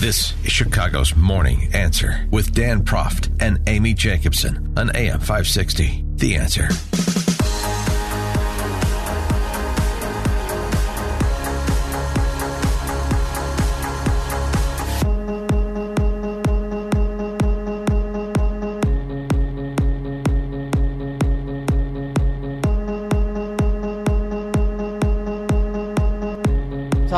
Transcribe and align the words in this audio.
This 0.00 0.34
is 0.44 0.50
Chicago's 0.50 1.14
Morning 1.14 1.68
Answer 1.72 2.26
with 2.30 2.52
Dan 2.52 2.82
Proft 2.82 3.30
and 3.40 3.60
Amy 3.68 3.94
Jacobson 3.94 4.72
on 4.76 4.90
AM 4.96 5.20
560. 5.20 6.04
The 6.16 6.34
Answer. 6.34 6.68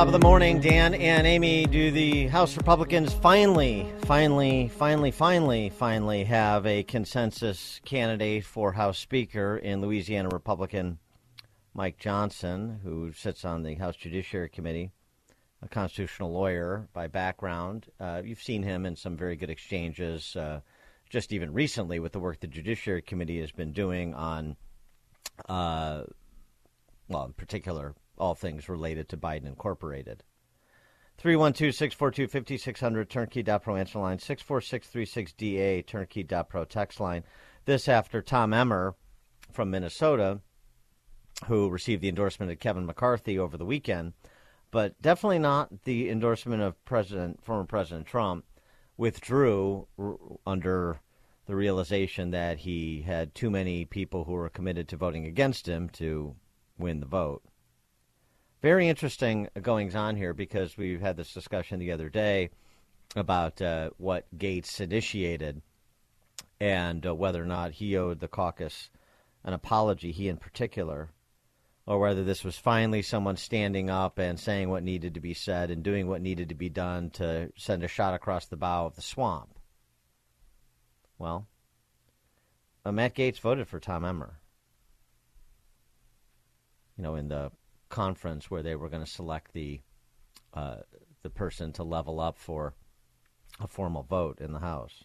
Top 0.03 0.09
of 0.09 0.21
the 0.21 0.27
morning, 0.27 0.59
Dan 0.59 0.95
and 0.95 1.29
Amy. 1.29 1.65
Do 1.65 1.93
the 1.93 2.27
House 2.27 2.57
Republicans 2.57 3.13
finally, 3.13 3.89
finally, 4.01 4.67
finally, 4.67 5.13
finally, 5.13 5.71
finally 5.71 6.25
have 6.25 6.67
a 6.67 6.83
consensus 6.83 7.81
candidate 7.85 8.45
for 8.45 8.73
House 8.73 8.99
Speaker 8.99 9.59
in 9.59 9.81
Louisiana 9.81 10.29
Republican 10.33 10.99
Mike 11.73 11.99
Johnson, 11.99 12.81
who 12.83 13.13
sits 13.13 13.45
on 13.45 13.63
the 13.63 13.77
House 13.77 13.95
Judiciary 13.95 14.49
Committee, 14.49 14.91
a 15.63 15.69
constitutional 15.69 16.33
lawyer 16.33 16.89
by 16.93 17.07
background? 17.07 17.87
Uh, 18.01 18.23
you've 18.25 18.43
seen 18.43 18.65
him 18.65 18.85
in 18.85 18.97
some 18.97 19.17
very 19.17 19.37
good 19.37 19.51
exchanges, 19.51 20.35
uh, 20.35 20.63
just 21.11 21.33
even 21.33 21.53
recently 21.53 22.01
with 22.01 22.11
the 22.11 22.19
work 22.19 22.41
the 22.41 22.49
Judiciary 22.49 23.03
Committee 23.03 23.41
has 23.41 23.53
been 23.53 23.71
doing 23.71 24.15
on, 24.15 24.57
uh, 25.49 26.03
well, 27.07 27.27
in 27.27 27.35
particular, 27.35 27.95
all 28.23 28.35
things 28.37 28.69
related 28.69 29.09
to 29.09 29.17
Biden 29.17 29.47
Incorporated. 29.47 30.23
312 31.19 31.75
642 31.75 32.29
5600, 32.29 33.11
turnkey.pro 33.11 33.77
answer 33.77 33.99
line, 33.99 34.19
64636DA, 34.19 35.85
turnkey.pro 35.85 36.65
text 36.65 37.01
line. 37.01 37.25
This 37.65 37.89
after 37.89 38.23
Tom 38.23 38.55
Emmer 38.55 38.95
from 39.51 39.71
Minnesota, 39.71 40.41
who 41.47 41.69
received 41.69 42.01
the 42.01 42.09
endorsement 42.09 42.53
of 42.53 42.61
Kevin 42.61 42.87
McCarthy 42.87 43.39
over 43.39 43.57
the 43.57 43.67
weekend, 43.67 44.13
but 44.71 45.01
definitely 45.03 45.41
not 45.41 45.83
the 45.83 46.09
endorsement 46.09 46.63
of 46.63 46.83
President, 46.85 47.45
former 47.45 47.65
President 47.65 48.07
Trump, 48.07 48.45
withdrew 48.97 49.89
r- 49.99 50.17
under 50.47 51.01
the 51.47 51.57
realization 51.57 52.31
that 52.31 52.59
he 52.59 53.03
had 53.03 53.35
too 53.35 53.51
many 53.51 53.85
people 53.85 54.25
who 54.25 54.33
were 54.33 54.49
committed 54.49 54.87
to 54.89 54.97
voting 54.97 55.27
against 55.27 55.69
him 55.69 55.89
to 55.89 56.37
win 56.79 57.01
the 57.01 57.07
vote 57.07 57.43
very 58.63 58.89
interesting 58.89 59.49
goings 59.61 59.97
on 59.97 60.17
here 60.17 60.33
because 60.33 60.77
we 60.77 60.97
had 60.99 61.17
this 61.17 61.35
discussion 61.35 61.81
the 61.81 61.93
other 61.93 62.09
day 62.09 62.49
about 63.17 63.61
uh, 63.61 63.91
what 63.99 64.25
Gaetz 64.39 64.81
initiated 64.81 65.61
and 66.61 67.05
uh, 67.05 67.15
whether 67.15 67.43
or 67.43 67.47
not 67.47 67.73
he 67.73 67.97
owed 67.97 68.21
the 68.21 68.29
caucus 68.29 68.89
an 69.45 69.53
apology, 69.53 70.13
he 70.13 70.29
in 70.29 70.37
particular, 70.37 71.11
or 71.85 71.99
whether 71.99 72.23
this 72.23 72.45
was 72.45 72.57
finally 72.57 73.03
someone 73.03 73.37
standing 73.37 73.91
up 73.91 74.19
and 74.19 74.39
saying 74.39 74.69
what 74.69 74.85
needed 74.85 75.15
to 75.15 75.21
be 75.21 75.35
said 75.35 75.69
and 75.69 75.83
doing 75.83 76.07
what 76.07 76.23
needed 76.23 76.49
to 76.49 76.55
be 76.55 76.69
done 76.69 77.11
to 77.11 77.51
send 77.57 77.83
a 77.83 77.89
shot 77.89 78.15
across 78.15 78.47
the 78.47 78.57
bow 78.57 78.87
of 78.87 78.95
the 78.95 79.03
swamp. 79.03 79.59
Well, 81.19 81.49
uh, 82.85 82.93
Matt 82.93 83.17
Gaetz 83.17 83.41
voted 83.41 83.67
for 83.67 83.81
Tom 83.81 84.05
Emmer. 84.05 84.39
You 86.97 87.03
know, 87.03 87.17
in 87.17 87.27
the 87.27 87.51
conference 87.93 88.51
where 88.51 88.63
they 88.63 88.75
were 88.75 88.89
going 88.89 89.05
to 89.05 89.11
select 89.11 89.53
the 89.53 89.81
uh, 90.55 90.79
the 91.23 91.31
person 91.31 91.73
to 91.75 91.85
level 91.85 92.19
up 92.19 92.39
for 92.39 92.75
a 93.61 93.69
formal 93.69 94.03
vote 94.03 94.41
in 94.41 94.53
the 94.53 94.59
House. 94.59 95.05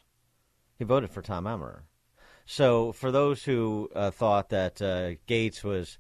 He 0.80 0.86
voted 0.86 1.12
for 1.12 1.22
Tom 1.22 1.46
Emmer. 1.46 1.84
So 2.46 2.94
for 2.94 3.12
those 3.12 3.44
who 3.44 3.90
uh, 3.94 4.10
thought 4.10 4.50
that 4.50 4.82
uh, 4.82 5.12
Gaetz 5.28 5.64
was 5.64 6.00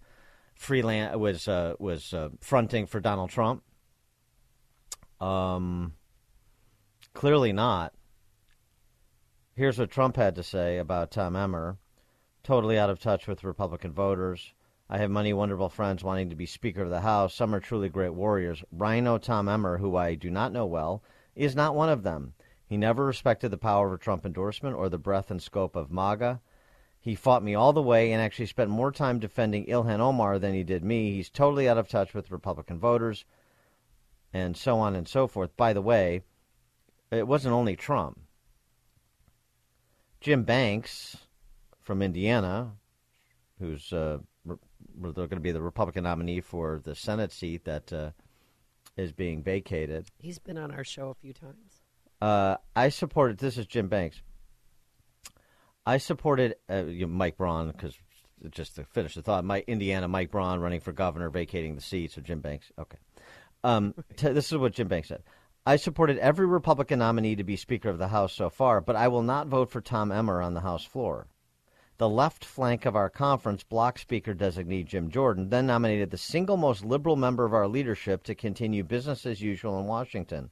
freelance 0.55 1.15
was 1.17 1.47
uh, 1.47 1.75
was 1.77 2.13
uh, 2.13 2.29
fronting 2.39 2.87
for 2.87 2.99
Donald 2.99 3.29
Trump, 3.29 3.63
um, 5.19 5.93
clearly 7.13 7.53
not. 7.53 7.93
Here's 9.55 9.77
what 9.77 9.91
Trump 9.91 10.15
had 10.15 10.35
to 10.35 10.43
say 10.43 10.77
about 10.77 11.11
Tom 11.11 11.35
Emmer: 11.35 11.77
totally 12.43 12.79
out 12.79 12.89
of 12.89 12.99
touch 12.99 13.27
with 13.27 13.43
Republican 13.43 13.91
voters 13.91 14.53
I 14.89 14.99
have 14.99 15.11
many 15.11 15.33
wonderful 15.33 15.67
friends 15.67 16.01
wanting 16.01 16.29
to 16.29 16.35
be 16.35 16.45
Speaker 16.45 16.83
of 16.83 16.89
the 16.89 17.01
House. 17.01 17.35
Some 17.35 17.53
are 17.53 17.59
truly 17.59 17.89
great 17.89 18.13
warriors. 18.13 18.63
RINO 18.71 19.17
Tom 19.17 19.49
Emmer, 19.49 19.79
who 19.79 19.97
I 19.97 20.15
do 20.15 20.29
not 20.29 20.53
know 20.53 20.65
well, 20.65 21.03
is 21.35 21.57
not 21.57 21.75
one 21.75 21.89
of 21.89 22.03
them. 22.03 22.33
He 22.65 22.77
never 22.77 23.05
respected 23.05 23.49
the 23.49 23.57
power 23.57 23.87
of 23.87 23.93
a 23.93 23.97
Trump 23.97 24.25
endorsement 24.25 24.77
or 24.77 24.87
the 24.87 24.97
breadth 24.97 25.29
and 25.29 25.41
scope 25.41 25.75
of 25.75 25.91
MAGA. 25.91 26.39
He 27.01 27.15
fought 27.15 27.43
me 27.43 27.53
all 27.53 27.73
the 27.73 27.81
way 27.81 28.13
and 28.13 28.21
actually 28.21 28.45
spent 28.45 28.69
more 28.69 28.93
time 28.93 29.19
defending 29.19 29.65
Ilhan 29.65 29.99
Omar 29.99 30.39
than 30.39 30.53
he 30.53 30.63
did 30.63 30.85
me. 30.85 31.11
He's 31.11 31.29
totally 31.29 31.67
out 31.67 31.77
of 31.77 31.89
touch 31.89 32.13
with 32.13 32.31
Republican 32.31 32.79
voters, 32.79 33.25
and 34.33 34.55
so 34.55 34.79
on 34.79 34.95
and 34.95 35.07
so 35.07 35.27
forth. 35.27 35.55
By 35.57 35.73
the 35.73 35.81
way, 35.81 36.21
it 37.11 37.27
wasn't 37.27 37.53
only 37.53 37.75
Trump. 37.75 38.21
Jim 40.21 40.43
Banks 40.43 41.17
from 41.81 42.01
Indiana, 42.01 42.73
who's 43.59 43.91
uh, 43.93 44.19
they're 44.99 45.11
going 45.11 45.29
to 45.29 45.39
be 45.39 45.51
the 45.51 45.61
Republican 45.61 46.03
nominee 46.03 46.41
for 46.41 46.81
the 46.83 46.95
Senate 46.95 47.31
seat 47.31 47.65
that 47.65 47.91
uh, 47.93 48.11
is 48.95 49.11
being 49.11 49.43
vacated. 49.43 50.07
He's 50.19 50.39
been 50.39 50.57
on 50.57 50.71
our 50.71 50.83
show 50.83 51.09
a 51.09 51.13
few 51.15 51.33
times. 51.33 51.81
Uh, 52.21 52.57
I 52.75 52.89
supported. 52.89 53.37
This 53.37 53.57
is 53.57 53.65
Jim 53.67 53.87
Banks. 53.87 54.21
I 55.85 55.97
supported 55.97 56.55
uh, 56.69 56.85
you 56.85 57.05
know, 57.05 57.13
Mike 57.13 57.37
Braun 57.37 57.71
because 57.71 57.95
just 58.51 58.75
to 58.75 58.83
finish 58.83 59.15
the 59.15 59.21
thought, 59.21 59.45
my 59.45 59.63
Indiana 59.67 60.07
Mike 60.07 60.31
Braun 60.31 60.59
running 60.59 60.81
for 60.81 60.91
governor, 60.91 61.29
vacating 61.29 61.75
the 61.75 61.81
seat. 61.81 62.11
So 62.11 62.21
Jim 62.21 62.39
Banks. 62.39 62.71
Okay. 62.77 62.97
Um, 63.63 63.93
t- 64.15 64.29
this 64.29 64.51
is 64.51 64.57
what 64.57 64.73
Jim 64.73 64.87
Banks 64.87 65.07
said. 65.09 65.23
I 65.65 65.75
supported 65.75 66.17
every 66.19 66.45
Republican 66.45 66.99
nominee 66.99 67.35
to 67.35 67.43
be 67.43 67.57
Speaker 67.57 67.89
of 67.89 67.97
the 67.97 68.07
House 68.07 68.33
so 68.33 68.49
far, 68.49 68.79
but 68.79 68.95
I 68.95 69.09
will 69.09 69.21
not 69.21 69.47
vote 69.47 69.69
for 69.69 69.81
Tom 69.81 70.11
Emmer 70.11 70.41
on 70.41 70.53
the 70.53 70.61
House 70.61 70.85
floor. 70.85 71.27
The 71.97 72.07
left 72.07 72.45
flank 72.45 72.85
of 72.85 72.95
our 72.95 73.09
conference, 73.09 73.63
block 73.63 73.97
speaker 73.97 74.35
designee 74.35 74.85
Jim 74.85 75.09
Jordan, 75.09 75.49
then 75.49 75.65
nominated 75.65 76.11
the 76.11 76.17
single 76.17 76.55
most 76.55 76.85
liberal 76.85 77.15
member 77.15 77.43
of 77.43 77.55
our 77.55 77.67
leadership 77.67 78.21
to 78.23 78.35
continue 78.35 78.83
business 78.83 79.25
as 79.25 79.41
usual 79.41 79.79
in 79.79 79.87
Washington. 79.87 80.51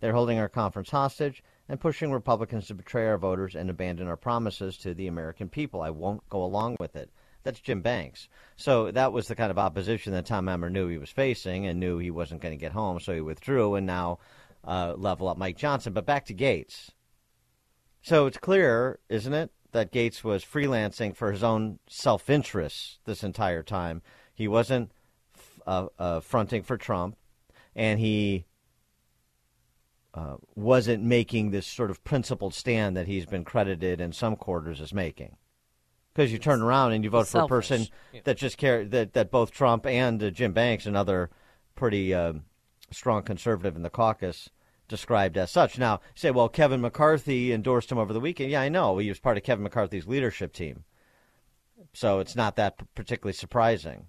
They're 0.00 0.14
holding 0.14 0.38
our 0.38 0.48
conference 0.48 0.90
hostage 0.90 1.42
and 1.68 1.78
pushing 1.78 2.12
Republicans 2.12 2.68
to 2.68 2.74
betray 2.74 3.06
our 3.08 3.18
voters 3.18 3.54
and 3.54 3.68
abandon 3.68 4.08
our 4.08 4.16
promises 4.16 4.78
to 4.78 4.94
the 4.94 5.06
American 5.06 5.50
people. 5.50 5.82
I 5.82 5.90
won't 5.90 6.26
go 6.30 6.42
along 6.42 6.76
with 6.80 6.96
it. 6.96 7.10
That's 7.42 7.60
Jim 7.60 7.82
Banks. 7.82 8.28
So 8.56 8.90
that 8.90 9.12
was 9.12 9.28
the 9.28 9.36
kind 9.36 9.50
of 9.50 9.58
opposition 9.58 10.14
that 10.14 10.24
Tom 10.24 10.48
Emmer 10.48 10.70
knew 10.70 10.88
he 10.88 10.96
was 10.96 11.10
facing 11.10 11.66
and 11.66 11.78
knew 11.78 11.98
he 11.98 12.10
wasn't 12.10 12.40
going 12.40 12.56
to 12.56 12.60
get 12.60 12.72
home, 12.72 13.00
so 13.00 13.12
he 13.12 13.20
withdrew 13.20 13.74
and 13.74 13.86
now 13.86 14.18
uh, 14.64 14.94
level 14.96 15.28
up 15.28 15.36
Mike 15.36 15.58
Johnson. 15.58 15.92
But 15.92 16.06
back 16.06 16.24
to 16.26 16.34
Gaetz. 16.34 16.88
So 18.00 18.26
it's 18.26 18.38
clear, 18.38 18.98
isn't 19.10 19.34
it, 19.34 19.50
that 19.76 19.92
Gaetz 19.92 20.24
was 20.24 20.44
freelancing 20.44 21.14
for 21.14 21.30
his 21.30 21.44
own 21.44 21.78
self 21.86 22.30
interest 22.30 22.98
this 23.04 23.22
entire 23.22 23.62
time. 23.62 24.02
He 24.34 24.48
wasn't 24.48 24.90
uh, 25.66 25.86
uh, 25.98 26.20
fronting 26.20 26.62
for 26.62 26.78
Trump, 26.78 27.16
and 27.74 28.00
he 28.00 28.46
uh, 30.14 30.36
wasn't 30.54 31.02
making 31.02 31.50
this 31.50 31.66
sort 31.66 31.90
of 31.90 32.02
principled 32.04 32.54
stand 32.54 32.96
that 32.96 33.06
he's 33.06 33.26
been 33.26 33.44
credited 33.44 34.00
in 34.00 34.12
some 34.12 34.34
quarters 34.34 34.80
as 34.80 34.94
making. 34.94 35.36
Because 36.14 36.32
you 36.32 36.38
turn 36.38 36.62
around 36.62 36.92
and 36.92 37.04
you 37.04 37.10
vote 37.10 37.28
for 37.28 37.42
a 37.42 37.46
person 37.48 37.86
yeah. 38.12 38.20
that 38.24 38.38
just 38.38 38.56
care 38.56 38.86
that 38.86 39.12
that 39.12 39.30
both 39.30 39.50
Trump 39.50 39.84
and 39.84 40.22
uh, 40.22 40.30
Jim 40.30 40.52
Banks, 40.52 40.86
another 40.86 41.28
pretty 41.74 42.14
uh, 42.14 42.32
strong 42.90 43.22
conservative 43.22 43.76
in 43.76 43.82
the 43.82 43.90
caucus, 43.90 44.48
described 44.88 45.36
as 45.36 45.50
such. 45.50 45.78
Now, 45.78 46.00
say, 46.14 46.30
well, 46.30 46.48
Kevin 46.48 46.80
McCarthy 46.80 47.52
endorsed 47.52 47.90
him 47.90 47.98
over 47.98 48.12
the 48.12 48.20
weekend. 48.20 48.50
Yeah, 48.50 48.60
I 48.60 48.68
know. 48.68 48.98
He 48.98 49.08
was 49.08 49.18
part 49.20 49.36
of 49.36 49.42
Kevin 49.42 49.62
McCarthy's 49.64 50.06
leadership 50.06 50.52
team. 50.52 50.84
So 51.92 52.20
it's 52.20 52.36
not 52.36 52.56
that 52.56 52.76
particularly 52.94 53.32
surprising. 53.34 54.06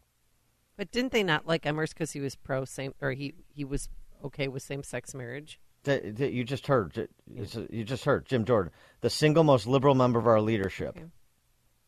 But 0.77 0.91
didn't 0.91 1.11
they 1.11 1.23
not 1.23 1.47
like 1.47 1.63
Emmers 1.63 1.89
because 1.89 2.11
he 2.11 2.19
was 2.19 2.35
pro 2.35 2.65
same, 2.65 2.93
or 3.01 3.11
he, 3.11 3.33
he 3.47 3.65
was 3.65 3.89
okay 4.23 4.47
with 4.47 4.61
same-sex 4.63 5.13
marriage. 5.13 5.59
That, 5.83 6.17
that 6.17 6.33
you 6.33 6.43
just 6.43 6.67
heard. 6.67 7.07
You 7.69 7.83
just 7.83 8.03
heard 8.03 8.25
Jim 8.25 8.45
Jordan, 8.45 8.71
the 9.01 9.09
single 9.09 9.43
most 9.43 9.67
liberal 9.67 9.95
member 9.95 10.19
of 10.19 10.27
our 10.27 10.41
leadership, 10.41 10.97
Okay. 10.97 11.05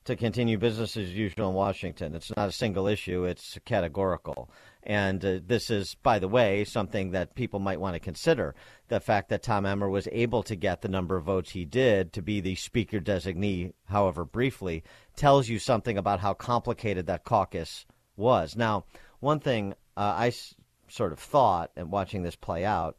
to 0.06 0.16
continue 0.16 0.58
business 0.58 0.96
as 0.96 1.14
usual 1.14 1.50
in 1.50 1.56
Washington. 1.56 2.16
It's 2.16 2.32
not 2.38 2.50
a 2.50 2.54
single 2.54 2.88
issue; 2.88 3.26
it's 3.26 3.60
categorical. 3.66 4.50
And 4.84 5.24
uh, 5.26 5.40
this 5.46 5.70
is, 5.70 5.96
by 5.96 6.20
the 6.20 6.28
way, 6.28 6.64
something 6.64 7.12
that 7.12 7.36
people 7.36 7.60
might 7.60 7.82
want 7.82 7.96
to 7.96 8.00
consider: 8.00 8.56
the 8.88 9.00
fact 9.00 9.30
that 9.30 9.44
Tom 9.44 9.66
Emmer 9.66 9.90
was 9.90 10.08
able 10.12 10.42
to 10.44 10.56
get 10.56 10.82
the 10.82 10.88
number 10.88 11.18
of 11.18 11.26
votes 11.26 11.52
he 11.52 11.66
did 11.66 12.14
to 12.14 12.22
be 12.22 12.40
the 12.40 12.56
speaker 12.56 13.00
designee, 13.00 13.74
however 13.86 14.24
briefly, 14.24 14.84
tells 15.16 15.50
you 15.50 15.60
something 15.60 15.98
about 15.98 16.22
how 16.22 16.34
complicated 16.34 17.08
that 17.08 17.26
caucus 17.26 17.86
was. 18.16 18.56
Now, 18.56 18.86
one 19.20 19.40
thing 19.42 19.74
uh, 19.98 20.16
I 20.18 20.28
s- 20.28 20.56
sort 20.88 21.12
of 21.12 21.20
thought, 21.20 21.72
and 21.76 21.92
watching 21.92 22.24
this 22.24 22.38
play 22.38 22.64
out 22.64 22.96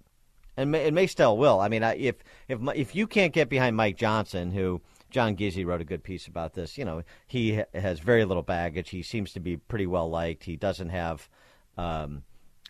and 0.56 0.70
may, 0.70 0.84
it 0.84 0.92
may 0.94 1.06
still 1.06 1.38
will. 1.38 1.60
I 1.60 1.68
mean, 1.68 1.82
I- 1.82 1.96
if 1.96 2.16
if 2.46 2.58
if 2.74 2.94
you 2.94 3.06
can't 3.06 3.32
get 3.32 3.48
behind 3.48 3.74
Mike 3.74 3.96
Johnson, 3.96 4.50
who 4.52 4.82
John 5.10 5.34
Gizzi 5.34 5.64
wrote 5.64 5.80
a 5.80 5.84
good 5.84 6.04
piece 6.04 6.26
about 6.26 6.52
this, 6.52 6.76
you 6.76 6.84
know, 6.84 7.02
he 7.26 7.56
ha- 7.56 7.64
has 7.72 8.00
very 8.00 8.24
little 8.26 8.42
baggage. 8.42 8.90
He 8.90 9.02
seems 9.02 9.32
to 9.32 9.40
be 9.40 9.56
pretty 9.56 9.86
well 9.86 10.10
liked. 10.10 10.44
He 10.44 10.56
doesn't 10.56 10.90
have 10.90 11.28
um, 11.80 12.22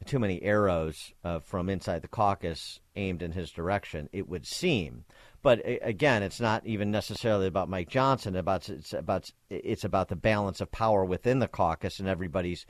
too 0.07 0.19
many 0.19 0.43
arrows 0.43 1.12
uh, 1.25 1.41
from 1.41 1.69
inside 1.69 2.03
the 2.03 2.09
caucus 2.09 2.81
aimed 2.97 3.23
in 3.23 3.33
his 3.33 3.51
direction. 3.51 4.09
It 4.12 4.29
would 4.29 4.47
seem. 4.47 5.05
But 5.43 5.62
again, 5.65 6.23
it's 6.23 6.41
not 6.41 6.67
even 6.67 6.91
necessarily 6.91 7.47
about 7.47 7.69
Mike 7.69 7.89
Johnson. 7.89 8.37
About 8.37 8.69
it's 8.69 8.93
about 8.93 9.31
it's 9.49 9.85
about 9.85 10.09
the 10.09 10.17
balance 10.17 10.61
of 10.61 10.71
power 10.71 11.05
within 11.05 11.39
the 11.39 11.49
caucus 11.49 11.99
and 11.99 12.09
everybody's, 12.09 12.67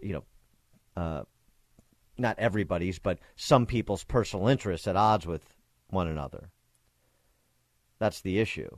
you 0.00 0.14
know, 0.14 0.24
uh, 0.96 1.22
not 2.16 2.38
everybody's, 2.38 2.98
but 2.98 3.18
some 3.36 3.66
people's 3.66 4.04
personal 4.04 4.48
interests 4.48 4.86
at 4.86 4.96
odds 4.96 5.26
with 5.26 5.42
one 5.88 6.08
another. 6.08 6.50
That's 7.98 8.20
the 8.20 8.38
issue, 8.38 8.70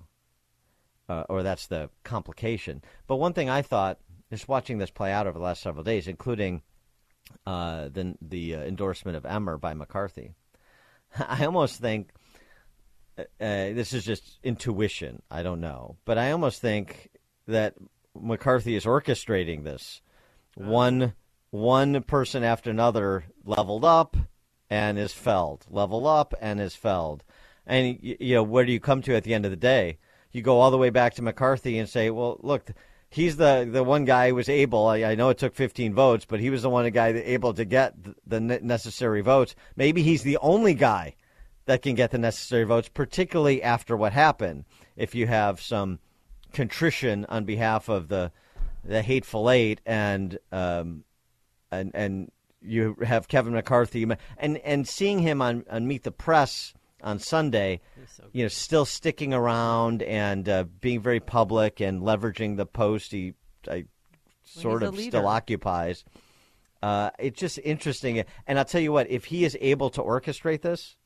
uh, 1.08 1.24
or 1.28 1.42
that's 1.42 1.66
the 1.66 1.90
complication. 2.02 2.82
But 3.06 3.16
one 3.16 3.34
thing 3.34 3.50
I 3.50 3.62
thought, 3.62 3.98
just 4.30 4.48
watching 4.48 4.78
this 4.78 4.90
play 4.90 5.12
out 5.12 5.26
over 5.26 5.38
the 5.38 5.44
last 5.44 5.62
several 5.62 5.84
days, 5.84 6.08
including 6.08 6.62
uh, 7.46 7.88
the 7.88 8.14
the 8.20 8.56
uh, 8.56 8.60
endorsement 8.60 9.16
of 9.16 9.26
Emmer 9.26 9.56
by 9.56 9.74
McCarthy, 9.74 10.32
I 11.18 11.44
almost 11.44 11.80
think 11.80 12.10
uh, 13.18 13.24
this 13.40 13.92
is 13.92 14.04
just 14.04 14.38
intuition. 14.42 15.22
I 15.30 15.42
don't 15.42 15.60
know, 15.60 15.96
but 16.04 16.18
I 16.18 16.30
almost 16.30 16.60
think 16.60 17.10
that 17.46 17.74
McCarthy 18.14 18.76
is 18.76 18.84
orchestrating 18.84 19.64
this. 19.64 20.00
One 20.54 21.14
one 21.50 22.02
person 22.02 22.44
after 22.44 22.70
another 22.70 23.24
leveled 23.44 23.84
up 23.84 24.16
and 24.68 24.98
is 24.98 25.12
felled, 25.12 25.66
level 25.70 26.06
up 26.06 26.34
and 26.40 26.60
is 26.60 26.74
felled. 26.74 27.24
And 27.66 27.98
you 28.00 28.34
know, 28.34 28.42
where 28.42 28.64
do 28.64 28.72
you 28.72 28.80
come 28.80 29.02
to 29.02 29.14
at 29.14 29.24
the 29.24 29.34
end 29.34 29.44
of 29.44 29.50
the 29.50 29.56
day? 29.56 29.98
You 30.32 30.42
go 30.42 30.60
all 30.60 30.70
the 30.70 30.78
way 30.78 30.90
back 30.90 31.14
to 31.14 31.22
McCarthy 31.22 31.78
and 31.78 31.88
say, 31.88 32.10
well, 32.10 32.38
look, 32.42 32.70
he's 33.10 33.36
the 33.36 33.68
the 33.70 33.84
one 33.84 34.04
guy 34.04 34.28
who 34.28 34.34
was 34.34 34.48
able. 34.48 34.86
I, 34.86 35.02
I 35.04 35.14
know 35.14 35.30
it 35.30 35.38
took 35.38 35.54
15 35.54 35.94
votes, 35.94 36.24
but 36.24 36.40
he 36.40 36.50
was 36.50 36.62
the 36.62 36.70
one 36.70 36.88
guy 36.90 37.12
that 37.12 37.30
able 37.30 37.54
to 37.54 37.64
get 37.64 37.94
the 38.26 38.40
necessary 38.40 39.20
votes. 39.20 39.54
Maybe 39.76 40.02
he's 40.02 40.22
the 40.22 40.38
only 40.38 40.74
guy 40.74 41.16
that 41.66 41.82
can 41.82 41.94
get 41.94 42.10
the 42.10 42.18
necessary 42.18 42.64
votes, 42.64 42.88
particularly 42.88 43.62
after 43.62 43.96
what 43.96 44.12
happened. 44.12 44.64
If 44.96 45.14
you 45.14 45.26
have 45.26 45.60
some 45.60 45.98
contrition 46.52 47.26
on 47.28 47.44
behalf 47.44 47.88
of 47.88 48.08
the 48.08 48.32
the 48.84 49.02
hateful 49.02 49.50
eight 49.50 49.80
and 49.84 50.38
um, 50.50 51.04
and 51.70 51.90
and 51.94 52.30
you 52.60 52.96
have 53.04 53.28
Kevin 53.28 53.52
McCarthy 53.52 54.06
and 54.38 54.56
and 54.58 54.88
seeing 54.88 55.20
him 55.20 55.40
on, 55.42 55.64
on 55.70 55.86
Meet 55.86 56.04
the 56.04 56.10
Press 56.10 56.74
on 57.02 57.18
Sunday, 57.18 57.80
so 58.16 58.24
you 58.32 58.44
know, 58.44 58.48
still 58.48 58.84
sticking 58.84 59.32
around 59.32 60.02
and 60.02 60.48
uh, 60.48 60.64
being 60.80 61.00
very 61.00 61.20
public 61.20 61.80
and 61.80 62.02
leveraging 62.02 62.56
the 62.56 62.66
post 62.66 63.12
he 63.12 63.34
I, 63.68 63.84
sort 64.44 64.82
of 64.82 64.98
still 64.98 65.26
occupies. 65.26 66.04
Uh, 66.82 67.10
it's 67.18 67.38
just 67.38 67.58
interesting, 67.64 68.24
and 68.46 68.58
I'll 68.58 68.64
tell 68.64 68.80
you 68.80 68.92
what: 68.92 69.10
if 69.10 69.26
he 69.26 69.44
is 69.44 69.56
able 69.60 69.90
to 69.90 70.02
orchestrate 70.02 70.62
this, 70.62 70.96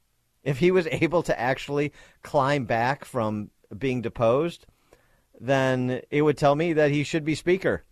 if 0.45 0.59
he 0.59 0.71
was 0.71 0.87
able 0.91 1.23
to 1.25 1.39
actually 1.39 1.93
climb 2.23 2.65
back 2.65 3.05
from 3.05 3.51
being 3.77 4.03
deposed, 4.03 4.67
then 5.41 6.03
it 6.11 6.23
would 6.23 6.39
tell 6.39 6.55
me 6.55 6.75
that 6.75 6.91
he 6.91 7.05
should 7.05 7.25
be 7.25 7.35
speaker. 7.35 7.85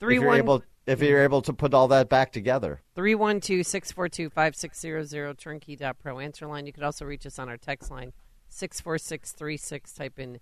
Three 0.00 0.18
one 0.18 0.38
able, 0.38 0.62
if 0.88 1.02
you're 1.02 1.22
able 1.22 1.42
to 1.42 1.52
put 1.52 1.74
all 1.74 1.88
that 1.88 2.08
back 2.08 2.32
together. 2.32 2.80
312 2.94 3.64
642 3.66 4.30
5600 4.30 5.38
turnkey.pro 5.38 6.18
answer 6.18 6.46
line. 6.46 6.66
You 6.66 6.72
could 6.72 6.82
also 6.82 7.04
reach 7.04 7.26
us 7.26 7.38
on 7.38 7.48
our 7.48 7.58
text 7.58 7.90
line 7.90 8.12
64636. 8.48 9.92
Type 9.92 10.18
in 10.18 10.40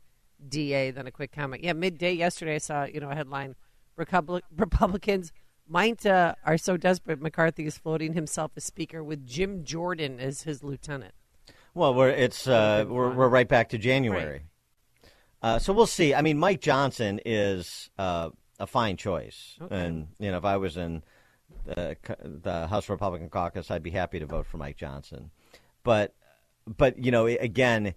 DA, 0.48 0.90
then 0.92 1.06
a 1.06 1.10
quick 1.10 1.32
comment. 1.32 1.64
Yeah, 1.64 1.72
midday 1.72 2.12
yesterday 2.12 2.54
I 2.54 2.58
saw 2.58 2.84
you 2.84 3.00
know 3.00 3.10
a 3.10 3.14
headline 3.14 3.56
Republic, 3.96 4.44
Republicans 4.56 5.32
might 5.68 6.06
uh, 6.06 6.34
are 6.44 6.58
so 6.58 6.76
desperate 6.76 7.20
McCarthy 7.20 7.66
is 7.66 7.76
floating 7.76 8.12
himself 8.12 8.52
as 8.56 8.64
speaker 8.64 9.02
with 9.02 9.26
Jim 9.26 9.64
Jordan 9.64 10.20
as 10.20 10.42
his 10.42 10.62
lieutenant. 10.62 11.14
Well, 11.74 11.92
we're 11.92 12.10
it's 12.10 12.46
uh, 12.46 12.86
we're 12.88 13.12
we're 13.12 13.28
right 13.28 13.48
back 13.48 13.70
to 13.70 13.78
January, 13.78 14.42
uh, 15.42 15.58
so 15.58 15.72
we'll 15.72 15.86
see. 15.86 16.14
I 16.14 16.22
mean, 16.22 16.38
Mike 16.38 16.60
Johnson 16.60 17.20
is 17.26 17.90
uh, 17.98 18.30
a 18.58 18.66
fine 18.66 18.96
choice, 18.96 19.56
Okay. 19.60 19.76
and 19.76 20.08
you 20.18 20.30
know, 20.30 20.38
if 20.38 20.44
I 20.44 20.56
was 20.56 20.76
in 20.76 21.02
the 21.64 21.96
the 22.22 22.66
House 22.66 22.88
Republican 22.88 23.28
caucus, 23.28 23.70
I'd 23.70 23.82
be 23.82 23.90
happy 23.90 24.18
to 24.18 24.26
vote 24.26 24.46
for 24.46 24.56
Mike 24.56 24.76
Johnson. 24.76 25.30
But 25.82 26.14
but 26.66 26.98
you 26.98 27.10
know, 27.10 27.26
again, 27.26 27.94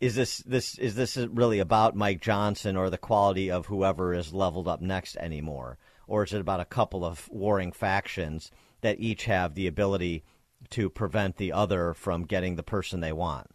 is 0.00 0.14
this 0.14 0.38
this 0.38 0.78
is 0.78 0.94
this 0.94 1.16
really 1.16 1.58
about 1.58 1.96
Mike 1.96 2.20
Johnson 2.20 2.76
or 2.76 2.90
the 2.90 2.98
quality 2.98 3.50
of 3.50 3.66
whoever 3.66 4.14
is 4.14 4.32
leveled 4.32 4.68
up 4.68 4.80
next 4.80 5.16
anymore, 5.16 5.78
or 6.06 6.24
is 6.24 6.32
it 6.32 6.40
about 6.40 6.60
a 6.60 6.64
couple 6.64 7.04
of 7.04 7.28
warring 7.30 7.72
factions 7.72 8.50
that 8.82 9.00
each 9.00 9.24
have 9.24 9.54
the 9.54 9.66
ability 9.66 10.24
to 10.70 10.90
prevent 10.90 11.36
the 11.36 11.52
other 11.52 11.94
from 11.94 12.24
getting 12.24 12.56
the 12.56 12.62
person 12.62 13.00
they 13.00 13.12
want? 13.12 13.48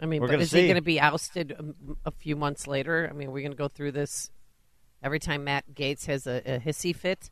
I 0.00 0.06
mean, 0.06 0.22
is 0.24 0.50
see. 0.50 0.62
he 0.62 0.66
going 0.66 0.74
to 0.76 0.82
be 0.82 1.00
ousted 1.00 1.52
a, 1.52 2.08
a 2.08 2.10
few 2.10 2.34
months 2.34 2.66
later? 2.66 3.08
I 3.08 3.14
mean, 3.14 3.30
we're 3.30 3.40
going 3.40 3.52
to 3.52 3.58
go 3.58 3.68
through 3.68 3.92
this 3.92 4.30
every 5.02 5.18
time 5.18 5.44
Matt 5.44 5.74
Gaetz 5.74 6.06
has 6.06 6.26
a, 6.26 6.42
a 6.46 6.58
hissy 6.58 6.94
fit. 6.94 7.30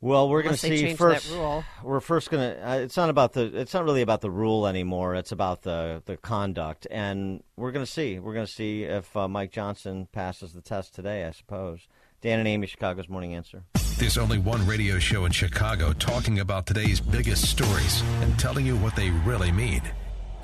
Well, 0.00 0.28
we're 0.28 0.42
going 0.42 0.56
to 0.56 0.60
see 0.60 0.80
change 0.80 0.98
first. 0.98 1.30
that 1.30 1.36
rule. 1.36 1.64
We're 1.84 2.00
first 2.00 2.28
going 2.28 2.56
to. 2.56 2.68
Uh, 2.68 2.74
it's 2.78 2.96
not 2.96 3.08
about 3.08 3.34
the. 3.34 3.56
It's 3.56 3.72
not 3.72 3.84
really 3.84 4.02
about 4.02 4.20
the 4.20 4.32
rule 4.32 4.66
anymore. 4.66 5.14
It's 5.14 5.30
about 5.30 5.62
the 5.62 6.02
the 6.06 6.16
conduct, 6.16 6.88
and 6.90 7.44
we're 7.56 7.70
going 7.70 7.86
to 7.86 7.90
see. 7.90 8.18
We're 8.18 8.34
going 8.34 8.46
to 8.46 8.52
see 8.52 8.82
if 8.82 9.16
uh, 9.16 9.28
Mike 9.28 9.52
Johnson 9.52 10.08
passes 10.10 10.54
the 10.54 10.60
test 10.60 10.94
today. 10.94 11.24
I 11.24 11.30
suppose. 11.30 11.86
Dan 12.20 12.40
and 12.40 12.48
Amy, 12.48 12.66
Chicago's 12.66 13.08
Morning 13.08 13.34
Answer. 13.34 13.64
There's 13.98 14.18
only 14.18 14.38
one 14.38 14.64
radio 14.66 14.98
show 14.98 15.24
in 15.24 15.32
Chicago 15.32 15.92
talking 15.92 16.40
about 16.40 16.66
today's 16.66 17.00
biggest 17.00 17.48
stories 17.48 18.02
and 18.20 18.36
telling 18.38 18.66
you 18.66 18.76
what 18.76 18.96
they 18.96 19.10
really 19.10 19.52
mean. 19.52 19.82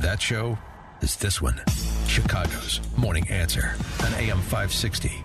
That 0.01 0.21
show 0.23 0.57
is 1.01 1.17
this 1.17 1.43
one 1.43 1.61
Chicago's 2.07 2.81
Morning 2.97 3.29
Answer 3.29 3.75
on 4.05 4.15
AM 4.15 4.39
560. 4.39 5.25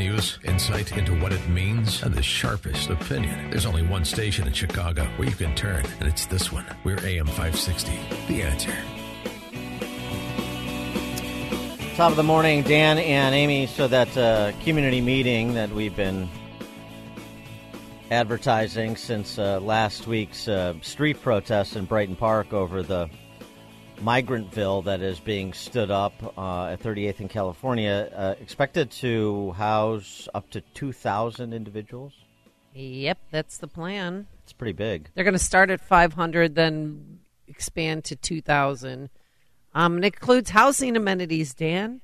News, 0.00 0.38
insight 0.44 0.96
into 0.96 1.14
what 1.20 1.30
it 1.30 1.46
means, 1.46 2.02
and 2.02 2.14
the 2.14 2.22
sharpest 2.22 2.88
opinion? 2.88 3.50
There's 3.50 3.66
only 3.66 3.86
one 3.86 4.06
station 4.06 4.46
in 4.46 4.54
Chicago 4.54 5.04
where 5.16 5.28
you 5.28 5.34
can 5.36 5.54
turn, 5.54 5.84
and 6.00 6.08
it's 6.08 6.24
this 6.24 6.50
one. 6.50 6.64
We're 6.84 6.98
AM 7.04 7.26
560. 7.26 7.92
The 8.26 8.42
answer. 8.42 8.74
Top 11.96 12.12
of 12.12 12.16
the 12.16 12.22
morning, 12.22 12.62
Dan 12.62 12.96
and 12.96 13.34
Amy. 13.34 13.66
So 13.66 13.86
that 13.88 14.16
uh, 14.16 14.52
community 14.64 15.02
meeting 15.02 15.52
that 15.52 15.70
we've 15.70 15.94
been 15.94 16.30
advertising 18.10 18.96
since 18.96 19.38
uh, 19.38 19.60
last 19.60 20.06
week's 20.06 20.48
uh, 20.48 20.72
street 20.80 21.20
protest 21.20 21.76
in 21.76 21.84
Brighton 21.84 22.16
Park 22.16 22.54
over 22.54 22.82
the 22.82 23.10
migrant 24.00 24.52
that 24.52 25.00
is 25.00 25.20
being 25.20 25.52
stood 25.52 25.90
up 25.90 26.14
uh, 26.36 26.66
at 26.66 26.80
38th 26.80 27.20
in 27.20 27.28
California, 27.28 28.10
uh, 28.14 28.34
expected 28.40 28.90
to 28.90 29.52
house 29.52 30.28
up 30.34 30.48
to 30.50 30.60
2,000 30.60 31.52
individuals. 31.52 32.12
Yep, 32.74 33.18
that's 33.30 33.58
the 33.58 33.68
plan. 33.68 34.26
It's 34.44 34.52
pretty 34.52 34.72
big. 34.72 35.08
They're 35.14 35.24
going 35.24 35.34
to 35.34 35.38
start 35.38 35.70
at 35.70 35.80
500, 35.80 36.54
then 36.54 37.20
expand 37.48 38.04
to 38.04 38.16
2,000. 38.16 39.10
Um, 39.74 39.98
it 39.98 40.04
includes 40.04 40.50
housing 40.50 40.96
amenities, 40.96 41.54
Dan, 41.54 42.00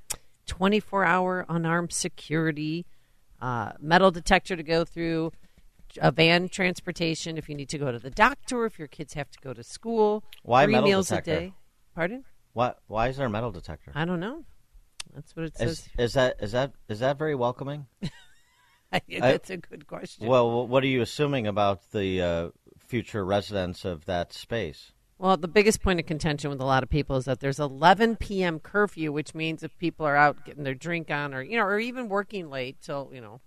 24 0.47 1.05
hour 1.05 1.47
unarmed 1.49 1.93
security, 1.93 2.87
uh, 3.41 3.73
metal 3.81 4.11
detector 4.11 4.57
to 4.57 4.63
go 4.63 4.85
through, 4.85 5.33
a 6.01 6.13
van 6.13 6.49
transportation 6.49 7.39
if 7.39 7.49
you 7.49 7.55
need 7.55 7.69
to 7.71 7.79
go 7.79 7.91
to 7.91 7.99
the 7.99 8.11
doctor, 8.11 8.67
if 8.67 8.79
your 8.79 8.89
kids 8.89 9.15
have 9.15 9.31
to 9.31 9.39
go 9.41 9.53
to 9.53 9.63
school. 9.63 10.23
Why 10.43 10.65
three 10.65 10.75
metal 10.75 10.89
meals 10.89 11.09
detector? 11.09 11.31
a 11.31 11.41
day. 11.41 11.53
Pardon? 11.97 12.25
What? 12.53 12.79
Why 12.89 13.09
is 13.09 13.17
there 13.17 13.27
a 13.27 13.31
metal 13.31 13.51
detector? 13.51 13.91
I 13.95 14.05
don't 14.05 14.21
know. 14.21 14.45
That's 15.15 15.35
what 15.35 15.47
it 15.47 15.57
says. 15.57 15.71
Is, 15.71 15.89
is 15.99 16.13
that 16.13 16.37
is 16.41 16.53
that 16.53 16.73
is 16.91 17.01
that 17.01 17.19
very 17.19 17.35
welcoming? 17.35 17.87
That's 19.09 19.49
a 19.49 19.57
good 19.57 19.87
question. 19.87 20.27
Well, 20.27 20.67
what 20.69 20.85
are 20.85 20.89
you 20.89 21.01
assuming 21.01 21.47
about 21.47 21.91
the 21.93 22.23
uh, 22.23 22.49
future 22.79 23.25
residents 23.25 23.87
of 23.87 24.05
that 24.05 24.35
space? 24.35 24.93
Well, 25.19 25.39
the 25.39 25.49
biggest 25.49 25.83
point 25.83 25.99
of 25.99 26.05
contention 26.05 26.51
with 26.51 26.61
a 26.61 26.67
lot 26.67 26.83
of 26.83 26.91
people 26.91 27.17
is 27.17 27.25
that 27.25 27.41
there's 27.41 27.59
11 27.59 28.17
p.m. 28.17 28.61
curfew, 28.61 29.11
which 29.11 29.35
means 29.35 29.63
if 29.63 29.77
people 29.79 30.05
are 30.05 30.17
out 30.17 30.45
getting 30.45 30.65
their 30.65 30.75
drink 30.75 31.11
on, 31.11 31.33
or 31.33 31.41
you 31.41 31.57
know, 31.57 31.65
or 31.65 31.79
even 31.79 32.11
working 32.11 32.51
late 32.51 32.77
till 32.83 33.11
you 33.11 33.23
know 33.23 33.41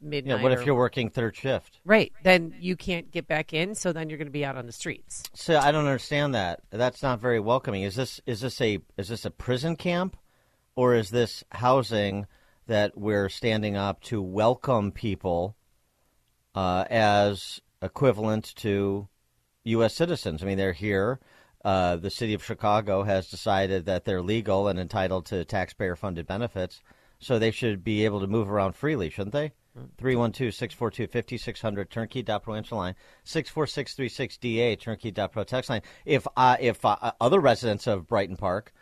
midnight. 0.00 0.38
Yeah, 0.38 0.42
what 0.42 0.52
if 0.52 0.60
or- 0.60 0.62
you're 0.62 0.74
working 0.74 1.10
third 1.10 1.36
shift? 1.36 1.80
right? 1.84 2.12
Then 2.22 2.54
you 2.58 2.76
can't 2.76 3.10
get 3.10 3.26
back 3.26 3.52
in, 3.52 3.74
so 3.74 3.92
then 3.92 4.08
you're 4.08 4.18
going 4.18 4.28
to 4.28 4.32
be 4.32 4.44
out 4.44 4.56
on 4.56 4.66
the 4.66 4.72
streets. 4.72 5.22
So 5.34 5.58
I 5.58 5.72
don't 5.72 5.86
understand 5.86 6.34
that. 6.34 6.60
That's 6.70 7.02
not 7.02 7.20
very 7.20 7.40
welcoming. 7.40 7.82
Is 7.82 7.96
this 7.96 8.20
is 8.26 8.40
this 8.40 8.60
a 8.60 8.78
is 8.96 9.08
this 9.08 9.24
a 9.24 9.30
prison 9.30 9.76
camp, 9.76 10.16
or 10.76 10.94
is 10.94 11.10
this 11.10 11.44
housing 11.50 12.26
that 12.66 12.96
we're 12.96 13.28
standing 13.28 13.76
up 13.76 14.02
to 14.04 14.20
welcome 14.22 14.92
people 14.92 15.56
uh, 16.54 16.84
as 16.90 17.60
equivalent 17.82 18.54
to 18.56 19.08
U.S. 19.64 19.94
citizens? 19.94 20.42
I 20.42 20.46
mean, 20.46 20.58
they're 20.58 20.72
here. 20.72 21.20
Uh, 21.64 21.96
the 21.96 22.10
city 22.10 22.34
of 22.34 22.44
Chicago 22.44 23.02
has 23.02 23.28
decided 23.28 23.86
that 23.86 24.04
they're 24.04 24.22
legal 24.22 24.68
and 24.68 24.78
entitled 24.78 25.26
to 25.26 25.44
taxpayer-funded 25.44 26.26
benefits, 26.26 26.80
so 27.18 27.38
they 27.38 27.50
should 27.50 27.82
be 27.82 28.04
able 28.04 28.20
to 28.20 28.26
move 28.28 28.48
around 28.48 28.74
freely, 28.74 29.10
shouldn't 29.10 29.32
they? 29.32 29.52
312-642-5600 29.98 31.88
turnkey.pro 31.88 32.54
answer 32.54 32.74
line 32.74 32.94
64636da 33.24 34.80
turnkey.pro 34.80 35.44
text 35.44 35.70
line. 35.70 35.82
If 36.04 36.26
uh, 36.36 36.56
if 36.60 36.84
uh, 36.84 37.12
other 37.20 37.40
residents 37.40 37.86
of 37.86 38.06
Brighton 38.06 38.36
Park 38.36 38.72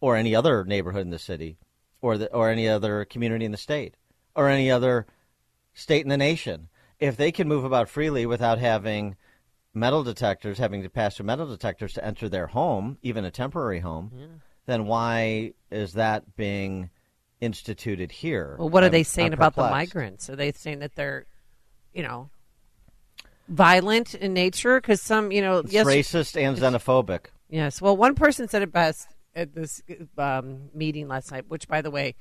or 0.00 0.16
any 0.16 0.34
other 0.34 0.64
neighborhood 0.64 1.02
in 1.02 1.10
the 1.10 1.18
city 1.18 1.58
or 2.00 2.18
the, 2.18 2.32
or 2.32 2.50
any 2.50 2.68
other 2.68 3.04
community 3.04 3.44
in 3.44 3.52
the 3.52 3.56
state 3.56 3.96
or 4.34 4.48
any 4.48 4.70
other 4.70 5.06
state 5.74 6.02
in 6.02 6.08
the 6.08 6.16
nation 6.16 6.68
if 6.98 7.16
they 7.16 7.32
can 7.32 7.48
move 7.48 7.64
about 7.64 7.88
freely 7.88 8.26
without 8.26 8.58
having 8.58 9.16
metal 9.74 10.02
detectors 10.02 10.58
having 10.58 10.82
to 10.82 10.88
pass 10.88 11.16
through 11.16 11.26
metal 11.26 11.46
detectors 11.46 11.92
to 11.92 12.04
enter 12.04 12.28
their 12.28 12.46
home 12.46 12.98
even 13.02 13.24
a 13.24 13.30
temporary 13.30 13.80
home 13.80 14.10
then 14.66 14.86
why 14.86 15.52
is 15.70 15.92
that 15.94 16.36
being 16.36 16.90
instituted 17.40 18.10
here 18.12 18.56
Well, 18.58 18.68
what 18.68 18.82
are 18.82 18.86
I'm- 18.86 18.92
they 18.92 19.02
saying 19.02 19.28
I'm 19.28 19.32
about 19.34 19.54
the 19.54 19.62
migrants? 19.62 20.30
Are 20.30 20.36
they 20.36 20.52
saying 20.52 20.78
that 20.80 20.94
they're, 20.94 21.26
you 21.92 22.02
know, 22.02 22.30
violent 23.48 24.14
in 24.14 24.32
nature? 24.34 24.80
Because 24.80 25.00
some, 25.00 25.32
you 25.32 25.42
know, 25.42 25.58
It's 25.58 25.72
yes, 25.72 25.86
racist 25.86 26.40
and 26.40 26.56
xenophobic. 26.56 27.26
yes. 27.48 27.80
Well, 27.80 27.96
one 27.96 28.14
person 28.14 28.48
said 28.48 28.62
it 28.62 28.72
best 28.72 29.08
at 29.34 29.54
this 29.54 29.82
um, 30.16 30.70
meeting 30.74 31.08
last 31.08 31.30
night, 31.30 31.44
which, 31.48 31.68
by 31.68 31.82
the 31.82 31.90
way, 31.90 32.14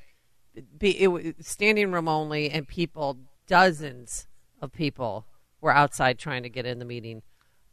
be, 0.78 1.02
it 1.02 1.08
was 1.08 1.24
standing 1.42 1.92
room 1.92 2.08
only, 2.08 2.50
and 2.50 2.68
people, 2.68 3.18
dozens 3.48 4.28
of 4.62 4.72
people, 4.72 5.26
were 5.62 5.72
outside 5.72 6.20
trying 6.20 6.44
to 6.44 6.50
get 6.50 6.66
in 6.66 6.80
the 6.80 6.86
meeting. 6.86 7.22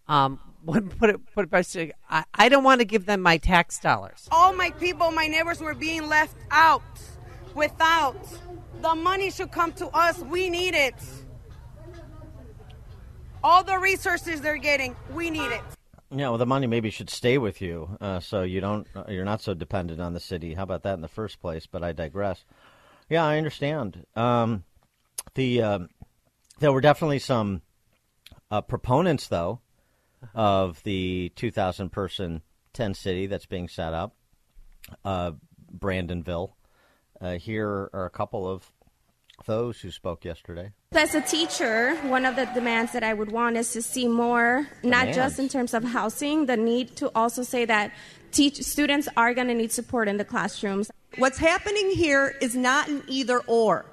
Um, 0.09 0.39
one 0.65 0.89
put 0.91 1.11
it 1.11 1.21
put 1.35 1.45
it 1.45 1.51
best. 1.51 1.77
I, 2.09 2.25
I 2.35 2.49
don't 2.49 2.65
want 2.65 2.81
to 2.81 2.85
give 2.85 3.07
them 3.07 3.21
my 3.21 3.37
tax 3.39 3.79
dollars. 3.81 4.29
all 4.31 4.53
my 4.55 4.71
people, 4.71 5.11
my 5.11 5.27
neighbors 5.27 5.61
were 5.61 5.75
being 5.75 6.09
left 6.09 6.37
out 6.51 6.83
without. 7.55 8.17
The 8.81 8.95
money 8.95 9.31
should 9.31 9.53
come 9.53 9.73
to 9.75 9.89
us. 9.89 10.19
We 10.21 10.51
need 10.51 10.75
it. 10.75 10.95
All 13.45 13.65
the 13.65 13.79
resources 13.79 14.41
they're 14.41 14.57
getting, 14.57 14.95
we 15.13 15.31
need 15.31 15.51
it. 15.53 15.63
Yeah, 16.11 16.29
well, 16.29 16.39
the 16.39 16.47
money 16.47 16.67
maybe 16.67 16.91
should 16.91 17.09
stay 17.11 17.39
with 17.39 17.63
you, 17.63 17.97
uh, 18.01 18.21
so 18.21 18.43
you 18.43 18.61
don't 18.61 18.87
uh, 18.95 19.05
you're 19.09 19.25
not 19.25 19.41
so 19.41 19.55
dependent 19.55 20.01
on 20.01 20.13
the 20.13 20.21
city. 20.21 20.55
How 20.55 20.63
about 20.65 20.83
that 20.83 20.95
in 20.95 21.01
the 21.01 21.09
first 21.09 21.41
place? 21.41 21.67
But 21.67 21.83
I 21.83 21.93
digress. 21.93 22.45
Yeah, 23.09 23.25
I 23.25 23.39
understand. 23.39 24.05
Um, 24.15 24.65
the 25.35 25.63
um 25.63 25.89
there 26.59 26.73
were 26.73 26.81
definitely 26.81 27.19
some 27.19 27.63
uh, 28.51 28.61
proponents, 28.61 29.27
though, 29.27 29.61
of 30.35 30.83
the 30.85 31.33
2,000 31.35 31.91
person 31.91 32.43
tent 32.73 32.97
city 32.97 33.27
that's 33.27 33.47
being 33.47 33.67
set 33.67 33.95
up, 33.95 34.15
uh, 35.05 35.33
Brandonville. 35.77 36.55
Uh, 37.23 37.39
here 37.39 37.89
are 37.93 38.05
a 38.05 38.11
couple 38.11 38.49
of 38.51 38.73
those 39.47 39.81
who 39.81 39.93
spoke 39.93 40.25
yesterday. 40.25 40.73
As 40.91 41.15
a 41.15 41.21
teacher, 41.21 41.95
one 42.09 42.27
of 42.27 42.35
the 42.35 42.47
demands 42.47 42.93
that 42.93 43.05
I 43.05 43.15
would 43.15 43.31
want 43.31 43.57
is 43.57 43.73
to 43.73 43.83
see 43.83 44.09
more, 44.09 44.69
not 44.83 45.09
just 45.09 45.39
in 45.39 45.49
terms 45.49 45.73
of 45.73 45.85
housing, 45.85 46.47
the 46.47 46.57
need 46.57 46.97
to 46.97 47.13
also 47.15 47.45
say 47.45 47.65
that 47.65 47.93
teach 48.33 48.57
students 48.63 49.09
are 49.17 49.35
going 49.35 49.47
to 49.47 49.55
need 49.55 49.71
support 49.71 50.09
in 50.09 50.17
the 50.17 50.25
classrooms. 50.25 50.91
What's 51.17 51.39
happening 51.39 51.91
here 51.91 52.35
is 52.41 52.57
not 52.57 52.89
an 52.89 53.05
either 53.07 53.39
or. 53.47 53.87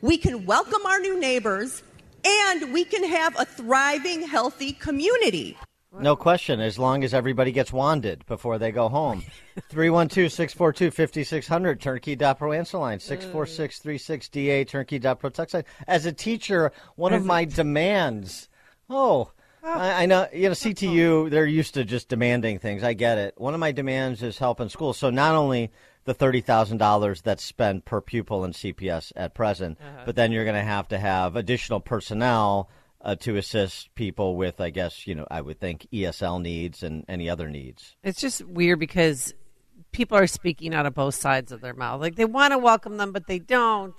We 0.00 0.16
can 0.16 0.46
welcome 0.46 0.86
our 0.86 1.00
new 1.00 1.18
neighbors 1.18 1.82
and 2.24 2.72
we 2.72 2.84
can 2.84 3.02
have 3.04 3.38
a 3.38 3.44
thriving, 3.44 4.22
healthy 4.22 4.72
community. 4.72 5.56
No 5.92 6.16
question, 6.16 6.60
as 6.60 6.78
long 6.78 7.02
as 7.02 7.14
everybody 7.14 7.50
gets 7.50 7.72
wanded 7.72 8.26
before 8.26 8.58
they 8.58 8.70
go 8.70 8.88
home. 8.88 9.24
312 9.70 10.30
642 10.30 10.90
5600, 10.90 11.80
turnkey.pro 11.80 12.52
answer 12.52 12.78
line, 12.78 12.98
64636DA, 12.98 14.68
turnkey.pro 14.68 15.30
text 15.30 15.54
line. 15.54 15.64
As 15.86 16.04
a 16.04 16.12
teacher, 16.12 16.72
one 16.96 17.14
of 17.14 17.24
my 17.24 17.44
demands, 17.44 18.48
oh, 18.90 19.32
oh, 19.62 19.72
I, 19.72 20.02
I 20.02 20.06
know, 20.06 20.28
you 20.32 20.48
know, 20.48 20.54
CTU, 20.54 21.30
they're 21.30 21.46
used 21.46 21.74
to 21.74 21.84
just 21.84 22.08
demanding 22.08 22.58
things. 22.58 22.84
I 22.84 22.92
get 22.92 23.18
it. 23.18 23.34
One 23.38 23.54
of 23.54 23.60
my 23.60 23.72
demands 23.72 24.22
is 24.22 24.38
help 24.38 24.60
in 24.60 24.68
school. 24.68 24.92
So 24.92 25.08
not 25.08 25.34
only 25.34 25.70
the 26.04 26.14
$30,000 26.14 27.22
that's 27.22 27.44
spent 27.44 27.84
per 27.84 28.00
pupil 28.00 28.44
in 28.44 28.52
CPS 28.52 29.12
at 29.16 29.34
present, 29.34 29.78
but 30.04 30.16
then 30.16 30.32
you're 30.32 30.44
going 30.44 30.54
to 30.54 30.62
have 30.62 30.88
to 30.88 30.98
have 30.98 31.34
additional 31.34 31.80
personnel 31.80 32.68
uh, 33.00 33.14
to 33.16 33.36
assist 33.36 33.94
people 33.94 34.36
with, 34.36 34.60
I 34.60 34.70
guess, 34.70 35.06
you 35.06 35.14
know, 35.14 35.26
I 35.30 35.40
would 35.40 35.60
think 35.60 35.86
ESL 35.92 36.40
needs 36.42 36.82
and 36.82 37.04
any 37.08 37.28
other 37.30 37.48
needs. 37.48 37.96
It's 38.02 38.20
just 38.20 38.44
weird 38.44 38.78
because 38.80 39.34
people 39.92 40.18
are 40.18 40.26
speaking 40.26 40.74
out 40.74 40.86
of 40.86 40.94
both 40.94 41.14
sides 41.14 41.52
of 41.52 41.60
their 41.60 41.74
mouth. 41.74 42.00
Like 42.00 42.16
they 42.16 42.24
want 42.24 42.52
to 42.52 42.58
welcome 42.58 42.96
them, 42.96 43.12
but 43.12 43.26
they 43.26 43.38
don't. 43.38 43.94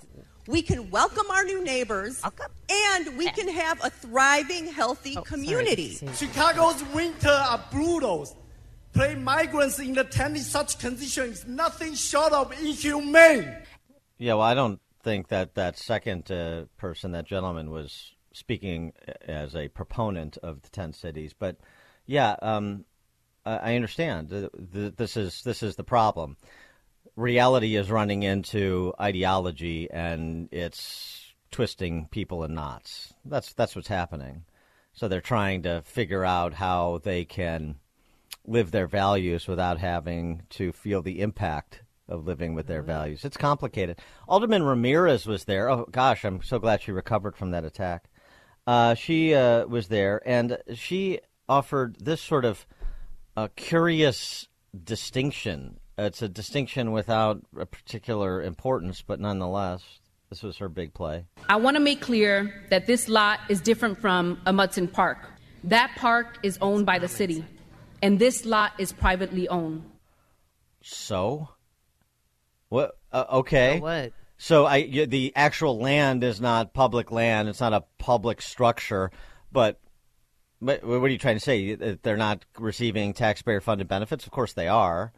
We 0.48 0.62
can 0.64 0.90
welcome 0.90 1.30
our 1.30 1.44
new 1.44 1.64
neighbors 1.64 2.22
and 2.70 3.18
we 3.18 3.30
can 3.32 3.48
have 3.50 3.80
a 3.84 3.90
thriving, 3.90 4.66
healthy 4.68 5.12
Oh, 5.12 5.24
sorry. 5.24 5.26
community. 5.26 6.00
Chicago's 6.16 6.84
winter 6.94 7.30
are 7.30 7.64
brutal. 7.72 8.36
Putting 8.92 9.24
migrants 9.24 9.78
in 9.80 9.94
the 9.94 10.04
tent 10.04 10.36
in 10.38 10.42
such 10.44 10.80
conditions 10.80 11.40
is 11.42 11.48
nothing 11.48 11.94
short 11.94 12.34
of 12.34 12.52
inhumane. 12.60 13.56
Yeah, 14.18 14.34
well, 14.34 14.42
I 14.42 14.56
don't 14.56 14.82
think 15.04 15.28
that 15.28 15.54
that 15.54 15.78
second 15.78 16.32
uh, 16.32 16.66
person, 16.78 17.12
that 17.12 17.26
gentleman, 17.26 17.70
was 17.70 18.14
speaking 18.40 18.94
as 19.22 19.56
a 19.56 19.68
proponent 19.68 20.38
of 20.38 20.62
the 20.62 20.70
ten 20.70 20.94
cities. 20.94 21.34
But 21.38 21.58
yeah, 22.06 22.36
um, 22.42 22.86
I 23.46 23.76
understand. 23.76 24.30
The, 24.30 24.50
the, 24.54 24.94
this 24.96 25.18
is 25.18 25.44
this 25.44 25.62
is 25.62 25.76
the 25.76 25.84
problem. 25.84 26.38
Reality 27.16 27.76
is 27.76 27.92
running 27.92 28.24
into 28.24 28.94
ideology, 29.00 29.90
and 29.92 30.50
it's 30.52 31.34
twisting 31.52 32.08
people 32.12 32.44
in 32.44 32.54
knots. 32.54 33.14
That's 33.26 33.54
that's 33.54 33.76
what's 33.76 33.88
happening. 33.88 34.46
So 34.94 35.08
they're 35.08 35.22
trying 35.22 35.64
to 35.64 35.82
figure 35.86 36.26
out 36.26 36.54
how 36.54 37.00
they 37.04 37.26
can 37.26 37.76
live 38.46 38.72
their 38.72 38.88
values 38.88 39.48
without 39.48 39.78
having 39.78 40.44
to 40.50 40.72
feel 40.72 41.02
the 41.02 41.22
impact 41.22 41.82
of 42.08 42.26
living 42.26 42.56
with 42.56 42.68
their 42.68 42.82
values. 42.82 43.24
It's 43.24 43.38
complicated. 43.38 44.00
Alderman 44.28 44.64
Ramirez 44.64 45.26
was 45.28 45.46
there. 45.46 45.70
Oh 45.70 45.88
gosh, 45.92 46.26
I'm 46.26 46.42
so 46.42 46.60
glad 46.60 46.82
she 46.82 46.92
recovered 46.92 47.38
from 47.38 47.52
that 47.52 47.66
attack. 47.66 48.09
Uh, 48.70 48.94
she 48.94 49.34
uh, 49.34 49.66
was 49.66 49.88
there, 49.88 50.22
and 50.28 50.60
she 50.76 51.20
offered 51.48 51.96
this 52.00 52.22
sort 52.22 52.46
of 52.46 52.68
uh, 53.36 53.48
curious 53.56 54.48
distinction. 54.84 55.80
It's 55.98 56.22
a 56.22 56.30
distinction 56.30 56.92
without 56.92 57.42
a 57.58 57.66
particular 57.66 58.44
importance, 58.44 59.02
but 59.02 59.20
nonetheless, 59.20 59.82
this 60.30 60.44
was 60.44 60.58
her 60.58 60.70
big 60.70 60.94
play. 60.94 61.26
I 61.50 61.56
want 61.56 61.78
to 61.78 61.80
make 61.82 62.00
clear 62.00 62.64
that 62.70 62.86
this 62.86 63.10
lot 63.10 63.40
is 63.50 63.60
different 63.60 64.00
from 64.00 64.40
a 64.46 64.50
Amundsen 64.50 64.88
Park. 64.88 65.18
That 65.64 65.92
park 65.96 66.38
is 66.44 66.60
owned 66.62 66.86
by 66.86 67.00
the 67.00 67.08
city, 67.08 67.44
and 68.04 68.20
this 68.20 68.46
lot 68.46 68.74
is 68.78 68.94
privately 68.94 69.50
owned. 69.50 69.84
So, 70.84 71.50
what? 72.68 73.00
Uh, 73.12 73.26
okay. 73.32 73.78
So 73.78 73.82
what? 73.82 74.14
So 74.42 74.66
I, 74.66 75.06
the 75.06 75.34
actual 75.36 75.80
land 75.80 76.24
is 76.24 76.40
not 76.40 76.74
public 76.74 77.12
land. 77.12 77.50
It's 77.50 77.60
not 77.60 77.74
a 77.74 77.84
public 77.98 78.42
structure. 78.42 79.12
But, 79.52 79.82
but 80.62 80.82
what 80.82 81.04
are 81.04 81.08
you 81.10 81.18
trying 81.18 81.36
to 81.36 81.42
say? 81.42 81.76
That 81.76 82.04
They're 82.04 82.16
not 82.16 82.46
receiving 82.58 83.14
taxpayer-funded 83.14 83.90
benefits? 83.90 84.26
Of 84.26 84.32
course 84.32 84.54
they 84.54 84.70
are. 84.70 85.12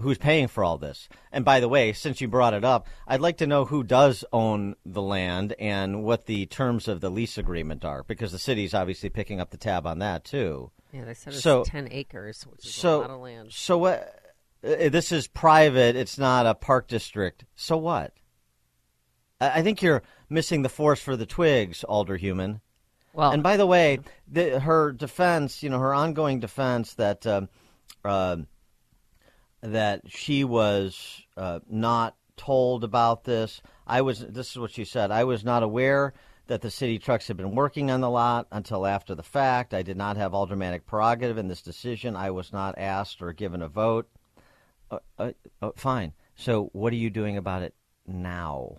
Who's 0.00 0.18
paying 0.18 0.48
for 0.48 0.64
all 0.64 0.78
this? 0.78 1.08
And 1.30 1.44
by 1.44 1.60
the 1.60 1.68
way, 1.68 1.92
since 1.92 2.20
you 2.20 2.26
brought 2.26 2.54
it 2.54 2.64
up, 2.64 2.88
I'd 3.06 3.20
like 3.20 3.36
to 3.38 3.46
know 3.46 3.64
who 3.66 3.84
does 3.84 4.24
own 4.32 4.74
the 4.84 5.00
land 5.00 5.54
and 5.60 6.02
what 6.02 6.26
the 6.26 6.46
terms 6.46 6.88
of 6.88 7.00
the 7.00 7.08
lease 7.08 7.38
agreement 7.38 7.84
are, 7.84 8.02
because 8.02 8.32
the 8.32 8.38
city's 8.38 8.74
obviously 8.74 9.10
picking 9.10 9.40
up 9.40 9.50
the 9.50 9.56
tab 9.56 9.86
on 9.86 10.00
that 10.00 10.24
too. 10.24 10.72
Yeah, 10.92 11.04
they 11.04 11.14
said 11.14 11.34
it's 11.34 11.42
So- 11.42 11.62
10 11.62 11.88
acres, 11.92 12.42
which 12.50 12.66
is 12.66 12.74
so, 12.74 12.98
a 12.98 13.02
lot 13.02 13.10
of 13.10 13.20
land. 13.20 13.52
So 13.52 13.78
what? 13.78 14.34
uh, 14.64 14.88
This 14.88 15.12
is 15.12 15.28
private. 15.28 15.94
It's 15.94 16.18
not 16.18 16.46
a 16.46 16.54
park 16.54 16.88
district. 16.88 17.44
So 17.54 17.76
what? 17.76 18.12
I 19.40 19.60
I 19.60 19.62
think 19.62 19.82
you're 19.82 20.02
missing 20.28 20.62
the 20.62 20.68
forest 20.68 21.02
for 21.02 21.16
the 21.16 21.26
twigs, 21.26 21.84
Alderhuman. 21.88 22.60
Well, 23.12 23.30
and 23.30 23.42
by 23.42 23.56
the 23.56 23.66
way, 23.66 24.00
the, 24.28 24.60
her 24.60 24.92
defense, 24.92 25.62
you 25.62 25.70
know, 25.70 25.78
her 25.78 25.94
ongoing 25.94 26.38
defense 26.38 26.94
that 26.94 27.26
um, 27.26 27.48
uh, 28.04 28.36
that 29.62 30.02
she 30.08 30.44
was 30.44 31.22
uh, 31.36 31.60
not 31.68 32.14
told 32.36 32.84
about 32.84 33.24
this. 33.24 33.62
I 33.86 34.02
was. 34.02 34.20
This 34.20 34.50
is 34.50 34.58
what 34.58 34.70
she 34.70 34.84
said. 34.84 35.10
I 35.10 35.24
was 35.24 35.44
not 35.44 35.62
aware 35.62 36.12
that 36.46 36.60
the 36.60 36.70
city 36.70 36.98
trucks 36.98 37.28
had 37.28 37.36
been 37.36 37.54
working 37.54 37.90
on 37.90 38.00
the 38.00 38.10
lot 38.10 38.46
until 38.52 38.86
after 38.86 39.14
the 39.14 39.22
fact. 39.22 39.74
I 39.74 39.82
did 39.82 39.96
not 39.96 40.16
have 40.16 40.34
aldermanic 40.34 40.86
prerogative 40.86 41.38
in 41.38 41.48
this 41.48 41.62
decision. 41.62 42.16
I 42.16 42.30
was 42.30 42.52
not 42.52 42.78
asked 42.78 43.22
or 43.22 43.32
given 43.32 43.62
a 43.62 43.68
vote. 43.68 44.08
Uh, 44.90 44.98
uh, 45.18 45.32
uh, 45.60 45.70
fine. 45.74 46.12
So, 46.36 46.70
what 46.72 46.92
are 46.92 46.96
you 46.96 47.10
doing 47.10 47.36
about 47.36 47.62
it 47.62 47.74
now? 48.06 48.78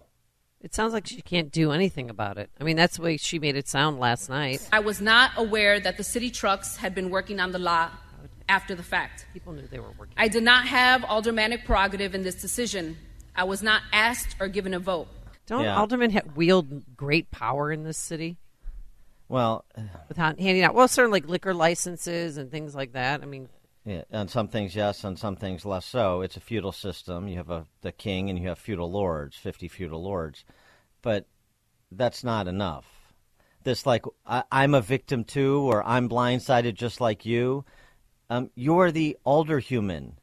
It 0.68 0.76
sounds 0.76 0.92
like 0.92 1.08
she 1.08 1.22
can't 1.22 1.50
do 1.50 1.72
anything 1.72 2.10
about 2.10 2.38
it. 2.38 2.50
I 2.60 2.66
mean, 2.66 2.76
that's 2.76 2.98
the 2.98 3.02
way 3.04 3.16
she 3.16 3.40
made 3.40 3.56
it 3.56 3.70
sound 3.70 4.00
last 4.00 4.28
night. 4.30 4.68
I 4.74 4.82
was 4.82 5.00
not 5.00 5.32
aware 5.38 5.80
that 5.80 5.96
the 5.96 6.04
city 6.04 6.30
trucks 6.30 6.76
had 6.76 6.94
been 6.94 7.10
working 7.10 7.40
on 7.40 7.54
the 7.54 7.58
lot 7.60 7.94
after 8.50 8.76
the 8.76 8.84
fact. 8.84 9.26
People 9.34 9.54
knew 9.54 9.66
they 9.66 9.80
were 9.80 9.94
working. 9.98 10.14
I 10.18 10.28
did 10.28 10.44
not 10.44 10.68
have 10.68 11.06
aldermanic 11.06 11.64
prerogative 11.64 12.14
in 12.14 12.24
this 12.24 12.36
decision. 12.36 12.98
I 13.34 13.46
was 13.46 13.64
not 13.64 13.82
asked 13.94 14.36
or 14.42 14.50
given 14.50 14.74
a 14.74 14.80
vote. 14.80 15.08
Don't 15.46 15.64
Yeah. 15.64 15.78
aldermen 15.78 16.12
ha- 16.12 16.20
wield 16.36 16.98
great 16.98 17.32
power 17.32 17.72
in 17.72 17.84
this 17.84 17.98
city 17.98 18.36
Well, 19.30 19.64
with 20.10 20.18
han- 20.18 20.38
handing 20.38 20.64
out, 20.64 20.76
well, 20.76 20.90
certain 20.90 21.12
like 21.12 21.30
liquor 21.30 21.54
licenses 21.54 22.36
and 22.36 22.52
things 22.52 22.76
like 22.76 22.92
that? 22.92 23.22
I 23.22 23.26
mean, 23.26 23.48
Yeah, 23.88 24.04
on 24.12 24.28
some 24.28 24.50
things 24.50 24.76
yes, 24.76 25.06
on 25.06 25.16
some 25.16 25.38
things 25.38 25.66
less 25.66 25.86
so. 25.86 26.20
It's 26.20 26.36
a 26.36 26.42
feudal 26.42 26.74
system. 26.74 27.30
You 27.30 27.38
have 27.38 27.50
a 27.50 27.66
the 27.82 27.94
king 27.94 28.30
and 28.30 28.38
you 28.38 28.50
have 28.50 28.60
feudal 28.60 28.92
lords, 28.92 29.38
fifty 29.38 29.70
feudal 29.70 30.04
lords, 30.04 30.44
but 31.02 31.26
that's 31.90 32.22
not 32.22 32.50
enough. 32.50 32.86
This 33.64 33.86
like 33.86 34.04
I, 34.26 34.44
I'm 34.52 34.74
a 34.74 34.82
victim 34.82 35.24
too, 35.24 35.62
or 35.62 35.88
I'm 35.88 36.10
blindsided 36.10 36.74
just 36.74 37.00
like 37.00 37.26
you. 37.26 37.64
Um, 38.30 38.50
you're 38.56 38.92
the 38.92 39.16
older 39.24 39.60
human, 39.60 40.18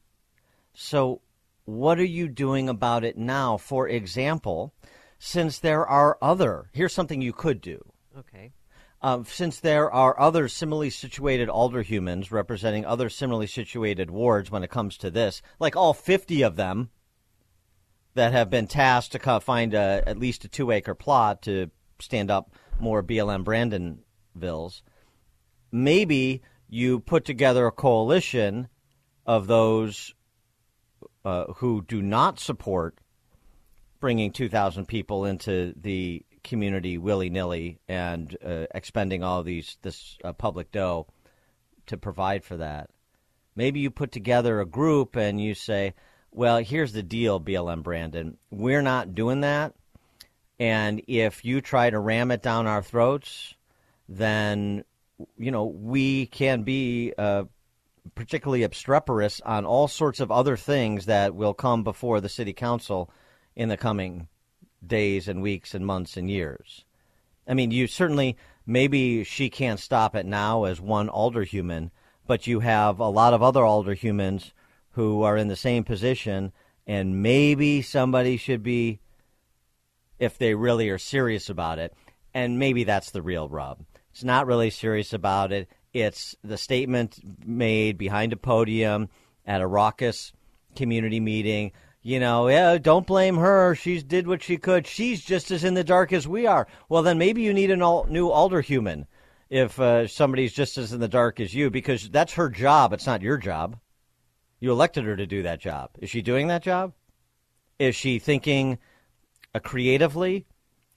so 0.74 1.22
what 1.64 1.98
are 1.98 2.04
you 2.04 2.28
doing 2.28 2.68
about 2.68 3.02
it 3.02 3.16
now? 3.16 3.56
For 3.56 3.88
example, 3.88 4.74
since 5.18 5.58
there 5.58 5.86
are 5.86 6.18
other, 6.20 6.68
here's 6.74 6.92
something 6.92 7.22
you 7.22 7.32
could 7.32 7.62
do 7.62 7.82
okay. 8.18 8.52
Um, 9.04 9.26
since 9.26 9.60
there 9.60 9.92
are 9.92 10.18
other 10.18 10.48
similarly 10.48 10.88
situated 10.88 11.50
alder 11.50 11.82
humans 11.82 12.32
representing 12.32 12.86
other 12.86 13.10
similarly 13.10 13.46
situated 13.46 14.10
wards 14.10 14.50
when 14.50 14.62
it 14.62 14.70
comes 14.70 14.96
to 14.96 15.10
this, 15.10 15.42
like 15.60 15.76
all 15.76 15.92
50 15.92 16.40
of 16.40 16.56
them 16.56 16.88
that 18.14 18.32
have 18.32 18.48
been 18.48 18.66
tasked 18.66 19.12
to 19.12 19.40
find 19.40 19.74
a, 19.74 20.02
at 20.06 20.18
least 20.18 20.46
a 20.46 20.48
two 20.48 20.70
acre 20.70 20.94
plot 20.94 21.42
to 21.42 21.70
stand 22.00 22.30
up 22.30 22.54
more 22.80 23.02
BLM 23.02 23.44
Brandonvilles, 23.44 24.80
maybe 25.70 26.40
you 26.70 26.98
put 26.98 27.26
together 27.26 27.66
a 27.66 27.72
coalition 27.72 28.68
of 29.26 29.48
those 29.48 30.14
uh, 31.26 31.44
who 31.56 31.82
do 31.82 32.00
not 32.00 32.40
support 32.40 32.96
bringing 34.00 34.32
2,000 34.32 34.88
people 34.88 35.26
into 35.26 35.74
the 35.76 36.24
community 36.44 36.98
willy 36.98 37.30
nilly 37.30 37.80
and 37.88 38.36
uh, 38.44 38.66
expending 38.74 39.24
all 39.24 39.42
these 39.42 39.76
this 39.82 40.16
uh, 40.22 40.32
public 40.32 40.70
dough 40.70 41.06
to 41.86 41.96
provide 41.96 42.44
for 42.44 42.58
that. 42.58 42.90
Maybe 43.56 43.80
you 43.80 43.90
put 43.90 44.12
together 44.12 44.60
a 44.60 44.66
group 44.66 45.16
and 45.16 45.40
you 45.40 45.54
say, 45.54 45.94
"Well, 46.30 46.58
here's 46.58 46.92
the 46.92 47.02
deal, 47.02 47.40
BLM 47.40 47.82
Brandon. 47.82 48.36
We're 48.50 48.82
not 48.82 49.14
doing 49.14 49.40
that, 49.40 49.74
and 50.60 51.02
if 51.08 51.44
you 51.44 51.60
try 51.60 51.90
to 51.90 51.98
ram 51.98 52.30
it 52.30 52.42
down 52.42 52.66
our 52.66 52.82
throats, 52.82 53.54
then 54.08 54.84
you 55.36 55.50
know 55.50 55.64
we 55.64 56.26
can 56.26 56.62
be." 56.62 57.12
Uh, 57.16 57.44
particularly 58.14 58.64
obstreperous 58.64 59.40
on 59.46 59.64
all 59.64 59.88
sorts 59.88 60.20
of 60.20 60.30
other 60.30 60.58
things 60.58 61.06
that 61.06 61.34
will 61.34 61.54
come 61.54 61.82
before 61.82 62.20
the 62.20 62.28
city 62.28 62.52
council 62.52 63.10
in 63.56 63.70
the 63.70 63.78
coming 63.78 64.28
days 64.88 65.28
and 65.28 65.42
weeks 65.42 65.74
and 65.74 65.86
months 65.86 66.16
and 66.16 66.30
years. 66.30 66.84
I 67.46 67.54
mean, 67.54 67.70
you 67.70 67.86
certainly 67.86 68.36
maybe 68.66 69.24
she 69.24 69.50
can't 69.50 69.80
stop 69.80 70.14
it 70.14 70.26
now 70.26 70.64
as 70.64 70.80
one 70.80 71.08
alder 71.08 71.42
human, 71.44 71.90
but 72.26 72.46
you 72.46 72.60
have 72.60 73.00
a 73.00 73.08
lot 73.08 73.34
of 73.34 73.42
other 73.42 73.64
alder 73.64 73.94
humans 73.94 74.52
who 74.92 75.22
are 75.22 75.36
in 75.36 75.48
the 75.48 75.56
same 75.56 75.84
position, 75.84 76.52
and 76.86 77.22
maybe 77.22 77.82
somebody 77.82 78.36
should 78.36 78.62
be, 78.62 79.00
if 80.18 80.38
they 80.38 80.54
really 80.54 80.88
are 80.88 80.98
serious 80.98 81.50
about 81.50 81.78
it, 81.78 81.92
and 82.32 82.58
maybe 82.58 82.84
that's 82.84 83.10
the 83.10 83.22
real 83.22 83.48
rub. 83.48 83.84
It's 84.12 84.24
not 84.24 84.46
really 84.46 84.70
serious 84.70 85.12
about 85.12 85.52
it. 85.52 85.68
It's 85.92 86.36
the 86.42 86.56
statement 86.56 87.20
made 87.44 87.98
behind 87.98 88.32
a 88.32 88.36
podium 88.36 89.08
at 89.44 89.60
a 89.60 89.66
raucous 89.66 90.32
community 90.76 91.20
meeting. 91.20 91.72
You 92.06 92.20
know, 92.20 92.48
yeah, 92.48 92.76
don't 92.76 93.06
blame 93.06 93.38
her. 93.38 93.74
She 93.74 94.02
did 94.02 94.26
what 94.26 94.42
she 94.42 94.58
could. 94.58 94.86
She's 94.86 95.24
just 95.24 95.50
as 95.50 95.64
in 95.64 95.72
the 95.72 95.82
dark 95.82 96.12
as 96.12 96.28
we 96.28 96.46
are. 96.46 96.66
Well, 96.90 97.02
then 97.02 97.16
maybe 97.16 97.40
you 97.40 97.54
need 97.54 97.70
a 97.70 97.78
al- 97.78 98.04
new 98.10 98.28
alderhuman 98.28 99.06
if 99.48 99.80
uh, 99.80 100.06
somebody's 100.06 100.52
just 100.52 100.76
as 100.76 100.92
in 100.92 101.00
the 101.00 101.08
dark 101.08 101.40
as 101.40 101.54
you, 101.54 101.70
because 101.70 102.10
that's 102.10 102.34
her 102.34 102.50
job. 102.50 102.92
It's 102.92 103.06
not 103.06 103.22
your 103.22 103.38
job. 103.38 103.78
You 104.60 104.70
elected 104.70 105.04
her 105.04 105.16
to 105.16 105.26
do 105.26 105.44
that 105.44 105.60
job. 105.60 105.92
Is 105.98 106.10
she 106.10 106.20
doing 106.20 106.48
that 106.48 106.62
job? 106.62 106.92
Is 107.78 107.96
she 107.96 108.18
thinking 108.18 108.78
uh, 109.54 109.60
creatively 109.60 110.44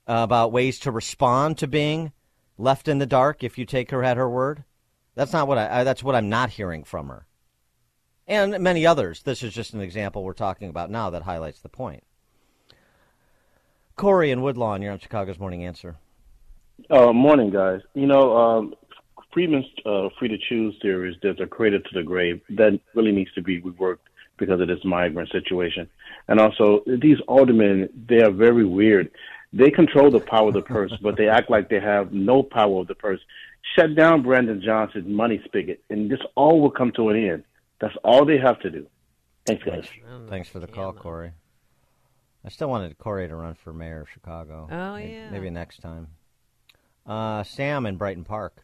uh, 0.08 0.20
about 0.24 0.52
ways 0.52 0.78
to 0.80 0.92
respond 0.92 1.58
to 1.60 1.68
being 1.68 2.12
left 2.58 2.90
in 2.90 2.98
the 2.98 3.06
dark? 3.06 3.46
If 3.46 3.58
you 3.58 3.64
take 3.64 3.92
her 3.92 4.04
at 4.04 4.18
her 4.18 4.30
word, 4.30 4.66
that's 5.16 5.32
not 5.32 5.48
what 5.48 5.58
I. 5.58 5.80
I 5.80 5.84
that's 5.86 6.04
what 6.04 6.16
I'm 6.16 6.28
not 6.28 6.50
hearing 6.50 6.84
from 6.84 7.08
her, 7.08 7.27
and 8.28 8.60
many 8.60 8.86
others. 8.86 9.24
This 9.24 9.44
is 9.44 9.54
just 9.54 9.74
an 9.74 9.82
example 9.82 10.24
we're 10.24 10.34
talking 10.34 10.70
about 10.70 10.90
now 10.90 11.10
that 11.12 11.24
highlights 11.24 11.62
the 11.62 11.70
point. 11.70 12.04
Corey 13.96 14.32
and 14.32 14.44
Woodlawn, 14.44 14.82
you're 14.82 14.92
on 14.92 15.00
Chicago's 15.00 15.40
Morning 15.40 15.66
Answer. 15.66 15.96
Uh, 16.90 17.12
morning, 17.12 17.50
guys. 17.50 17.82
You 17.96 18.06
know, 18.06 18.38
um, 18.38 18.76
Friedman's 19.34 19.66
uh, 19.86 20.10
free 20.20 20.28
to 20.28 20.38
choose 20.38 20.76
is 20.84 21.16
there's 21.22 21.40
a 21.40 21.48
cradle 21.48 21.80
to 21.80 21.90
the 21.94 22.04
grave 22.04 22.42
that 22.50 22.80
really 22.94 23.12
needs 23.12 23.32
to 23.34 23.42
be 23.42 23.62
reworked 23.62 24.00
because 24.38 24.62
of 24.62 24.68
this 24.68 24.84
migrant 24.84 25.30
situation. 25.32 25.90
And 26.28 26.40
also, 26.40 26.84
these 26.86 27.18
aldermen, 27.28 27.90
they 28.08 28.22
are 28.22 28.32
very 28.32 28.66
weird. 28.66 29.10
They 29.54 29.72
control 29.72 30.12
the 30.12 30.20
power 30.20 30.50
of 30.50 30.54
the 30.54 30.62
purse, 30.62 30.94
but 31.02 31.18
they 31.18 31.28
act 31.28 31.50
like 31.50 31.70
they 31.70 31.80
have 31.80 32.14
no 32.14 32.44
power 32.44 32.82
of 32.82 32.88
the 32.88 32.96
purse. 32.96 33.20
Shut 33.76 33.96
down 33.96 34.22
Brandon 34.22 34.62
Johnson's 34.64 35.08
money 35.08 35.42
spigot, 35.46 35.82
and 35.90 36.10
this 36.10 36.20
all 36.36 36.62
will 36.62 36.72
come 36.72 36.92
to 36.94 37.10
an 37.10 37.18
end. 37.18 37.44
That's 37.80 37.96
all 38.04 38.26
they 38.26 38.38
have 38.38 38.60
to 38.62 38.70
do. 38.70 38.88
Thanks, 39.46 39.64
guys. 39.64 39.88
Thanks 40.30 40.50
for 40.50 40.60
the 40.60 40.68
call, 40.68 40.94
Corey. 40.94 41.32
I 42.46 42.50
still 42.50 42.70
wanted 42.70 42.98
Corey 42.98 43.28
to 43.28 43.36
run 43.36 43.56
for 43.56 43.74
mayor 43.74 44.02
of 44.02 44.10
Chicago. 44.10 44.68
Oh, 44.72 44.96
Maybe- 44.96 45.12
yeah. 45.14 45.30
Maybe 45.30 45.50
next 45.50 45.82
time. 45.82 46.08
Uh, 47.06 47.44
Sam 47.44 47.86
in 47.86 47.96
Brighton 47.98 48.24
Park. 48.26 48.64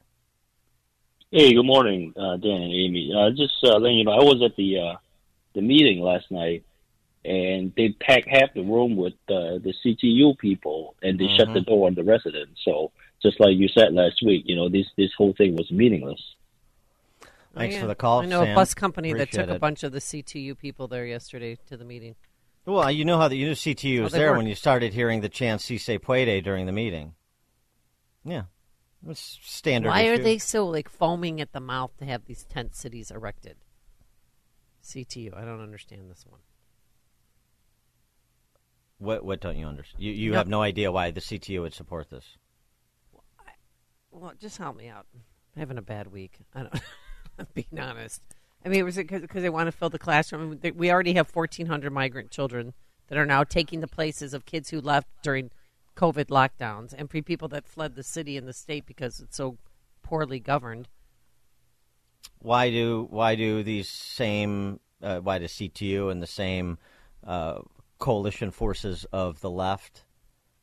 Hey, 1.31 1.53
good 1.53 1.65
morning, 1.65 2.13
uh, 2.15 2.37
Dan 2.37 2.61
and 2.61 2.73
Amy. 2.73 3.11
Uh, 3.15 3.31
just 3.31 3.53
uh, 3.63 3.77
letting 3.77 3.97
you 3.97 4.03
know, 4.03 4.11
I 4.11 4.23
was 4.23 4.41
at 4.43 4.55
the 4.55 4.79
uh, 4.79 4.95
the 5.55 5.61
meeting 5.61 5.99
last 6.01 6.29
night, 6.29 6.63
and 7.25 7.73
they 7.75 7.89
packed 7.89 8.27
half 8.27 8.53
the 8.53 8.61
room 8.61 8.95
with 8.95 9.13
uh, 9.29 9.57
the 9.57 9.73
CTU 9.83 10.37
people, 10.37 10.95
and 11.01 11.17
they 11.19 11.27
shut 11.29 11.51
the 11.53 11.61
Mhm. 11.61 11.65
door 11.65 11.87
on 11.87 11.95
the 11.95 12.03
residents. 12.03 12.61
So 12.63 12.91
just 13.21 13.39
like 13.39 13.55
you 13.57 13.67
said 13.67 13.93
last 13.93 14.21
week, 14.21 14.43
you 14.45 14.55
know, 14.55 14.69
this 14.69 14.87
this 14.97 15.11
whole 15.17 15.33
thing 15.33 15.55
was 15.55 15.71
meaningless. 15.71 16.21
Thanks 17.55 17.75
Oh, 17.75 17.81
for 17.81 17.87
the 17.87 17.95
call, 17.95 18.21
I 18.21 18.25
know 18.25 18.41
a 18.41 18.55
bus 18.55 18.73
company 18.73 19.13
that 19.13 19.23
Appreciate 19.23 19.45
took 19.45 19.55
a 19.55 19.59
bunch 19.59 19.83
of 19.83 19.91
the 19.91 19.99
CTU 19.99 20.57
people 20.57 20.87
there 20.87 21.05
yesterday 21.05 21.57
to 21.67 21.77
the 21.77 21.85
meeting. 21.85 22.15
Well, 22.65 22.89
you 22.89 23.05
know 23.05 23.17
how 23.19 23.27
the 23.27 23.35
you 23.35 23.45
knew 23.47 23.53
CTU 23.53 23.99
Oh, 23.99 24.03
was 24.03 24.11
they 24.13 24.17
there 24.19 24.29
weren't. 24.29 24.37
when 24.39 24.47
you 24.47 24.55
started 24.55 24.93
hearing 24.93 25.21
the 25.21 25.29
chant 25.29 25.61
"Si 25.61 25.77
se 25.77 25.99
puede" 25.99 26.43
during 26.43 26.65
the 26.65 26.71
meeting. 26.71 27.13
Yeah, 28.25 28.43
it's 29.07 29.37
standard. 29.43 29.89
Why 29.89 30.05
are 30.05 30.17
they 30.17 30.37
so 30.39 30.65
like 30.65 30.89
foaming 30.89 31.41
at 31.41 31.51
the 31.51 31.59
mouth 31.59 31.91
to 31.97 32.05
have 32.05 32.25
these 32.25 32.43
tent 32.45 32.73
cities 32.75 33.11
erected? 33.11 33.57
CTU, 34.83 35.35
I 35.37 35.45
don't 35.45 35.61
understand 35.61 36.09
this 36.09 36.25
one. 36.27 36.39
What 38.97 39.23
what 39.25 39.41
don't 39.41 39.57
you 39.57 39.65
understand? 39.67 40.01
You 40.03 40.11
you 40.13 40.31
No. 40.31 40.37
have 40.37 40.47
no 40.47 40.61
idea 40.61 40.91
why 40.91 41.11
the 41.11 41.21
CTU 41.21 41.61
would 41.61 41.73
support 41.73 42.09
this. 42.09 42.37
Well, 44.11 44.33
just 44.39 44.57
help 44.57 44.77
me 44.77 44.87
out. 44.89 45.05
I'm 45.13 45.59
having 45.59 45.77
a 45.77 45.81
bad 45.81 46.07
week. 46.07 46.39
I 46.53 46.61
don't. 46.61 46.73
Being 47.53 47.79
honest. 47.79 48.21
I 48.65 48.69
mean, 48.69 48.85
was 48.85 48.97
it 48.97 49.07
because 49.07 49.41
they 49.41 49.49
want 49.49 49.67
to 49.67 49.71
fill 49.71 49.89
the 49.89 49.99
classroom? 49.99 50.59
We 50.75 50.91
already 50.91 51.13
have 51.13 51.35
1,400 51.35 51.91
migrant 51.91 52.31
children 52.31 52.73
that 53.07 53.17
are 53.17 53.25
now 53.25 53.43
taking 53.43 53.81
the 53.81 53.87
places 53.87 54.33
of 54.33 54.45
kids 54.45 54.69
who 54.69 54.79
left 54.79 55.07
during 55.21 55.51
COVID 55.97 56.25
lockdowns 56.25 56.93
and 56.97 57.09
pre 57.09 57.21
people 57.21 57.47
that 57.49 57.67
fled 57.67 57.95
the 57.95 58.03
city 58.03 58.37
and 58.37 58.47
the 58.47 58.53
state 58.53 58.85
because 58.85 59.19
it's 59.19 59.35
so 59.35 59.57
poorly 60.01 60.39
governed. 60.39 60.87
Why 62.39 62.69
do 62.69 63.07
why 63.09 63.35
do 63.35 63.63
these 63.63 63.89
same 63.89 64.79
uh, 65.01 65.19
why 65.19 65.39
does 65.39 65.51
CTU 65.51 66.09
and 66.09 66.21
the 66.21 66.27
same 66.27 66.77
uh, 67.25 67.59
coalition 67.99 68.51
forces 68.51 69.05
of 69.11 69.41
the 69.41 69.49
left 69.49 70.05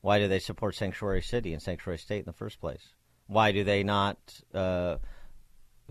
why 0.03 0.19
do 0.19 0.29
they 0.29 0.39
support 0.39 0.75
sanctuary 0.75 1.23
city 1.23 1.53
and 1.53 1.63
sanctuary 1.63 1.99
state 1.99 2.21
in 2.21 2.25
the 2.25 2.33
first 2.33 2.61
place? 2.61 2.95
Why 3.27 3.53
do 3.53 3.65
they 3.65 3.83
not 3.83 4.19
uh, 4.55 4.97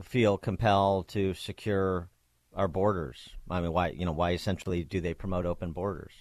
feel 0.04 0.38
compelled 0.38 1.08
to 1.10 1.34
secure 1.34 2.10
our 2.56 2.68
borders? 2.68 3.30
I 3.50 3.62
mean, 3.62 3.74
why 3.74 3.90
you 3.90 4.06
know 4.06 4.12
why 4.12 4.32
essentially 4.32 4.84
do 4.84 5.02
they 5.02 5.14
promote 5.14 5.46
open 5.46 5.72
borders? 5.72 6.14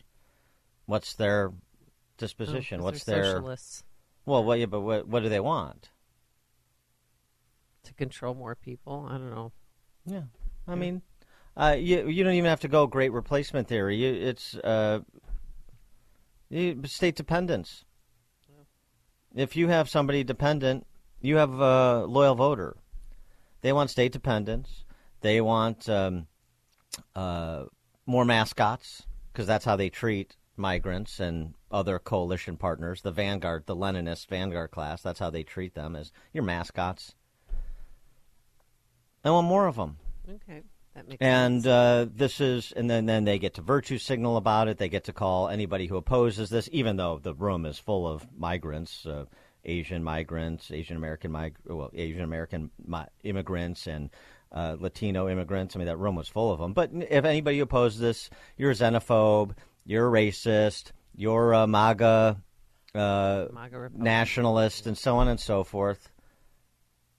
What's 0.86 1.14
their 1.14 1.52
disposition? 2.16 2.80
Oh, 2.80 2.84
What's 2.84 3.04
their 3.04 3.24
socialists. 3.24 3.84
well? 4.24 4.44
What, 4.44 4.58
yeah, 4.58 4.66
but 4.66 4.80
what, 4.80 5.06
what 5.06 5.22
do 5.22 5.28
they 5.28 5.40
want? 5.40 5.90
to 7.88 7.94
control 7.94 8.34
more 8.34 8.54
people. 8.54 9.06
I 9.10 9.12
don't 9.12 9.30
know. 9.30 9.52
Yeah, 10.06 10.22
I 10.66 10.74
mean, 10.74 11.02
uh, 11.56 11.76
you 11.78 12.08
you 12.08 12.22
don't 12.24 12.34
even 12.34 12.48
have 12.48 12.60
to 12.60 12.68
go 12.68 12.86
great 12.86 13.12
replacement 13.12 13.68
theory. 13.68 13.96
You, 13.96 14.12
it's 14.14 14.54
uh, 14.56 15.00
state 16.84 17.16
dependence. 17.16 17.84
If 19.34 19.56
you 19.56 19.68
have 19.68 19.88
somebody 19.90 20.24
dependent, 20.24 20.86
you 21.20 21.36
have 21.36 21.60
a 21.60 22.04
loyal 22.06 22.34
voter. 22.34 22.76
They 23.60 23.72
want 23.72 23.90
state 23.90 24.12
dependence. 24.12 24.84
They 25.20 25.40
want 25.40 25.88
um, 25.88 26.26
uh, 27.14 27.64
more 28.06 28.24
mascots 28.24 29.06
because 29.32 29.46
that's 29.46 29.64
how 29.64 29.76
they 29.76 29.90
treat 29.90 30.36
migrants 30.56 31.20
and 31.20 31.54
other 31.70 31.98
coalition 31.98 32.56
partners. 32.56 33.02
The 33.02 33.12
vanguard, 33.12 33.66
the 33.66 33.76
Leninist 33.76 34.28
vanguard 34.28 34.70
class. 34.70 35.02
That's 35.02 35.18
how 35.20 35.30
they 35.30 35.42
treat 35.42 35.74
them 35.74 35.94
as 35.96 36.12
your 36.32 36.44
mascots. 36.44 37.14
I 39.24 39.30
want 39.30 39.46
more 39.46 39.66
of 39.66 39.76
them. 39.76 39.98
Okay, 40.28 40.62
that 40.94 41.08
makes 41.08 41.20
And 41.20 41.62
sense. 41.62 41.66
uh, 41.66 42.06
this 42.14 42.40
is, 42.40 42.72
and 42.72 42.88
then 42.88 43.06
then 43.06 43.24
they 43.24 43.38
get 43.38 43.54
to 43.54 43.62
virtue 43.62 43.98
signal 43.98 44.36
about 44.36 44.68
it. 44.68 44.78
They 44.78 44.88
get 44.88 45.04
to 45.04 45.12
call 45.12 45.48
anybody 45.48 45.86
who 45.86 45.96
opposes 45.96 46.50
this, 46.50 46.68
even 46.72 46.96
though 46.96 47.18
the 47.18 47.34
room 47.34 47.66
is 47.66 47.78
full 47.78 48.06
of 48.06 48.26
migrants, 48.36 49.04
uh, 49.06 49.24
Asian 49.64 50.02
migrants, 50.02 50.70
Asian 50.70 50.96
American 50.96 51.32
mig- 51.32 51.58
well, 51.66 51.90
Asian 51.94 52.22
American 52.22 52.70
mi- 52.86 53.06
immigrants, 53.22 53.86
and 53.86 54.10
uh, 54.52 54.76
Latino 54.78 55.28
immigrants. 55.28 55.74
I 55.74 55.78
mean, 55.78 55.86
that 55.86 55.98
room 55.98 56.14
was 56.14 56.28
full 56.28 56.52
of 56.52 56.58
them. 56.58 56.72
But 56.72 56.90
if 56.92 57.24
anybody 57.24 57.60
opposes 57.60 58.00
this, 58.00 58.30
you're 58.56 58.70
a 58.70 58.74
xenophobe, 58.74 59.52
you're 59.84 60.08
a 60.08 60.10
racist, 60.10 60.92
you're 61.14 61.52
a 61.52 61.66
MAGA, 61.66 62.40
uh, 62.94 63.46
MAGA 63.52 63.90
nationalist, 63.94 64.86
and 64.86 64.96
so 64.96 65.16
on 65.16 65.28
and 65.28 65.40
so 65.40 65.64
forth. 65.64 66.10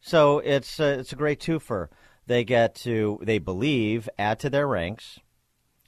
So 0.02 0.40
it's 0.40 0.80
uh, 0.80 0.98
it's 1.00 1.14
a 1.14 1.18
great 1.18 1.40
twofer. 1.40 1.90
They 2.26 2.44
get 2.44 2.76
to 2.76 3.20
they 3.22 3.40
believe 3.40 4.08
add 4.18 4.40
to 4.40 4.50
their 4.50 4.68
ranks 4.68 5.20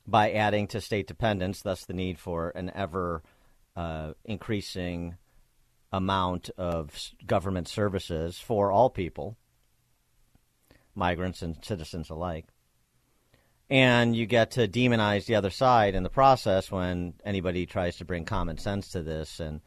by 0.08 0.32
adding 0.32 0.68
to 0.68 0.82
state 0.82 1.08
dependence, 1.08 1.62
thus 1.62 1.86
the 1.86 1.94
need 1.94 2.20
for 2.20 2.50
an 2.50 2.72
ever 2.76 3.24
uh, 3.76 4.14
increasing 4.26 5.16
amount 5.92 6.50
of 6.58 6.98
government 7.26 7.68
services 7.68 8.40
for 8.40 8.72
all 8.72 8.90
people, 8.90 9.38
migrants 10.96 11.42
and 11.42 11.58
citizens 11.64 12.10
alike. 12.10 12.46
And 13.70 14.16
you 14.16 14.26
get 14.26 14.52
to 14.52 14.68
demonize 14.68 15.26
the 15.26 15.36
other 15.36 15.50
side 15.50 15.96
in 15.96 16.04
the 16.04 16.10
process 16.10 16.70
when 16.70 17.14
anybody 17.24 17.66
tries 17.66 17.98
to 17.98 18.06
bring 18.06 18.26
common 18.26 18.58
sense 18.58 18.90
to 18.90 19.02
this 19.02 19.40
and 19.40 19.62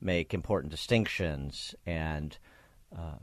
make 0.00 0.34
important 0.34 0.70
distinctions 0.70 1.74
and 1.86 2.36
uh, 2.96 3.16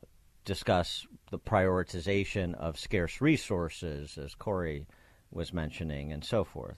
discuss 0.44 1.06
the 1.30 1.40
prioritization 1.40 2.56
of 2.56 2.80
scarce 2.80 3.22
resources, 3.22 4.18
as 4.18 4.34
Corey 4.36 4.88
was 5.32 5.54
mentioning, 5.54 6.12
and 6.12 6.24
so 6.24 6.44
forth. 6.44 6.78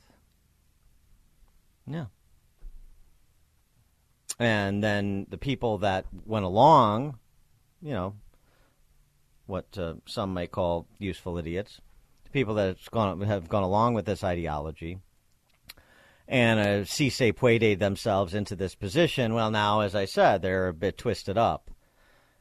Yeah. 1.87 2.05
And 4.37 4.83
then 4.83 5.27
the 5.29 5.37
people 5.37 5.77
that 5.79 6.05
went 6.25 6.45
along, 6.45 7.19
you 7.81 7.93
know, 7.93 8.15
what 9.45 9.77
uh, 9.77 9.95
some 10.05 10.33
may 10.33 10.47
call 10.47 10.87
useful 10.99 11.37
idiots, 11.37 11.79
the 12.25 12.31
people 12.31 12.55
that 12.55 12.67
have 12.67 12.91
gone, 12.91 13.21
have 13.21 13.47
gone 13.47 13.63
along 13.63 13.93
with 13.93 14.05
this 14.05 14.23
ideology 14.23 14.99
and 16.27 16.59
uh, 16.59 16.85
Si 16.85 17.09
se 17.09 17.31
puede 17.33 17.79
themselves 17.79 18.33
into 18.33 18.55
this 18.55 18.75
position. 18.75 19.33
Well, 19.33 19.51
now, 19.51 19.81
as 19.81 19.95
I 19.95 20.05
said, 20.05 20.41
they're 20.41 20.67
a 20.67 20.73
bit 20.73 20.97
twisted 20.97 21.37
up. 21.37 21.69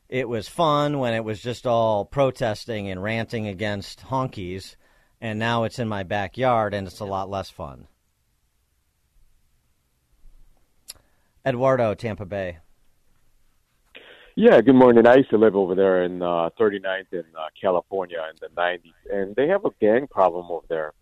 It 0.09 0.29
was 0.29 0.49
fun 0.49 0.99
when 0.99 1.15
it 1.15 1.25
was 1.25 1.43
just 1.43 1.67
all 1.67 2.05
protesting 2.05 2.89
and 2.89 3.03
ranting 3.03 3.47
against 3.47 4.01
honkies, 4.07 4.77
and 5.21 5.39
now 5.39 5.65
it's 5.65 5.79
in 5.79 5.89
my 5.89 6.03
backyard 6.03 6.75
and 6.75 6.87
it's 6.87 7.01
a 7.01 7.05
lot 7.05 7.31
less 7.31 7.51
fun. 7.51 7.89
Eduardo, 11.47 11.95
Tampa 11.95 12.25
Bay. 12.25 12.59
Yeah, 14.37 14.61
good 14.63 14.75
morning. 14.75 15.07
I 15.07 15.17
used 15.17 15.31
to 15.31 15.39
live 15.39 15.55
over 15.55 15.75
there 15.75 16.03
in 16.03 16.21
uh, 16.21 16.51
39th 16.59 17.13
in 17.13 17.25
uh, 17.39 17.47
California 17.61 18.19
in 18.31 18.37
the 18.41 18.49
90s, 18.61 18.93
and 19.13 19.37
they 19.37 19.47
have 19.47 19.65
a 19.65 19.71
gang 19.81 20.09
problem 20.09 20.51
over 20.51 20.67
there. 20.69 20.93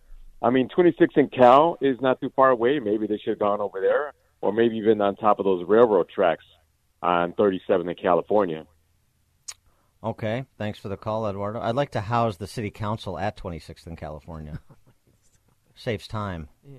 I 0.43 0.51
mean, 0.51 0.69
26 0.69 1.15
in 1.17 1.29
Cal 1.29 1.79
is 1.81 1.99
not 2.01 2.21
too 2.21 2.31
far 2.37 2.51
away. 2.51 2.79
Maybe 2.79 3.07
they 3.07 3.17
should 3.17 3.31
have 3.31 3.39
gone 3.39 3.61
over 3.61 3.81
there, 3.81 4.13
or 4.43 4.53
maybe 4.53 4.77
even 4.77 5.01
on 5.01 5.17
top 5.17 5.39
of 5.39 5.45
those 5.45 5.67
railroad 5.67 6.09
tracks 6.15 6.45
on 7.01 7.33
37 7.35 7.89
in 7.89 7.95
California. 7.95 8.67
Okay, 10.05 10.45
thanks 10.59 10.79
for 10.79 10.89
the 10.89 10.97
call, 10.97 11.27
Eduardo. 11.29 11.61
I'd 11.61 11.77
like 11.77 11.93
to 11.93 12.01
house 12.01 12.37
the 12.37 12.49
city 12.49 12.71
council 12.71 13.19
at 13.19 13.37
26th 13.39 13.87
in 13.87 13.97
California. 13.97 14.61
Saves 15.75 16.09
time. 16.09 16.49
Yeah. 16.69 16.79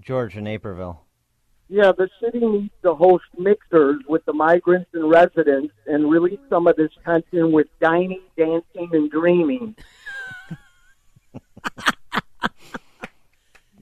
George 0.00 0.36
in 0.36 0.44
Naperville. 0.44 1.04
Yeah, 1.68 1.92
the 1.96 2.08
city 2.22 2.40
needs 2.40 2.72
to 2.82 2.94
host 2.94 3.24
mixers 3.38 4.02
with 4.08 4.24
the 4.26 4.32
migrants 4.32 4.90
and 4.92 5.10
residents 5.10 5.72
and 5.86 6.10
release 6.10 6.38
some 6.50 6.66
of 6.66 6.76
this 6.76 6.90
tension 7.04 7.52
with 7.52 7.66
dining, 7.80 8.20
dancing, 8.36 8.90
and 8.92 9.10
dreaming. 9.10 9.74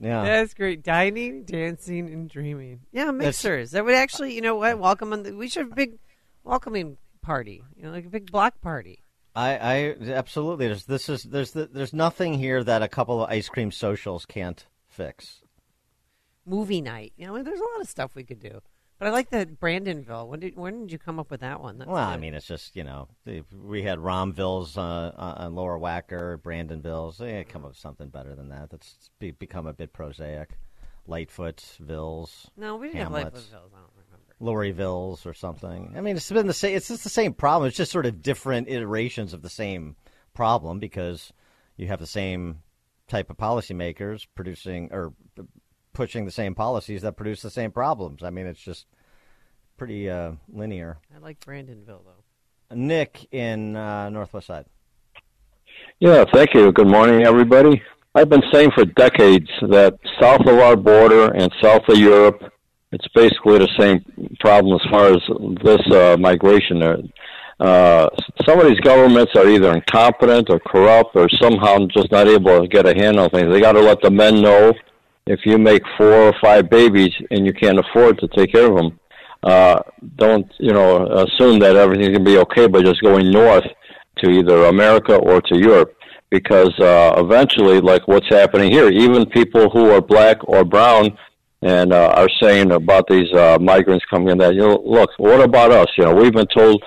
Yeah. 0.03 0.23
That's 0.25 0.53
great. 0.53 0.83
Dining, 0.83 1.45
dancing, 1.45 2.11
and 2.11 2.29
dreaming. 2.29 2.81
Yeah, 2.91 3.05
That's- 3.05 3.25
mixers. 3.25 3.71
That 3.71 3.85
would 3.85 3.95
actually, 3.95 4.35
you 4.35 4.41
know 4.41 4.55
what? 4.55 4.77
Welcome. 4.77 5.13
On 5.13 5.23
the, 5.23 5.31
we 5.33 5.47
should 5.47 5.61
have 5.63 5.71
a 5.71 5.75
big 5.75 5.97
welcoming 6.43 6.97
party. 7.21 7.63
You 7.77 7.83
know, 7.83 7.91
like 7.91 8.05
a 8.05 8.09
big 8.09 8.29
block 8.29 8.59
party. 8.59 8.99
I, 9.33 9.55
I 9.57 9.95
absolutely. 10.11 10.67
There's 10.67 10.85
this 10.85 11.07
is 11.07 11.23
there's 11.23 11.51
the, 11.51 11.67
there's 11.67 11.93
nothing 11.93 12.33
here 12.33 12.63
that 12.65 12.83
a 12.83 12.87
couple 12.89 13.23
of 13.23 13.29
ice 13.29 13.47
cream 13.47 13.71
socials 13.71 14.25
can't 14.25 14.65
fix. 14.89 15.41
Movie 16.45 16.81
night. 16.81 17.13
You 17.15 17.27
know, 17.27 17.41
there's 17.41 17.59
a 17.59 17.63
lot 17.63 17.81
of 17.81 17.89
stuff 17.89 18.15
we 18.15 18.23
could 18.23 18.39
do. 18.39 18.61
But 18.99 19.07
I 19.07 19.11
like 19.11 19.31
that 19.31 19.59
Brandonville. 19.59 20.27
When 20.27 20.39
did 20.39 20.55
when 20.55 20.81
did 20.81 20.91
you 20.91 20.97
come 20.97 21.19
up 21.19 21.29
with 21.29 21.41
that 21.41 21.61
one? 21.61 21.77
That's 21.77 21.89
well, 21.89 22.07
I 22.07 22.15
mean, 22.17 22.33
it's 22.33 22.45
just 22.45 22.75
you 22.75 22.83
know 22.83 23.09
we 23.25 23.83
had 23.83 23.99
Rahmvilles 23.99 24.77
uh, 24.77 25.11
on 25.17 25.55
Lower 25.55 25.77
Wacker, 25.77 26.37
Brandonvilles. 26.37 27.17
They 27.17 27.43
come 27.43 27.63
up 27.63 27.71
with 27.71 27.77
something 27.77 28.07
better 28.07 28.33
than 28.35 28.49
that. 28.49 28.69
That's 28.69 29.09
be, 29.19 29.31
become 29.31 29.67
a 29.67 29.73
bit 29.73 29.91
prosaic. 29.93 30.51
Lightfootsvilles. 31.09 32.47
No, 32.55 32.77
we 32.77 32.87
didn't 32.87 32.99
have 32.99 33.11
Hamlets. 33.11 33.39
Lightfootsvilles, 33.41 33.73
I 33.73 33.79
don't 33.79 33.91
remember. 34.05 34.73
Lorivilles 34.79 35.25
or 35.25 35.33
something. 35.33 35.93
I 35.97 36.01
mean, 36.01 36.15
it's 36.15 36.29
been 36.29 36.47
the 36.47 36.53
same. 36.53 36.77
It's 36.77 36.87
just 36.87 37.03
the 37.03 37.09
same 37.09 37.33
problem. 37.33 37.67
It's 37.67 37.77
just 37.77 37.91
sort 37.91 38.05
of 38.05 38.21
different 38.21 38.69
iterations 38.69 39.33
of 39.33 39.41
the 39.41 39.49
same 39.49 39.95
problem 40.33 40.79
because 40.79 41.33
you 41.75 41.87
have 41.87 41.99
the 41.99 42.07
same 42.07 42.61
type 43.07 43.29
of 43.29 43.37
policymakers 43.37 44.27
producing 44.33 44.89
or 44.91 45.13
pushing 45.93 46.25
the 46.25 46.31
same 46.31 46.55
policies 46.55 47.01
that 47.03 47.15
produce 47.15 47.41
the 47.41 47.49
same 47.49 47.71
problems. 47.71 48.23
I 48.23 48.29
mean, 48.29 48.45
it's 48.45 48.61
just 48.61 48.85
pretty 49.77 50.09
uh, 50.09 50.33
linear. 50.51 50.97
I 51.15 51.19
like 51.19 51.39
Brandonville 51.39 52.03
though. 52.03 52.75
Nick 52.75 53.27
in 53.31 53.75
uh, 53.75 54.09
Northwest 54.09 54.47
Side. 54.47 54.65
Yeah, 55.99 56.25
thank 56.33 56.53
you. 56.53 56.71
Good 56.71 56.87
morning, 56.87 57.25
everybody. 57.25 57.81
I've 58.15 58.29
been 58.29 58.43
saying 58.51 58.71
for 58.75 58.85
decades 58.85 59.49
that 59.61 59.97
south 60.19 60.41
of 60.41 60.59
our 60.59 60.75
border 60.75 61.31
and 61.31 61.51
south 61.61 61.81
of 61.87 61.97
Europe, 61.97 62.41
it's 62.91 63.07
basically 63.15 63.57
the 63.57 63.69
same 63.79 64.03
problem 64.39 64.79
as 64.79 64.91
far 64.91 65.07
as 65.07 65.21
this 65.63 65.81
uh, 65.91 66.15
migration. 66.19 67.11
Uh, 67.59 68.09
some 68.45 68.59
of 68.59 68.67
these 68.67 68.79
governments 68.81 69.31
are 69.35 69.47
either 69.47 69.73
incompetent 69.73 70.49
or 70.49 70.59
corrupt 70.59 71.15
or 71.15 71.27
somehow 71.41 71.79
just 71.87 72.11
not 72.11 72.27
able 72.27 72.61
to 72.61 72.67
get 72.67 72.85
a 72.85 72.93
handle 72.93 73.23
on 73.23 73.29
things. 73.29 73.51
They 73.51 73.61
got 73.61 73.73
to 73.73 73.81
let 73.81 74.01
the 74.01 74.11
men 74.11 74.41
know 74.41 74.73
if 75.25 75.39
you 75.45 75.57
make 75.57 75.81
four 75.97 76.13
or 76.13 76.33
five 76.41 76.69
babies 76.69 77.13
and 77.31 77.45
you 77.45 77.53
can't 77.53 77.79
afford 77.79 78.19
to 78.19 78.27
take 78.29 78.51
care 78.51 78.69
of 78.69 78.75
them, 78.75 78.99
uh, 79.43 79.79
don't 80.15 80.49
you 80.57 80.71
know 80.71 81.05
assume 81.05 81.59
that 81.59 81.75
everything's 81.75 82.17
gonna 82.17 82.23
be 82.23 82.37
okay 82.37 82.67
by 82.67 82.81
just 82.81 83.01
going 83.01 83.29
north 83.31 83.65
to 84.17 84.29
either 84.29 84.65
America 84.65 85.15
or 85.15 85.41
to 85.41 85.57
Europe 85.57 85.95
because 86.33 86.73
uh, 86.79 87.13
eventually, 87.17 87.79
like 87.79 88.07
what's 88.07 88.27
happening 88.29 88.71
here, 88.71 88.89
even 88.89 89.23
people 89.27 89.69
who 89.69 89.91
are 89.91 90.01
black 90.01 90.37
or 90.45 90.65
brown 90.65 91.15
and 91.61 91.93
uh, 91.93 92.11
are 92.15 92.29
saying 92.41 92.71
about 92.71 93.07
these 93.07 93.31
uh, 93.33 93.57
migrants 93.61 94.03
coming 94.09 94.29
in 94.29 94.37
that 94.39 94.55
you 94.55 94.61
know, 94.61 94.81
look, 94.83 95.11
what 95.17 95.41
about 95.41 95.71
us? 95.71 95.87
You 95.95 96.05
know, 96.05 96.15
we've 96.15 96.33
been 96.33 96.47
told 96.47 96.83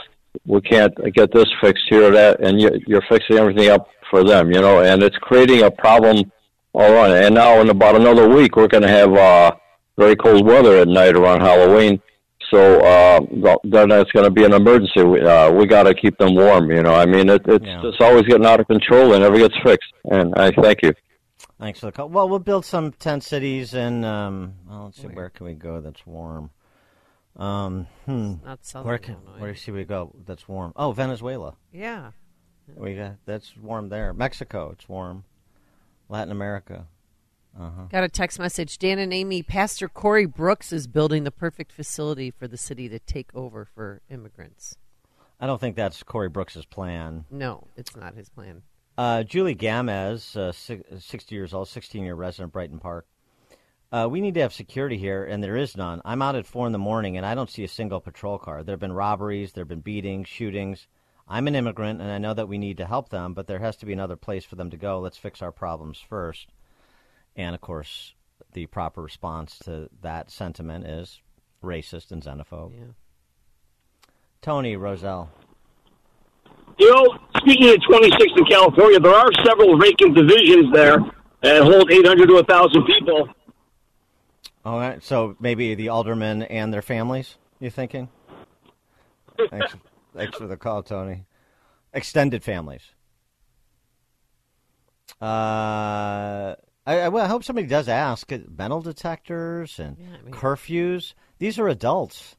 we 0.47 0.61
can't 0.61 0.93
get 1.15 1.33
this 1.33 1.47
fixed 1.61 1.85
here 1.89 2.09
or 2.09 2.11
that, 2.11 2.41
and 2.41 2.61
you, 2.61 2.71
you're 2.89 3.05
fixing 3.09 3.39
everything 3.39 3.71
up 3.71 3.89
for 4.11 4.25
them. 4.25 4.51
You 4.51 4.61
know, 4.61 4.81
and 4.81 5.03
it's 5.03 5.17
creating 5.19 5.63
a 5.63 5.71
problem 5.71 6.31
all 6.77 6.93
around. 6.93 7.13
And 7.13 7.35
now, 7.35 7.61
in 7.61 7.71
about 7.71 7.97
another 7.97 8.29
week, 8.29 8.57
we're 8.57 8.69
going 8.69 8.83
to 8.83 8.89
have 8.89 9.13
uh, 9.15 9.53
very 9.99 10.15
cold 10.17 10.47
weather 10.47 10.77
at 10.79 10.89
night 10.89 11.17
around 11.17 11.41
Halloween. 11.41 12.01
So 12.51 12.81
uh, 12.81 13.21
then 13.65 13.91
it's 13.91 14.13
going 14.13 14.25
to 14.25 14.31
be 14.31 14.45
an 14.45 14.53
emergency. 14.53 15.03
We, 15.03 15.21
uh, 15.21 15.51
we 15.51 15.67
got 15.67 15.85
to 15.85 15.95
keep 15.95 16.17
them 16.19 16.37
warm. 16.37 16.71
You 16.71 16.83
know, 16.83 16.95
I 16.95 17.05
mean, 17.07 17.29
it, 17.29 17.43
it's 17.47 17.65
Yeah. 17.65 17.81
it's 17.83 17.97
always 18.01 18.23
getting 18.23 18.47
out 18.47 18.61
of 18.61 18.69
control 18.69 19.15
and 19.15 19.23
never 19.23 19.39
gets 19.39 19.55
fixed. 19.65 19.93
And 20.11 20.33
I 20.37 20.53
thank 20.53 20.83
you. 20.83 20.93
Thanks 21.59 21.81
for 21.81 21.87
the 21.87 21.93
call. 21.93 22.09
Well, 22.11 22.29
we'll 22.29 22.39
build 22.39 22.65
some 22.67 22.93
tent 22.93 23.25
cities, 23.25 23.73
and 23.75 24.05
um, 24.05 24.55
well, 24.69 24.85
let's 24.85 25.01
see, 25.01 25.07
where 25.09 25.31
can 25.31 25.47
we 25.47 25.55
go 25.55 25.81
that's 25.81 26.07
warm? 26.07 26.51
Um, 27.37 27.87
hmm. 28.05 28.35
not 28.45 28.65
Southern 28.65 28.87
where 28.89 28.99
can 28.99 29.15
Illinois. 29.15 29.41
where 29.41 29.55
should 29.55 29.75
we 29.75 29.85
go 29.85 30.13
that's 30.27 30.47
warm? 30.47 30.73
Oh, 30.77 30.93
Venezuela. 30.93 31.55
Yeah. 31.73 32.11
We 32.75 32.95
got 32.95 33.17
that's 33.27 33.57
warm 33.57 33.89
there. 33.89 34.13
Mexico, 34.13 34.71
it's 34.73 34.89
warm. 34.89 35.25
Latin 36.09 36.33
America. 36.33 36.87
Uh 37.59 37.71
huh. 37.71 37.83
Got 37.91 38.05
a 38.05 38.09
text 38.09 38.39
message. 38.39 38.79
Dan 38.79 38.99
and 38.99 39.13
Amy, 39.13 39.43
Pastor 39.43 39.89
Corey 39.89 40.27
Brooks 40.27 40.73
is 40.73 40.87
building 40.87 41.25
the 41.25 41.31
perfect 41.31 41.73
facility 41.73 42.31
for 42.31 42.47
the 42.47 42.59
city 42.59 42.89
to 42.89 42.99
take 42.99 43.35
over 43.35 43.65
for 43.65 44.03
immigrants. 44.11 44.77
I 45.41 45.47
don't 45.47 45.61
think 45.61 45.77
that's 45.77 46.03
Corey 46.03 46.29
Brooks's 46.29 46.67
plan. 46.67 47.25
No, 47.31 47.67
it's 47.77 47.97
not 47.97 48.15
his 48.15 48.29
plan. 48.29 48.63
Uh, 48.99 49.23
Julie 49.23 49.55
Gamez, 49.55 50.37
uh, 50.37 50.53
si- 50.53 50.83
60 50.99 51.35
years 51.35 51.53
old, 51.53 51.69
16 51.69 52.03
year 52.03 52.15
resident, 52.15 52.53
Brighton 52.53 52.79
Park. 52.79 53.07
Uh, 53.93 54.09
we 54.11 54.21
need 54.21 54.35
to 54.35 54.41
have 54.41 54.53
security 54.53 54.97
here, 54.99 55.25
and 55.25 55.43
there 55.43 55.57
is 55.57 55.77
none. 55.77 56.03
I'm 56.05 56.21
out 56.23 56.35
at 56.35 56.47
four 56.47 56.67
in 56.67 56.73
the 56.73 56.79
morning, 56.79 57.17
and 57.17 57.25
I 57.25 57.35
don't 57.35 57.51
see 57.51 57.63
a 57.65 57.69
single 57.69 58.01
patrol 58.01 58.39
car. 58.39 58.63
There 58.63 58.73
have 58.73 58.81
been 58.81 58.93
robberies, 58.93 59.53
there 59.53 59.63
have 59.63 59.69
been 59.69 59.81
beatings, 59.81 60.29
shootings. 60.29 60.89
I'm 61.29 61.49
an 61.49 61.57
immigrant, 61.57 62.01
and 62.01 62.11
I 62.11 62.19
know 62.19 62.35
that 62.35 62.49
we 62.49 62.59
need 62.59 62.77
to 62.77 62.87
help 62.87 63.09
them, 63.09 63.35
but 63.35 63.47
there 63.47 63.59
has 63.59 63.77
to 63.77 63.87
be 63.87 63.93
another 63.93 64.17
place 64.17 64.45
for 64.45 64.55
them 64.55 64.71
to 64.71 64.77
go. 64.77 65.01
Let's 65.01 65.17
fix 65.17 65.43
our 65.43 65.53
problems 65.53 65.99
first. 65.99 66.49
And 67.35 67.55
of 67.55 67.61
course, 67.61 68.15
the 68.53 68.67
proper 68.67 69.03
response 69.03 69.59
to 69.61 69.89
that 70.03 70.31
sentiment 70.31 70.87
is 70.87 71.21
racist 71.63 72.13
and 72.13 72.23
xenophobe. 72.23 72.73
Yeah. 72.75 72.85
Tony 74.41 74.77
Roselle. 74.77 75.31
You 76.79 76.93
know, 76.93 77.19
speaking 77.39 77.71
of 77.71 77.77
26th 77.77 78.37
in 78.37 78.45
California, 78.45 79.01
there 79.01 79.15
are 79.15 79.31
several 79.45 79.79
vacant 79.79 80.15
divisions 80.15 80.73
there 80.73 80.99
that 81.43 81.63
hold 81.63 81.91
800 81.91 82.29
to 82.29 82.35
1,000 82.35 82.85
people. 82.85 83.29
All 84.65 84.79
right, 84.79 85.03
so 85.03 85.37
maybe 85.41 85.75
the 85.75 85.89
aldermen 85.89 86.43
and 86.43 86.73
their 86.73 86.83
families. 86.83 87.37
you're 87.61 87.71
thinking? 87.71 88.09
thanks, 89.51 89.75
thanks 90.17 90.37
for 90.39 90.47
the 90.47 90.57
call, 90.57 90.83
Tony. 90.83 91.27
Extended 91.93 92.43
families. 92.45 92.83
Uh, 95.21 96.55
I, 96.87 97.01
I, 97.01 97.09
well, 97.09 97.25
I 97.25 97.29
hope 97.29 97.45
somebody 97.45 97.67
does 97.67 97.89
ask. 97.89 98.31
uh, 98.33 98.39
Metal 98.57 98.81
detectors 98.83 99.79
and 99.79 99.97
Yeah, 99.99 100.07
I 100.19 100.23
mean- 100.23 100.33
curfews. 100.35 101.15
These 101.39 101.59
are 101.59 101.69
adults. 101.69 102.37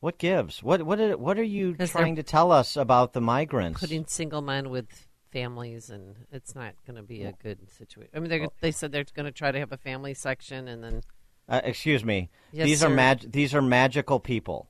What 0.00 0.18
gives? 0.18 0.62
What 0.62 0.82
what 0.82 1.00
are, 1.00 1.16
what 1.16 1.38
are 1.38 1.42
you 1.42 1.74
trying 1.76 2.16
to 2.16 2.22
tell 2.22 2.52
us 2.52 2.76
about 2.76 3.14
the 3.14 3.22
migrants? 3.22 3.80
Putting 3.80 4.04
single 4.06 4.42
men 4.42 4.68
with 4.68 5.08
families, 5.32 5.88
and 5.88 6.14
it's 6.30 6.54
not 6.54 6.74
going 6.86 6.96
to 6.96 7.02
be 7.02 7.22
a 7.22 7.32
good 7.42 7.70
situation. 7.70 8.10
I 8.14 8.20
mean, 8.20 8.48
they 8.60 8.70
said 8.70 8.92
they're 8.92 9.04
going 9.14 9.24
to 9.24 9.32
try 9.32 9.50
to 9.50 9.58
have 9.58 9.72
a 9.72 9.78
family 9.78 10.12
section, 10.12 10.68
and 10.68 10.84
then 10.84 11.00
Uh, 11.48 11.62
excuse 11.64 12.04
me. 12.04 12.28
Yes, 12.52 12.66
these 12.66 12.82
are 12.84 12.88
sir. 12.90 12.94
mag- 12.94 13.32
These 13.32 13.54
are 13.54 13.62
magical 13.62 14.20
people, 14.20 14.68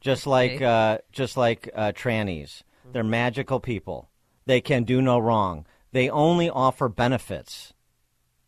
just 0.00 0.26
like 0.26 0.52
Okay. 0.52 0.64
uh, 0.64 0.98
just 1.12 1.36
like 1.36 1.70
uh, 1.74 1.92
trannies. 1.92 2.62
They're 2.92 3.04
magical 3.04 3.60
people. 3.60 4.08
They 4.46 4.60
can 4.60 4.84
do 4.84 5.02
no 5.02 5.18
wrong. 5.18 5.66
They 5.92 6.08
only 6.08 6.48
offer 6.48 6.88
benefits. 6.88 7.74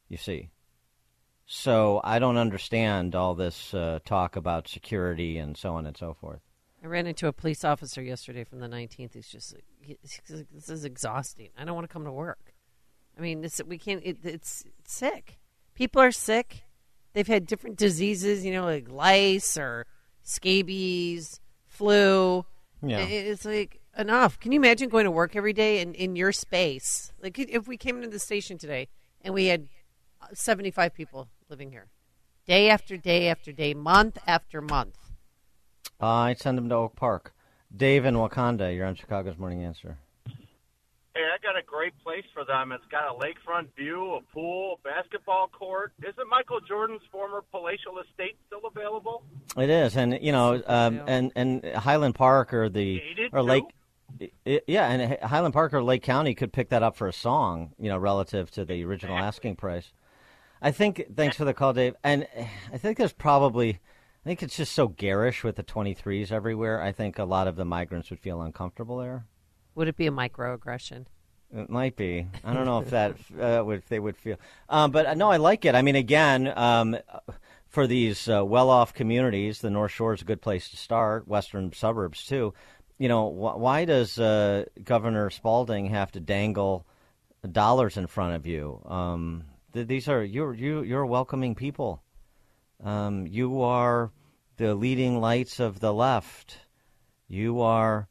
You 0.09 0.17
see. 0.17 0.51
So 1.47 2.01
I 2.05 2.19
don't 2.19 2.37
understand 2.37 3.15
all 3.15 3.35
this 3.35 3.75
uh, 3.75 3.99
talk 4.05 4.37
about 4.37 4.69
security 4.69 5.37
and 5.39 5.57
so 5.57 5.75
on 5.75 5.85
and 5.87 5.97
so 5.97 6.15
forth. 6.15 6.41
I 6.83 6.87
ran 6.87 7.07
into 7.07 7.27
a 7.27 7.33
police 7.33 7.65
officer 7.65 8.01
yesterday 8.01 8.45
from 8.45 8.61
the 8.61 8.69
19th. 8.69 9.15
He's 9.15 9.29
just 9.29 9.55
like, 9.55 10.47
this 10.53 10.69
is 10.71 10.85
exhausting. 10.85 11.49
I 11.59 11.65
don't 11.65 11.75
want 11.75 11.89
to 11.89 11.93
come 11.93 12.05
to 12.05 12.13
work. 12.13 12.55
I 13.19 13.21
mean, 13.21 13.41
this, 13.43 13.61
we 13.67 13.77
can't. 13.79 14.01
It, 14.05 14.19
it's, 14.23 14.65
it's 14.79 14.95
sick. 14.95 15.39
People 15.75 16.01
are 16.01 16.13
sick. 16.13 16.63
They've 17.13 17.27
had 17.27 17.47
different 17.47 17.77
diseases, 17.77 18.45
you 18.47 18.53
know, 18.53 18.65
like 18.65 18.89
lice 18.91 19.59
or 19.59 19.87
scabies, 20.31 21.41
flu. 21.67 22.45
Yeah. 22.83 23.01
It's 23.01 23.45
like 23.45 23.81
enough. 23.99 24.39
Can 24.41 24.53
you 24.53 24.61
imagine 24.61 24.89
going 24.89 25.05
to 25.05 25.11
work 25.11 25.37
every 25.37 25.53
day 25.53 25.81
and 25.81 25.95
in 25.95 26.17
your 26.17 26.33
space? 26.33 27.13
Like 27.23 27.39
if 27.39 27.67
we 27.69 27.77
came 27.77 27.97
into 27.97 28.09
the 28.09 28.19
station 28.19 28.59
today 28.59 28.89
and 29.23 29.35
we 29.35 29.47
had 29.47 29.69
75 30.33 30.95
people 30.95 31.29
living 31.49 31.71
here, 31.71 31.89
day 32.47 32.71
after 32.71 32.97
day 32.97 33.29
after 33.29 33.53
day, 33.53 33.75
month 33.75 34.19
after 34.27 34.61
month. 34.61 34.97
Uh, 36.01 36.07
I'd 36.07 36.39
send 36.39 36.57
them 36.57 36.69
to 36.71 36.75
Oak 36.77 36.97
Park. 36.97 37.35
Dave 37.75 38.05
in 38.05 38.19
Wauconda, 38.19 38.73
you're 38.73 38.87
on 38.87 38.95
Chicago's 38.95 39.39
Morning 39.39 39.63
Answer. 39.63 39.99
Hey, 41.21 41.27
I 41.35 41.37
got 41.43 41.59
a 41.59 41.63
great 41.63 41.93
place 42.03 42.25
for 42.33 42.45
them. 42.47 42.73
It's 42.73 42.85
got 42.91 43.11
a 43.11 43.19
lakefront 43.19 43.69
view, 43.77 44.15
a 44.15 44.21
pool, 44.33 44.79
a 44.83 44.89
basketball 44.89 45.49
court. 45.49 45.93
Isn't 46.03 46.29
Michael 46.31 46.61
Jordan's 46.67 47.03
former 47.13 47.43
palatial 47.51 47.99
estate 47.99 48.37
still 48.47 48.61
available? 48.67 49.23
It 49.57 49.69
is, 49.69 49.97
and 49.97 50.19
you 50.23 50.33
know, 50.33 50.63
um, 50.67 50.95
and 51.07 51.33
and 51.37 51.65
Highland 51.77 52.15
Park 52.15 52.55
or 52.55 52.69
the 52.71 53.03
or 53.33 53.43
Lake, 53.43 53.65
i- 54.47 54.63
yeah, 54.67 54.89
and 54.89 55.19
Highland 55.23 55.53
Park 55.53 55.75
or 55.75 55.83
Lake 55.83 56.03
County 56.03 56.35
could 56.35 56.53
pick 56.55 56.71
that 56.71 56.83
up 56.83 56.97
for 56.97 57.07
a 57.07 57.13
song, 57.13 57.73
you 57.79 57.91
know, 57.91 57.99
relative 57.99 58.51
to 58.53 58.65
the 58.65 58.83
original 58.85 59.19
asking 59.19 59.57
price. 59.57 59.93
I 60.63 60.71
think. 60.71 61.05
Thanks 61.15 61.37
for 61.37 61.45
the 61.45 61.53
call, 61.55 61.75
Dave. 61.75 61.97
And 62.03 62.27
I 62.73 62.79
think 62.79 62.97
there's 62.97 63.13
probably, 63.13 63.71
I 63.75 64.25
think 64.29 64.43
it's 64.43 64.57
just 64.57 64.73
so 64.73 64.89
garish 64.89 65.45
with 65.45 65.57
the 65.57 65.63
23s 65.65 66.33
everywhere. 66.33 66.81
I 66.83 66.93
think 66.93 67.19
a 67.19 67.25
lot 67.25 67.47
of 67.47 67.57
the 67.57 67.65
migrants 67.67 68.09
would 68.11 68.21
feel 68.21 68.41
uncomfortable 68.41 68.97
there. 68.99 69.27
Would 69.81 69.89
it 69.89 69.97
be 69.97 70.07
a 70.07 70.11
microaggression? 70.11 71.07
It 71.57 71.71
might 71.71 71.97
be. 71.97 72.27
I 72.45 72.53
don't 72.53 72.67
know 72.67 72.81
if 72.81 72.91
that 72.91 73.17
uh, 73.41 73.65
would 73.65 73.79
if 73.79 73.89
they 73.89 73.99
would 73.99 74.15
feel. 74.15 74.37
Um, 74.69 74.91
but 74.91 75.07
uh, 75.07 75.15
no, 75.15 75.31
I 75.31 75.39
like 75.39 75.65
it. 75.65 75.75
I 75.75 75.81
mean, 75.81 75.97
again, 75.97 76.53
um, 76.55 76.99
for 77.67 77.87
these 77.87 78.29
uh, 78.29 78.45
well-off 78.45 78.93
communities, 78.93 79.63
the 79.63 79.71
North 79.71 79.91
Shore 79.91 80.13
is 80.13 80.21
a 80.21 80.27
good 80.27 80.43
place 80.43 80.69
to 80.69 80.77
start. 80.77 81.27
Western 81.27 81.73
suburbs 81.73 82.27
too. 82.27 82.53
You 82.99 83.09
know, 83.09 83.31
wh- 83.31 83.59
why 83.59 83.87
does 83.87 84.19
uh, 84.19 84.67
Governor 84.85 85.31
Spalding 85.31 85.87
have 85.87 86.13
to 86.13 86.21
dangle 86.21 86.87
dollars 87.51 87.97
in 87.97 88.07
front 88.07 88.35
of 88.37 88.47
you? 88.47 88.83
Um, 88.85 89.45
th- 89.73 89.89
these 89.89 90.09
are 90.09 90.23
you're 90.23 90.53
you 90.53 90.83
you're 90.83 91.07
welcoming 91.07 91.55
people. 91.55 92.03
Um, 92.85 93.27
you 93.27 93.63
are 93.63 94.13
the 94.59 94.75
leading 94.75 95.23
lights 95.23 95.59
of 95.59 95.81
the 95.81 95.95
left. 95.95 96.59
You 97.29 97.63
are 97.63 98.10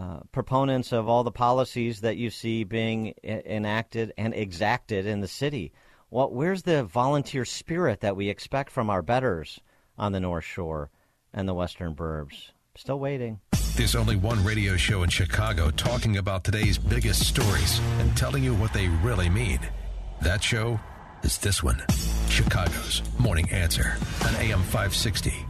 uh, 0.00 0.20
proponents 0.32 0.92
of 0.92 1.08
all 1.08 1.24
the 1.24 1.30
policies 1.30 2.00
that 2.00 2.16
you 2.16 2.30
see 2.30 2.64
being 2.64 3.12
enacted 3.22 4.14
and 4.16 4.32
exacted 4.32 5.04
in 5.04 5.20
the 5.20 5.28
city. 5.28 5.72
Well, 6.10 6.30
where's 6.30 6.62
the 6.62 6.84
volunteer 6.84 7.44
spirit 7.44 8.00
that 8.00 8.16
we 8.16 8.30
expect 8.30 8.70
from 8.70 8.88
our 8.88 9.02
betters 9.02 9.60
on 9.98 10.12
the 10.12 10.20
North 10.20 10.44
Shore 10.44 10.90
and 11.34 11.46
the 11.46 11.52
Western 11.52 11.94
Burbs? 11.94 12.50
Still 12.76 12.98
waiting. 12.98 13.40
There's 13.76 13.94
only 13.94 14.16
one 14.16 14.42
radio 14.42 14.78
show 14.78 15.02
in 15.02 15.10
Chicago 15.10 15.70
talking 15.70 16.16
about 16.16 16.44
today's 16.44 16.78
biggest 16.78 17.28
stories 17.28 17.78
and 17.98 18.16
telling 18.16 18.42
you 18.42 18.54
what 18.54 18.72
they 18.72 18.88
really 18.88 19.28
mean. 19.28 19.60
That 20.22 20.42
show 20.42 20.80
is 21.22 21.36
this 21.36 21.62
one 21.62 21.82
Chicago's 22.30 23.02
Morning 23.18 23.50
Answer 23.50 23.96
on 24.24 24.34
AM 24.36 24.62
560. 24.62 25.49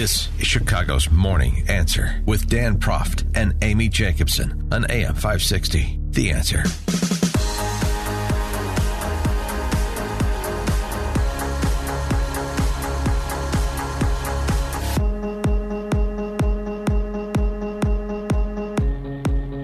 This 0.00 0.30
is 0.38 0.46
Chicago's 0.46 1.10
Morning 1.10 1.62
Answer 1.68 2.22
with 2.24 2.48
Dan 2.48 2.78
Proft 2.78 3.26
and 3.34 3.54
Amy 3.60 3.90
Jacobson 3.90 4.66
on 4.72 4.90
AM 4.90 5.14
560. 5.14 6.00
The 6.12 6.30
Answer. 6.30 6.62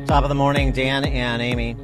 Top 0.07 0.23
of 0.23 0.29
the 0.29 0.35
morning, 0.35 0.71
Dan 0.73 1.07
and 1.07 1.41
Amy. 1.41 1.75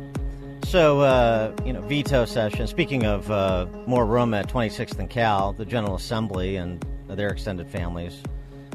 So, 0.64 1.00
uh, 1.00 1.56
you 1.64 1.72
know, 1.72 1.80
veto 1.80 2.26
session. 2.26 2.66
Speaking 2.66 3.06
of 3.06 3.30
uh, 3.30 3.64
more 3.86 4.04
room 4.04 4.34
at 4.34 4.50
26th 4.50 4.98
and 4.98 5.08
Cal, 5.08 5.54
the 5.54 5.64
General 5.64 5.94
Assembly 5.94 6.56
and 6.56 6.84
their 7.08 7.28
extended 7.28 7.70
families, 7.70 8.22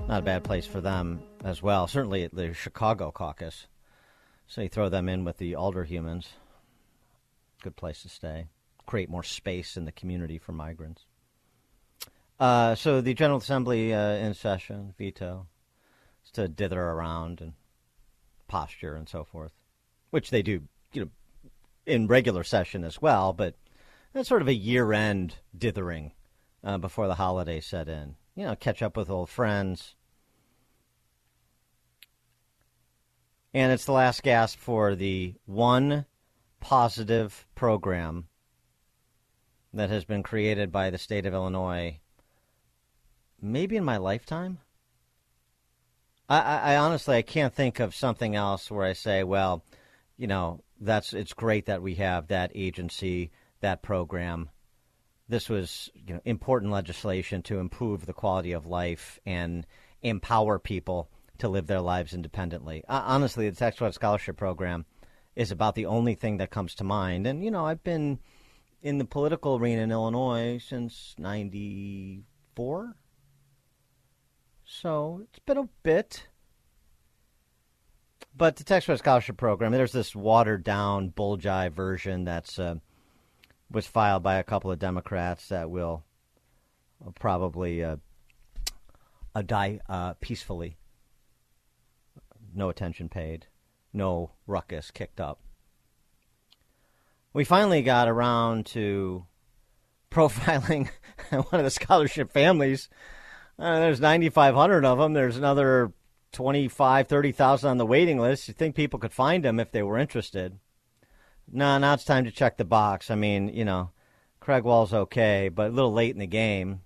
not 0.08 0.20
a 0.20 0.26
bad 0.26 0.44
place 0.44 0.66
for 0.66 0.80
them 0.80 1.22
as 1.44 1.62
well. 1.62 1.88
Certainly 1.88 2.24
at 2.24 2.34
the 2.34 2.54
Chicago 2.54 3.12
caucus. 3.12 3.68
So 4.48 4.62
you 4.62 4.70
throw 4.70 4.88
them 4.88 5.10
in 5.10 5.26
with 5.26 5.38
the 5.38 5.56
alder 5.56 5.84
humans. 5.84 6.30
Good 7.62 7.76
place 7.76 8.04
to 8.04 8.10
stay. 8.10 8.46
Create 8.86 9.10
more 9.10 9.24
space 9.24 9.76
in 9.76 9.84
the 9.84 9.92
community 9.92 10.38
for 10.38 10.54
migrants. 10.54 11.06
Uh, 12.40 12.76
so 12.76 13.02
the 13.02 13.14
General 13.14 13.40
Assembly 13.40 13.94
uh, 13.94 14.12
in 14.12 14.34
session, 14.34 14.94
veto, 14.98 15.48
is 16.24 16.32
to 16.32 16.48
dither 16.48 16.82
around 16.82 17.42
and 17.42 17.54
posture 18.48 18.96
and 18.96 19.10
so 19.10 19.26
forth, 19.26 19.52
which 20.12 20.30
they 20.30 20.42
do, 20.42 20.62
you 20.94 21.02
know, 21.02 21.10
in 21.86 22.08
regular 22.08 22.46
session 22.46 22.86
as 22.86 23.02
well. 23.02 23.34
But 23.34 23.56
that's 24.14 24.30
sort 24.30 24.42
of 24.42 24.48
a 24.48 24.54
year-end 24.54 25.36
dithering 25.58 26.14
uh, 26.64 26.78
before 26.78 27.08
the 27.08 27.16
holidays 27.16 27.66
set 27.66 27.90
in. 27.90 28.16
You 28.36 28.46
know, 28.46 28.56
catch 28.56 28.82
up 28.82 28.96
with 28.96 29.10
old 29.10 29.30
friends. 29.30 29.96
And 33.58 33.72
it's 33.72 33.86
the 33.86 33.92
last 33.92 34.22
gasp 34.22 34.60
for 34.60 34.94
the 34.94 35.34
one 35.48 36.06
positive 36.60 37.48
program 37.56 38.28
that 39.74 39.90
has 39.90 40.06
been 40.06 40.22
created 40.22 40.72
by 40.72 40.92
the 40.92 41.00
state 41.00 41.26
of 41.26 41.34
Illinois, 41.34 41.98
maybe 43.42 43.76
in 43.76 43.84
my 43.84 43.98
lifetime. 43.98 44.60
I, 46.30 46.40
I, 46.40 46.58
I 46.74 46.78
honestly 46.78 47.16
I 47.16 47.24
can't 47.24 47.52
think 47.52 47.80
of 47.80 47.96
something 47.96 48.36
else 48.36 48.70
where 48.70 48.86
I 48.86 48.94
say, 48.94 49.24
well, 49.24 49.64
you 50.18 50.28
know, 50.28 50.62
that's 50.80 51.12
it's 51.14 51.34
great 51.34 51.66
that 51.66 51.82
we 51.82 51.96
have 51.96 52.28
that 52.28 52.52
agency, 52.54 53.32
that 53.62 53.82
program. 53.82 54.52
This 55.30 55.50
was 55.50 55.90
you 55.96 56.14
know 56.14 56.22
important 56.26 56.72
legislation 56.72 57.42
to 57.42 57.58
improve 57.58 58.06
the 58.06 58.14
quality 58.14 58.52
of 58.52 58.68
life 58.68 59.18
and 59.26 59.66
empower 60.04 60.60
people 60.60 61.10
to 61.40 61.50
live 61.50 61.68
their 61.68 61.82
lives 61.82 62.14
independently. 62.14 62.84
Uh, 62.88 63.04
honestly, 63.06 63.50
the 63.50 63.56
Tax 63.56 63.78
Credit 63.78 63.94
Scholarship 63.94 64.38
Program 64.38 64.86
is 65.36 65.52
about 65.52 65.76
the 65.76 65.86
only 65.86 66.16
thing 66.16 66.38
that 66.38 66.50
comes 66.50 66.76
to 66.76 66.84
mind. 66.84 67.28
And 67.28 67.44
you 67.44 67.52
know, 67.52 67.66
I've 67.66 67.84
been 67.84 68.20
in 68.82 68.98
the 68.98 69.06
political 69.06 69.58
arena 69.58 69.82
in 69.82 69.92
Illinois 69.92 70.58
since 70.58 71.16
'94. 71.18 72.96
So 74.66 75.22
it's 75.24 75.40
been 75.40 75.58
a 75.58 75.70
bit. 75.84 76.28
But 78.36 78.56
the 78.58 78.64
Tax 78.64 78.86
Credit 78.86 79.00
Scholarship 79.00 79.38
Program, 79.38 79.72
there's 79.72 79.92
this 79.92 80.16
watered 80.16 80.64
down, 80.64 81.10
bull 81.10 81.38
jive 81.38 81.72
version 81.72 82.26
that's 82.26 82.60
uh, 82.60 82.76
was 83.72 83.88
filed 83.88 84.24
by 84.24 84.36
a 84.36 84.44
couple 84.44 84.72
of 84.72 84.80
Democrats 84.80 85.50
that 85.50 85.70
will 85.70 86.04
probably 87.20 87.84
uh, 87.84 87.98
uh, 89.36 89.42
die 89.42 89.80
uh, 89.90 90.14
peacefully. 90.20 90.77
No 92.58 92.68
attention 92.70 93.08
paid, 93.08 93.48
no 93.94 94.32
ruckus 94.46 94.92
kicked 94.92 95.22
up. 95.22 95.40
We 97.32 97.46
finally 97.46 97.84
got 97.84 98.10
around 98.10 98.66
to 98.68 99.26
profiling 100.12 100.90
one 101.30 101.46
of 101.52 101.64
the 101.64 101.70
scholarship 101.70 102.34
families 102.34 102.90
uh, 103.60 103.80
there's 103.80 104.00
9,500 104.00 104.86
of 104.86 105.00
them. 105.00 105.14
There's 105.14 105.38
another 105.38 105.92
25, 106.34 107.08
30,000 107.08 107.70
on 107.70 107.78
the 107.78 107.86
waiting 107.86 108.20
list. 108.20 108.48
You 108.48 108.54
think 108.54 108.76
people 108.76 109.00
could 109.00 109.14
find 109.14 109.44
them 109.44 109.60
if 109.60 109.72
they 109.72 109.82
were 109.82 109.98
interested? 109.98 110.60
No, 111.52 111.78
now 111.78 111.94
it's 111.94 112.04
time 112.04 112.26
to 112.26 112.32
check 112.32 112.58
the 112.58 112.66
box. 112.66 113.10
I 113.10 113.16
mean, 113.16 113.48
you 113.50 113.66
know, 113.66 113.92
Craig 114.40 114.64
Wall's 114.64 114.94
okay, 114.94 115.50
but 115.50 115.68
a 115.72 115.74
little 115.74 115.94
late 115.94 116.14
in 116.14 116.20
the 116.20 116.28
game. 116.28 116.82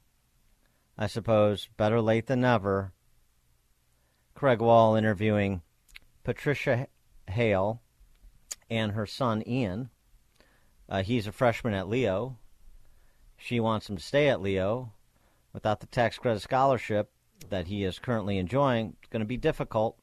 I 0.98 1.08
suppose 1.08 1.68
better 1.78 2.00
late 2.00 2.28
than 2.28 2.42
never. 2.42 2.94
Craig 4.41 4.60
Wall 4.60 4.95
interviewing 4.95 5.62
Patricia 6.23 6.88
Hale 7.27 7.80
and 8.71 8.93
her 8.93 9.06
son 9.06 9.43
Ian. 9.45 9.91
Uh, 10.89 11.04
he's 11.04 11.27
a 11.27 11.32
freshman 11.32 11.75
at 11.75 11.88
Leo. 11.88 12.39
She 13.38 13.60
wants 13.60 13.88
him 13.88 13.97
to 13.97 14.04
stay 14.04 14.30
at 14.30 14.41
Leo 14.41 14.93
without 15.54 15.80
the 15.80 15.86
tax 15.86 16.17
credit 16.17 16.39
scholarship 16.39 17.12
that 17.51 17.67
he 17.67 17.84
is 17.84 17.99
currently 17.99 18.39
enjoying, 18.39 18.95
it's 18.99 19.10
going 19.10 19.19
to 19.19 19.27
be 19.27 19.38
difficult. 19.38 19.99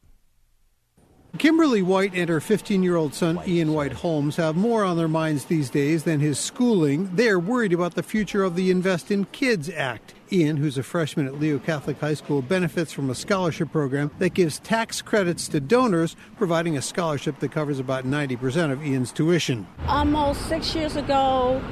Kimberly 1.37 1.83
White 1.83 2.15
and 2.15 2.29
her 2.31 2.41
15 2.41 2.83
year 2.83 2.97
old 2.97 3.13
son 3.13 3.39
Ian 3.47 3.75
White 3.75 3.93
Holmes 3.93 4.37
have 4.37 4.57
more 4.57 4.83
on 4.83 4.97
their 4.97 5.09
minds 5.09 5.45
these 5.45 5.69
days 5.69 6.05
than 6.05 6.21
his 6.21 6.39
schooling. 6.39 7.15
They 7.15 7.29
are 7.29 7.39
worried 7.39 7.75
about 7.75 7.95
the 7.95 8.03
future 8.03 8.43
of 8.43 8.57
the 8.57 8.71
Invest 8.71 9.11
in 9.11 9.27
Kids 9.27 9.69
Act. 9.69 10.15
Ian, 10.33 10.57
who's 10.57 10.79
a 10.79 10.83
freshman 10.83 11.27
at 11.27 11.39
Leo 11.39 11.59
Catholic 11.59 12.01
High 12.01 12.15
School, 12.15 12.41
benefits 12.43 12.93
from 12.93 13.11
a 13.11 13.15
scholarship 13.15 13.71
program 13.71 14.11
that 14.19 14.31
gives 14.31 14.59
tax 14.59 15.03
credits 15.03 15.49
to 15.49 15.61
donors, 15.61 16.17
providing 16.37 16.77
a 16.77 16.83
scholarship 16.83 17.39
that 17.41 17.53
covers 17.53 17.79
about 17.79 18.05
90% 18.05 18.73
of 18.73 18.85
Ian's 18.85 19.13
tuition. 19.13 19.67
Almost 19.87 20.49
six 20.49 20.75
years 20.75 20.97
ago, 20.97 21.63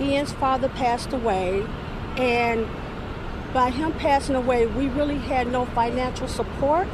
Ian's 0.00 0.32
father 0.32 0.68
passed 0.70 1.12
away, 1.12 1.66
and 2.16 2.66
by 3.52 3.70
him 3.70 3.92
passing 3.94 4.36
away, 4.36 4.66
we 4.66 4.88
really 4.88 5.18
had 5.18 5.50
no 5.50 5.64
financial 5.66 6.28
support. 6.28 6.86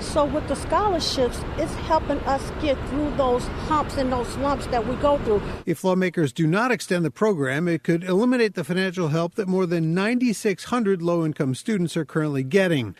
So 0.00 0.24
with 0.24 0.48
the 0.48 0.56
scholarships, 0.56 1.42
it's 1.58 1.74
helping 1.74 2.18
us 2.20 2.50
get 2.62 2.76
through 2.88 3.10
those 3.16 3.46
humps 3.68 3.96
and 3.96 4.10
those 4.12 4.34
lumps 4.38 4.66
that 4.68 4.86
we 4.86 4.96
go 4.96 5.18
through. 5.18 5.42
If 5.66 5.84
lawmakers 5.84 6.32
do 6.32 6.46
not 6.46 6.72
extend 6.72 7.04
the 7.04 7.10
program, 7.10 7.68
it 7.68 7.82
could 7.82 8.02
eliminate 8.02 8.54
the 8.54 8.64
financial 8.64 9.08
help 9.08 9.34
that 9.34 9.46
more 9.46 9.66
than 9.66 9.94
9,600 9.94 11.02
low-income 11.02 11.54
students 11.54 11.96
are 11.96 12.04
currently 12.04 12.42
getting. 12.42 12.96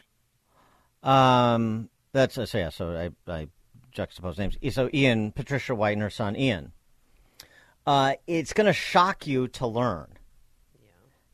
Um, 1.02 1.88
that's 2.12 2.36
uh, 2.36 2.46
so 2.46 2.58
yeah. 2.58 2.68
So 2.68 3.10
I, 3.26 3.32
I 3.32 3.48
juxtapose 3.94 4.38
names. 4.38 4.56
So 4.74 4.90
Ian, 4.92 5.32
Patricia 5.32 5.74
White, 5.74 5.92
and 5.92 6.02
her 6.02 6.10
son 6.10 6.36
Ian. 6.36 6.72
Uh, 7.86 8.14
it's 8.26 8.52
going 8.52 8.66
to 8.66 8.72
shock 8.72 9.26
you 9.26 9.48
to 9.48 9.66
learn 9.66 10.18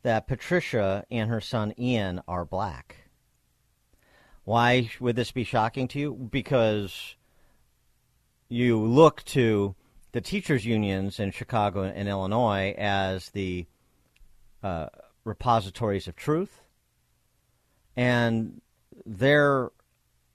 that 0.03 0.29
Patricia 0.29 1.05
and 1.11 1.29
her 1.29 1.41
son 1.41 1.75
Ian 1.77 2.23
are 2.29 2.45
black. 2.45 3.06
Why 4.47 4.89
would 5.01 5.17
this 5.17 5.33
be 5.33 5.43
shocking 5.43 5.89
to 5.89 5.99
you? 5.99 6.15
Because 6.15 7.17
you 8.49 8.81
look 8.81 9.25
to 9.25 9.75
the 10.13 10.21
teachers 10.21 10.65
unions 10.65 11.19
in 11.19 11.33
Chicago 11.33 11.83
and 11.83 12.09
Illinois 12.09 12.73
as 12.79 13.31
the 13.31 13.67
uh, 14.63 14.87
repositories 15.25 16.07
of 16.07 16.15
truth, 16.15 16.63
and 17.97 18.61
their 19.05 19.73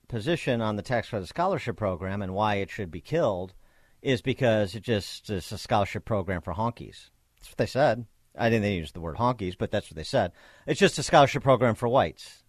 position 0.10 0.60
on 0.60 0.76
the 0.76 0.82
tax 0.82 1.08
credit 1.08 1.30
scholarship 1.30 1.78
program 1.78 2.22
and 2.22 2.34
why 2.34 2.56
it 2.56 2.70
should 2.70 2.92
be 2.92 3.00
killed 3.00 3.54
is 4.02 4.22
because 4.22 4.76
it 4.76 4.84
just 4.84 5.30
is 5.30 5.50
a 5.54 5.58
scholarship 5.58 6.04
program 6.04 6.42
for 6.42 6.54
honkies. 6.54 7.12
That's 7.38 7.50
what 7.50 7.58
they 7.58 7.66
said. 7.66 8.06
I 8.38 8.50
didn't 8.50 8.70
use 8.74 8.92
the 8.92 9.00
word 9.00 9.16
honkies, 9.16 9.58
but 9.58 9.72
that's 9.72 9.90
what 9.90 9.96
they 9.96 10.04
said. 10.04 10.34
It's 10.68 10.82
just 10.82 11.00
a 11.00 11.04
scholarship 11.04 11.44
program 11.44 11.76
for 11.76 11.88
whites. 11.88 12.41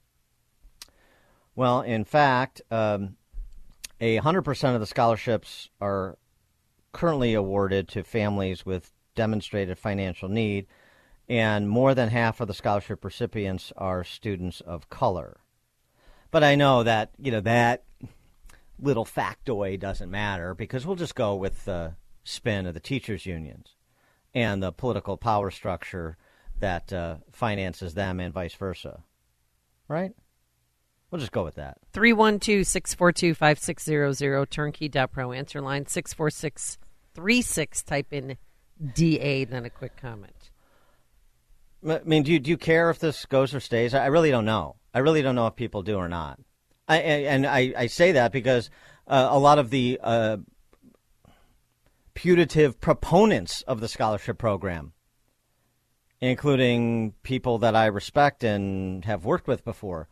Well, 1.55 1.83
in 1.83 2.05
fact, 2.05 2.63
um, 2.71 3.17
a 4.01 4.19
100% 4.19 4.75
of 4.75 4.81
the 4.81 4.87
scholarships 4.87 5.71
are 5.81 6.19
currently 6.93 7.35
awarded 7.35 7.89
to 7.89 8.05
families 8.05 8.65
with 8.65 8.93
demonstrated 9.15 9.79
financial 9.79 10.29
need, 10.29 10.67
and 11.29 11.69
more 11.69 11.95
than 11.95 12.09
half 12.09 12.41
of 12.41 12.49
the 12.49 12.55
scholarship 12.55 13.05
recipients 13.05 13.73
are 13.77 14.05
students 14.05 14.61
of 14.61 14.91
color. 14.91 15.41
But 16.31 16.43
I 16.43 16.55
know 16.55 16.83
that, 16.83 17.11
you 17.19 17.31
know, 17.31 17.41
that 17.41 17.85
little 18.79 19.05
factoid 19.05 19.81
doesn't 19.81 20.11
matter 20.11 20.55
because 20.55 20.87
we'll 20.87 20.97
just 20.97 21.15
go 21.15 21.35
with 21.35 21.65
the 21.67 21.95
spin 22.25 22.67
of 22.67 22.75
the 22.75 22.81
teachers' 22.81 23.27
unions 23.27 23.77
and 24.35 24.63
the 24.63 24.73
political 24.73 25.17
power 25.17 25.51
structure 25.51 26.17
that 26.59 26.93
uh, 26.93 27.17
finances 27.31 27.95
them 27.95 28.19
and 28.19 28.33
vice 28.33 28.55
versa. 28.55 29.03
Right? 29.89 30.13
We'll 31.13 31.21
just 31.21 31.31
go 31.31 31.45
with 31.45 31.57
that. 31.57 31.77
312 31.93 32.67
642 32.67 33.35
5600, 33.35 34.51
turnkey.pro. 34.51 35.33
Answer 35.33 35.61
line 35.61 35.87
64636. 35.87 37.83
Type 37.83 38.13
in 38.15 38.39
DA, 38.95 39.45
then 39.45 39.67
a 39.67 39.71
quick 39.71 39.95
comment. 39.99 40.51
I 41.87 42.01
mean, 42.05 42.23
do 42.23 42.33
you, 42.33 42.39
do 42.39 42.51
you 42.51 42.57
care 42.57 42.89
if 42.89 42.99
this 42.99 43.27
goes 43.27 43.55
or 43.55 43.61
stays? 43.61 43.93
I 43.93 44.07
really 44.07 44.31
don't 44.31 44.47
know. 44.47 44.77
I 44.95 45.01
really 45.01 45.21
don't 45.21 45.35
know 45.35 45.47
if 45.49 45.55
people 45.55 45.83
do 45.83 45.97
or 45.97 46.09
not. 46.09 46.41
I, 46.89 46.97
and 46.97 47.47
I, 47.47 47.75
I 47.77 47.87
say 47.89 48.13
that 48.13 48.33
because 48.33 48.71
uh, 49.07 49.29
a 49.31 49.39
lot 49.39 49.59
of 49.59 49.69
the 49.69 50.01
uh, 50.03 50.39
putative 52.15 52.81
proponents 52.81 53.61
of 53.63 53.81
the 53.81 53.89
scholarship 53.89 54.39
program, 54.39 54.95
including 56.23 57.13
people 57.23 57.59
that 57.59 57.77
I 57.77 57.87
respect 57.87 58.45
and 58.45 59.05
have 59.05 59.27
worked 59.27 59.47
with 59.47 59.63
before, 59.63 60.09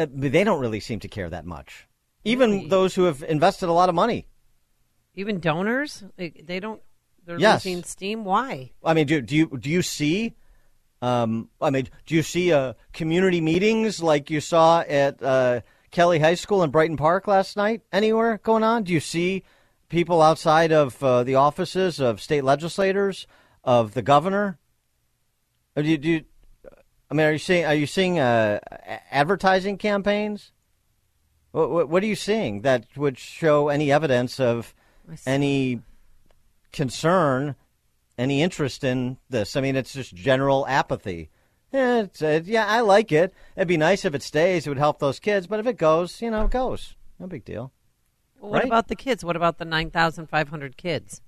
uh, 0.00 0.06
they 0.10 0.44
don't 0.44 0.60
really 0.60 0.80
seem 0.80 1.00
to 1.00 1.08
care 1.08 1.28
that 1.30 1.44
much. 1.44 1.86
Even 2.24 2.50
really? 2.50 2.68
those 2.68 2.94
who 2.94 3.04
have 3.04 3.22
invested 3.22 3.68
a 3.68 3.72
lot 3.72 3.88
of 3.88 3.94
money. 3.94 4.26
Even 5.14 5.40
donors, 5.40 6.04
they 6.16 6.60
don't. 6.60 6.80
They're 7.24 7.38
yes. 7.38 7.64
losing 7.64 7.82
steam. 7.84 8.24
Why? 8.24 8.72
I 8.84 8.94
mean, 8.94 9.06
do, 9.06 9.20
do 9.20 9.36
you 9.36 9.58
do 9.58 9.68
you 9.68 9.82
see? 9.82 10.34
Um, 11.02 11.48
I 11.60 11.70
mean, 11.70 11.88
do 12.06 12.14
you 12.14 12.22
see 12.22 12.52
uh, 12.52 12.74
community 12.92 13.40
meetings 13.40 14.02
like 14.02 14.30
you 14.30 14.40
saw 14.40 14.80
at 14.80 15.22
uh, 15.22 15.60
Kelly 15.90 16.18
High 16.18 16.34
School 16.34 16.62
in 16.62 16.70
Brighton 16.70 16.96
Park 16.96 17.26
last 17.26 17.56
night 17.56 17.82
anywhere 17.92 18.38
going 18.42 18.62
on? 18.62 18.84
Do 18.84 18.92
you 18.92 19.00
see 19.00 19.42
people 19.88 20.22
outside 20.22 20.72
of 20.72 21.02
uh, 21.02 21.24
the 21.24 21.34
offices 21.34 22.00
of 22.00 22.20
state 22.20 22.44
legislators, 22.44 23.26
of 23.64 23.94
the 23.94 24.02
governor? 24.02 24.58
Or 25.76 25.82
do 25.82 25.88
you, 25.88 25.98
do 25.98 26.08
you, 26.10 26.24
I 27.10 27.14
mean, 27.14 27.26
are 27.26 27.32
you 27.32 27.38
seeing 27.38 27.64
are 27.64 27.74
you 27.74 27.86
seeing 27.86 28.18
uh, 28.18 28.60
advertising 29.10 29.78
campaigns? 29.78 30.52
What, 31.50 31.70
what, 31.70 31.88
what, 31.88 32.02
are 32.04 32.06
you 32.06 32.14
seeing 32.14 32.60
that 32.60 32.86
would 32.96 33.18
show 33.18 33.68
any 33.68 33.90
evidence 33.90 34.38
of 34.38 34.72
any 35.26 35.80
concern, 36.72 37.56
any 38.16 38.40
interest 38.40 38.84
in 38.84 39.16
this? 39.28 39.56
I 39.56 39.60
mean, 39.60 39.74
it's 39.74 39.92
just 39.92 40.14
general 40.14 40.64
apathy. 40.68 41.28
Yeah, 41.72 42.06
uh, 42.22 42.40
yeah, 42.44 42.66
I 42.66 42.80
like 42.80 43.10
it. 43.10 43.34
It'd 43.56 43.66
be 43.66 43.76
nice 43.76 44.04
if 44.04 44.14
it 44.14 44.22
stays. 44.22 44.66
It 44.66 44.70
would 44.70 44.78
help 44.78 45.00
those 45.00 45.18
kids. 45.18 45.48
But 45.48 45.58
if 45.58 45.66
it 45.66 45.76
goes, 45.76 46.22
you 46.22 46.30
know, 46.30 46.44
it 46.44 46.50
goes. 46.50 46.94
No 47.18 47.26
big 47.26 47.44
deal. 47.44 47.72
Well, 48.40 48.52
what 48.52 48.58
right? 48.58 48.66
about 48.66 48.88
the 48.88 48.96
kids? 48.96 49.24
What 49.24 49.36
about 49.36 49.58
the 49.58 49.64
9,500 49.64 50.76
kids, 50.76 51.20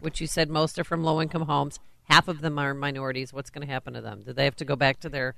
which 0.00 0.20
you 0.20 0.26
said 0.26 0.50
most 0.50 0.78
are 0.78 0.84
from 0.84 1.04
low 1.04 1.22
income 1.22 1.42
homes? 1.42 1.78
Half 2.08 2.28
of 2.28 2.40
them 2.40 2.58
are 2.58 2.74
minorities. 2.74 3.32
What's 3.32 3.50
going 3.50 3.66
to 3.66 3.72
happen 3.72 3.94
to 3.94 4.00
them? 4.00 4.22
Do 4.24 4.32
they 4.32 4.44
have 4.44 4.56
to 4.56 4.64
go 4.64 4.76
back 4.76 5.00
to 5.00 5.08
their 5.08 5.34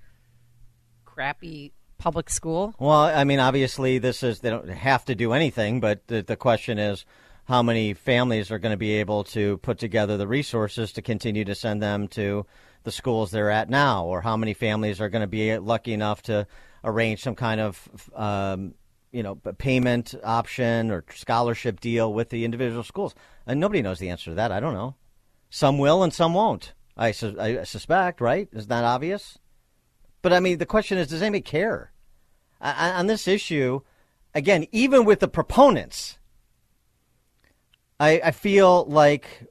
crappy 1.05 1.73
public 1.99 2.31
school? 2.31 2.75
Well, 2.79 3.03
I 3.03 3.25
mean, 3.25 3.41
obviously, 3.41 3.99
this 3.99 4.23
is, 4.23 4.41
they 4.41 4.51
don't 4.51 4.68
have 4.68 5.05
to 5.07 5.14
do 5.14 5.33
anything, 5.33 5.81
but 5.81 6.07
the, 6.07 6.23
the 6.23 6.37
question 6.37 6.79
is 6.79 7.05
how 7.45 7.62
many 7.62 7.95
families 7.95 8.51
are 8.51 8.59
going 8.59 8.73
to 8.73 8.79
be 8.79 8.93
able 8.93 9.25
to 9.25 9.59
put 9.59 9.79
together 9.79 10.16
the 10.16 10.29
resources 10.29 10.93
to 10.93 11.03
continue 11.03 11.45
to 11.45 11.55
send 11.55 11.83
them 11.83 12.07
to 12.09 12.47
the 12.85 12.93
schools 12.93 13.31
they're 13.31 13.51
at 13.51 13.68
now, 13.68 14.05
or 14.05 14.23
how 14.23 14.37
many 14.37 14.55
families 14.55 15.01
are 15.01 15.09
going 15.09 15.21
to 15.21 15.27
be 15.27 15.59
lucky 15.59 15.93
enough 15.93 16.23
to 16.23 16.47
arrange 16.85 17.23
some 17.23 17.35
kind 17.35 17.61
of 17.61 18.11
um, 18.14 18.75
you 19.12 19.23
know 19.23 19.35
payment 19.35 20.14
option 20.25 20.91
or 20.91 21.05
scholarship 21.14 21.81
deal 21.81 22.12
with 22.12 22.31
the 22.31 22.45
individual 22.45 22.83
schools. 22.83 23.14
And 23.47 23.61
nobody 23.61 23.83
knows 23.83 23.99
the 23.99 24.11
answer 24.11 24.31
to 24.31 24.37
that. 24.37 24.53
I 24.53 24.61
don't 24.61 24.75
know. 24.75 24.95
Some 25.51 25.79
will 25.79 26.03
and 26.03 26.15
some 26.15 26.33
won't. 26.33 26.73
I, 26.97 27.11
su- 27.11 27.37
I 27.39 27.65
suspect, 27.65 28.21
right? 28.21 28.49
Isn't 28.53 28.69
that 28.69 28.85
obvious? 28.85 29.39
But 30.23 30.33
I 30.33 30.41
mean, 30.41 30.59
the 30.59 30.67
question 30.67 30.97
is, 30.97 31.09
does 31.09 31.23
anybody 31.23 31.43
care 31.43 31.93
I, 32.61 32.93
on 32.93 33.07
this 33.07 33.27
issue? 33.27 33.81
Again, 34.35 34.67
even 34.71 35.05
with 35.05 35.21
the 35.21 35.29
proponents, 35.29 36.19
I, 37.99 38.21
I 38.25 38.31
feel 38.31 38.85
like 38.85 39.51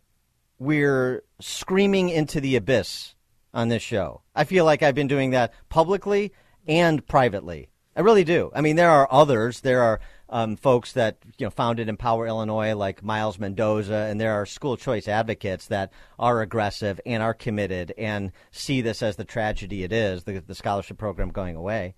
we're 0.57 1.23
screaming 1.41 2.09
into 2.09 2.39
the 2.39 2.55
abyss 2.55 3.15
on 3.53 3.69
this 3.69 3.83
show. 3.83 4.21
I 4.35 4.43
feel 4.43 4.63
like 4.65 4.81
I've 4.81 4.95
been 4.95 5.07
doing 5.07 5.31
that 5.31 5.53
publicly 5.69 6.31
and 6.67 7.05
privately. 7.07 7.69
I 7.95 8.01
really 8.01 8.23
do. 8.23 8.51
I 8.55 8.61
mean, 8.61 8.75
there 8.75 8.91
are 8.91 9.07
others. 9.11 9.61
There 9.61 9.81
are 9.81 9.99
um, 10.29 10.55
folks 10.55 10.93
that 10.93 11.17
you 11.37 11.45
know 11.45 11.49
founded 11.49 11.89
Empower 11.89 12.27
Illinois, 12.27 12.75
like 12.75 13.03
Myles 13.03 13.39
Mendoza, 13.39 14.07
and 14.09 14.19
there 14.19 14.33
are 14.33 14.45
school 14.45 14.77
choice 14.77 15.07
advocates 15.07 15.67
that 15.67 15.91
are 16.17 16.41
aggressive 16.41 16.99
and 17.05 17.21
are 17.21 17.33
committed 17.33 17.93
and 17.97 18.31
see 18.51 18.81
this 18.81 19.01
as 19.01 19.15
the 19.15 19.25
tragedy 19.25 19.83
it 19.83 19.91
is, 19.91 20.23
the, 20.23 20.39
the 20.39 20.55
scholarship 20.55 20.97
program 20.97 21.29
going 21.29 21.55
away. 21.55 21.95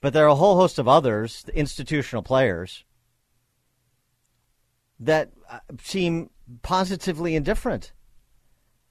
But 0.00 0.12
there 0.12 0.24
are 0.24 0.28
a 0.28 0.34
whole 0.34 0.56
host 0.56 0.78
of 0.78 0.88
others, 0.88 1.42
the 1.44 1.56
institutional 1.56 2.22
players, 2.22 2.84
that 5.00 5.30
uh, 5.48 5.60
seem 5.82 6.30
positively 6.62 7.36
indifferent 7.36 7.92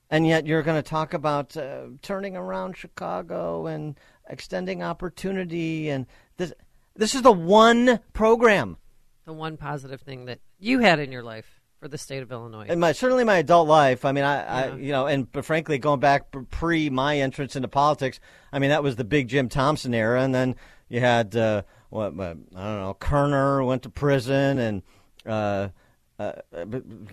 and 0.09 0.27
yet 0.27 0.45
you're 0.45 0.61
going 0.61 0.81
to 0.81 0.87
talk 0.87 1.13
about 1.13 1.55
uh, 1.57 1.87
turning 2.01 2.35
around 2.35 2.77
Chicago 2.77 3.65
and 3.67 3.99
extending 4.29 4.83
opportunity 4.83 5.89
and 5.89 6.05
this 6.37 6.53
this 6.95 7.15
is 7.15 7.21
the 7.21 7.31
one 7.31 7.99
program 8.13 8.77
the 9.25 9.33
one 9.33 9.57
positive 9.57 10.01
thing 10.01 10.25
that 10.25 10.39
you 10.59 10.79
had 10.79 10.99
in 10.99 11.11
your 11.11 11.23
life 11.23 11.61
for 11.79 11.87
the 11.87 11.97
state 11.97 12.23
of 12.23 12.31
Illinois. 12.31 12.67
In 12.67 12.79
my 12.79 12.93
certainly 12.93 13.23
my 13.23 13.37
adult 13.37 13.67
life. 13.67 14.05
I 14.05 14.11
mean, 14.11 14.23
I, 14.23 14.35
yeah. 14.37 14.73
I 14.73 14.75
you 14.77 14.91
know, 14.91 15.07
and 15.07 15.27
frankly, 15.43 15.77
going 15.77 15.99
back 15.99 16.33
pre 16.51 16.89
my 16.89 17.17
entrance 17.19 17.55
into 17.55 17.67
politics, 17.67 18.19
I 18.51 18.59
mean 18.59 18.69
that 18.69 18.83
was 18.83 18.95
the 18.95 19.03
big 19.03 19.27
Jim 19.27 19.49
Thompson 19.49 19.93
era, 19.93 20.21
and 20.21 20.33
then 20.33 20.55
you 20.89 20.99
had 20.99 21.35
uh, 21.35 21.63
what 21.89 22.13
I 22.13 22.33
don't 22.33 22.53
know, 22.53 22.95
Kerner 22.99 23.63
went 23.63 23.83
to 23.83 23.89
prison, 23.89 24.59
and 24.59 24.81
uh, 25.25 25.69
uh, 26.17 26.33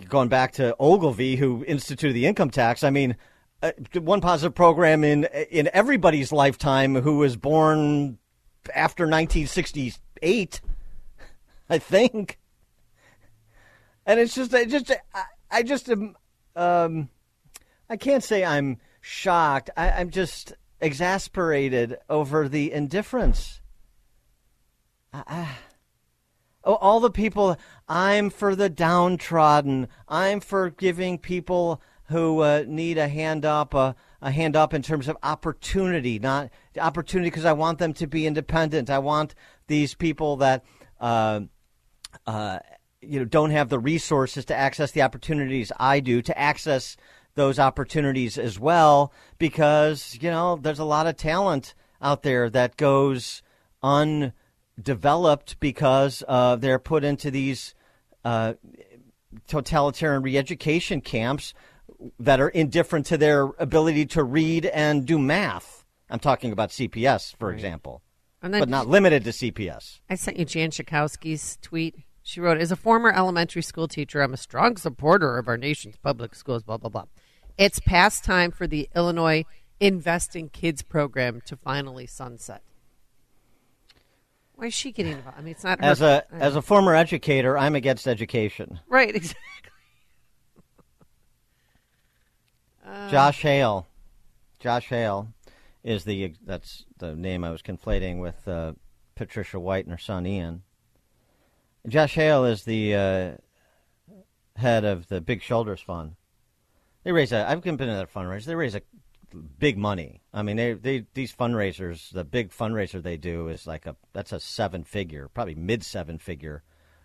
going 0.09 0.29
back 0.29 0.53
to 0.53 0.77
Ogilvie, 0.79 1.37
who 1.37 1.65
instituted 1.67 2.13
the 2.13 2.27
income 2.27 2.51
tax. 2.51 2.85
I 2.85 2.91
mean, 2.91 3.17
uh, 3.63 3.73
one 3.95 4.21
positive 4.21 4.55
program 4.55 5.03
in 5.03 5.25
in 5.51 5.71
everybody's 5.73 6.31
lifetime 6.31 6.95
who 6.95 7.19
was 7.19 7.37
born 7.37 8.19
after 8.75 9.05
1968, 9.05 10.61
I 11.69 11.79
think. 11.79 12.39
And 14.07 14.19
it's 14.19 14.35
just, 14.35 14.55
I 14.55 14.65
just, 14.65 14.91
I, 15.15 15.25
I 15.51 15.63
just 15.63 15.89
am, 15.89 16.17
um, 16.57 17.09
I 17.89 17.97
can't 17.97 18.25
say 18.25 18.45
I'm 18.45 18.79
shocked. 19.01 19.71
I, 19.77 19.91
I'm 19.91 20.11
just 20.11 20.55
exasperated 20.81 21.99
over 22.09 22.49
the 22.49 22.73
indifference. 22.73 23.61
I, 25.13 25.23
I, 25.27 25.49
Oh, 26.65 26.75
all 26.77 27.01
the 27.01 27.11
people, 27.11 27.57
I'm 27.89 28.31
for 28.31 28.55
the 28.55 28.69
downtrodden. 28.69 29.89
I'm 30.09 30.39
for 30.41 30.71
giving 30.71 31.19
people 31.19 31.83
who 32.05 32.41
uh, 32.41 32.65
need 32.69 32.99
a 32.99 33.09
hand 33.09 33.45
up, 33.45 33.75
uh, 33.75 33.95
a 34.23 34.31
hand 34.31 34.55
up 34.55 34.73
in 34.73 34.83
terms 34.83 35.09
of 35.09 35.17
opportunity, 35.23 36.19
not 36.19 36.49
opportunity 36.81 37.29
because 37.29 37.45
I 37.45 37.53
want 37.53 37.79
them 37.79 37.93
to 37.95 38.07
be 38.07 38.27
independent. 38.27 38.89
I 38.89 39.01
want 39.01 39.35
these 39.67 39.95
people 39.95 40.37
that, 40.37 40.65
uh, 41.01 41.41
uh, 42.27 42.61
you 43.01 43.19
know, 43.19 43.25
don't 43.25 43.51
have 43.51 43.69
the 43.69 43.81
resources 43.81 44.45
to 44.47 44.55
access 44.55 44.93
the 44.93 45.03
opportunities 45.03 45.73
I 45.79 45.99
do 45.99 46.23
to 46.23 46.39
access 46.39 46.97
those 47.35 47.59
opportunities 47.59 48.39
as 48.39 48.61
well 48.61 49.13
because, 49.39 50.17
you 50.21 50.31
know, 50.31 50.57
there's 50.57 50.79
a 50.79 50.85
lot 50.85 51.09
of 51.09 51.17
talent 51.17 51.75
out 52.01 52.23
there 52.23 52.49
that 52.51 52.77
goes 52.77 53.43
undeveloped 53.83 55.59
because 55.59 56.23
uh, 56.29 56.55
they're 56.57 56.79
put 56.79 57.03
into 57.03 57.31
these 57.31 57.75
uh, 58.25 58.55
totalitarian 59.49 60.23
re-education 60.23 61.01
camps 61.01 61.55
that 62.19 62.41
are 62.41 62.49
indifferent 62.49 63.07
to 63.07 63.17
their 63.17 63.45
ability 63.59 64.07
to 64.07 64.23
read 64.23 64.67
and 64.67 65.07
do 65.07 65.19
math. 65.19 65.85
I'm 66.11 66.19
talking 66.19 66.53
about 66.53 66.71
CPS, 66.71 67.35
for 67.39 67.49
Right. 67.49 67.55
example, 67.55 68.03
but 68.41 68.69
not 68.69 68.87
limited 68.89 69.25
to 69.25 69.31
CPS. 69.33 70.01
I 70.11 70.15
sent 70.15 70.39
you 70.39 70.45
Jan 70.45 70.71
Schakowsky's 70.71 71.59
tweet. 71.63 71.97
She 72.23 72.41
wrote, 72.41 72.59
As 72.59 72.71
a 72.71 72.77
former 72.77 73.11
elementary 73.13 73.63
school 73.63 73.89
teacher, 73.89 74.23
I'm 74.23 74.35
a 74.35 74.37
strong 74.37 74.77
supporter 74.77 75.39
of 75.39 75.49
our 75.49 75.57
nation's 75.57 75.97
public 75.97 76.35
schools, 76.35 76.63
blah, 76.63 76.77
blah, 76.77 76.91
blah. 76.91 77.05
It's 77.59 77.81
past 77.81 78.25
time 78.25 78.51
for 78.51 78.67
the 78.67 78.89
Illinois 78.95 79.45
Invest 79.81 80.37
in 80.37 80.49
Kids 80.49 80.83
program 80.83 81.41
to 81.47 81.57
finally 81.57 82.07
sunset. 82.07 82.63
Why 84.55 84.67
is 84.67 84.75
she 84.75 84.93
getting 84.93 85.13
involved? 85.13 85.39
I 85.39 85.43
mean, 85.43 85.53
it's 85.53 85.65
not 85.65 85.81
her. 85.81 85.85
As 85.85 86.01
a 86.03 86.25
as 86.33 86.55
a 86.55 86.63
former 86.63 86.95
educator, 86.95 87.59
I'm 87.59 87.75
against 87.75 88.07
education. 88.07 88.79
Right, 88.87 89.13
exactly. 89.17 89.72
Josh 93.11 93.43
Hale, 93.43 93.87
Josh 94.59 94.89
Hale, 94.89 95.29
is 95.83 96.05
the 96.05 96.35
that's 96.45 96.85
the 96.99 97.15
name 97.15 97.45
I 97.45 97.51
was 97.51 97.63
conflating 97.63 98.21
with 98.21 98.47
uh, 98.47 98.73
Patricia 99.15 99.59
White 99.59 99.85
and 99.85 99.93
her 99.93 99.99
son 99.99 100.27
Ian. 100.27 100.63
Josh 101.89 102.15
Hale 102.15 102.45
is 102.45 102.65
the 102.65 102.95
uh, 102.95 103.31
head 104.57 104.85
of 104.85 105.09
the 105.09 105.21
Big 105.21 105.43
Shoulders 105.43 105.81
Fund. 105.81 106.17
They 107.05 107.13
raise 107.13 107.33
a. 107.33 107.49
I've 107.49 107.63
been 107.63 107.79
to 107.79 107.87
that 107.87 108.13
fundraiser. 108.13 108.45
They 108.45 108.55
raise 108.55 108.75
a 108.75 108.83
big 109.59 109.79
money. 109.79 110.21
I 110.33 110.43
mean, 110.43 110.57
they 110.57 110.75
they 110.75 111.07
these 111.15 111.35
fundraisers. 111.35 112.13
The 112.13 112.25
big 112.25 112.51
fundraiser 112.51 113.03
they 113.03 113.17
do 113.17 113.49
is 113.49 113.67
like 113.67 113.87
a 113.87 113.97
that's 114.13 114.33
a 114.33 114.41
seven 114.41 114.85
figure, 114.85 115.29
probably 115.29 115.55
mid 115.55 115.83
seven 115.83 116.19
figure 116.19 116.63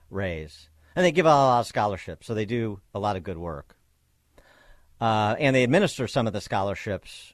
raise, 0.09 0.69
and 0.95 1.05
they 1.05 1.11
give 1.11 1.25
out 1.25 1.43
a 1.43 1.47
lot 1.47 1.59
of 1.61 1.67
scholarships. 1.67 2.27
So 2.27 2.33
they 2.33 2.45
do 2.45 2.81
a 2.93 2.99
lot 2.99 3.15
of 3.15 3.23
good 3.23 3.37
work. 3.37 3.76
Uh, 4.99 5.35
and 5.39 5.55
they 5.55 5.63
administer 5.63 6.07
some 6.07 6.27
of 6.27 6.33
the 6.33 6.41
scholarships 6.41 7.33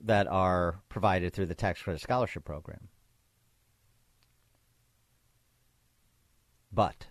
that 0.00 0.26
are 0.26 0.80
provided 0.88 1.32
through 1.32 1.46
the 1.46 1.54
tax 1.54 1.82
credit 1.82 2.00
scholarship 2.00 2.44
program. 2.44 2.88
But 6.72 7.06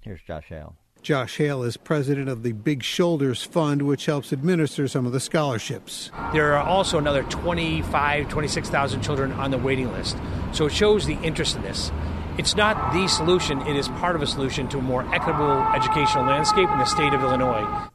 here's 0.00 0.22
Josh 0.22 0.46
Hale. 0.48 0.76
Josh 1.02 1.36
Hale 1.36 1.64
is 1.64 1.76
president 1.76 2.28
of 2.28 2.44
the 2.44 2.52
Big 2.52 2.84
Shoulders 2.84 3.42
Fund, 3.42 3.82
which 3.82 4.06
helps 4.06 4.30
administer 4.30 4.86
some 4.86 5.04
of 5.04 5.10
the 5.10 5.18
scholarships. 5.18 6.12
There 6.32 6.54
are 6.54 6.64
also 6.64 6.96
another 6.96 7.24
25, 7.24 8.28
26,000 8.28 9.02
children 9.02 9.32
on 9.32 9.50
the 9.50 9.58
waiting 9.58 9.90
list. 9.90 10.16
So 10.52 10.66
it 10.66 10.72
shows 10.72 11.04
the 11.04 11.18
interest 11.22 11.56
in 11.56 11.62
this. 11.62 11.90
It's 12.38 12.56
not 12.56 12.94
the 12.94 13.06
solution, 13.08 13.60
it 13.66 13.76
is 13.76 13.88
part 13.88 14.16
of 14.16 14.22
a 14.22 14.26
solution 14.26 14.66
to 14.68 14.78
a 14.78 14.82
more 14.82 15.02
equitable 15.14 15.62
educational 15.74 16.24
landscape 16.24 16.68
in 16.70 16.78
the 16.78 16.86
state 16.86 17.12
of 17.12 17.20
Illinois. 17.20 17.90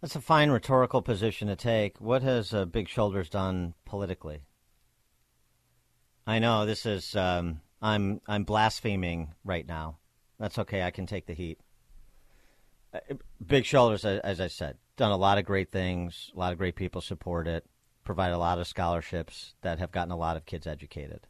That's 0.00 0.16
a 0.16 0.20
fine 0.20 0.50
rhetorical 0.50 1.00
position 1.00 1.46
to 1.46 1.54
take. 1.54 2.00
What 2.00 2.22
has 2.22 2.52
uh, 2.52 2.64
Big 2.64 2.88
Shoulders 2.88 3.30
done 3.30 3.74
politically? 3.84 4.42
I 6.26 6.40
know 6.40 6.66
this 6.66 6.86
is 6.86 7.14
um, 7.14 7.60
I'm 7.80 8.20
I'm 8.26 8.42
blaspheming 8.42 9.34
right 9.44 9.66
now. 9.66 9.98
That's 10.40 10.58
okay. 10.58 10.82
I 10.82 10.90
can 10.90 11.06
take 11.06 11.26
the 11.26 11.34
heat. 11.34 11.60
Uh, 12.92 13.14
Big 13.46 13.64
Shoulders, 13.64 14.04
as 14.04 14.40
I 14.40 14.48
said, 14.48 14.76
done 14.96 15.12
a 15.12 15.16
lot 15.16 15.38
of 15.38 15.44
great 15.44 15.70
things. 15.70 16.32
A 16.34 16.38
lot 16.38 16.52
of 16.52 16.58
great 16.58 16.74
people 16.74 17.00
support 17.00 17.46
it. 17.46 17.64
Provide 18.02 18.32
a 18.32 18.38
lot 18.38 18.58
of 18.58 18.66
scholarships 18.66 19.54
that 19.62 19.78
have 19.78 19.92
gotten 19.92 20.10
a 20.10 20.16
lot 20.16 20.36
of 20.36 20.46
kids 20.46 20.66
educated. 20.66 21.28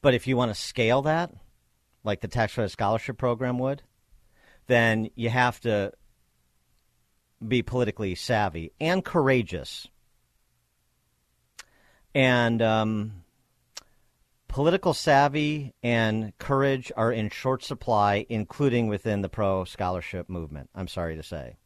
But 0.00 0.14
if 0.14 0.26
you 0.26 0.36
want 0.36 0.50
to 0.50 0.60
scale 0.60 1.02
that, 1.02 1.32
like 2.04 2.20
the 2.20 2.28
tax 2.28 2.54
credit 2.54 2.70
scholarship 2.70 3.18
program 3.18 3.58
would, 3.58 3.82
then 4.66 5.10
you 5.14 5.30
have 5.30 5.60
to 5.60 5.92
be 7.46 7.62
politically 7.62 8.14
savvy 8.14 8.72
and 8.80 9.04
courageous. 9.04 9.88
And 12.14 12.62
um, 12.62 13.24
political 14.48 14.94
savvy 14.94 15.74
and 15.82 16.36
courage 16.38 16.90
are 16.96 17.12
in 17.12 17.30
short 17.30 17.62
supply, 17.62 18.26
including 18.28 18.88
within 18.88 19.22
the 19.22 19.28
pro 19.28 19.64
scholarship 19.64 20.28
movement. 20.28 20.70
I'm 20.74 20.88
sorry 20.88 21.16
to 21.16 21.22
say. 21.22 21.56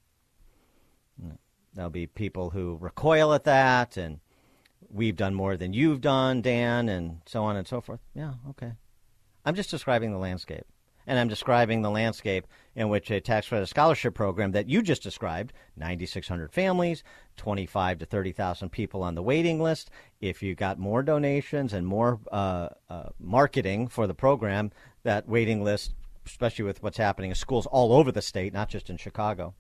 There'll 1.75 1.91
be 1.91 2.07
people 2.07 2.51
who 2.51 2.77
recoil 2.81 3.33
at 3.33 3.45
that, 3.45 3.97
and 3.97 4.21
we've 4.93 5.17
done 5.17 5.35
more 5.35 5.57
than 5.57 5.73
you've 5.73 6.01
done, 6.01 6.43
Dan, 6.43 6.89
and 6.89 7.21
so 7.27 7.43
on 7.45 7.57
and 7.57 7.67
so 7.67 7.81
forth. 7.81 8.01
Yeah, 8.15 8.35
okay. 8.51 8.73
I'm 9.45 9.55
just 9.55 9.71
describing 9.71 10.13
the 10.13 10.19
landscape. 10.19 10.65
And 11.05 11.19
I'm 11.19 11.29
describing 11.29 11.83
the 11.83 11.91
landscape 11.91 12.47
in 12.77 12.89
which 12.89 13.11
a 13.11 13.21
tax 13.21 13.49
credit 13.49 13.67
scholarship 13.67 14.15
program 14.15 14.53
that 14.53 14.69
you 14.69 14.83
just 14.83 15.03
described 15.03 15.53
9,600 15.77 16.53
families, 16.53 17.03
25 17.39 17.99
to 17.99 18.07
30,000 18.07 18.71
people 18.71 19.03
on 19.03 19.17
the 19.17 19.23
waiting 19.23 19.61
list. 19.61 19.91
If 20.21 20.45
you 20.45 20.55
got 20.55 20.79
more 20.79 21.03
donations 21.03 21.73
and 21.73 21.87
more 21.87 22.21
uh, 22.31 22.69
uh, 22.89 23.09
marketing 23.19 23.89
for 23.89 24.07
the 24.07 24.15
program, 24.15 24.71
that 25.03 25.29
waiting 25.29 25.65
list, 25.65 25.95
especially 26.25 26.65
with 26.65 26.85
what's 26.85 26.99
happening 26.99 27.31
in 27.31 27.35
schools 27.35 27.67
all 27.67 27.93
over 27.93 28.13
the 28.13 28.23
state, 28.23 28.53
not 28.53 28.69
just 28.69 28.89
in 28.89 28.97
Chicago, 28.97 29.55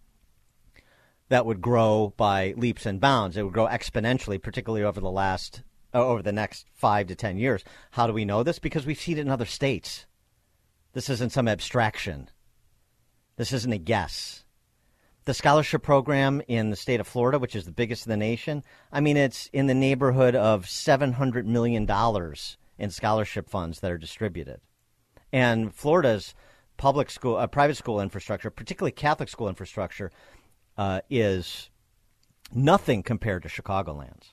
that 1.33 1.47
would 1.47 1.63
grow 1.63 2.13
by 2.19 2.53
leaps 2.59 2.85
and 2.85 3.01
bounds. 3.01 3.39
It 3.39 3.43
would 3.43 3.55
grow 3.55 3.67
exponentially, 3.67 4.41
particularly 4.41 4.85
over 4.85 5.01
the 5.01 5.11
last, 5.11 5.63
uh, 5.95 6.07
over 6.07 6.21
the 6.21 6.31
next 6.31 6.67
five 6.75 7.07
to 7.07 7.15
10 7.15 7.39
years. 7.39 7.65
How 7.93 8.07
do 8.07 8.13
we 8.13 8.27
know 8.27 8.43
this? 8.43 8.59
Because 8.59 8.85
we've 8.85 9.01
seen 9.01 9.17
it 9.17 9.23
in 9.23 9.31
other 9.31 9.47
states. 9.47 10.05
This 10.93 11.09
isn't 11.09 11.33
some 11.33 11.49
abstraction. 11.49 12.29
This 13.37 13.51
isn't 13.51 13.73
a 13.73 13.79
guess. 13.79 14.45
The 15.25 15.33
scholarship 15.33 15.83
program 15.83 16.43
in 16.49 16.69
the 16.69 16.77
state 16.77 17.01
of 17.01 17.07
Florida, 17.07 17.39
which 17.39 17.57
is 17.57 17.65
the 17.65 17.73
biggest 17.73 18.07
in 18.07 18.11
the 18.11 18.17
nation, 18.19 18.63
I 18.93 19.01
mean, 19.01 19.17
it's 19.17 19.49
in 19.55 19.69
the 19.69 19.75
neighborhood 19.75 20.35
of 20.35 20.67
$700 20.67 21.47
million 21.47 21.89
in 22.79 22.91
scholarship 22.91 23.49
funds 23.49 23.81
that 23.81 23.91
are 23.91 23.97
distributed. 23.97 24.61
And 25.33 25.75
Florida's 25.75 26.35
public 26.77 27.09
school, 27.11 27.37
uh, 27.37 27.47
private 27.47 27.77
school 27.77 28.03
infrastructure, 28.03 28.51
particularly 28.51 28.93
Catholic 28.93 29.31
school 29.31 29.49
infrastructure, 29.49 30.11
uh, 30.77 31.01
is 31.11 31.71
nothing 32.53 33.03
compared 33.03 33.43
to 33.43 33.49
Chicagoland's. 33.49 34.33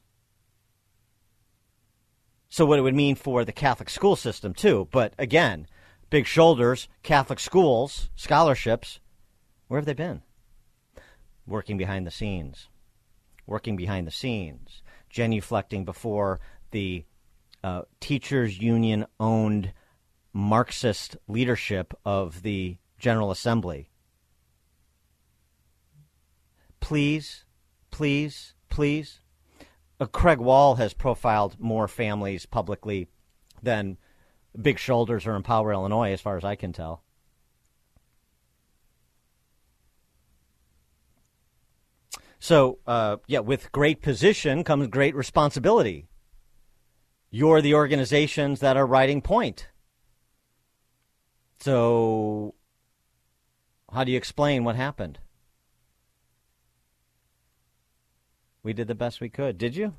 So, 2.50 2.66
what 2.66 2.80
it 2.80 2.82
would 2.82 2.96
mean 2.96 3.16
for 3.16 3.46
the 3.46 3.52
Catholic 3.52 3.90
school 3.90 4.16
system, 4.16 4.54
too. 4.54 4.88
But 4.92 5.14
again, 5.20 5.68
big 6.10 6.26
shoulders, 6.26 6.88
Catholic 7.04 7.40
schools, 7.40 8.10
scholarships, 8.16 9.00
where 9.68 9.80
have 9.80 9.86
they 9.86 9.94
been? 9.94 10.24
Working 11.46 11.78
behind 11.78 12.08
the 12.08 12.12
scenes. 12.12 12.68
Working 13.46 13.76
behind 13.76 14.08
the 14.08 14.12
scenes. 14.12 14.82
Genuflecting 15.14 15.86
before 15.86 16.40
the 16.72 17.06
uh, 17.64 17.84
teachers' 18.00 18.60
union 18.60 19.06
owned 19.20 19.74
Marxist 20.34 21.18
leadership 21.28 21.94
of 22.04 22.42
the 22.42 22.78
General 22.98 23.30
Assembly. 23.32 23.89
Please, 26.80 27.46
please, 27.92 28.54
please. 28.70 29.20
Uh, 30.00 30.06
Craig 30.06 30.40
Wall 30.40 30.76
has 30.76 30.94
profiled 30.94 31.60
more 31.60 31.88
families 31.88 32.46
publicly 32.46 33.08
than 33.62 33.98
Big 34.60 34.80
Shoulders 34.80 35.28
or 35.28 35.36
Empower 35.36 35.74
Illinois, 35.74 36.12
as 36.12 36.22
far 36.22 36.38
as 36.38 36.46
I 36.46 36.56
can 36.56 36.74
tell. 36.74 37.04
So, 42.40 42.80
uh, 42.88 43.18
yeah, 43.28 43.40
with 43.40 43.72
great 43.72 44.02
position 44.02 44.64
comes 44.64 44.88
great 44.88 45.14
responsibility. 45.14 46.08
You're 47.30 47.62
the 47.62 47.76
organizations 47.76 48.62
that 48.62 48.78
are 48.78 48.88
writing 48.88 49.22
point. 49.22 49.68
So, 51.60 52.56
how 53.92 54.06
do 54.06 54.12
you 54.12 54.18
explain 54.18 54.64
what 54.64 54.78
happened? 54.78 55.20
We 58.64 58.74
did 58.74 58.88
the 58.88 58.96
best 58.96 59.22
we 59.22 59.30
could. 59.30 59.58
Did 59.58 59.76
you? 59.76 59.94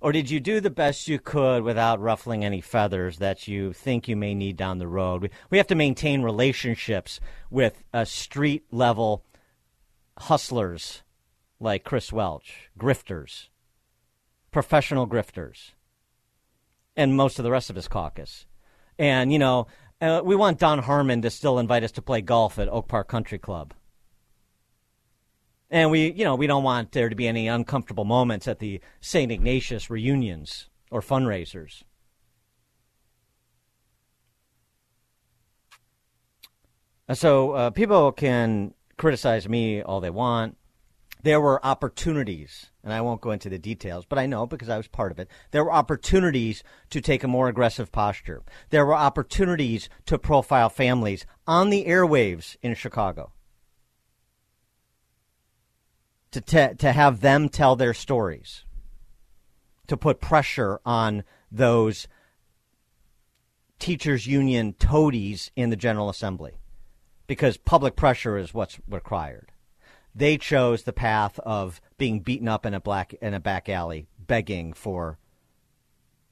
Or 0.00 0.12
did 0.12 0.28
you 0.28 0.38
do 0.38 0.60
the 0.60 0.70
best 0.70 1.08
you 1.08 1.18
could 1.18 1.62
without 1.62 2.00
ruffling 2.00 2.44
any 2.44 2.60
feathers 2.60 3.18
that 3.18 3.48
you 3.48 3.72
think 3.72 4.06
you 4.06 4.16
may 4.16 4.34
need 4.34 4.56
down 4.56 4.78
the 4.78 4.86
road? 4.86 5.22
We, 5.22 5.30
we 5.50 5.58
have 5.58 5.66
to 5.68 5.74
maintain 5.74 6.20
relationships 6.20 7.20
with 7.48 7.82
uh, 7.94 8.04
street 8.04 8.64
level 8.70 9.24
hustlers 10.18 11.02
like 11.58 11.84
Chris 11.84 12.12
Welch, 12.12 12.68
grifters, 12.78 13.48
professional 14.50 15.06
grifters, 15.06 15.70
and 16.96 17.16
most 17.16 17.38
of 17.38 17.42
the 17.44 17.50
rest 17.50 17.70
of 17.70 17.76
his 17.76 17.88
caucus. 17.88 18.44
And, 18.98 19.32
you 19.32 19.38
know, 19.38 19.68
uh, 20.00 20.20
we 20.22 20.36
want 20.36 20.58
Don 20.58 20.80
Harmon 20.80 21.22
to 21.22 21.30
still 21.30 21.58
invite 21.58 21.82
us 21.82 21.92
to 21.92 22.02
play 22.02 22.20
golf 22.20 22.58
at 22.58 22.68
Oak 22.68 22.88
Park 22.88 23.08
Country 23.08 23.38
Club. 23.38 23.72
And 25.74 25.90
we, 25.90 26.12
you 26.12 26.22
know, 26.22 26.36
we 26.36 26.46
don't 26.46 26.62
want 26.62 26.92
there 26.92 27.08
to 27.08 27.16
be 27.16 27.26
any 27.26 27.48
uncomfortable 27.48 28.04
moments 28.04 28.46
at 28.46 28.60
the 28.60 28.80
St. 29.00 29.32
Ignatius 29.32 29.90
reunions 29.90 30.68
or 30.88 31.00
fundraisers. 31.00 31.82
So 37.12 37.50
uh, 37.50 37.70
people 37.70 38.12
can 38.12 38.74
criticize 38.96 39.48
me 39.48 39.82
all 39.82 40.00
they 40.00 40.10
want. 40.10 40.56
There 41.24 41.40
were 41.40 41.64
opportunities, 41.66 42.70
and 42.84 42.92
I 42.92 43.00
won't 43.00 43.20
go 43.20 43.32
into 43.32 43.48
the 43.48 43.58
details, 43.58 44.06
but 44.08 44.20
I 44.20 44.26
know 44.26 44.46
because 44.46 44.68
I 44.68 44.76
was 44.76 44.86
part 44.86 45.10
of 45.10 45.18
it. 45.18 45.28
There 45.50 45.64
were 45.64 45.72
opportunities 45.72 46.62
to 46.90 47.00
take 47.00 47.24
a 47.24 47.28
more 47.28 47.48
aggressive 47.48 47.90
posture. 47.90 48.44
There 48.70 48.86
were 48.86 48.94
opportunities 48.94 49.88
to 50.06 50.20
profile 50.20 50.68
families 50.68 51.26
on 51.48 51.70
the 51.70 51.86
airwaves 51.86 52.56
in 52.62 52.76
Chicago. 52.76 53.33
To, 56.34 56.40
te- 56.40 56.74
to 56.78 56.90
have 56.90 57.20
them 57.20 57.48
tell 57.48 57.76
their 57.76 57.94
stories, 57.94 58.64
to 59.86 59.96
put 59.96 60.20
pressure 60.20 60.80
on 60.84 61.22
those 61.52 62.08
teachers 63.78 64.26
union 64.26 64.72
toadies 64.72 65.52
in 65.54 65.70
the 65.70 65.76
General 65.76 66.08
Assembly 66.08 66.58
because 67.28 67.56
public 67.56 67.94
pressure 67.94 68.36
is 68.36 68.52
what's 68.52 68.80
required. 68.88 69.52
They 70.12 70.36
chose 70.36 70.82
the 70.82 70.92
path 70.92 71.38
of 71.38 71.80
being 71.98 72.18
beaten 72.18 72.48
up 72.48 72.66
in 72.66 72.74
a 72.74 72.80
black 72.80 73.14
in 73.14 73.32
a 73.32 73.38
back 73.38 73.68
alley, 73.68 74.08
begging 74.18 74.72
for 74.72 75.20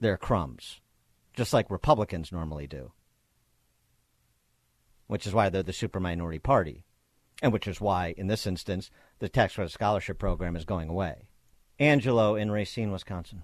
their 0.01 0.17
crumbs, 0.17 0.81
just 1.33 1.53
like 1.53 1.71
Republicans 1.71 2.29
normally 2.29 2.67
do. 2.67 2.91
Which 5.07 5.25
is 5.25 5.33
why 5.33 5.47
they're 5.47 5.63
the 5.63 5.71
super 5.71 6.01
minority 6.01 6.39
party, 6.39 6.83
and 7.41 7.51
which 7.51 7.67
is 7.67 7.81
why, 7.81 8.13
in 8.17 8.27
this 8.27 8.45
instance, 8.45 8.89
the 9.19 9.29
tax 9.29 9.55
credit 9.55 9.71
scholarship 9.71 10.19
program 10.19 10.55
is 10.55 10.65
going 10.65 10.89
away. 10.89 11.27
Angelo 11.79 12.35
in 12.35 12.51
Racine, 12.51 12.91
Wisconsin. 12.91 13.43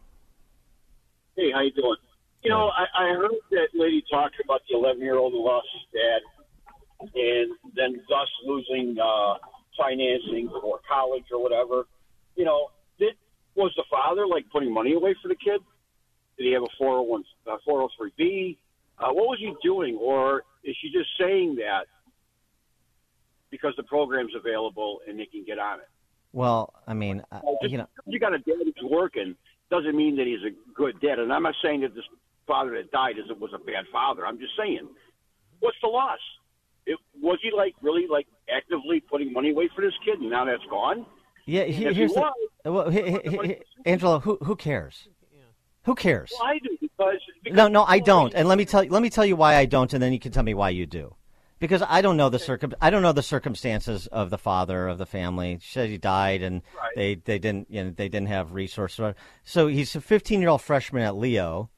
Hey, 1.36 1.52
how 1.52 1.62
you 1.62 1.72
doing? 1.72 1.98
You 2.44 2.50
know, 2.52 2.70
I, 2.70 2.86
I 2.98 3.14
heard 3.14 3.32
that 3.52 3.68
lady 3.74 4.04
talk 4.10 4.32
about 4.44 4.62
the 4.70 4.78
11 4.78 5.02
year 5.02 5.18
old 5.18 5.34
who 5.34 5.46
lost 5.46 5.68
his 5.74 6.02
dad, 6.02 7.10
and 7.16 7.52
then 7.76 8.02
thus 8.08 8.28
losing 8.46 8.98
uh, 9.02 9.36
financing 9.78 10.50
for 10.62 10.80
college 10.88 11.26
or 11.32 11.42
whatever. 11.42 11.88
You 12.36 12.46
know, 12.46 12.68
did, 12.98 13.16
was 13.56 13.74
the 13.76 13.84
father 13.90 14.28
like 14.28 14.46
putting 14.52 14.74
money 14.74 14.94
away 14.94 15.16
for 15.22 15.28
the 15.28 15.36
kid? 15.36 15.62
Did 16.38 16.46
he 16.46 16.54
have 16.54 16.64
a 16.64 16.68
401, 16.78 17.24
uh, 17.48 17.58
403b? 17.68 18.58
Uh, 18.98 19.14
what 19.14 19.28
was 19.28 19.40
he 19.40 19.54
doing, 19.64 19.98
or 20.02 20.44
is 20.64 20.76
she 20.82 20.90
just 20.92 21.10
saying 21.20 21.56
that 21.56 21.86
because 23.52 23.74
the 23.78 23.84
program's 23.84 24.34
available 24.36 25.00
and 25.08 25.20
they 25.20 25.26
can 25.26 25.44
get 25.44 25.60
on 25.60 25.80
it? 25.80 25.88
Well, 26.32 26.74
I 26.88 26.94
mean, 26.94 27.24
uh, 27.32 27.42
Just 27.62 27.72
you 27.72 27.78
know, 27.80 27.88
you 28.06 28.20
got 28.20 28.34
a 28.34 28.40
dad 28.40 28.56
who's 28.64 28.90
working 28.90 29.36
doesn't 29.72 29.96
mean 29.96 30.16
that 30.18 30.28
he's 30.28 30.44
a 30.44 30.54
good 30.74 31.00
dad. 31.02 31.20
And 31.20 31.34
I'm 31.34 31.44
not 31.44 31.56
saying 31.64 31.82
that 31.82 31.96
this 31.96 32.04
father 32.48 32.72
that 32.72 32.92
died 32.92 33.18
is 33.18 33.26
was 33.40 33.52
a 33.54 33.60
bad 33.60 33.86
father. 33.92 34.26
I'm 34.26 34.40
just 34.40 34.54
saying, 34.58 34.88
what's 35.60 35.78
the 35.82 35.88
loss? 35.88 36.20
It, 36.86 36.98
was 37.22 37.40
he 37.42 37.52
like 37.56 37.76
really 37.82 38.08
like 38.08 38.28
actively 38.54 39.00
putting 39.00 39.34
money 39.34 39.52
away 39.52 39.70
for 39.76 39.82
this 39.82 39.94
kid, 40.04 40.20
and 40.20 40.30
now 40.30 40.46
that's 40.46 40.66
gone? 40.70 41.06
yeah. 41.46 41.64
He, 41.64 41.86
if 41.86 41.90
he 41.90 41.94
here's 41.94 42.14
the, 42.14 42.22
was, 42.22 42.34
well, 42.66 42.90
he, 42.90 43.02
he, 43.02 43.48
he, 43.48 43.56
Angelo. 43.86 44.20
Who 44.20 44.38
who 44.42 44.56
cares? 44.56 45.08
Who 45.84 45.96
cares? 45.96 46.32
well, 46.38 46.50
I 46.50 46.60
do 46.60 46.78
because, 46.80 47.16
because 47.44 47.58
No, 47.58 47.68
no, 47.68 47.84
I 47.84 48.00
don't. 48.00 48.34
And 48.36 48.48
let 48.48 48.58
me 48.58 48.66
tell 48.66 48.84
you, 48.84 48.92
let 48.92 49.02
me 49.02 49.10
tell 49.10 49.26
you 49.26 49.36
why 49.36 49.56
I 49.56 49.66
don't, 49.66 49.92
and 49.94 50.04
then 50.04 50.14
you 50.14 50.20
can 50.20 50.32
tell 50.32 50.44
me 50.44 50.54
why 50.54 50.70
you 50.70 50.86
do. 50.86 51.16
Because 51.60 51.84
I 51.88 52.02
don't 52.02 52.18
know 52.18 52.30
the 52.30 52.40
circum, 52.40 52.74
I 52.80 52.90
don't 52.90 53.02
know 53.02 53.12
the 53.12 53.22
circumstances 53.22 54.08
of 54.08 54.30
the 54.30 54.38
father 54.38 54.88
of 54.88 54.98
the 54.98 55.06
family. 55.06 55.60
She 55.62 55.74
said 55.74 55.90
he 55.90 55.98
died, 55.98 56.42
and 56.42 56.62
they 56.96 57.16
they 57.16 57.38
didn't 57.38 57.70
you 57.70 57.84
know 57.84 57.90
they 57.92 58.08
didn't 58.08 58.30
have 58.30 58.54
resources. 58.54 59.14
So 59.44 59.68
he's 59.68 59.96
a 59.96 60.02
15 60.02 60.40
year 60.40 60.50
old 60.50 60.62
freshman 60.62 61.04
at 61.04 61.18
Leo, 61.18 61.70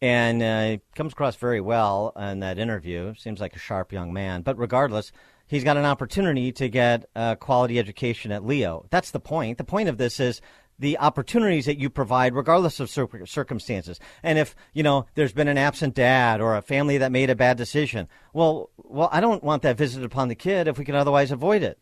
and 0.00 0.42
uh, 0.42 0.62
he 0.66 0.80
comes 0.94 1.12
across 1.12 1.36
very 1.36 1.60
well 1.60 2.12
in 2.16 2.40
that 2.40 2.58
interview. 2.58 3.14
Seems 3.16 3.40
like 3.40 3.56
a 3.56 3.60
sharp 3.60 3.92
young 3.92 4.12
man. 4.12 4.42
But 4.42 4.58
regardless, 4.58 5.10
he's 5.46 5.64
got 5.64 5.76
an 5.76 5.84
opportunity 5.84 6.52
to 6.52 6.68
get 6.68 7.08
a 7.14 7.36
quality 7.36 7.78
education 7.78 8.30
at 8.32 8.44
Leo. 8.44 8.86
That's 8.90 9.10
the 9.10 9.20
point. 9.20 9.58
The 9.58 9.64
point 9.64 9.88
of 9.88 9.98
this 9.98 10.20
is 10.20 10.40
the 10.78 10.98
opportunities 10.98 11.64
that 11.66 11.78
you 11.78 11.88
provide 11.88 12.34
regardless 12.34 12.80
of 12.80 12.90
cir- 12.90 13.24
circumstances. 13.26 13.98
And 14.22 14.38
if, 14.38 14.54
you 14.72 14.82
know, 14.82 15.06
there's 15.14 15.32
been 15.32 15.48
an 15.48 15.58
absent 15.58 15.94
dad 15.94 16.40
or 16.40 16.54
a 16.56 16.62
family 16.62 16.98
that 16.98 17.12
made 17.12 17.30
a 17.30 17.34
bad 17.34 17.56
decision, 17.56 18.08
well, 18.32 18.70
well, 18.76 19.08
I 19.12 19.20
don't 19.20 19.42
want 19.42 19.62
that 19.62 19.78
visited 19.78 20.04
upon 20.04 20.28
the 20.28 20.34
kid 20.34 20.68
if 20.68 20.78
we 20.78 20.84
can 20.84 20.94
otherwise 20.94 21.30
avoid 21.30 21.62
it. 21.62 21.78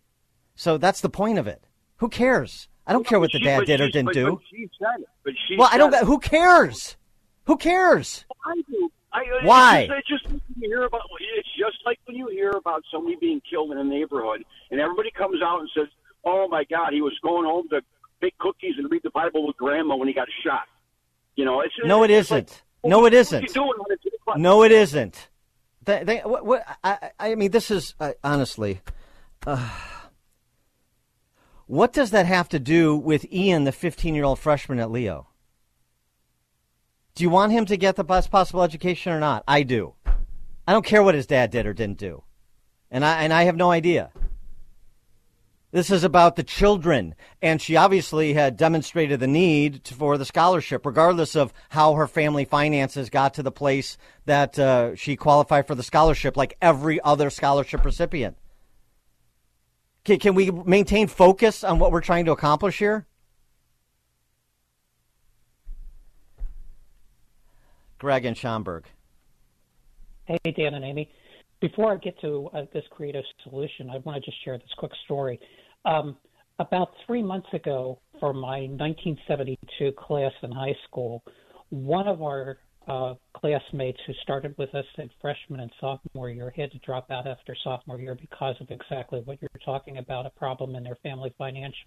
So 0.55 0.79
that's 0.79 1.01
the 1.01 1.11
point 1.11 1.39
of 1.39 1.47
it. 1.47 1.65
Who 1.97 2.09
cares? 2.09 2.69
I 2.87 2.93
don't 2.93 3.07
care 3.07 3.19
what 3.19 3.33
the 3.33 3.39
She- 3.39 3.45
dad 3.45 3.65
did 3.65 3.81
or 3.81 3.87
didn't 3.87 4.07
but- 4.07 4.15
do. 4.15 4.31
But 4.33 4.41
she 4.51 4.69
said 4.79 5.01
it. 5.01 5.09
But 5.25 5.33
she 5.49 5.57
Well, 5.57 5.69
I 5.73 5.79
don't. 5.79 5.93
it. 5.95 6.05
Who 6.05 6.19
cares? 6.19 6.97
Who 7.47 7.57
cares? 7.57 8.25
I 8.47 8.55
do. 8.69 8.91
I, 9.13 9.21
it's 9.23 9.47
Why? 9.47 9.87
Just, 9.87 9.99
it's 9.99 10.09
just 10.09 10.25
when 10.29 10.41
you 10.61 10.69
hear 10.69 10.85
about. 10.85 11.03
It's 11.39 11.49
just 11.57 11.79
like 11.87 11.99
when 12.07 12.17
you 12.17 12.29
hear 12.29 12.51
about 12.51 12.83
somebody 12.93 13.17
being 13.21 13.41
killed 13.49 13.71
in 13.73 13.79
a 13.79 13.85
neighborhood, 13.85 14.45
and 14.71 14.81
everybody 14.81 15.11
comes 15.13 15.41
out 15.43 15.61
and 15.61 15.71
says, 15.75 15.87
"Oh 16.25 16.49
my 16.49 16.65
God, 16.65 16.93
he 16.93 17.01
was 17.01 17.17
going 17.23 17.45
home 17.47 17.69
to 17.71 17.81
bake 18.25 18.39
cookies 18.39 18.75
and 18.79 18.91
read 18.91 19.03
the 19.03 19.11
Bible 19.11 19.47
with 19.47 19.57
Grandma 19.57 19.97
when 19.97 20.09
he 20.09 20.15
got 20.15 20.29
shot." 20.45 20.67
You 21.37 21.45
know, 21.45 21.61
it's 21.61 21.75
No, 21.85 22.03
it 22.05 22.11
it's 22.11 22.31
isn't. 22.31 22.63
No, 22.85 22.99
it 22.99 23.03
what 23.03 23.13
are 23.13 23.17
you 23.17 23.21
isn't. 23.21 23.55
doing 23.55 23.69
when 23.79 23.91
it's 23.91 24.07
eight 24.07 24.15
o'clock? 24.21 24.39
No, 24.39 24.63
it 24.63 24.73
isn't. 24.73 25.29
They, 25.85 26.05
they, 26.05 26.19
what, 26.21 26.47
what, 26.47 26.65
I, 26.83 27.11
I 27.19 27.35
mean, 27.35 27.51
this 27.51 27.71
is 27.71 27.95
uh, 28.01 28.13
honestly. 28.23 28.81
Uh, 29.47 29.69
what 31.67 31.93
does 31.93 32.11
that 32.11 32.27
have 32.27 32.49
to 32.51 32.59
do 32.59 32.97
with 32.97 33.31
Ian, 33.33 33.65
the 33.65 33.73
15 33.73 34.15
year 34.15 34.25
old 34.25 34.39
freshman 34.39 34.79
at 34.79 34.91
Leo? 34.91 35.29
Do 37.15 37.25
you 37.25 37.31
want 37.31 37.53
him 37.53 37.65
to 37.67 37.77
get 37.77 37.97
the 37.97 38.05
best 38.05 38.31
possible 38.31 38.63
education 38.63 39.13
or 39.13 39.21
not? 39.21 39.45
I 39.47 39.63
do. 39.63 39.95
I 40.67 40.73
don't 40.73 40.85
care 40.85 41.03
what 41.03 41.15
his 41.15 41.27
dad 41.27 41.51
did 41.51 41.67
or 41.67 41.73
didn't 41.75 41.99
do, 41.99 42.23
and 42.91 43.05
I 43.05 43.23
and 43.23 43.33
I 43.33 43.45
have 43.45 43.57
no 43.57 43.71
idea. 43.71 44.11
This 45.75 45.91
is 45.91 46.05
about 46.05 46.37
the 46.37 46.45
children, 46.45 47.17
and 47.43 47.61
she 47.61 47.75
obviously 47.75 48.33
had 48.33 48.57
demonstrated 48.57 49.19
the 49.19 49.27
need 49.27 49.89
for 49.89 50.17
the 50.17 50.25
scholarship, 50.25 50.87
regardless 50.87 51.35
of 51.35 51.53
how 51.69 51.95
her 51.95 52.07
family 52.07 52.45
finances 52.45 53.11
got 53.11 53.35
to 53.35 53.43
the 53.43 53.51
place 53.51 53.99
that 54.25 54.57
uh, 54.57 54.95
she 54.95 55.17
qualified 55.17 55.67
for 55.67 55.75
the 55.75 55.83
scholarship, 55.83 56.37
like 56.37 56.57
every 56.63 57.01
other 57.01 57.29
scholarship 57.29 57.85
recipient. 57.85 58.37
Can, 60.05 60.21
can 60.21 60.37
we 60.37 60.53
maintain 60.53 61.09
focus 61.09 61.65
on 61.65 61.81
what 61.81 61.91
we're 61.91 62.01
trying 62.01 62.27
to 62.27 62.31
accomplish 62.31 62.79
here? 62.79 63.09
Greg 67.99 68.25
and 68.25 68.37
Schaumburg. 68.37 68.85
Hey, 70.27 70.39
Dan 70.57 70.75
and 70.75 70.85
Amy. 70.85 71.11
Before 71.61 71.93
I 71.93 71.97
get 71.97 72.21
to 72.21 72.49
uh, 72.53 72.67
this 72.73 72.85
creative 72.91 73.25
solution, 73.43 73.91
I 73.91 73.97
want 73.99 74.23
to 74.23 74.31
just 74.31 74.45
share 74.45 74.57
this 74.57 74.69
quick 74.77 74.93
story. 75.05 75.41
Um, 75.85 76.17
about 76.59 76.91
three 77.07 77.23
months 77.23 77.49
ago, 77.53 77.99
for 78.21 78.33
my 78.33 78.61
1972 78.61 79.93
class 79.93 80.33
in 80.43 80.53
high 80.53 80.77
school, 80.89 81.23
one 81.71 82.07
of 82.07 82.23
our 82.23 82.59
uh, 82.87 83.15
classmates 83.35 83.99
who 84.07 84.13
started 84.23 84.55
with 84.59 84.75
us 84.75 84.85
in 84.99 85.11
freshman 85.21 85.61
and 85.61 85.71
sophomore 85.81 86.31
year 86.31 86.53
had 86.55 86.71
to 86.71 86.79
drop 86.79 87.11
out 87.11 87.27
after 87.27 87.57
sophomore 87.65 87.99
year 87.99 88.15
because 88.15 88.55
of 88.61 88.71
exactly 88.71 89.21
what 89.25 89.39
you're 89.41 89.51
talking 89.65 89.99
about 89.99 90.27
a 90.27 90.31
problem 90.31 90.75
in 90.75 90.85
their 90.85 90.99
family 91.03 91.35
financial. 91.39 91.87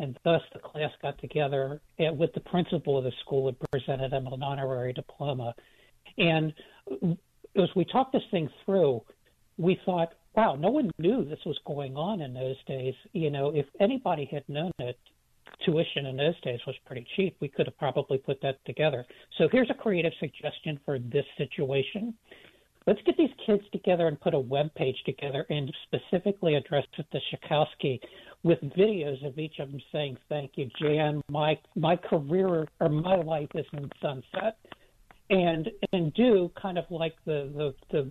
And 0.00 0.18
thus, 0.24 0.42
the 0.52 0.60
class 0.60 0.90
got 1.02 1.18
together 1.18 1.80
with 1.98 2.32
the 2.34 2.40
principal 2.40 2.98
of 2.98 3.04
the 3.04 3.12
school 3.24 3.48
and 3.48 3.56
presented 3.72 4.12
him 4.12 4.26
an 4.28 4.42
honorary 4.42 4.92
diploma. 4.92 5.54
And 6.18 6.52
as 7.56 7.68
we 7.74 7.84
talked 7.84 8.12
this 8.12 8.22
thing 8.30 8.48
through, 8.64 9.02
we 9.56 9.80
thought, 9.84 10.12
wow, 10.38 10.54
no 10.54 10.70
one 10.70 10.88
knew 10.98 11.24
this 11.24 11.40
was 11.44 11.58
going 11.66 11.96
on 11.96 12.20
in 12.20 12.32
those 12.32 12.56
days. 12.68 12.94
You 13.12 13.28
know, 13.28 13.50
if 13.52 13.66
anybody 13.80 14.28
had 14.30 14.44
known 14.48 14.70
it, 14.78 14.96
tuition 15.64 16.06
in 16.06 16.16
those 16.16 16.40
days 16.42 16.60
was 16.64 16.76
pretty 16.86 17.04
cheap. 17.16 17.36
We 17.40 17.48
could 17.48 17.66
have 17.66 17.76
probably 17.76 18.18
put 18.18 18.40
that 18.42 18.64
together. 18.64 19.04
So 19.36 19.48
here's 19.50 19.68
a 19.68 19.74
creative 19.74 20.12
suggestion 20.20 20.78
for 20.84 21.00
this 21.00 21.24
situation. 21.36 22.14
Let's 22.86 23.00
get 23.04 23.16
these 23.16 23.32
kids 23.44 23.62
together 23.72 24.06
and 24.06 24.18
put 24.20 24.32
a 24.32 24.38
web 24.38 24.72
page 24.76 24.96
together 25.04 25.44
and 25.50 25.74
specifically 25.88 26.54
address 26.54 26.84
it 26.96 27.06
to 27.10 27.18
Schakowsky 27.36 27.98
with 28.44 28.60
videos 28.60 29.26
of 29.26 29.40
each 29.40 29.58
of 29.58 29.72
them 29.72 29.80
saying, 29.90 30.18
"Thank 30.28 30.52
you, 30.54 30.70
Jan. 30.80 31.20
My 31.28 31.58
my 31.74 31.96
career 31.96 32.68
or 32.80 32.88
my 32.88 33.16
life 33.16 33.50
is 33.56 33.66
in 33.72 33.90
sunset." 34.00 34.56
and 35.30 35.70
and 35.92 36.14
do 36.14 36.50
kind 36.60 36.78
of 36.78 36.84
like 36.90 37.14
the 37.26 37.50
the, 37.54 37.74
the 37.90 38.10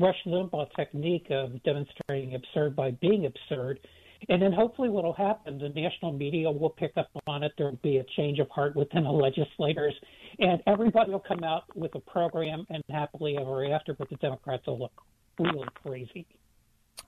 Rush 0.00 0.16
Limbaugh 0.26 0.68
technique 0.74 1.26
of 1.30 1.62
demonstrating 1.62 2.34
absurd 2.34 2.74
by 2.76 2.92
being 2.92 3.26
absurd. 3.26 3.80
And 4.28 4.40
then 4.40 4.52
hopefully 4.52 4.88
what 4.88 5.04
will 5.04 5.12
happen, 5.12 5.58
the 5.58 5.68
national 5.68 6.12
media 6.12 6.50
will 6.50 6.70
pick 6.70 6.92
up 6.96 7.08
on 7.26 7.42
it. 7.42 7.52
There 7.58 7.66
will 7.66 7.80
be 7.82 7.96
a 7.96 8.04
change 8.16 8.38
of 8.38 8.48
heart 8.50 8.76
within 8.76 9.02
the 9.02 9.10
legislators, 9.10 9.94
and 10.38 10.62
everybody 10.66 11.10
will 11.10 11.24
come 11.26 11.42
out 11.42 11.64
with 11.74 11.94
a 11.96 12.00
program 12.00 12.64
and 12.70 12.82
happily 12.88 13.36
ever 13.36 13.72
after, 13.72 13.94
but 13.94 14.08
the 14.10 14.16
Democrats 14.16 14.66
will 14.66 14.78
look 14.78 14.92
really 15.40 15.66
crazy. 15.82 16.26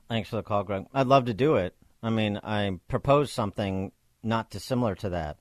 Thanks 0.09 0.29
for 0.29 0.35
the 0.35 0.43
call, 0.43 0.63
Greg. 0.63 0.85
I'd 0.93 1.07
love 1.07 1.25
to 1.25 1.33
do 1.33 1.55
it. 1.55 1.73
I 2.03 2.09
mean, 2.09 2.39
I 2.43 2.79
proposed 2.87 3.31
something 3.31 3.93
not 4.21 4.49
dissimilar 4.49 4.95
to 4.95 5.09
that, 5.09 5.37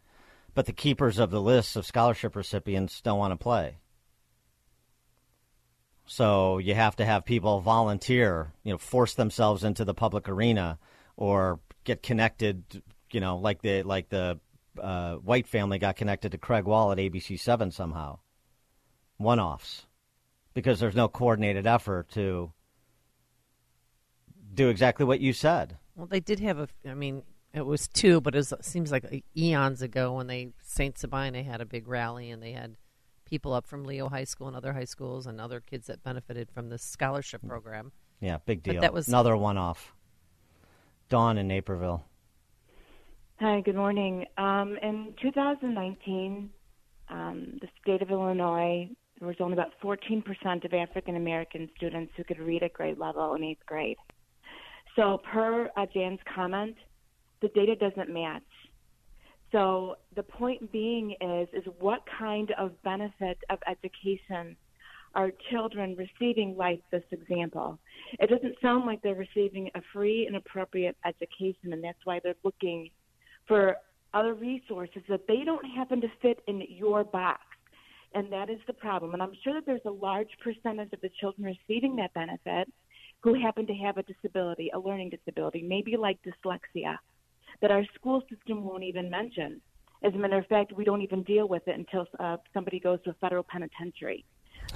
but 0.55 0.67
the 0.67 0.73
keepers 0.73 1.19
of 1.19 1.31
the 1.31 1.41
lists 1.41 1.75
of 1.75 1.87
scholarship 1.87 2.37
recipients 2.37 3.01
don't 3.01 3.19
want 3.19 3.33
to 3.33 3.37
play. 3.37 3.79
So 6.07 6.59
you 6.59 6.75
have 6.75 6.97
to 6.97 7.05
have 7.05 7.25
people 7.25 7.61
volunteer, 7.61 8.53
you 8.63 8.73
know, 8.73 8.79
force 8.79 9.15
themselves 9.15 9.65
into 9.65 9.85
the 9.85 9.95
public 9.95 10.29
arena 10.29 10.79
or 11.17 11.61
get 11.85 12.03
connected, 12.03 12.83
you 13.11 13.21
know, 13.21 13.39
like 13.39 13.63
the 13.63 13.83
like 13.83 14.11
the 14.11 14.39
uh, 14.81 15.15
White 15.17 15.47
family 15.47 15.79
got 15.79 15.97
connected 15.97 16.33
to 16.33 16.39
Craig 16.39 16.65
Wall 16.65 16.93
at 16.93 16.99
ABC 16.99 17.39
Seven 17.39 17.71
somehow. 17.71 18.19
One 19.17 19.41
offs, 19.41 19.87
because 20.53 20.81
there's 20.81 20.97
no 20.97 21.09
coordinated 21.09 21.67
effort 21.67 22.11
to 22.11 22.53
do 24.53 24.69
exactly 24.69 25.07
what 25.07 25.21
you 25.21 25.33
said. 25.33 25.79
Well, 25.95 26.07
they 26.07 26.21
did 26.21 26.41
have 26.41 26.59
a. 26.59 26.69
I 26.87 26.95
mean, 26.95 27.23
it 27.53 27.65
was 27.65 27.87
two, 27.89 28.21
but 28.21 28.35
it, 28.35 28.39
was, 28.39 28.53
it 28.53 28.65
seems 28.65 28.91
like 28.91 29.25
eons 29.37 29.83
ago 29.83 30.15
when 30.15 30.27
they 30.27 30.51
Saint 30.63 30.99
Sabina 30.99 31.43
had 31.43 31.61
a 31.61 31.67
big 31.67 31.87
rally 31.87 32.31
and 32.31 32.43
they 32.43 32.53
had 32.53 32.77
people 33.35 33.53
up 33.53 33.67
from 33.67 33.83
Leo 33.83 34.09
High 34.09 34.23
School 34.23 34.47
and 34.47 34.57
other 34.57 34.73
high 34.73 34.85
schools 34.85 35.27
and 35.27 35.41
other 35.41 35.59
kids 35.59 35.89
that 35.89 36.01
benefited 36.05 36.49
from 36.53 36.69
this 36.69 36.85
scholarship 36.85 37.41
program. 37.45 37.91
Yeah, 38.21 38.39
big 38.47 38.63
deal. 38.63 38.75
But 38.75 38.83
that 38.83 38.95
was 38.95 39.09
another 39.09 39.37
one-off. 39.37 39.93
Dawn 41.09 41.37
in 41.37 41.49
Naperville. 41.49 42.05
Hi, 43.41 43.61
good 43.63 43.75
morning. 43.75 44.25
Um, 44.39 44.77
in 44.81 45.15
2019, 45.21 46.49
um, 47.09 47.59
the 47.61 47.67
state 47.83 48.03
of 48.03 48.13
Illinois, 48.13 48.89
there 49.19 49.27
was 49.27 49.37
only 49.41 49.55
about 49.55 49.73
14% 49.83 50.65
of 50.65 50.73
African 50.73 51.17
American 51.17 51.69
students 51.77 52.13
who 52.17 52.23
could 52.23 52.39
read 52.39 52.63
at 52.63 52.73
grade 52.73 52.99
level 52.99 53.35
in 53.35 53.43
eighth 53.43 53.67
grade. 53.67 53.97
So, 54.95 55.21
per 55.33 55.71
uh, 55.77 55.87
Jan's 55.93 56.21
comment, 56.33 56.77
the 57.43 57.49
data 57.49 57.75
doesn't 57.75 58.15
match. 58.15 58.43
So, 59.55 59.99
the 60.17 60.25
point 60.25 60.73
being 60.73 61.13
is, 61.21 61.47
is 61.53 61.63
what 61.79 62.03
kind 62.19 62.51
of 62.59 62.73
benefit 62.83 63.39
of 63.51 63.61
education 63.69 64.57
are 65.15 65.31
children 65.53 65.95
receiving 65.97 66.57
like 66.57 66.83
this 66.91 67.05
example? 67.13 67.79
It 68.19 68.31
doesn't 68.31 68.57
sound 68.61 68.85
like 68.85 69.01
they're 69.03 69.15
receiving 69.15 69.71
a 69.77 69.81
free 69.93 70.27
and 70.27 70.35
appropriate 70.35 70.97
education, 71.07 71.73
and 71.73 71.85
that's 71.85 72.01
why 72.03 72.19
they're 72.25 72.35
looking 72.43 72.91
for 73.47 73.77
other 74.13 74.35
resources 74.35 75.03
that 75.09 75.21
they 75.29 75.45
don't 75.45 75.65
happen 75.65 76.01
to 76.01 76.09
fit 76.21 76.41
in 76.49 76.61
your 76.69 77.05
box. 77.05 77.43
And 78.13 78.33
that 78.33 78.51
is 78.51 78.59
the 78.67 78.73
problem. 78.73 79.13
And 79.13 79.23
I'm 79.23 79.35
sure 79.45 79.55
that 79.55 79.67
there's 79.67 79.81
a 79.87 79.91
large 79.91 80.31
percentage 80.43 80.93
of 80.93 81.01
the 81.01 81.11
children 81.21 81.45
receiving 81.45 81.95
that 81.97 82.13
benefit 82.13 82.73
who 83.21 83.41
happen 83.41 83.69
to 83.69 83.75
have 83.75 83.99
a 83.99 84.03
disability, 84.03 84.73
a 84.75 84.79
learning 84.81 85.11
disability, 85.11 85.63
maybe 85.63 85.97
like 85.97 86.19
dyslexia, 86.23 86.97
that 87.61 87.71
our 87.71 87.85
school 87.95 88.23
system 88.29 88.65
won't 88.65 88.85
even 88.85 89.11
mention. 89.11 89.61
As 90.03 90.15
a 90.15 90.19
matter 90.19 90.39
of 90.39 90.47
fact, 90.47 90.73
we 90.73 90.85
don't 90.85 91.03
even 91.03 91.23
deal 91.23 91.49
with 91.49 91.67
it 91.67 91.77
until 91.77 92.07
uh, 92.21 92.37
somebody 92.53 92.79
goes 92.79 92.99
to 93.05 93.11
a 93.11 93.15
federal 93.15 93.43
penitentiary. 93.43 94.25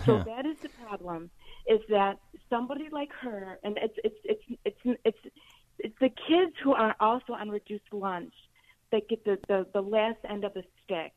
So 0.05 0.22
that 0.26 0.47
is 0.47 0.57
the 0.62 0.68
problem: 0.87 1.31
is 1.66 1.81
that 1.89 2.18
somebody 2.51 2.89
like 2.91 3.11
her, 3.20 3.59
and 3.62 3.79
it's 3.79 3.95
it's 4.05 4.16
it's 4.24 4.43
it's 4.64 4.99
it's 5.05 5.18
it's 5.79 5.99
the 6.01 6.09
kids 6.09 6.55
who 6.62 6.72
are 6.72 6.95
also 7.01 7.33
on 7.33 7.49
reduced 7.49 7.93
lunch 7.93 8.35
that 8.93 9.09
get 9.09 9.24
the 9.24 9.39
the, 9.49 9.66
the 9.72 9.81
last 9.81 10.18
end 10.29 10.45
of 10.45 10.55
the 10.55 10.62
stick. 10.85 11.12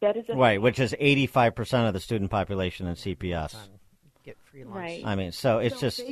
That 0.00 0.16
is 0.16 0.24
a 0.28 0.36
right, 0.36 0.60
which 0.60 0.78
is 0.78 0.94
eighty-five 0.98 1.54
percent 1.54 1.86
of 1.86 1.94
the 1.94 2.00
student 2.00 2.30
population 2.30 2.86
in 2.86 2.94
CPS. 2.94 3.56
Get 4.24 4.38
free 4.42 4.64
lunch. 4.64 4.76
Right. 4.76 5.02
I 5.04 5.14
mean, 5.16 5.32
so 5.32 5.58
it's 5.58 5.74
So 5.76 5.80
just, 5.82 5.98
just, 5.98 6.08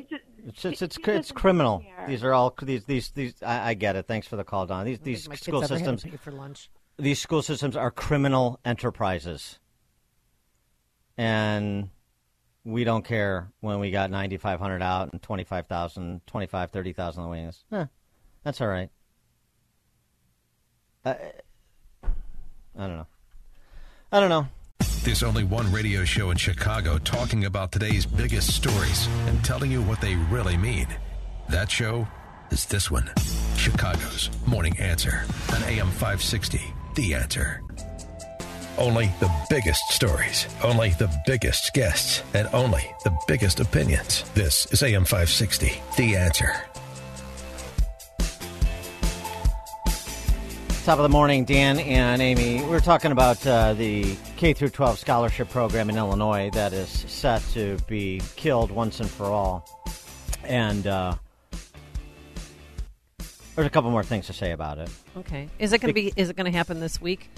it's 0.46 0.64
it's 0.64 0.82
it's, 0.82 0.98
it's 1.02 1.32
criminal. 1.32 1.80
care. 1.80 2.06
These 2.06 2.22
are 2.24 2.34
all 2.34 2.54
these 2.62 2.84
these 2.84 3.10
these. 3.12 3.42
I, 3.42 3.70
I 3.70 3.74
get 3.74 3.96
it. 3.96 4.06
Thanks 4.06 4.26
for 4.26 4.36
the 4.36 4.44
call, 4.44 4.66
Don. 4.66 4.84
These 4.84 4.98
I 5.00 5.04
these 5.04 5.18
think 5.22 5.28
my 5.30 5.34
kids 5.36 5.44
school 5.46 5.64
ever 5.64 5.74
had 5.78 5.84
to 5.84 5.90
systems. 5.98 6.12
pay 6.12 6.16
for 6.18 6.30
lunch. 6.32 6.70
These 6.98 7.20
school 7.20 7.40
systems 7.40 7.74
are 7.74 7.90
criminal 7.90 8.60
enterprises, 8.66 9.58
and 11.16 11.88
we 12.64 12.84
don't 12.84 13.04
care 13.04 13.50
when 13.60 13.80
we 13.80 13.90
got 13.90 14.10
9,500 14.10 14.82
out 14.82 15.10
and 15.12 15.20
25,000, 15.22 16.20
25, 16.26 16.70
30,000 16.70 17.20
on 17.22 17.26
the 17.26 17.30
waiting 17.30 17.46
list. 17.46 17.64
Eh, 17.72 17.86
that's 18.44 18.60
all 18.60 18.68
right. 18.68 18.90
I, 21.04 21.10
I 22.04 22.86
don't 22.86 22.96
know. 22.96 23.06
I 24.12 24.20
don't 24.20 24.28
know. 24.28 24.46
There's 25.04 25.22
only 25.22 25.44
one 25.44 25.70
radio 25.72 26.04
show 26.04 26.30
in 26.30 26.36
Chicago 26.36 26.98
talking 26.98 27.44
about 27.44 27.72
today's 27.72 28.06
biggest 28.06 28.54
stories 28.54 29.08
and 29.26 29.44
telling 29.44 29.70
you 29.70 29.82
what 29.82 30.00
they 30.00 30.14
really 30.14 30.56
mean. 30.56 30.86
That 31.48 31.70
show 31.70 32.06
is 32.50 32.66
this 32.66 32.90
one 32.90 33.10
Chicago's 33.56 34.30
Morning 34.46 34.78
Answer 34.78 35.24
on 35.54 35.62
AM 35.64 35.90
560. 35.90 36.60
The 36.94 37.14
Answer. 37.14 37.62
Only 38.78 39.12
the 39.20 39.30
biggest 39.50 39.82
stories, 39.90 40.46
only 40.62 40.90
the 40.90 41.12
biggest 41.26 41.72
guests, 41.74 42.22
and 42.32 42.48
only 42.52 42.90
the 43.04 43.16
biggest 43.26 43.60
opinions. 43.60 44.24
This 44.34 44.66
is 44.72 44.82
AM 44.82 45.04
560. 45.04 45.82
The 45.96 46.16
Answer. 46.16 46.71
Top 50.84 50.98
of 50.98 51.04
the 51.04 51.08
morning, 51.08 51.44
Dan 51.44 51.78
and 51.78 52.20
Amy. 52.20 52.60
We're 52.64 52.80
talking 52.80 53.12
about 53.12 53.46
uh, 53.46 53.72
the 53.74 54.16
K 54.36 54.52
through 54.52 54.70
12 54.70 54.98
scholarship 54.98 55.48
program 55.48 55.88
in 55.88 55.96
Illinois 55.96 56.50
that 56.54 56.72
is 56.72 56.88
set 56.88 57.40
to 57.52 57.76
be 57.86 58.20
killed 58.34 58.72
once 58.72 58.98
and 58.98 59.08
for 59.08 59.26
all. 59.26 59.64
And 60.42 60.84
uh, 60.88 61.14
there's 63.54 63.66
a 63.66 63.70
couple 63.70 63.92
more 63.92 64.02
things 64.02 64.26
to 64.26 64.32
say 64.32 64.50
about 64.50 64.78
it. 64.78 64.90
Okay. 65.18 65.48
Is 65.60 65.72
it 65.72 65.80
going 65.80 65.90
to 65.90 65.94
be? 65.94 66.12
Is 66.16 66.30
it 66.30 66.36
going 66.36 66.50
to 66.50 66.56
happen 66.56 66.80
this 66.80 67.00
week? 67.00 67.30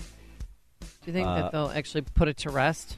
Do 0.80 0.86
you 1.04 1.12
think 1.12 1.28
Uh, 1.28 1.42
that 1.42 1.52
they'll 1.52 1.72
actually 1.74 2.02
put 2.02 2.28
it 2.28 2.38
to 2.38 2.50
rest? 2.50 2.96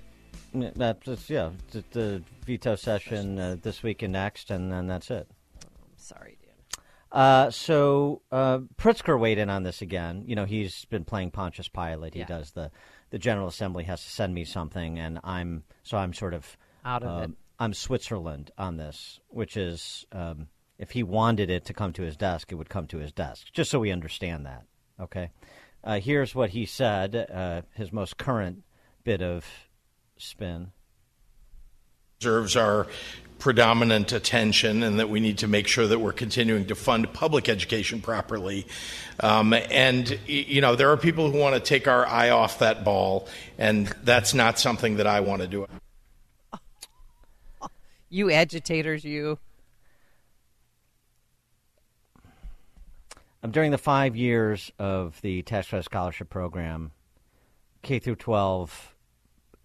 Yeah, 0.55 0.70
That's 0.76 1.28
yeah, 1.28 1.51
the, 1.72 1.82
the 1.90 2.22
veto 2.44 2.76
session 2.76 3.36
uh, 3.40 3.57
this 3.61 3.82
week 3.82 4.03
and 4.03 4.12
next, 4.12 4.53
and 4.53 4.70
then 4.70 4.86
that's 4.86 5.11
it. 5.11 5.28
I'm 5.64 5.68
sorry, 5.97 6.38
Dan. 6.40 6.45
Uh, 7.17 7.51
so 7.51 8.21
uh, 8.31 8.59
Pritzker 8.77 9.19
weighed 9.19 9.39
in 9.39 9.49
on 9.49 9.62
this 9.62 9.81
again. 9.81 10.25
You 10.27 10.37
know, 10.37 10.45
he's 10.45 10.85
been 10.85 11.05
playing 11.05 11.31
Pontius 11.31 11.67
Pilate. 11.69 12.12
He 12.12 12.21
Yeah. 12.21 12.27
does 12.27 12.51
the 12.51 12.71
the 13.09 13.19
General 13.19 13.49
Assembly 13.49 13.85
has 13.85 14.03
to 14.05 14.11
send 14.11 14.35
me 14.35 14.45
something, 14.45 14.99
and 14.99 15.19
I'm 15.25 15.64
so 15.83 15.97
I'm 15.97 16.12
sort 16.12 16.35
of 16.35 16.59
Out 16.85 17.03
of 17.03 17.09
um, 17.09 17.23
it. 17.23 17.31
I'm 17.59 17.73
Switzerland 17.73 18.51
on 18.59 18.77
this, 18.77 19.19
which 19.29 19.57
is 19.57 20.05
um, 20.12 20.49
if 20.79 20.91
he 20.91 21.03
wanted 21.03 21.49
it 21.49 21.64
to 21.67 21.73
come 21.73 21.95
to 21.95 22.03
his 22.03 22.17
desk, 22.19 22.53
it 22.53 22.57
would 22.57 22.69
come 22.69 22.87
to 22.89 22.99
his 22.99 23.12
desk. 23.12 23.47
Just 23.55 23.71
so 23.71 23.79
we 23.81 23.91
understand 23.91 24.45
that. 24.45 24.64
Okay. 25.01 25.31
Uh, 25.83 26.01
here's 26.01 26.35
what 26.35 26.51
he 26.51 26.67
said. 26.67 27.14
Uh, 27.17 27.62
his 27.75 27.93
most 27.93 28.19
current 28.19 28.62
bit 29.05 29.23
of 29.23 29.47
spin. 30.19 30.73
deserves 32.19 32.57
our 32.57 32.89
predominant 33.39 34.12
attention 34.12 34.82
and 34.82 34.99
that 34.99 35.09
we 35.09 35.20
need 35.20 35.39
to 35.39 35.49
make 35.49 35.66
sure 35.66 35.87
that 35.87 35.99
we're 35.99 36.12
continuing 36.12 36.66
to 36.66 36.74
fund 36.74 37.12
public 37.12 37.49
education 37.49 38.01
properly. 38.01 38.66
Um, 39.20 39.53
and, 39.53 40.18
you 40.26 40.61
know, 40.61 40.76
there 40.76 40.91
are 40.91 40.97
people 40.97 41.30
who 41.30 41.39
want 41.39 41.55
to 41.55 41.61
take 41.61 41.87
our 41.87 42.07
eye 42.07 42.30
off 42.30 42.59
that 42.61 42.84
ball, 42.84 43.28
and 43.59 43.87
that's 44.03 44.34
not 44.34 44.59
something 44.59 44.97
that 44.97 45.07
I 45.07 45.20
want 45.20 45.43
to 45.43 45.49
do. 45.49 45.66
You 48.09 48.30
agitators, 48.30 49.05
you. 49.05 49.39
Um, 53.43 53.51
during 53.51 53.70
the 53.70 53.78
five 53.78 54.16
years 54.16 54.72
of 54.78 55.20
the 55.20 55.43
tax 55.43 55.68
credit 55.68 55.84
scholarship 55.84 56.30
program, 56.30 56.93
K 57.82 57.99
through 57.99 58.16
12 58.16 58.95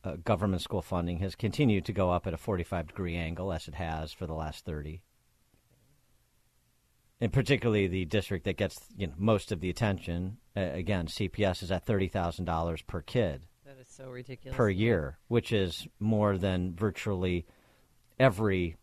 uh, 0.04 0.16
government 0.24 0.62
school 0.62 0.82
funding 0.82 1.20
has 1.20 1.36
continued 1.36 1.86
to 1.86 1.94
go 1.94 2.12
up 2.12 2.26
at 2.28 2.34
a 2.34 2.38
45 2.38 2.88
degree 2.88 3.16
angle, 3.16 3.54
as 3.54 3.68
it 3.68 3.76
has 3.76 4.12
for 4.12 4.26
the 4.26 4.34
last 4.34 4.66
30. 4.66 5.02
And 7.20 7.32
particularly 7.32 7.88
the 7.88 8.06
district 8.06 8.46
that 8.46 8.58
gets 8.58 8.78
you 8.98 9.08
know, 9.08 9.14
most 9.18 9.52
of 9.52 9.60
the 9.62 9.70
attention, 9.70 10.38
uh, 10.58 10.62
again, 10.62 11.06
CPS 11.06 11.62
is 11.62 11.72
at 11.72 11.86
$30,000 11.86 12.88
per 12.88 13.02
kid 13.02 13.44
That 13.66 13.78
is 13.80 13.88
so 13.88 14.10
ridiculous. 14.10 14.58
per 14.58 14.70
year, 14.70 15.20
which 15.28 15.52
is 15.52 15.88
more 16.00 16.38
than 16.38 16.74
virtually 16.76 17.46
every 18.20 18.76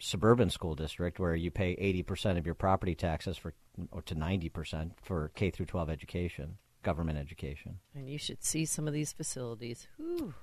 suburban 0.00 0.50
school 0.50 0.74
district 0.74 1.20
where 1.20 1.36
you 1.36 1.52
pay 1.52 1.76
80% 1.76 2.36
of 2.36 2.46
your 2.46 2.56
property 2.56 2.96
taxes 2.96 3.36
for 3.36 3.54
or 3.92 4.02
to 4.02 4.14
90% 4.14 4.92
for 5.02 5.30
K 5.36 5.50
through 5.50 5.66
12 5.66 5.88
education, 5.90 6.56
government 6.82 7.18
education. 7.18 7.78
And 7.94 8.08
you 8.08 8.18
should 8.18 8.42
see 8.42 8.64
some 8.64 8.88
of 8.88 8.94
these 8.94 9.12
facilities. 9.12 9.86
Whew. 9.96 10.34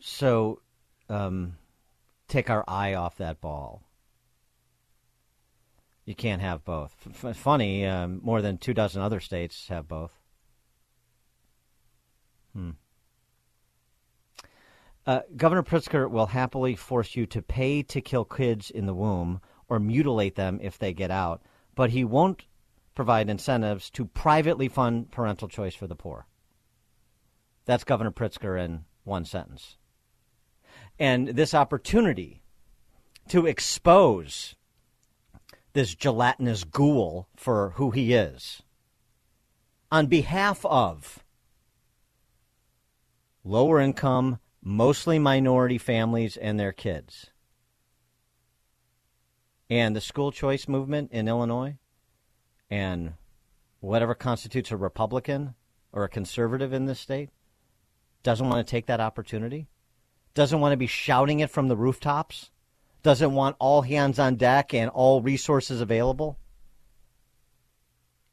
So 0.00 0.60
um, 1.08 1.56
take 2.28 2.50
our 2.50 2.64
eye 2.68 2.94
off 2.94 3.16
that 3.16 3.40
ball. 3.40 3.82
You 6.04 6.14
can't 6.14 6.40
have 6.40 6.64
both. 6.64 6.94
F- 7.24 7.36
funny, 7.36 7.84
um, 7.84 8.20
more 8.22 8.40
than 8.40 8.58
two 8.58 8.74
dozen 8.74 9.02
other 9.02 9.20
states 9.20 9.68
have 9.68 9.88
both. 9.88 10.12
Hmm. 12.52 12.70
Uh, 15.04 15.20
Governor 15.36 15.62
Pritzker 15.62 16.10
will 16.10 16.26
happily 16.26 16.74
force 16.74 17.14
you 17.14 17.26
to 17.26 17.42
pay 17.42 17.82
to 17.82 18.00
kill 18.00 18.24
kids 18.24 18.70
in 18.70 18.86
the 18.86 18.94
womb 18.94 19.40
or 19.68 19.78
mutilate 19.78 20.34
them 20.34 20.58
if 20.62 20.78
they 20.78 20.92
get 20.92 21.10
out, 21.10 21.42
but 21.74 21.90
he 21.90 22.04
won't 22.04 22.46
provide 22.94 23.28
incentives 23.28 23.90
to 23.90 24.04
privately 24.04 24.68
fund 24.68 25.10
parental 25.10 25.48
choice 25.48 25.74
for 25.74 25.86
the 25.86 25.94
poor. 25.94 26.26
That's 27.66 27.84
Governor 27.84 28.10
Pritzker 28.10 28.62
in 28.64 28.84
one 29.04 29.24
sentence. 29.24 29.76
And 30.98 31.28
this 31.28 31.54
opportunity 31.54 32.42
to 33.28 33.46
expose 33.46 34.54
this 35.72 35.94
gelatinous 35.94 36.64
ghoul 36.64 37.28
for 37.36 37.70
who 37.76 37.90
he 37.90 38.14
is 38.14 38.62
on 39.90 40.06
behalf 40.06 40.64
of 40.64 41.22
lower 43.44 43.80
income, 43.80 44.38
mostly 44.62 45.18
minority 45.18 45.78
families 45.78 46.36
and 46.36 46.58
their 46.58 46.72
kids. 46.72 47.30
And 49.68 49.94
the 49.94 50.00
school 50.00 50.32
choice 50.32 50.68
movement 50.68 51.12
in 51.12 51.28
Illinois 51.28 51.76
and 52.70 53.14
whatever 53.80 54.14
constitutes 54.14 54.70
a 54.70 54.76
Republican 54.76 55.54
or 55.92 56.04
a 56.04 56.08
conservative 56.08 56.72
in 56.72 56.86
this 56.86 57.00
state 57.00 57.30
doesn't 58.22 58.48
want 58.48 58.66
to 58.66 58.70
take 58.70 58.86
that 58.86 59.00
opportunity, 59.00 59.68
doesn't 60.36 60.60
want 60.60 60.72
to 60.72 60.76
be 60.76 60.86
shouting 60.86 61.40
it 61.40 61.50
from 61.50 61.66
the 61.66 61.76
rooftops, 61.76 62.50
doesn't 63.02 63.32
want 63.32 63.56
all 63.58 63.82
hands 63.82 64.18
on 64.18 64.36
deck 64.36 64.72
and 64.74 64.90
all 64.90 65.22
resources 65.22 65.80
available. 65.80 66.38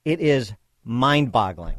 It 0.06 0.20
is 0.20 0.54
mind 0.84 1.32
boggling. 1.32 1.78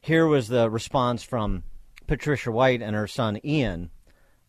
Here 0.00 0.26
was 0.26 0.48
the 0.48 0.70
response 0.70 1.22
from 1.22 1.64
Patricia 2.06 2.50
White 2.50 2.80
and 2.80 2.96
her 2.96 3.06
son 3.06 3.38
Ian, 3.44 3.90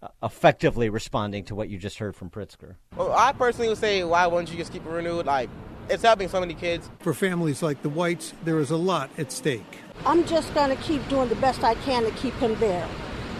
uh, 0.02 0.08
effectively 0.24 0.90
responding 0.90 1.44
to 1.46 1.56
what 1.56 1.68
you 1.68 1.78
just 1.78 1.98
heard 1.98 2.16
from 2.16 2.30
Pritzker. 2.30 2.76
Well, 2.96 3.12
I 3.12 3.34
personally 3.34 3.68
would 3.68 3.78
say, 3.78 4.06
why 4.06 4.26
wouldn't 4.26 4.52
you 4.52 4.58
just 4.58 4.72
keep 4.72 4.86
it 4.86 4.90
renewed? 4.90 5.26
Like, 5.26 5.50
it's 5.90 6.04
helping 6.04 6.30
so 6.30 6.40
many 6.40 6.54
kids. 6.54 6.90
For 7.00 7.14
families 7.14 7.62
like 7.62 7.82
the 7.82 7.90
Whites, 7.90 8.34
there 8.46 8.60
is 8.60 8.72
a 8.72 8.78
lot 8.78 9.10
at 9.18 9.34
stake. 9.34 9.80
I'm 10.06 10.26
just 10.26 10.54
going 10.54 10.76
to 10.76 10.82
keep 10.84 11.08
doing 11.10 11.30
the 11.30 11.36
best 11.36 11.64
I 11.64 11.76
can 11.76 12.04
to 12.04 12.12
keep 12.12 12.34
him 12.36 12.56
there. 12.60 12.88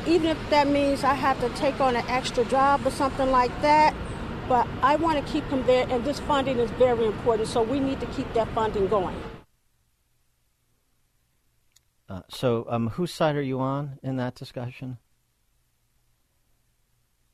Even 0.08 0.28
if 0.28 0.50
that 0.50 0.68
means 0.68 1.04
I 1.04 1.14
have 1.14 1.40
to 1.42 1.50
take 1.50 1.80
on 1.80 1.96
an 1.96 2.06
extra 2.08 2.44
job 2.46 2.86
or 2.86 2.92
something 2.92 3.32
like 3.32 3.62
that, 3.62 3.94
but 4.48 4.68
I 4.82 4.96
want 4.96 5.24
to 5.24 5.32
keep 5.32 5.46
him 5.46 5.66
there, 5.66 5.86
and 5.90 6.04
this 6.04 6.20
funding 6.20 6.58
is 6.58 6.72
very 6.72 7.06
important, 7.06 7.48
so 7.48 7.62
we 7.62 7.80
need 7.80 8.00
to 8.00 8.06
keep 8.08 8.32
that 8.34 8.48
funding 8.50 8.88
going. 8.88 9.16
Uh, 12.10 12.24
so, 12.30 12.66
um, 12.70 12.88
whose 12.88 13.14
side 13.14 13.36
are 13.36 13.42
you 13.42 13.60
on 13.60 14.00
in 14.02 14.18
that 14.18 14.34
discussion? 14.34 14.98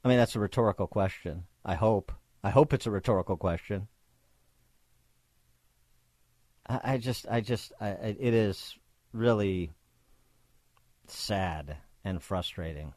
I 0.04 0.10
mean, 0.10 0.18
that's 0.18 0.36
a 0.36 0.40
rhetorical 0.40 0.88
question. 0.88 1.46
I 1.64 1.76
hope. 1.76 2.12
I 2.44 2.50
hope 2.50 2.74
it's 2.74 2.86
a 2.86 2.92
rhetorical 2.92 3.38
question. 3.38 3.88
I, 6.68 6.80
I 6.84 6.98
just, 6.98 7.26
I 7.32 7.40
just, 7.40 7.72
I, 7.80 7.88
it 7.90 8.34
is 8.34 8.78
really 9.16 9.72
sad 11.08 11.78
and 12.04 12.22
frustrating. 12.22 12.94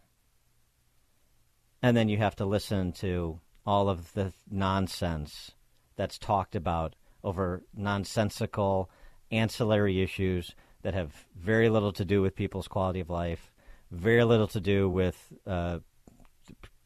And 1.81 1.97
then 1.97 2.09
you 2.09 2.19
have 2.19 2.37
to 2.37 2.45
listen 2.45 2.93
to 2.93 3.41
all 3.65 3.89
of 3.89 4.13
the 4.15 4.33
nonsense 4.51 5.53
that's 5.97 6.19
talked 6.19 6.57
about 6.57 6.97
over 7.23 7.63
nonsensical 7.75 8.91
ancillary 9.31 10.03
issues 10.03 10.55
that 10.83 10.95
have 10.95 11.27
very 11.37 11.69
little 11.69 11.93
to 11.93 12.05
do 12.05 12.23
with 12.23 12.35
people's 12.35 12.69
quality 12.69 13.01
of 13.01 13.11
life, 13.11 13.53
very 13.91 14.25
little 14.25 14.49
to 14.49 14.61
do 14.61 14.89
with 14.89 15.33
uh, 15.47 15.79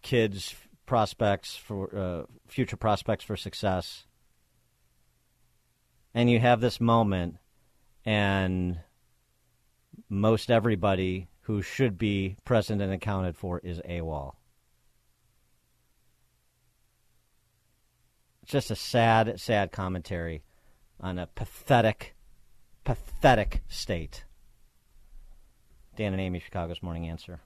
kids' 0.03 0.55
prospects 0.87 1.57
for 1.57 1.97
uh, 1.97 2.23
future 2.49 2.77
prospects 2.77 3.25
for 3.25 3.37
success. 3.37 4.05
And 6.15 6.29
you 6.29 6.41
have 6.41 6.61
this 6.61 6.81
moment, 6.81 7.37
and 8.05 8.81
most 10.13 10.51
everybody 10.51 11.27
who 11.43 11.63
should 11.63 11.97
be 11.97 12.37
present 12.45 12.83
and 12.83 12.93
accounted 12.93 13.35
for 13.35 13.59
is 13.61 13.81
AWOL. 13.89 14.35
It's 18.43 18.53
just 18.53 18.71
a 18.71 18.77
sad, 18.77 19.41
sad 19.41 19.73
commentary 19.73 20.43
on 21.01 21.19
a 21.19 21.27
pathetic, 21.27 22.15
pathetic 22.85 23.63
state. 23.69 24.25
Dan 25.97 26.13
and 26.13 26.21
Amy, 26.21 26.41
Chicago's 26.41 26.83
Morning 26.83 27.09
Answer. 27.09 27.41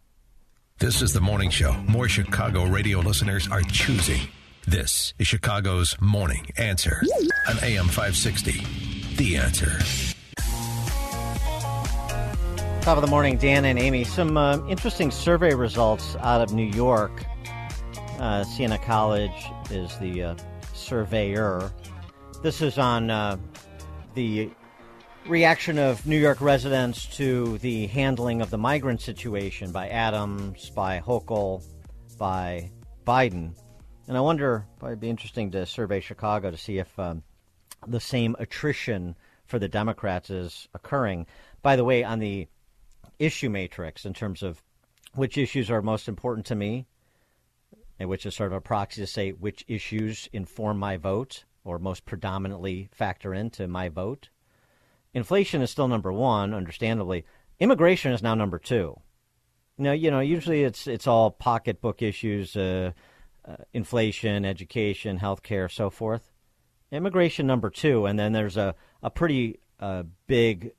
This 0.79 1.01
is 1.03 1.13
the 1.13 1.21
morning 1.21 1.51
show 1.51 1.73
more 1.89 2.09
Chicago 2.09 2.65
radio 2.65 2.99
listeners 2.99 3.49
are 3.49 3.63
choosing. 3.63 4.29
This 4.67 5.15
is 5.19 5.29
Chicago's 5.29 5.97
Morning 6.01 6.51
Answer 6.59 7.01
on 7.49 7.59
AM 7.63 7.87
560. 7.87 9.15
The 9.17 9.37
Answer. 9.37 10.16
Top 12.87 12.99
of 12.99 13.03
the 13.03 13.11
morning, 13.11 13.37
Dan 13.37 13.65
and 13.65 13.81
Amy. 13.81 14.05
Some 14.05 14.37
uh, 14.37 14.65
interesting 14.69 15.11
survey 15.11 15.53
results 15.55 16.15
out 16.21 16.41
of 16.41 16.53
New 16.53 16.69
York. 16.69 17.25
Uh, 18.21 18.45
Siena 18.45 18.79
College 18.79 19.51
is 19.73 19.99
the 19.99 20.23
uh, 20.23 20.35
surveyor. 20.73 21.73
This 22.45 22.63
is 22.63 22.79
on 22.79 23.11
uh, 23.11 23.39
the 24.15 24.53
reaction 25.27 25.81
of 25.81 26.07
New 26.07 26.17
York 26.17 26.41
residents 26.41 27.07
to 27.17 27.59
the 27.59 27.89
handling 27.89 28.41
of 28.41 28.51
the 28.51 28.59
migrant 28.59 29.01
situation 29.01 29.73
by 29.73 29.89
Adams, 29.89 30.71
by 30.71 31.01
Hochul, 31.01 31.65
by 32.17 32.71
Biden. 33.05 33.53
And 34.07 34.17
I 34.17 34.21
wonder, 34.21 34.65
it'd 34.81 35.01
be 35.01 35.11
interesting 35.11 35.51
to 35.51 35.67
survey 35.67 35.99
Chicago 35.99 36.53
to 36.53 36.57
see 36.57 36.79
if 36.79 36.97
um, 37.01 37.25
the 37.85 37.99
same 37.99 38.37
attrition 38.39 39.17
for 39.45 39.59
the 39.59 39.67
Democrats 39.67 40.31
is 40.31 40.69
occurring. 40.73 41.27
By 41.63 41.75
the 41.75 41.85
way, 41.85 42.05
on 42.05 42.21
the 42.21 42.47
issue 43.19 43.51
matrix 43.51 44.05
in 44.05 44.15
terms 44.15 44.43
of 44.43 44.63
which 45.15 45.39
issues 45.39 45.71
are 45.71 45.83
most 45.83 46.09
important 46.09 46.47
to 46.47 46.55
me, 46.55 46.87
and 47.99 48.09
which 48.09 48.27
is 48.27 48.35
sort 48.35 48.53
of 48.53 48.57
a 48.57 48.61
proxy 48.61 49.01
to 49.01 49.07
say 49.07 49.31
which 49.31 49.65
issues 49.69 50.29
inform 50.33 50.79
my 50.79 50.97
vote 50.97 51.45
or 51.65 51.79
most 51.79 52.05
predominantly 52.05 52.89
factor 52.93 53.35
into 53.35 53.67
my 53.67 53.89
vote. 53.89 54.29
Inflation 55.15 55.63
is 55.63 55.71
still 55.71 55.89
number 55.89 56.13
one, 56.13 56.53
understandably. 56.53 57.25
Immigration 57.59 58.13
is 58.13 58.23
now 58.23 58.35
number 58.35 58.59
two. 58.59 59.01
Now, 59.79 59.93
you 59.93 60.11
know, 60.11 60.21
usually 60.21 60.63
it's 60.63 60.87
it's 60.87 61.07
all 61.07 61.31
pocketbook 61.31 62.03
issues, 62.03 62.57
uh, 62.57 62.93
uh, 63.45 63.57
inflation, 63.73 64.45
education, 64.45 65.19
healthcare, 65.19 65.71
so 65.71 65.91
forth. 65.91 66.31
Immigration 66.91 67.47
number 67.47 67.71
two, 67.71 68.07
and 68.07 68.19
then 68.19 68.33
there's 68.33 68.57
a 68.57 68.75
a 69.03 69.11
pretty 69.11 69.59
uh, 69.81 70.05
big 70.27 70.73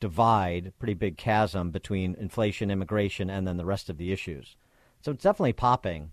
divide, 0.00 0.72
pretty 0.78 0.94
big 0.94 1.16
chasm 1.16 1.70
between 1.70 2.14
inflation, 2.14 2.70
immigration, 2.70 3.30
and 3.30 3.46
then 3.46 3.56
the 3.56 3.64
rest 3.64 3.88
of 3.88 3.96
the 3.96 4.12
issues. 4.12 4.56
So 5.00 5.12
it's 5.12 5.22
definitely 5.22 5.54
popping. 5.54 6.12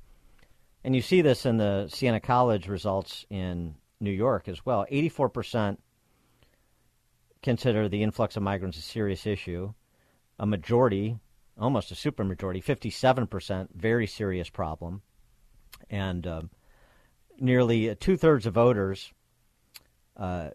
And 0.84 0.95
you 0.95 1.01
see 1.01 1.22
this 1.22 1.45
in 1.45 1.57
the 1.57 1.88
Siena 1.88 2.20
College 2.20 2.68
results 2.68 3.26
in 3.30 3.76
New 3.99 4.12
York 4.12 4.47
as 4.47 4.66
well. 4.66 4.86
84% 4.91 5.78
consider 7.41 7.89
the 7.89 8.03
influx 8.03 8.38
of 8.38 8.43
migrants 8.43 8.78
a 8.78 8.82
serious 8.82 9.26
issue. 9.26 9.74
A 10.39 10.45
majority, 10.45 11.18
almost 11.60 11.91
a 11.91 11.95
supermajority, 11.95 12.64
57%, 12.64 13.68
very 13.76 14.07
serious 14.07 14.49
problem. 14.49 15.01
And 15.89 16.26
uh, 16.26 16.41
nearly 17.38 17.93
two 17.95 18.16
thirds 18.16 18.45
of 18.45 18.53
voters 18.53 19.12
uh, 20.16 20.49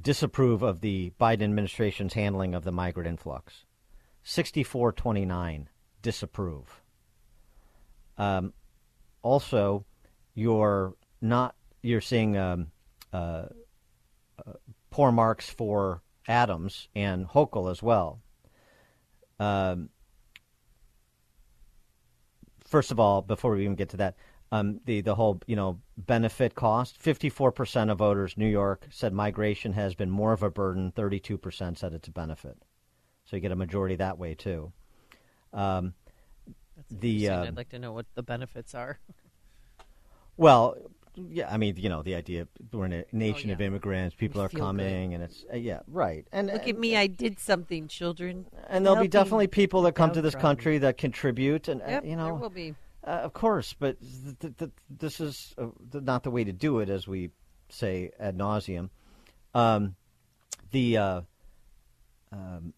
disapprove 0.00 0.62
of 0.62 0.80
the 0.80 1.12
Biden 1.20 1.42
administration's 1.42 2.14
handling 2.14 2.54
of 2.54 2.64
the 2.64 2.72
migrant 2.72 3.08
influx. 3.08 3.64
6429 4.24 5.68
disapprove. 6.02 6.82
Um, 8.16 8.52
also, 9.22 9.84
you're 10.34 10.94
not 11.20 11.54
you're 11.82 12.00
seeing 12.00 12.36
um, 12.36 12.68
uh, 13.12 13.46
uh, 14.38 14.52
poor 14.90 15.12
marks 15.12 15.48
for 15.50 16.02
Adams 16.26 16.88
and 16.94 17.26
Hochul 17.28 17.70
as 17.70 17.82
well. 17.82 18.20
Um, 19.38 19.90
first 22.66 22.90
of 22.90 22.98
all, 22.98 23.20
before 23.20 23.54
we 23.54 23.64
even 23.64 23.74
get 23.74 23.90
to 23.90 23.98
that, 23.98 24.16
um, 24.54 24.80
the 24.84 25.00
the 25.00 25.14
whole 25.14 25.40
you 25.46 25.56
know 25.56 25.80
benefit 25.96 26.54
cost. 26.54 27.00
Fifty 27.00 27.28
four 27.28 27.50
percent 27.50 27.90
of 27.90 27.98
voters, 27.98 28.36
New 28.36 28.46
York, 28.46 28.86
said 28.90 29.12
migration 29.12 29.72
has 29.72 29.94
been 29.94 30.10
more 30.10 30.32
of 30.32 30.42
a 30.42 30.50
burden. 30.50 30.92
Thirty 30.92 31.18
two 31.18 31.36
percent 31.36 31.78
said 31.78 31.92
it's 31.92 32.08
a 32.08 32.12
benefit. 32.12 32.56
So 33.24 33.36
you 33.36 33.42
get 33.42 33.52
a 33.52 33.56
majority 33.56 33.96
that 33.96 34.18
way 34.18 34.34
too. 34.34 34.72
Um, 35.52 35.94
the 36.90 37.28
uh, 37.28 37.44
I'd 37.44 37.56
like 37.56 37.70
to 37.70 37.78
know 37.78 37.92
what 37.92 38.06
the 38.14 38.22
benefits 38.22 38.74
are. 38.74 38.98
well, 40.36 40.76
yeah, 41.16 41.52
I 41.52 41.56
mean, 41.56 41.76
you 41.76 41.88
know, 41.88 42.02
the 42.02 42.14
idea 42.14 42.46
we're 42.72 42.86
in 42.86 42.92
a 42.92 43.04
nation 43.12 43.50
oh, 43.50 43.52
yeah. 43.52 43.54
of 43.54 43.60
immigrants, 43.60 44.14
people 44.14 44.40
We 44.40 44.46
are 44.46 44.48
coming, 44.50 45.10
good. 45.10 45.14
and 45.16 45.24
it's 45.24 45.44
uh, 45.52 45.56
yeah, 45.56 45.80
right. 45.88 46.26
And 46.30 46.46
Look 46.48 46.68
at 46.68 46.78
me, 46.78 46.96
I 46.96 47.08
did 47.08 47.40
something, 47.40 47.88
children. 47.88 48.46
and 48.68 48.86
there'll 48.86 49.02
be 49.02 49.08
definitely 49.08 49.48
people 49.48 49.82
that 49.82 49.96
come 49.96 50.12
to 50.12 50.22
this 50.22 50.34
downtrodden. 50.34 50.56
country 50.56 50.78
that 50.78 50.98
contribute, 50.98 51.66
and 51.66 51.82
uh, 51.82 52.00
you 52.04 52.14
know, 52.14 52.26
there 52.26 52.34
will 52.34 52.50
be. 52.50 52.74
Uh, 53.06 53.10
of 53.10 53.32
course, 53.34 53.74
but 53.78 53.98
th- 54.00 54.38
th- 54.38 54.56
th- 54.56 54.70
this 54.88 55.20
is 55.20 55.54
uh, 55.58 55.66
not 55.92 56.22
the 56.22 56.30
way 56.30 56.42
to 56.42 56.52
do 56.52 56.78
it, 56.78 56.88
as 56.88 57.06
we 57.06 57.30
say 57.68 58.10
ad 58.18 58.38
nauseum. 58.38 58.88
Um, 59.52 59.94
the 60.70 60.96
uh, 60.96 61.20
um, 62.32 62.72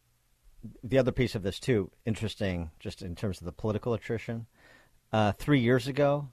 the 0.83 0.99
other 0.99 1.12
piece 1.12 1.37
of 1.37 1.43
this 1.43 1.61
too, 1.61 1.91
interesting, 2.05 2.70
just 2.81 3.03
in 3.03 3.14
terms 3.14 3.41
of 3.41 3.45
the 3.45 3.53
political 3.53 3.95
attrition. 3.95 4.47
Uh, 5.12 5.31
three 5.33 5.61
years 5.61 5.87
ago, 5.87 6.29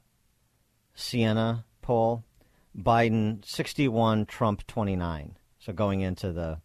Siena 0.96 1.66
poll, 1.82 2.24
Biden 2.76 3.46
61, 3.46 4.26
Trump 4.26 4.66
29. 4.66 5.38
So 5.60 5.72
going 5.72 6.02
into 6.02 6.34
the 6.34 6.60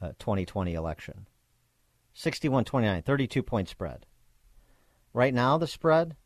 uh, 0.00 0.12
2020 0.18 0.74
election. 0.74 1.26
61 2.14 2.64
29, 2.64 3.02
32 3.02 3.42
point 3.42 3.68
spread. 3.68 4.06
Right 5.12 5.34
now, 5.34 5.58
the 5.58 5.66
spread 5.66 6.16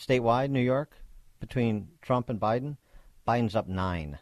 statewide, 0.00 0.50
New 0.50 0.60
York, 0.60 0.96
between 1.40 1.88
Trump 2.02 2.30
and 2.30 2.40
Biden, 2.40 2.76
Biden's 3.26 3.56
up 3.56 3.68
nine. 3.68 4.18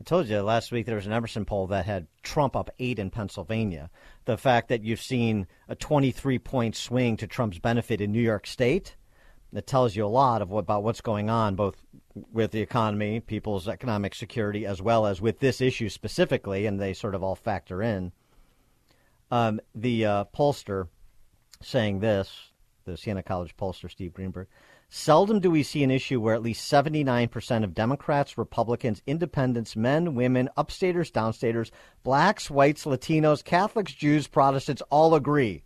I 0.00 0.04
told 0.04 0.28
you 0.28 0.40
last 0.40 0.72
week 0.72 0.86
there 0.86 0.96
was 0.96 1.06
an 1.06 1.12
Emerson 1.12 1.44
poll 1.44 1.68
that 1.68 1.86
had 1.86 2.06
Trump 2.22 2.54
up 2.54 2.70
eight 2.78 2.98
in 2.98 3.10
Pennsylvania. 3.10 3.90
The 4.26 4.36
fact 4.36 4.68
that 4.68 4.84
you've 4.84 5.00
seen 5.00 5.46
a 5.68 5.74
23 5.74 6.38
point 6.38 6.76
swing 6.76 7.16
to 7.16 7.26
Trump's 7.26 7.58
benefit 7.58 8.00
in 8.00 8.12
New 8.12 8.20
York 8.20 8.46
State, 8.46 8.96
that 9.52 9.66
tells 9.66 9.96
you 9.96 10.04
a 10.04 10.08
lot 10.08 10.42
of 10.42 10.50
what, 10.50 10.60
about 10.60 10.82
what's 10.82 11.00
going 11.00 11.30
on, 11.30 11.54
both 11.54 11.76
with 12.32 12.50
the 12.50 12.60
economy, 12.60 13.20
people's 13.20 13.68
economic 13.68 14.14
security, 14.14 14.66
as 14.66 14.82
well 14.82 15.06
as 15.06 15.20
with 15.20 15.38
this 15.38 15.60
issue 15.60 15.88
specifically, 15.88 16.66
and 16.66 16.80
they 16.80 16.92
sort 16.92 17.14
of 17.14 17.22
all 17.22 17.36
factor 17.36 17.82
in. 17.82 18.12
Um, 19.30 19.60
the 19.74 20.04
uh, 20.04 20.24
pollster 20.36 20.88
saying 21.62 22.00
this, 22.00 22.50
the 22.86 22.96
Siena 22.96 23.22
College 23.22 23.56
pollster, 23.56 23.90
Steve 23.90 24.14
Greenberg, 24.14 24.48
Seldom 24.88 25.40
do 25.40 25.50
we 25.50 25.64
see 25.64 25.82
an 25.82 25.90
issue 25.90 26.20
where 26.20 26.34
at 26.34 26.42
least 26.42 26.70
79% 26.72 27.64
of 27.64 27.74
Democrats, 27.74 28.38
Republicans, 28.38 29.02
independents, 29.06 29.74
men, 29.74 30.14
women, 30.14 30.48
upstaters, 30.56 31.10
downstaters, 31.10 31.70
blacks, 32.04 32.48
whites, 32.48 32.84
Latinos, 32.84 33.44
Catholics, 33.44 33.92
Jews, 33.92 34.28
Protestants 34.28 34.82
all 34.88 35.14
agree 35.14 35.64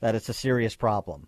that 0.00 0.14
it's 0.14 0.28
a 0.28 0.34
serious 0.34 0.76
problem. 0.76 1.26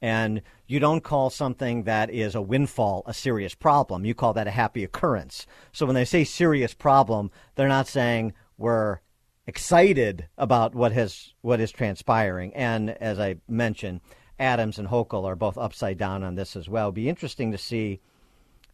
And 0.00 0.42
you 0.66 0.80
don't 0.80 1.04
call 1.04 1.30
something 1.30 1.84
that 1.84 2.10
is 2.10 2.34
a 2.34 2.42
windfall 2.42 3.04
a 3.06 3.14
serious 3.14 3.54
problem. 3.54 4.04
You 4.04 4.14
call 4.14 4.32
that 4.34 4.46
a 4.46 4.50
happy 4.50 4.84
occurrence. 4.84 5.46
So 5.72 5.86
when 5.86 5.94
they 5.94 6.04
say 6.04 6.24
serious 6.24 6.74
problem, 6.74 7.30
they're 7.54 7.68
not 7.68 7.86
saying 7.86 8.32
we're 8.56 9.00
excited 9.46 10.28
about 10.38 10.74
what 10.74 10.92
has 10.92 11.32
what 11.42 11.60
is 11.60 11.72
transpiring. 11.72 12.54
And 12.54 12.90
as 12.90 13.18
I 13.18 13.36
mentioned, 13.48 14.00
Adams 14.38 14.78
and 14.78 14.88
Hochul 14.88 15.24
are 15.24 15.36
both 15.36 15.58
upside 15.58 15.98
down 15.98 16.22
on 16.22 16.34
this 16.34 16.56
as 16.56 16.68
well. 16.68 16.86
It'd 16.86 16.94
be 16.94 17.08
interesting 17.08 17.52
to 17.52 17.58
see 17.58 18.00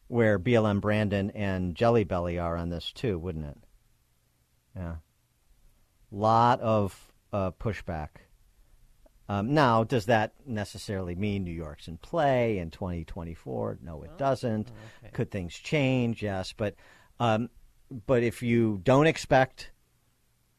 where 0.09 0.39
BLM 0.39 0.81
Brandon 0.81 1.31
and 1.31 1.75
Jelly 1.75 2.05
Belly 2.05 2.39
are 2.39 2.57
on 2.57 2.71
this 2.71 2.93
too, 2.93 3.19
wouldn't 3.19 3.47
it? 3.47 3.59
Yeah. 4.77 4.97
Lot 6.11 6.61
of 6.61 7.13
uh, 7.33 7.53
pushback. 7.53 8.09
Um, 9.29 9.55
now, 9.55 9.85
does 9.85 10.07
that 10.07 10.33
necessarily 10.45 11.15
mean 11.15 11.45
New 11.45 11.53
York's 11.53 11.87
in 11.87 11.99
play 11.99 12.59
in 12.59 12.73
2024? 12.73 13.79
No, 13.81 14.03
it 14.03 14.19
doesn't. 14.19 14.73
Okay. 15.03 15.13
Could 15.13 15.31
things 15.31 15.55
change? 15.55 16.21
Yes, 16.21 16.53
but 16.57 16.75
um, 17.21 17.49
but 18.07 18.25
if 18.25 18.43
you 18.43 18.81
don't 18.83 19.07
expect 19.07 19.71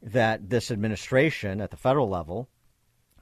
that 0.01 0.49
this 0.49 0.71
administration 0.71 1.61
at 1.61 1.71
the 1.71 1.77
federal 1.77 2.09
level 2.09 2.49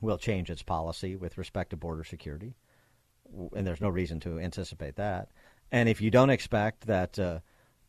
will 0.01 0.17
change 0.17 0.49
its 0.49 0.63
policy 0.63 1.15
with 1.15 1.37
respect 1.37 1.71
to 1.71 1.77
border 1.77 2.03
security, 2.03 2.55
and 3.55 3.67
there's 3.67 3.81
no 3.81 3.89
reason 3.89 4.19
to 4.21 4.39
anticipate 4.39 4.95
that. 4.95 5.29
And 5.71 5.89
if 5.89 6.01
you 6.01 6.09
don't 6.09 6.29
expect 6.29 6.87
that 6.87 7.19
uh, 7.19 7.39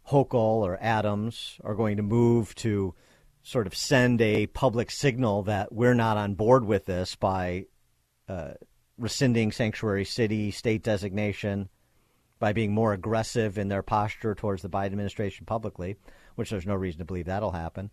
Hochul 0.08 0.62
or 0.62 0.78
Adams 0.80 1.58
are 1.62 1.74
going 1.74 1.96
to 1.96 2.02
move 2.02 2.54
to 2.56 2.94
sort 3.42 3.66
of 3.66 3.74
send 3.74 4.20
a 4.20 4.46
public 4.48 4.90
signal 4.90 5.44
that 5.44 5.72
we're 5.72 5.94
not 5.94 6.16
on 6.16 6.34
board 6.34 6.64
with 6.64 6.84
this 6.84 7.14
by 7.14 7.64
uh, 8.28 8.52
rescinding 8.98 9.50
sanctuary 9.50 10.04
city 10.04 10.50
state 10.50 10.82
designation, 10.82 11.68
by 12.38 12.52
being 12.52 12.72
more 12.72 12.92
aggressive 12.92 13.56
in 13.56 13.68
their 13.68 13.82
posture 13.82 14.34
towards 14.34 14.62
the 14.62 14.68
Biden 14.68 14.86
administration 14.86 15.46
publicly, 15.46 15.96
which 16.34 16.50
there's 16.50 16.66
no 16.66 16.74
reason 16.74 16.98
to 16.98 17.04
believe 17.04 17.26
that'll 17.26 17.52
happen, 17.52 17.90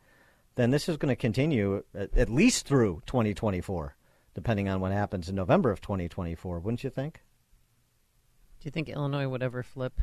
then 0.57 0.69
this 0.71 0.89
is 0.89 0.97
going 0.97 1.11
to 1.11 1.15
continue 1.15 1.83
at, 1.95 2.15
at 2.17 2.29
least 2.29 2.67
through 2.67 3.01
2024 3.05 3.95
depending 4.37 4.69
on 4.69 4.79
what 4.79 4.91
happens 4.91 5.29
in 5.29 5.33
November 5.35 5.71
of 5.71 5.81
2024, 5.81 6.59
wouldn't 6.59 6.83
you 6.83 6.91
think? 6.91 7.23
Do 8.59 8.65
you 8.65 8.71
think 8.71 8.87
Illinois 8.87 9.27
would 9.27 9.41
ever 9.41 9.63
flip? 9.63 9.99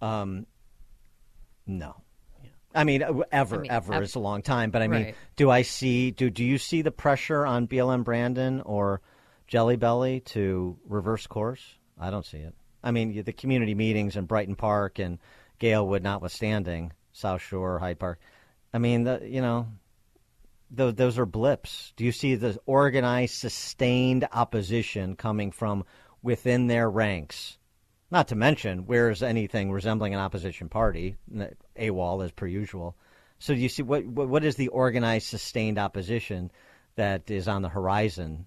Um, 0.00 0.46
no. 1.66 2.02
Yeah. 2.42 2.48
I 2.74 2.84
mean, 2.84 3.02
uh, 3.02 3.20
ever, 3.30 3.56
I 3.56 3.58
mean, 3.58 3.70
ever 3.70 3.92
ab- 3.92 4.02
is 4.02 4.14
a 4.14 4.18
long 4.18 4.40
time. 4.40 4.70
But 4.70 4.80
I 4.80 4.88
mean, 4.88 5.04
right. 5.04 5.14
do 5.36 5.50
I 5.50 5.60
see? 5.60 6.10
Do 6.10 6.30
do 6.30 6.42
you 6.42 6.56
see 6.56 6.80
the 6.80 6.90
pressure 6.90 7.44
on 7.44 7.68
BLM 7.68 8.02
Brandon 8.02 8.62
or 8.62 9.02
Jelly 9.46 9.76
Belly 9.76 10.20
to 10.20 10.78
reverse 10.86 11.26
course? 11.26 11.62
I 12.00 12.08
don't 12.08 12.24
see 12.24 12.38
it. 12.38 12.54
I 12.82 12.92
mean, 12.92 13.22
the 13.22 13.32
community 13.34 13.74
meetings 13.74 14.16
in 14.16 14.24
Brighton 14.24 14.56
Park 14.56 14.98
and 14.98 15.18
Galewood, 15.60 16.00
notwithstanding, 16.00 16.92
South 17.16 17.40
Shore, 17.40 17.78
Hyde 17.78 17.98
Park. 17.98 18.20
I 18.74 18.78
mean, 18.78 19.04
the, 19.04 19.22
you 19.24 19.40
know, 19.40 19.68
those 20.70 21.18
are 21.18 21.26
blips. 21.26 21.92
Do 21.96 22.04
you 22.04 22.12
see 22.12 22.34
the 22.34 22.58
organized, 22.66 23.34
sustained 23.34 24.28
opposition 24.32 25.16
coming 25.16 25.50
from 25.50 25.84
within 26.22 26.66
their 26.66 26.90
ranks? 26.90 27.56
Not 28.10 28.28
to 28.28 28.36
mention, 28.36 28.86
where's 28.86 29.22
anything 29.22 29.72
resembling 29.72 30.12
an 30.12 30.20
opposition 30.20 30.68
party? 30.68 31.16
AWOL 31.78 32.24
as 32.24 32.32
per 32.32 32.46
usual. 32.46 32.96
So 33.38 33.54
do 33.54 33.60
you 33.60 33.68
see 33.68 33.82
what 33.82 34.06
what 34.06 34.44
is 34.44 34.56
the 34.56 34.68
organized, 34.68 35.26
sustained 35.26 35.78
opposition 35.78 36.50
that 36.96 37.30
is 37.30 37.48
on 37.48 37.62
the 37.62 37.68
horizon 37.68 38.46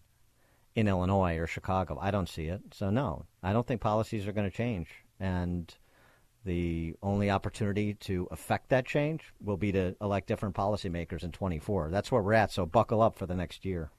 in 0.76 0.88
Illinois 0.88 1.38
or 1.38 1.48
Chicago? 1.48 1.98
I 2.00 2.12
don't 2.12 2.30
see 2.30 2.46
it. 2.46 2.62
So 2.74 2.90
no, 2.90 3.26
I 3.44 3.54
don't 3.54 3.68
think 3.68 3.82
policies 3.82 4.28
are 4.28 4.32
going 4.32 4.50
to 4.50 4.56
change. 4.56 4.90
And 5.20 5.74
the 6.46 6.96
only 7.02 7.30
opportunity 7.30 7.94
to 7.96 8.28
affect 8.32 8.70
that 8.70 8.86
change 8.86 9.34
will 9.44 9.58
be 9.58 9.72
to 9.72 9.96
elect 10.02 10.28
different 10.28 10.56
policymakers 10.56 11.24
in 11.24 11.32
24. 11.32 11.90
That's 11.90 12.12
where 12.12 12.22
we're 12.22 12.34
at, 12.34 12.52
so 12.52 12.66
buckle 12.66 13.02
up 13.02 13.18
for 13.18 13.26
the 13.26 13.36
next 13.36 13.66
year. 13.66 13.90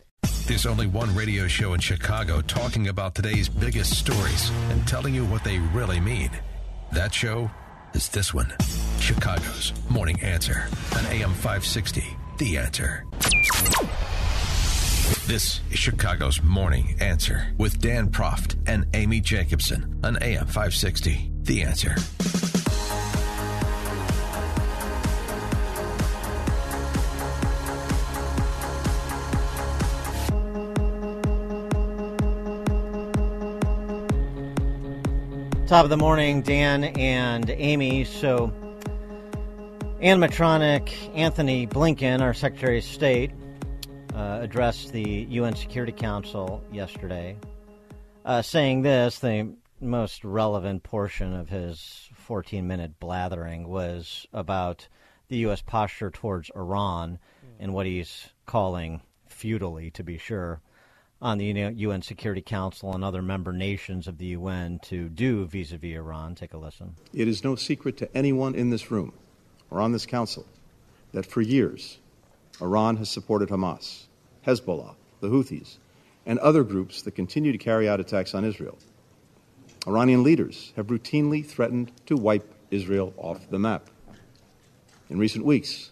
There's 0.47 0.67
only 0.67 0.87
one 0.87 1.15
radio 1.15 1.47
show 1.47 1.75
in 1.75 1.81
Chicago 1.81 2.41
talking 2.41 2.89
about 2.89 3.15
today's 3.15 3.49
biggest 3.49 3.99
stories 3.99 4.51
and 4.71 4.87
telling 4.87 5.15
you 5.15 5.25
what 5.27 5.45
they 5.45 5.59
really 5.59 6.01
mean. 6.01 6.31
That 6.93 7.15
show 7.15 7.51
is 7.95 8.09
this 8.09 8.35
one 8.35 8.53
Chicago's 8.99 9.73
Morning 9.89 10.21
Answer 10.21 10.67
on 10.97 11.07
AM 11.07 11.35
560. 11.35 12.05
The 12.39 12.57
Answer. 12.59 13.05
This 15.31 15.61
is 15.71 15.79
Chicago's 15.79 16.43
Morning 16.43 16.97
Answer 16.99 17.55
with 17.57 17.79
Dan 17.79 18.11
Proft 18.11 18.57
and 18.67 18.85
Amy 18.95 19.21
Jacobson 19.21 20.01
on 20.03 20.21
AM 20.21 20.45
560 20.47 21.31
the 21.43 21.63
answer. 21.63 21.95
Top 35.69 35.85
of 35.85 35.91
the 35.91 35.97
morning, 35.97 36.43
Dan 36.43 36.83
and 36.83 37.49
Amy. 37.51 38.03
So, 38.03 38.53
animatronic 40.03 40.93
Anthony 41.15 41.69
Blinken, 41.69 42.21
our 42.21 42.35
Secretary 42.35 42.79
of 42.79 42.85
State, 42.85 43.31
uh, 44.21 44.39
addressed 44.43 44.93
the 44.93 45.27
UN 45.31 45.57
Security 45.57 45.93
Council 45.93 46.63
yesterday, 46.71 47.37
uh, 48.25 48.43
saying 48.43 48.83
this: 48.83 49.19
the 49.19 49.55
most 49.81 50.25
relevant 50.25 50.83
portion 50.83 51.33
of 51.35 51.49
his 51.49 52.09
14 52.15 52.67
minute 52.67 53.01
blathering 53.01 53.67
was 53.67 54.27
about 54.33 54.89
the 55.29 55.39
U.S. 55.39 55.63
posture 55.63 56.11
towards 56.11 56.51
Iran 56.55 57.19
and 57.59 57.73
what 57.73 57.87
he's 57.87 58.29
calling 58.45 59.01
futilely, 59.27 59.91
to 59.93 60.03
be 60.03 60.19
sure, 60.19 60.61
on 61.23 61.39
the 61.39 61.47
UN 61.77 62.03
Security 62.03 62.43
Council 62.43 62.95
and 62.95 63.03
other 63.03 63.23
member 63.23 63.53
nations 63.53 64.07
of 64.07 64.19
the 64.19 64.27
UN 64.27 64.81
to 64.83 65.09
do 65.09 65.47
vis 65.47 65.73
a 65.73 65.79
vis 65.79 65.97
Iran. 65.97 66.35
Take 66.35 66.53
a 66.53 66.59
listen. 66.59 66.95
It 67.15 67.27
is 67.27 67.43
no 67.43 67.57
secret 67.57 67.97
to 67.99 68.17
anyone 68.17 68.55
in 68.55 68.69
this 68.69 68.91
room 68.91 69.15
or 69.71 69.81
on 69.81 69.93
this 69.93 70.05
council 70.05 70.45
that 71.13 71.25
for 71.25 71.41
years 71.41 71.99
Iran 72.61 72.99
has 72.99 73.09
supported 73.09 73.49
Hamas, 73.49 74.07
Hezbollah, 74.47 74.95
the 75.21 75.29
Houthis, 75.29 75.77
and 76.27 76.39
other 76.39 76.65
groups 76.65 77.03
that 77.03 77.13
continue 77.13 77.53
to 77.53 77.59
carry 77.59 77.89
out 77.89 78.01
attacks 78.01 78.35
on 78.35 78.45
Israel. 78.45 78.79
Iranian 79.87 80.23
leaders 80.23 80.73
have 80.77 80.89
routinely 80.89 81.45
threatened 81.45 81.91
to 82.07 82.17
wipe 82.17 82.53
Israel 82.71 83.15
off 83.17 83.49
the 83.51 83.59
map. 83.59 83.89
In 85.09 85.19
recent 85.19 85.45
weeks, 85.45 85.91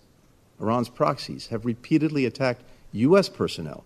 Iran's 0.61 0.89
proxies 0.89 1.49
have 1.49 1.65
repeatedly 1.65 2.27
attacked 2.27 2.63
U.S. 2.93 3.29
personnel 3.29 3.85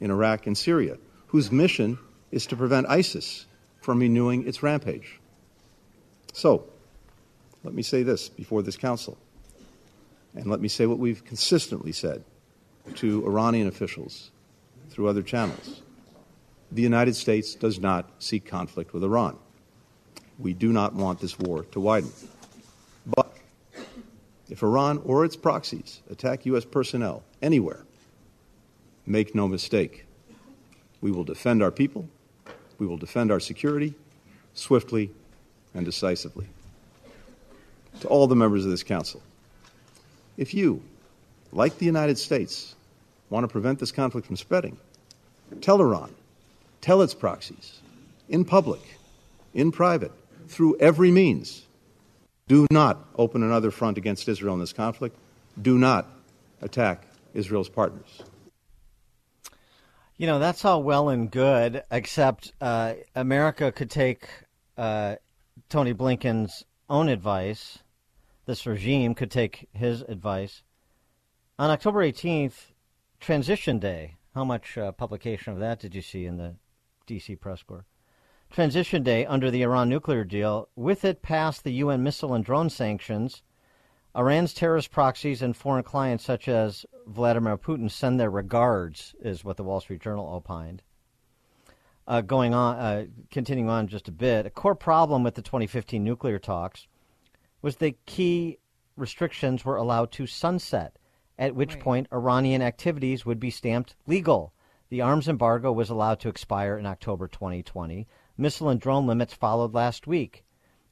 in 0.00 0.10
Iraq 0.10 0.46
and 0.46 0.56
Syria, 0.56 0.98
whose 1.28 1.52
mission 1.52 1.98
is 2.30 2.46
to 2.46 2.56
prevent 2.56 2.88
ISIS 2.88 3.46
from 3.80 4.00
renewing 4.00 4.46
its 4.46 4.62
rampage. 4.62 5.20
So, 6.32 6.66
let 7.62 7.74
me 7.74 7.82
say 7.82 8.02
this 8.02 8.28
before 8.28 8.62
this 8.62 8.76
Council, 8.76 9.16
and 10.34 10.46
let 10.46 10.60
me 10.60 10.68
say 10.68 10.86
what 10.86 10.98
we've 10.98 11.24
consistently 11.24 11.92
said 11.92 12.24
to 12.94 13.26
Iranian 13.26 13.66
officials 13.66 14.30
through 14.90 15.08
other 15.08 15.22
channels. 15.22 15.82
The 16.70 16.82
United 16.82 17.14
States 17.14 17.54
does 17.54 17.78
not 17.78 18.10
seek 18.18 18.44
conflict 18.44 18.92
with 18.92 19.04
Iran. 19.04 19.36
We 20.38 20.52
do 20.52 20.72
not 20.72 20.94
want 20.94 21.20
this 21.20 21.38
war 21.38 21.64
to 21.72 21.80
widen. 21.80 22.12
But 23.06 23.36
if 24.48 24.62
Iran 24.62 25.00
or 25.04 25.24
its 25.24 25.36
proxies 25.36 26.00
attack 26.10 26.46
U.S. 26.46 26.64
personnel 26.64 27.22
anywhere, 27.40 27.84
make 29.06 29.34
no 29.34 29.46
mistake, 29.46 30.06
we 31.00 31.10
will 31.10 31.24
defend 31.24 31.62
our 31.62 31.70
people, 31.70 32.08
we 32.78 32.86
will 32.86 32.96
defend 32.96 33.30
our 33.30 33.40
security 33.40 33.94
swiftly 34.54 35.10
and 35.74 35.84
decisively. 35.84 36.48
To 38.00 38.08
all 38.08 38.26
the 38.26 38.36
members 38.36 38.64
of 38.64 38.70
this 38.70 38.82
council, 38.82 39.22
if 40.36 40.52
you, 40.54 40.82
like 41.52 41.78
the 41.78 41.86
United 41.86 42.18
States, 42.18 42.73
want 43.34 43.44
to 43.44 43.52
prevent 43.52 43.80
this 43.80 43.92
conflict 43.92 44.26
from 44.26 44.36
spreading, 44.36 44.76
tell 45.60 45.80
Iran, 45.80 46.14
tell 46.80 47.02
its 47.02 47.14
proxies, 47.14 47.80
in 48.28 48.44
public, 48.44 48.80
in 49.52 49.72
private, 49.72 50.12
through 50.46 50.76
every 50.78 51.10
means, 51.10 51.66
do 52.46 52.66
not 52.70 53.04
open 53.16 53.42
another 53.42 53.70
front 53.70 53.98
against 53.98 54.28
Israel 54.28 54.54
in 54.54 54.60
this 54.60 54.72
conflict. 54.72 55.16
Do 55.60 55.78
not 55.78 56.06
attack 56.62 57.06
Israel's 57.32 57.68
partners. 57.68 58.22
You 60.16 60.28
know, 60.28 60.38
that's 60.38 60.64
all 60.64 60.82
well 60.82 61.08
and 61.08 61.28
good, 61.30 61.82
except 61.90 62.52
uh, 62.60 62.94
America 63.16 63.72
could 63.72 63.90
take 63.90 64.28
uh, 64.76 65.16
Tony 65.68 65.92
Blinken's 65.92 66.64
own 66.88 67.08
advice. 67.08 67.78
This 68.46 68.64
regime 68.64 69.14
could 69.14 69.30
take 69.30 69.68
his 69.72 70.02
advice. 70.02 70.62
On 71.58 71.70
October 71.70 72.00
18th, 72.00 72.54
Transition 73.20 73.78
Day, 73.78 74.16
how 74.34 74.44
much 74.44 74.76
uh, 74.76 74.92
publication 74.92 75.52
of 75.52 75.58
that 75.60 75.78
did 75.80 75.94
you 75.94 76.02
see 76.02 76.26
in 76.26 76.36
the 76.36 76.56
D.C. 77.06 77.36
press 77.36 77.62
corps? 77.62 77.86
Transition 78.50 79.02
Day 79.02 79.26
under 79.26 79.50
the 79.50 79.62
Iran 79.62 79.88
nuclear 79.88 80.24
deal, 80.24 80.68
with 80.76 81.04
it 81.04 81.22
passed 81.22 81.64
the 81.64 81.72
UN 81.72 82.02
missile 82.02 82.34
and 82.34 82.44
drone 82.44 82.70
sanctions. 82.70 83.42
Iran's 84.14 84.54
terrorist 84.54 84.92
proxies 84.92 85.42
and 85.42 85.56
foreign 85.56 85.82
clients 85.82 86.24
such 86.24 86.46
as 86.46 86.86
Vladimir 87.06 87.58
Putin 87.58 87.90
send 87.90 88.20
their 88.20 88.30
regards, 88.30 89.14
is 89.20 89.44
what 89.44 89.56
the 89.56 89.64
Wall 89.64 89.80
Street 89.80 90.00
Journal 90.00 90.32
opined. 90.32 90.82
Uh, 92.06 92.20
going 92.20 92.54
on, 92.54 92.76
uh, 92.76 93.06
continuing 93.30 93.70
on 93.70 93.88
just 93.88 94.08
a 94.08 94.12
bit, 94.12 94.46
a 94.46 94.50
core 94.50 94.74
problem 94.74 95.24
with 95.24 95.34
the 95.34 95.42
2015 95.42 96.04
nuclear 96.04 96.38
talks 96.38 96.86
was 97.62 97.76
the 97.76 97.96
key 98.06 98.58
restrictions 98.96 99.64
were 99.64 99.76
allowed 99.76 100.12
to 100.12 100.26
sunset, 100.26 100.98
at 101.38 101.54
which 101.54 101.80
point 101.80 102.08
Iranian 102.12 102.62
activities 102.62 103.26
would 103.26 103.40
be 103.40 103.50
stamped 103.50 103.96
legal. 104.06 104.52
The 104.88 105.00
arms 105.00 105.28
embargo 105.28 105.72
was 105.72 105.90
allowed 105.90 106.20
to 106.20 106.28
expire 106.28 106.78
in 106.78 106.86
October 106.86 107.26
2020. 107.26 108.06
Missile 108.36 108.68
and 108.68 108.80
drone 108.80 109.06
limits 109.06 109.34
followed 109.34 109.74
last 109.74 110.06
week. 110.06 110.44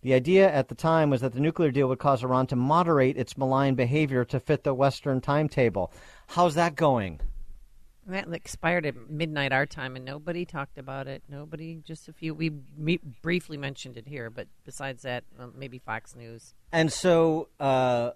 The 0.03 0.15
idea 0.15 0.53
at 0.53 0.69
the 0.69 0.75
time 0.75 1.11
was 1.11 1.21
that 1.21 1.33
the 1.33 1.41
nuclear 1.41 1.71
deal 1.71 1.89
would 1.89 2.01
cause 2.01 2.25
Iran 2.25 2.49
to 2.49 2.57
moderate 2.57 3.17
its 3.17 3.39
malign 3.39 3.77
behavior 3.77 4.25
to 4.27 4.41
fit 4.41 4.65
the 4.65 4.75
Western 4.75 5.21
timetable. 5.21 5.93
How's 6.27 6.57
that 6.57 6.75
going? 6.75 7.21
That 8.09 8.33
expired 8.33 8.85
at 8.85 9.09
midnight 9.09 9.53
our 9.53 9.65
time, 9.65 9.95
and 9.95 10.05
nobody 10.05 10.45
talked 10.45 10.77
about 10.77 11.07
it. 11.07 11.23
Nobody, 11.29 11.81
just 11.85 12.09
a 12.09 12.13
few. 12.13 12.35
We 12.35 12.49
briefly 13.23 13.57
mentioned 13.57 13.97
it 13.97 14.09
here, 14.09 14.29
but 14.29 14.49
besides 14.65 15.03
that, 15.03 15.23
um, 15.39 15.53
maybe 15.57 15.79
Fox 15.79 16.17
News. 16.17 16.53
And 16.73 16.93
so 16.93 17.49
uh, 17.61 18.11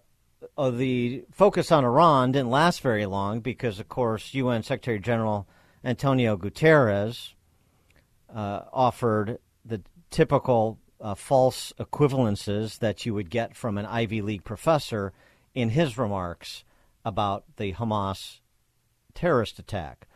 uh, 0.57 0.71
the 0.71 1.25
focus 1.33 1.73
on 1.73 1.85
Iran 1.85 2.33
didn't 2.33 2.51
last 2.51 2.81
very 2.81 3.07
long 3.07 3.41
because, 3.41 3.81
of 3.81 3.89
course, 3.89 4.35
UN 4.35 4.63
Secretary 4.63 4.99
General 4.99 5.47
Antonio 5.85 6.37
Guterres 6.37 7.33
uh, 8.35 8.63
offered 8.73 9.39
the 9.65 9.83
typical 10.11 10.79
uh, 11.01 11.15
false 11.15 11.73
equivalences 11.79 12.79
that 12.79 13.07
you 13.07 13.15
would 13.15 13.31
get 13.31 13.57
from 13.57 13.79
an 13.79 13.87
Ivy 13.87 14.23
League 14.23 14.45
professor 14.45 15.13
in 15.55 15.71
his 15.71 15.99
remarks 15.99 16.65
about 17.05 17.45
the 17.57 17.73
Hamas 17.75 18.41
terrorist 19.15 19.59
attack. 19.59 20.07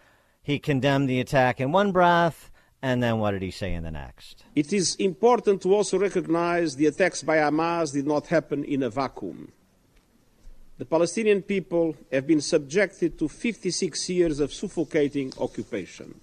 He 0.42 0.58
condemned 0.58 1.08
the 1.08 1.20
attack 1.20 1.60
in 1.60 1.72
one 1.72 1.92
breath, 1.92 2.50
and 2.82 3.02
then 3.02 3.18
what 3.18 3.32
did 3.32 3.42
he 3.42 3.50
say 3.50 3.72
in 3.74 3.84
the 3.84 3.90
next? 3.90 4.44
It 4.54 4.72
is 4.72 4.96
important 4.96 5.62
to 5.62 5.74
also 5.74 5.98
recognize 5.98 6.76
the 6.76 6.86
attacks 6.86 7.22
by 7.22 7.36
Hamas 7.36 7.92
did 7.92 8.06
not 8.06 8.26
happen 8.26 8.64
in 8.64 8.82
a 8.82 8.90
vacuum. 8.90 9.52
The 10.80 10.86
Palestinian 10.86 11.42
people 11.42 11.94
have 12.10 12.26
been 12.26 12.40
subjected 12.40 13.18
to 13.18 13.28
56 13.28 14.08
years 14.08 14.40
of 14.40 14.50
suffocating 14.50 15.30
occupation. 15.36 16.18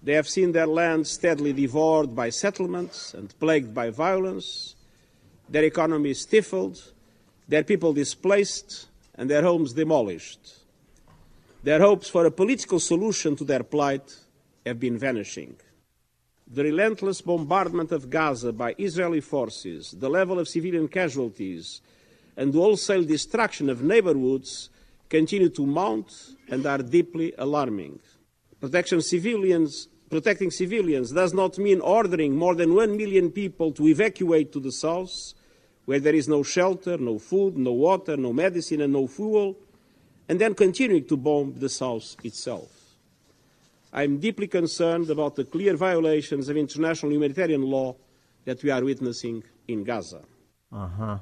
They 0.00 0.12
have 0.12 0.28
seen 0.28 0.52
their 0.52 0.68
land 0.68 1.08
steadily 1.08 1.52
devoured 1.52 2.14
by 2.14 2.30
settlements 2.30 3.14
and 3.14 3.36
plagued 3.40 3.74
by 3.74 3.90
violence, 3.90 4.76
their 5.48 5.64
economy 5.64 6.14
stifled, 6.14 6.92
their 7.48 7.64
people 7.64 7.92
displaced, 7.92 8.86
and 9.16 9.28
their 9.28 9.42
homes 9.42 9.72
demolished. 9.72 10.60
Their 11.64 11.80
hopes 11.80 12.08
for 12.08 12.26
a 12.26 12.30
political 12.30 12.78
solution 12.78 13.34
to 13.34 13.44
their 13.44 13.64
plight 13.64 14.20
have 14.64 14.78
been 14.78 14.98
vanishing. 14.98 15.56
The 16.46 16.62
relentless 16.62 17.22
bombardment 17.22 17.90
of 17.90 18.08
Gaza 18.08 18.52
by 18.52 18.76
Israeli 18.78 19.20
forces, 19.20 19.96
the 19.98 20.08
level 20.08 20.38
of 20.38 20.46
civilian 20.46 20.86
casualties, 20.86 21.80
and 22.36 22.52
wholesale 22.52 23.04
destruction 23.04 23.70
of 23.70 23.82
neighborhoods 23.82 24.70
continue 25.08 25.48
to 25.48 25.66
mount 25.66 26.12
and 26.48 26.66
are 26.66 26.78
deeply 26.78 27.32
alarming. 27.38 27.98
Protection 28.60 29.00
civilians 29.00 29.88
protecting 30.08 30.50
civilians 30.50 31.12
does 31.12 31.34
not 31.34 31.58
mean 31.58 31.80
ordering 31.80 32.36
more 32.36 32.54
than 32.54 32.74
one 32.74 32.96
million 32.96 33.30
people 33.30 33.72
to 33.72 33.88
evacuate 33.88 34.52
to 34.52 34.60
the 34.60 34.72
south, 34.72 35.34
where 35.84 36.00
there 36.00 36.14
is 36.14 36.28
no 36.28 36.42
shelter, 36.42 36.96
no 36.98 37.18
food, 37.18 37.56
no 37.56 37.72
water, 37.72 38.16
no 38.16 38.32
medicine, 38.32 38.80
and 38.80 38.92
no 38.92 39.06
fuel, 39.06 39.56
and 40.28 40.40
then 40.40 40.54
continuing 40.54 41.04
to 41.04 41.16
bomb 41.16 41.54
the 41.58 41.68
south 41.68 42.16
itself. 42.24 42.70
I 43.92 44.02
am 44.02 44.18
deeply 44.18 44.46
concerned 44.46 45.10
about 45.10 45.36
the 45.36 45.44
clear 45.44 45.76
violations 45.76 46.48
of 46.48 46.56
international 46.56 47.12
humanitarian 47.12 47.62
law 47.62 47.96
that 48.44 48.62
we 48.62 48.70
are 48.70 48.84
witnessing 48.84 49.42
in 49.68 49.84
Gaza. 49.84 50.22
Uh 50.72 50.88
huh. 50.88 51.18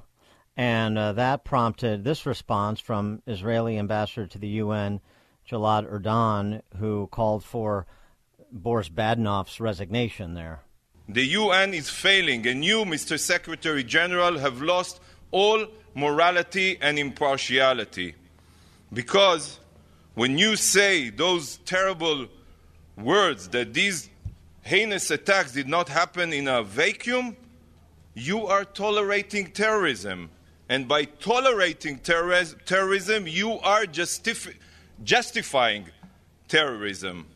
And 0.57 0.97
uh, 0.97 1.13
that 1.15 1.45
prompted 1.45 2.05
this 2.05 2.27
response 2.27 2.81
from 2.81 3.23
Israeli 3.27 3.79
ambassador 3.79 4.27
to 4.29 4.39
the 4.39 4.49
UN, 4.49 5.01
Gilad 5.51 5.91
Erdan, 5.91 6.63
who 6.77 7.09
called 7.09 7.45
for 7.45 7.87
Boris 8.53 8.89
Badenov's 8.89 9.61
resignation 9.61 10.35
there. 10.35 10.63
The 11.09 11.25
UN 11.25 11.75
is 11.75 11.91
failing, 11.91 12.47
and 12.47 12.65
you, 12.65 12.85
Mr. 12.85 13.19
Secretary 13.19 13.85
General, 13.85 14.39
have 14.39 14.63
lost 14.63 15.01
all 15.33 15.67
morality 15.95 16.79
and 16.81 16.99
impartiality. 16.99 18.15
Because 18.93 19.59
when 20.15 20.39
you 20.39 20.57
say 20.57 21.11
those 21.11 21.59
terrible 21.65 22.29
words 22.97 23.49
that 23.49 23.75
these 23.75 24.09
heinous 24.63 25.11
attacks 25.11 25.53
did 25.53 25.69
not 25.69 25.89
happen 25.89 26.33
in 26.33 26.49
a 26.49 26.63
vacuum, 26.63 27.37
you 28.15 28.47
are 28.47 28.65
tolerating 28.65 29.51
terrorism. 29.51 30.31
And 30.69 30.89
by 30.89 31.05
tolerating 31.05 31.99
terrorism, 31.99 33.27
you 33.27 33.59
are 33.61 33.85
justif- 33.85 34.55
justifying 35.03 35.87
terrorism 36.49 37.27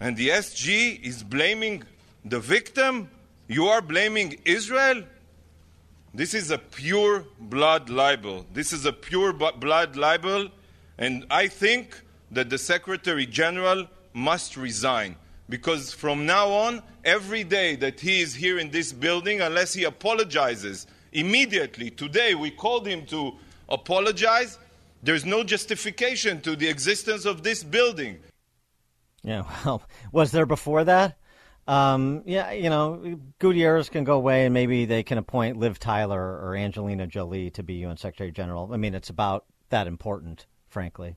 and 0.00 0.16
the 0.16 0.28
SG 0.28 1.02
is 1.02 1.22
blaming 1.22 1.82
the 2.24 2.40
victim, 2.40 3.08
you 3.48 3.66
are 3.66 3.80
blaming 3.80 4.38
Israel? 4.44 5.02
This 6.12 6.34
is 6.34 6.50
a 6.50 6.58
pure 6.58 7.24
blood 7.38 7.88
libel. 7.88 8.46
This 8.52 8.72
is 8.72 8.84
a 8.84 8.92
pure 8.92 9.32
blood 9.32 9.96
libel, 9.96 10.48
and 10.98 11.26
I 11.30 11.48
think 11.48 12.00
that 12.30 12.50
the 12.50 12.58
Secretary 12.58 13.26
General 13.26 13.86
must 14.12 14.56
resign. 14.56 15.16
Because 15.48 15.92
from 15.92 16.26
now 16.26 16.48
on, 16.48 16.82
every 17.04 17.44
day 17.44 17.76
that 17.76 18.00
he 18.00 18.20
is 18.20 18.34
here 18.34 18.58
in 18.58 18.70
this 18.70 18.92
building, 18.92 19.40
unless 19.40 19.72
he 19.72 19.84
apologizes 19.84 20.86
immediately, 21.16 21.90
today 21.90 22.34
we 22.34 22.50
called 22.50 22.86
him 22.86 23.06
to 23.06 23.34
apologize, 23.68 24.58
there's 25.02 25.24
no 25.24 25.42
justification 25.42 26.40
to 26.42 26.54
the 26.54 26.68
existence 26.68 27.24
of 27.24 27.42
this 27.42 27.64
building. 27.64 28.18
Yeah, 29.22 29.44
well, 29.64 29.82
was 30.12 30.30
there 30.30 30.46
before 30.46 30.84
that? 30.84 31.18
Um, 31.66 32.22
yeah, 32.26 32.52
you 32.52 32.70
know, 32.70 33.18
Gutierrez 33.40 33.88
can 33.88 34.04
go 34.04 34.14
away 34.14 34.44
and 34.44 34.54
maybe 34.54 34.84
they 34.84 35.02
can 35.02 35.18
appoint 35.18 35.56
Liv 35.56 35.80
Tyler 35.80 36.20
or 36.20 36.54
Angelina 36.54 37.08
Jolie 37.08 37.50
to 37.50 37.62
be 37.64 37.74
UN 37.74 37.96
Secretary 37.96 38.30
General. 38.30 38.72
I 38.72 38.76
mean, 38.76 38.94
it's 38.94 39.10
about 39.10 39.46
that 39.70 39.88
important, 39.88 40.46
frankly. 40.68 41.16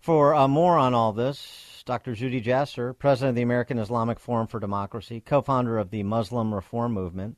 For 0.00 0.34
uh, 0.34 0.48
more 0.48 0.78
on 0.78 0.94
all 0.94 1.12
this, 1.12 1.82
Dr. 1.84 2.12
Zuhdi 2.12 2.42
Jasser, 2.42 2.96
president 2.98 3.30
of 3.30 3.34
the 3.36 3.42
American 3.42 3.78
Islamic 3.78 4.18
Forum 4.18 4.46
for 4.46 4.58
Democracy, 4.58 5.20
co 5.20 5.42
founder 5.42 5.76
of 5.76 5.90
the 5.90 6.02
Muslim 6.02 6.54
Reform 6.54 6.92
Movement. 6.92 7.36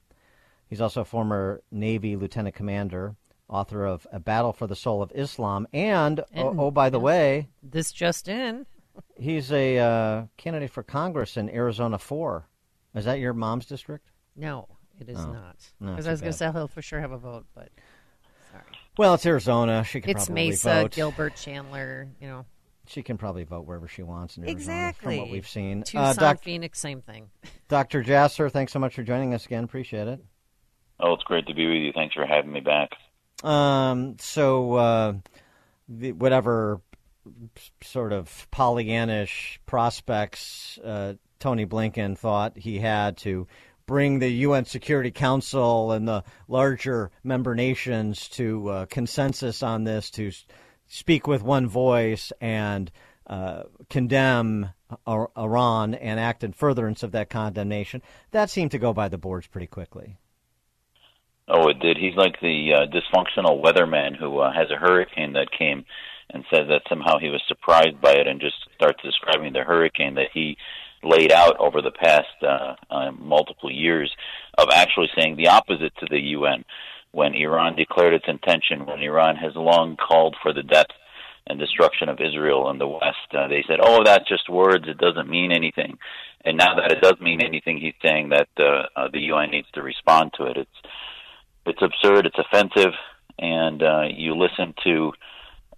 He's 0.69 0.81
also 0.81 1.01
a 1.01 1.05
former 1.05 1.63
Navy 1.71 2.17
lieutenant 2.17 2.55
commander, 2.55 3.17
author 3.49 3.85
of 3.87 4.07
A 4.13 4.21
Battle 4.21 4.53
for 4.53 4.67
the 4.67 4.77
Soul 4.77 5.01
of 5.03 5.11
Islam, 5.15 5.67
and, 5.73 6.21
oh, 6.21 6.25
And- 6.51 6.61
oh, 6.61 6.71
by 6.71 6.91
the 6.91 7.01
way, 7.01 7.49
This 7.63 7.91
just 7.93 8.29
in. 8.29 8.67
he's 9.17 9.51
a 9.53 9.79
uh, 9.79 10.23
candidate 10.37 10.71
for 10.71 10.83
Congress 10.83 11.37
in 11.37 11.49
Arizona 11.51 11.99
4. 11.99 12.47
Is 12.95 13.05
that 13.07 13.19
your 13.19 13.33
mom's 13.33 13.67
district? 13.67 14.11
No, 14.37 14.69
it 15.01 15.09
is 15.09 15.19
Oh. 15.19 15.33
not. 15.33 15.57
Because 15.81 16.05
too 16.05 16.09
I 16.09 16.13
was 16.13 16.21
going 16.21 16.33
to 16.33 16.39
say 16.39 16.51
he'll 16.53 16.69
for 16.69 16.83
sure 16.83 17.01
have 17.01 17.13
a 17.13 17.19
vote, 17.19 17.47
but 17.55 17.71
sorry. 18.53 18.65
Well, 18.99 19.15
it's 19.15 19.25
Arizona. 19.27 19.85
She 19.85 20.01
can 20.01 20.15
probably 20.15 20.45
vote. 20.45 20.49
it's 20.53 20.65
Mesa, 20.65 20.83
vote. 20.83 20.93
Gilbert, 20.93 21.37
Chandler. 21.37 22.09
You 22.21 22.27
know, 22.29 22.47
She 22.87 23.03
can 23.03 23.17
probably 23.19 23.45
vote 23.45 23.67
wherever 23.67 23.87
she 23.89 24.03
wants 24.03 24.37
in 24.37 24.43
Arizona, 24.45 24.61
exactly. 24.61 25.17
from 25.17 25.25
what 25.25 25.33
we've 25.33 25.49
seen. 25.49 25.83
Tucson, 25.83 26.17
Doc- 26.17 26.43
Phoenix, 26.43 26.79
same 26.81 27.01
thing. 27.03 27.31
Dr. 27.69 28.03
Jasser, 28.03 28.51
thanks 28.51 28.73
so 28.73 28.79
much 28.79 28.95
for 28.95 29.03
joining 29.03 29.33
us 29.35 29.47
again. 29.47 29.65
Appreciate 29.65 30.09
it. 30.09 30.25
Oh, 31.01 31.15
it's 31.15 31.25
great 31.25 31.47
to 31.47 31.55
be 31.55 31.67
with 31.67 31.77
you. 31.77 31.93
Thanks 31.93 32.15
for 32.15 32.27
having 32.27 32.53
me 32.53 32.61
back. 32.61 32.91
Um, 33.45 34.17
so, 34.19 34.75
uh, 34.75 35.13
whatever 35.87 36.81
sort 37.83 38.13
of 38.13 38.49
Pollyannish 38.51 39.59
prospects 39.67 40.79
uh, 40.83 41.15
Tony 41.39 41.67
Blinken 41.67 42.17
thought 42.17 42.57
he 42.57 42.79
had 42.79 43.17
to 43.19 43.47
bring 43.87 44.19
the 44.19 44.29
UN 44.29 44.65
Security 44.65 45.11
Council 45.11 45.93
and 45.93 46.07
the 46.07 46.25
larger 46.47 47.11
member 47.23 47.55
nations 47.55 48.29
to 48.29 48.69
uh, 48.69 48.87
consensus 48.87 49.63
on 49.63 49.85
this, 49.85 50.11
to 50.11 50.31
speak 50.87 51.27
with 51.27 51.43
one 51.43 51.69
voice 51.69 52.33
and 52.41 52.91
uh, 53.27 53.63
condemn 53.89 54.71
Ir- 55.07 55.31
Iran 55.37 55.95
and 55.95 56.19
act 56.19 56.45
in 56.45 56.53
furtherance 56.53 57.03
of 57.03 57.13
that 57.13 57.31
condemnation, 57.31 58.03
that 58.31 58.51
seemed 58.51 58.73
to 58.73 58.79
go 58.79 58.93
by 58.93 59.09
the 59.09 59.19
boards 59.19 59.47
pretty 59.47 59.67
quickly. 59.67 60.19
Oh, 61.49 61.69
it 61.69 61.81
did. 61.81 61.97
He's 61.97 62.15
like 62.15 62.41
the 62.41 62.75
uh, 62.75 62.87
dysfunctional 62.93 63.63
weatherman 63.63 64.17
who 64.17 64.39
uh, 64.39 64.53
has 64.53 64.71
a 64.71 64.77
hurricane 64.77 65.33
that 65.33 65.49
came 65.57 65.85
and 66.31 66.45
says 66.51 66.69
that 66.69 66.83
somehow 66.89 67.19
he 67.19 67.31
was 67.31 67.43
surprised 67.49 68.01
by 68.03 68.13
it 68.13 68.27
and 68.27 68.41
just 68.41 68.57
starts 68.75 69.03
describing 69.03 69.53
the 69.53 69.65
hurricane 69.65 70.15
that 70.15 70.29
he 70.35 70.57
laid 71.03 71.33
out 71.33 71.57
over 71.59 71.81
the 71.81 71.91
past 71.91 72.27
uh, 72.43 72.75
uh, 72.91 73.11
multiple 73.13 73.71
years 73.71 74.15
of 74.59 74.69
actually 74.73 75.09
saying 75.17 75.37
the 75.37 75.49
opposite 75.49 75.93
to 75.99 76.07
the 76.11 76.19
UN 76.19 76.65
when 77.13 77.35
Iran 77.35 77.77
declared 77.77 78.13
its 78.13 78.27
intention, 78.29 78.85
when 78.85 79.01
Iran 79.01 79.37
has 79.37 79.53
long 79.57 79.97
called 79.97 80.37
for 80.43 80.53
the 80.53 80.63
death 80.63 80.91
and 81.47 81.59
destruction 81.59 82.11
of 82.11 82.21
Israel 82.21 82.69
and 82.69 82.79
the 82.79 82.87
West. 82.87 83.33
Uh, 83.33 83.49
they 83.49 83.65
said, 83.67 83.79
"Oh, 83.83 84.05
that's 84.05 84.29
just 84.29 84.51
words; 84.51 84.87
it 84.87 84.99
doesn't 84.99 85.31
mean 85.31 85.51
anything." 85.51 85.99
And 86.45 86.59
now 86.59 86.75
that 86.75 86.93
it 86.93 87.01
does 87.01 87.19
mean 87.21 87.43
anything, 87.43 87.79
he's 87.79 87.95
saying 88.03 88.29
that 88.31 88.49
uh, 88.59 88.83
uh, 88.95 89.09
the 89.11 89.21
UN 89.33 89.51
needs 89.51 89.69
to 89.73 89.83
respond 89.83 90.33
to 90.37 90.45
it. 90.45 90.59
It's 90.59 90.81
it's 91.69 91.83
absurd, 91.83 92.27
it's 92.27 92.39
offensive, 92.39 92.93
and 93.39 93.83
uh, 93.83 94.03
you 94.15 94.35
listen 94.37 94.75
to 94.85 95.13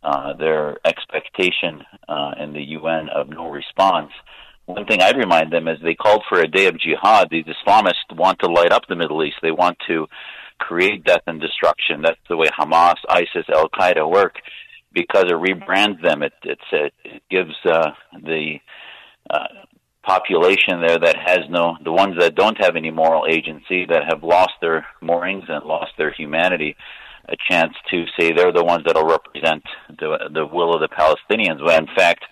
uh, 0.03 0.33
their 0.35 0.77
expectation 0.87 1.83
uh, 2.09 2.33
in 2.41 2.53
the 2.53 2.63
UN 2.63 3.09
of 3.15 3.29
no 3.29 3.51
response. 3.51 4.11
One 4.67 4.87
thing 4.87 5.03
I'd 5.03 5.17
remind 5.17 5.53
them 5.53 5.69
is 5.69 5.79
they 5.83 5.95
called 5.95 6.23
for 6.29 6.41
a 6.41 6.49
day 6.49 6.67
of 6.67 6.79
jihad. 6.79 7.29
These 7.31 7.47
Islamists 7.47 8.17
want 8.17 8.39
to 8.41 8.51
light 8.51 8.73
up 8.73 8.83
the 8.89 8.97
Middle 8.97 9.25
East. 9.25 9.37
They 9.43 9.51
want 9.51 9.77
to 9.89 10.07
create 10.59 11.05
death 11.05 11.23
and 11.27 11.41
destruction. 11.41 12.03
That's 12.03 12.21
the 12.29 12.37
way 12.37 12.47
Hamas, 12.47 12.97
ISIS, 13.09 13.47
Al 13.53 13.69
Qaeda 13.69 14.09
work 14.09 14.37
because 14.93 15.25
it 15.25 15.35
rebrands 15.35 16.03
them. 16.03 16.23
It 16.23 16.33
it, 16.45 16.59
it 17.05 17.23
gives 17.31 17.55
uh, 17.65 17.91
the 18.13 18.57
uh, 19.29 19.47
population 20.11 20.81
there 20.85 20.99
that 20.99 21.17
has 21.25 21.41
no 21.49 21.77
the 21.85 21.93
ones 21.93 22.17
that 22.19 22.35
don't 22.35 22.59
have 22.59 22.75
any 22.75 22.91
moral 22.91 23.27
agency 23.31 23.87
that 23.87 24.03
have 24.11 24.25
lost 24.25 24.55
their 24.61 24.85
moorings 25.01 25.45
and 25.49 25.65
lost 25.65 25.93
their 25.97 26.13
humanity 26.13 26.75
a 27.29 27.37
chance 27.49 27.75
to 27.91 28.05
say 28.19 28.33
they're 28.33 28.53
the 28.53 28.65
ones 28.65 28.83
that'll 28.85 29.07
represent 29.07 29.63
the 29.89 30.11
the 30.35 30.47
will 30.47 30.75
of 30.75 30.81
the 30.81 30.89
Palestinians. 30.89 31.65
When 31.65 31.85
in 31.85 31.95
fact 31.97 32.25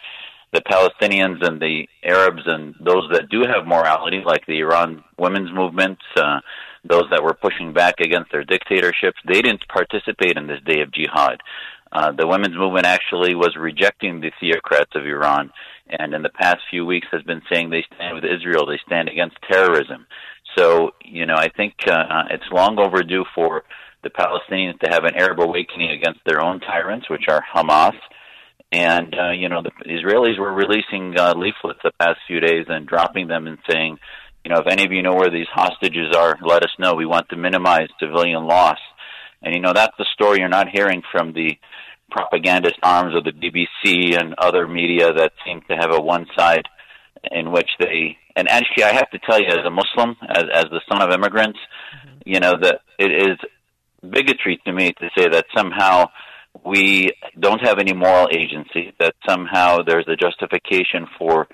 the 0.52 0.62
Palestinians 0.62 1.46
and 1.46 1.60
the 1.60 1.86
Arabs 2.02 2.42
and 2.46 2.74
those 2.80 3.04
that 3.12 3.28
do 3.30 3.42
have 3.42 3.66
morality 3.66 4.22
like 4.24 4.44
the 4.46 4.58
Iran 4.58 5.04
women's 5.16 5.52
movement 5.52 5.98
uh 6.16 6.40
those 6.84 7.06
that 7.10 7.22
were 7.22 7.34
pushing 7.34 7.72
back 7.72 7.96
against 8.00 8.32
their 8.32 8.44
dictatorships 8.44 9.20
they 9.26 9.40
didn't 9.42 9.68
participate 9.68 10.36
in 10.36 10.48
this 10.48 10.62
day 10.66 10.80
of 10.80 10.90
jihad. 10.90 11.38
Uh, 11.90 12.12
the 12.12 12.26
women's 12.26 12.56
movement 12.56 12.86
actually 12.86 13.34
was 13.34 13.56
rejecting 13.56 14.20
the 14.20 14.30
theocrats 14.40 14.94
of 14.94 15.06
Iran, 15.06 15.50
and 15.90 16.14
in 16.14 16.22
the 16.22 16.28
past 16.28 16.58
few 16.70 16.84
weeks 16.84 17.06
has 17.12 17.22
been 17.22 17.42
saying 17.50 17.70
they 17.70 17.84
stand 17.94 18.14
with 18.14 18.24
Israel, 18.24 18.66
they 18.66 18.80
stand 18.86 19.08
against 19.08 19.36
terrorism. 19.50 20.06
So, 20.56 20.92
you 21.04 21.26
know, 21.26 21.34
I 21.36 21.48
think 21.48 21.74
uh, 21.86 22.24
it's 22.30 22.44
long 22.52 22.78
overdue 22.78 23.24
for 23.34 23.64
the 24.02 24.10
Palestinians 24.10 24.78
to 24.80 24.90
have 24.90 25.04
an 25.04 25.14
Arab 25.16 25.40
awakening 25.40 25.90
against 25.90 26.20
their 26.24 26.42
own 26.42 26.60
tyrants, 26.60 27.10
which 27.10 27.24
are 27.28 27.42
Hamas. 27.54 27.96
And, 28.70 29.14
uh, 29.14 29.30
you 29.30 29.48
know, 29.48 29.62
the 29.62 29.70
Israelis 29.86 30.38
were 30.38 30.52
releasing 30.52 31.18
uh, 31.18 31.34
leaflets 31.36 31.80
the 31.82 31.92
past 31.98 32.18
few 32.26 32.40
days 32.40 32.66
and 32.68 32.86
dropping 32.86 33.28
them 33.28 33.46
and 33.46 33.58
saying, 33.68 33.98
you 34.44 34.52
know, 34.52 34.60
if 34.60 34.66
any 34.66 34.84
of 34.84 34.92
you 34.92 35.02
know 35.02 35.14
where 35.14 35.30
these 35.30 35.46
hostages 35.52 36.14
are, 36.16 36.38
let 36.42 36.62
us 36.62 36.70
know. 36.78 36.94
We 36.94 37.06
want 37.06 37.28
to 37.30 37.36
minimize 37.36 37.88
civilian 38.00 38.46
loss. 38.46 38.78
And 39.42 39.54
you 39.54 39.60
know 39.60 39.72
that's 39.72 39.96
the 39.98 40.06
story 40.14 40.40
you're 40.40 40.48
not 40.48 40.68
hearing 40.68 41.02
from 41.12 41.32
the 41.32 41.58
propagandist 42.10 42.78
arms 42.82 43.14
of 43.14 43.24
the 43.24 43.32
BBC 43.32 44.18
and 44.18 44.34
other 44.38 44.66
media 44.66 45.12
that 45.12 45.32
seem 45.44 45.60
to 45.68 45.76
have 45.76 45.92
a 45.92 46.00
one 46.00 46.26
side 46.36 46.64
in 47.30 47.50
which 47.50 47.68
they 47.78 48.16
and 48.36 48.48
actually 48.48 48.84
I 48.84 48.92
have 48.92 49.10
to 49.10 49.18
tell 49.18 49.40
you 49.40 49.48
as 49.48 49.66
a 49.66 49.70
Muslim, 49.70 50.16
as 50.28 50.44
as 50.52 50.64
the 50.70 50.80
son 50.88 51.02
of 51.02 51.10
immigrants, 51.10 51.58
you 52.24 52.38
know, 52.38 52.54
that 52.62 52.80
it 52.98 53.10
is 53.10 53.36
bigotry 54.08 54.60
to 54.64 54.72
me 54.72 54.92
to 54.92 55.10
say 55.16 55.28
that 55.28 55.46
somehow 55.56 56.06
we 56.64 57.10
don't 57.38 57.60
have 57.66 57.78
any 57.78 57.92
moral 57.92 58.28
agency, 58.32 58.92
that 59.00 59.14
somehow 59.28 59.78
there's 59.84 60.06
a 60.08 60.14
justification 60.14 61.06
for 61.18 61.48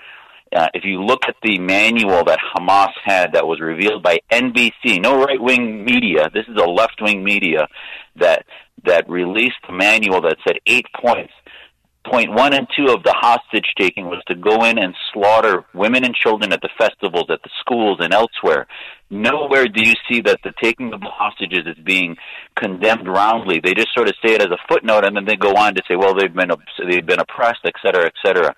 uh, 0.55 0.67
if 0.75 0.83
you 0.85 1.03
look 1.03 1.23
at 1.27 1.35
the 1.41 1.57
manual 1.57 2.23
that 2.23 2.39
Hamas 2.55 2.91
had 3.03 3.33
that 3.33 3.47
was 3.47 3.59
revealed 3.59 4.03
by 4.03 4.19
NBC, 4.31 5.01
no 5.01 5.17
right 5.17 5.41
wing 5.41 5.83
media, 5.83 6.29
this 6.33 6.45
is 6.47 6.55
a 6.55 6.69
left 6.69 7.01
wing 7.01 7.23
media 7.23 7.67
that 8.17 8.45
that 8.85 9.09
released 9.09 9.55
a 9.67 9.71
manual 9.71 10.21
that 10.21 10.37
said 10.45 10.59
eight 10.65 10.85
points. 11.01 11.33
Point 12.05 12.33
one 12.33 12.53
and 12.53 12.67
two 12.77 12.93
of 12.93 13.01
the 13.01 13.15
hostage 13.17 13.73
taking 13.79 14.05
was 14.05 14.21
to 14.27 14.35
go 14.35 14.63
in 14.63 14.77
and 14.77 14.93
slaughter 15.11 15.65
women 15.73 16.05
and 16.05 16.13
children 16.13 16.53
at 16.53 16.61
the 16.61 16.69
festivals, 16.77 17.25
at 17.31 17.41
the 17.41 17.49
schools, 17.61 17.97
and 17.99 18.13
elsewhere. 18.13 18.67
Nowhere 19.09 19.65
do 19.65 19.81
you 19.83 19.95
see 20.07 20.21
that 20.21 20.39
the 20.43 20.53
taking 20.61 20.93
of 20.93 20.99
the 20.99 21.09
hostages 21.09 21.65
is 21.65 21.83
being 21.83 22.15
condemned 22.55 23.07
roundly. 23.07 23.59
They 23.59 23.73
just 23.73 23.93
sort 23.95 24.07
of 24.07 24.13
say 24.23 24.35
it 24.35 24.41
as 24.41 24.51
a 24.51 24.67
footnote, 24.69 25.03
and 25.03 25.15
then 25.15 25.25
they 25.25 25.35
go 25.35 25.55
on 25.55 25.73
to 25.73 25.81
say, 25.87 25.95
"Well, 25.95 26.13
they've 26.13 26.31
been 26.31 26.51
they've 26.87 27.05
been 27.05 27.19
oppressed, 27.19 27.65
et 27.65 27.73
cetera, 27.83 28.05
et 28.05 28.13
cetera." 28.23 28.55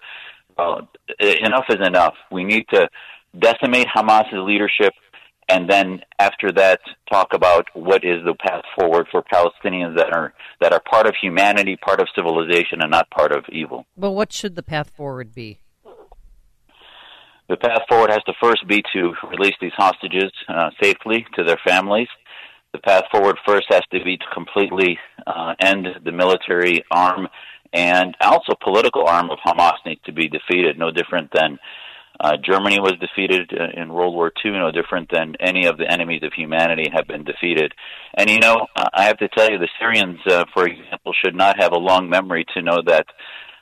Well, 0.57 0.89
enough 1.19 1.65
is 1.69 1.85
enough. 1.85 2.15
We 2.29 2.43
need 2.43 2.65
to 2.73 2.89
decimate 3.37 3.87
Hamas's 3.93 4.39
leadership, 4.39 4.93
and 5.49 5.69
then 5.69 6.01
after 6.19 6.51
that, 6.53 6.79
talk 7.11 7.33
about 7.33 7.67
what 7.73 8.03
is 8.03 8.23
the 8.25 8.35
path 8.35 8.63
forward 8.77 9.07
for 9.11 9.23
Palestinians 9.23 9.95
that 9.95 10.13
are 10.13 10.33
that 10.59 10.73
are 10.73 10.81
part 10.81 11.07
of 11.07 11.15
humanity, 11.21 11.77
part 11.77 12.01
of 12.01 12.07
civilization, 12.15 12.81
and 12.81 12.91
not 12.91 13.09
part 13.09 13.31
of 13.31 13.45
evil. 13.49 13.85
But 13.95 14.11
what 14.11 14.33
should 14.33 14.55
the 14.55 14.63
path 14.63 14.89
forward 14.89 15.33
be? 15.33 15.59
The 17.49 17.55
path 17.55 17.83
forward 17.87 18.11
has 18.11 18.23
to 18.23 18.33
first 18.41 18.67
be 18.67 18.83
to 18.93 19.13
release 19.29 19.55
these 19.61 19.71
hostages 19.77 20.31
uh, 20.49 20.69
safely 20.81 21.25
to 21.35 21.45
their 21.45 21.59
families. 21.65 22.09
The 22.73 22.79
path 22.79 23.05
forward 23.09 23.37
first 23.45 23.67
has 23.69 23.83
to 23.93 24.03
be 24.03 24.17
to 24.17 24.25
completely 24.33 24.99
uh, 25.25 25.55
end 25.61 25.87
the 26.03 26.11
military 26.11 26.83
arm 26.91 27.29
and 27.71 28.15
also 28.19 28.53
political 28.61 29.07
arm 29.07 29.29
of 29.29 29.39
Hamas 29.45 29.77
needs 29.85 30.01
to 30.05 30.11
be 30.11 30.27
defeated. 30.27 30.77
No 30.77 30.91
different 30.91 31.31
than 31.33 31.57
uh, 32.19 32.37
Germany 32.43 32.79
was 32.79 32.93
defeated 32.99 33.51
uh, 33.53 33.79
in 33.79 33.93
World 33.93 34.13
War 34.13 34.31
II. 34.43 34.51
No 34.51 34.71
different 34.71 35.09
than 35.11 35.35
any 35.39 35.67
of 35.67 35.77
the 35.77 35.89
enemies 35.89 36.23
of 36.23 36.33
humanity 36.33 36.89
have 36.91 37.07
been 37.07 37.23
defeated. 37.23 37.73
And 38.15 38.29
you 38.29 38.39
know, 38.39 38.65
I 38.75 39.03
have 39.05 39.17
to 39.19 39.27
tell 39.29 39.49
you, 39.49 39.57
the 39.59 39.69
Syrians, 39.79 40.19
uh, 40.27 40.45
for 40.53 40.67
example, 40.67 41.13
should 41.23 41.35
not 41.35 41.61
have 41.61 41.73
a 41.73 41.77
long 41.77 42.09
memory 42.09 42.45
to 42.55 42.61
know 42.61 42.79
that 42.85 43.05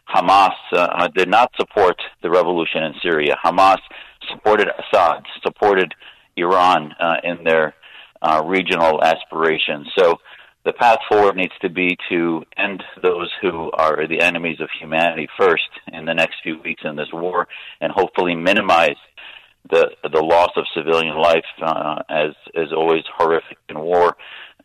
Hamas 0.08 0.54
uh, 0.72 1.08
did 1.10 1.30
not 1.30 1.52
support 1.60 1.96
the 2.22 2.30
revolution 2.30 2.84
in 2.84 2.94
Syria. 3.02 3.36
Hamas 3.44 3.80
supported 4.32 4.68
Assad, 4.68 5.24
supported 5.44 5.94
Iran 6.38 6.94
uh, 7.00 7.16
in 7.24 7.44
their 7.44 7.74
uh, 8.22 8.42
regional 8.46 9.04
aspirations. 9.04 9.88
So 9.98 10.16
the 10.66 10.74
path 10.74 11.00
forward 11.08 11.36
needs 11.36 11.54
to 11.62 11.70
be 11.70 11.96
to 12.10 12.44
end 12.58 12.84
those 13.02 13.32
who 13.42 13.72
are 13.72 14.08
the 14.08 14.20
enemies 14.20 14.60
of 14.60 14.70
humanity 14.80 15.28
first 15.38 15.70
in 15.94 16.06
the 16.06 16.14
next 16.14 16.36
few 16.42 16.60
weeks 16.62 16.82
in 16.84 16.96
this 16.96 17.14
war, 17.14 17.48
and 17.80 17.92
hopefully 17.92 18.36
minimize 18.36 18.98
the 19.70 19.92
the 20.04 20.22
loss 20.22 20.52
of 20.56 20.66
civilian 20.76 21.16
life 21.16 21.46
uh, 21.62 22.02
as 22.10 22.32
is 22.54 22.74
always 22.74 23.04
horrific 23.16 23.58
in 23.70 23.80
war. 23.80 24.18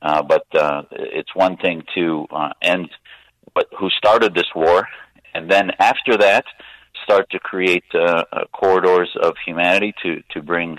Uh, 0.02 0.22
but 0.22 0.46
uh, 0.54 0.82
it's 0.92 1.34
one 1.34 1.58
thing 1.58 1.82
to 1.94 2.26
uh, 2.30 2.50
end 2.62 2.88
what, 3.52 3.66
who 3.78 3.90
started 3.90 4.34
this 4.34 4.50
war, 4.54 4.88
and 5.34 5.50
then 5.50 5.70
after 5.78 6.16
that, 6.16 6.44
start 7.04 7.28
to 7.30 7.38
create 7.38 7.84
uh, 7.94 8.24
uh, 8.32 8.44
corridors 8.52 9.10
of 9.22 9.34
humanity 9.44 9.92
to 10.02 10.22
to 10.30 10.42
bring 10.42 10.78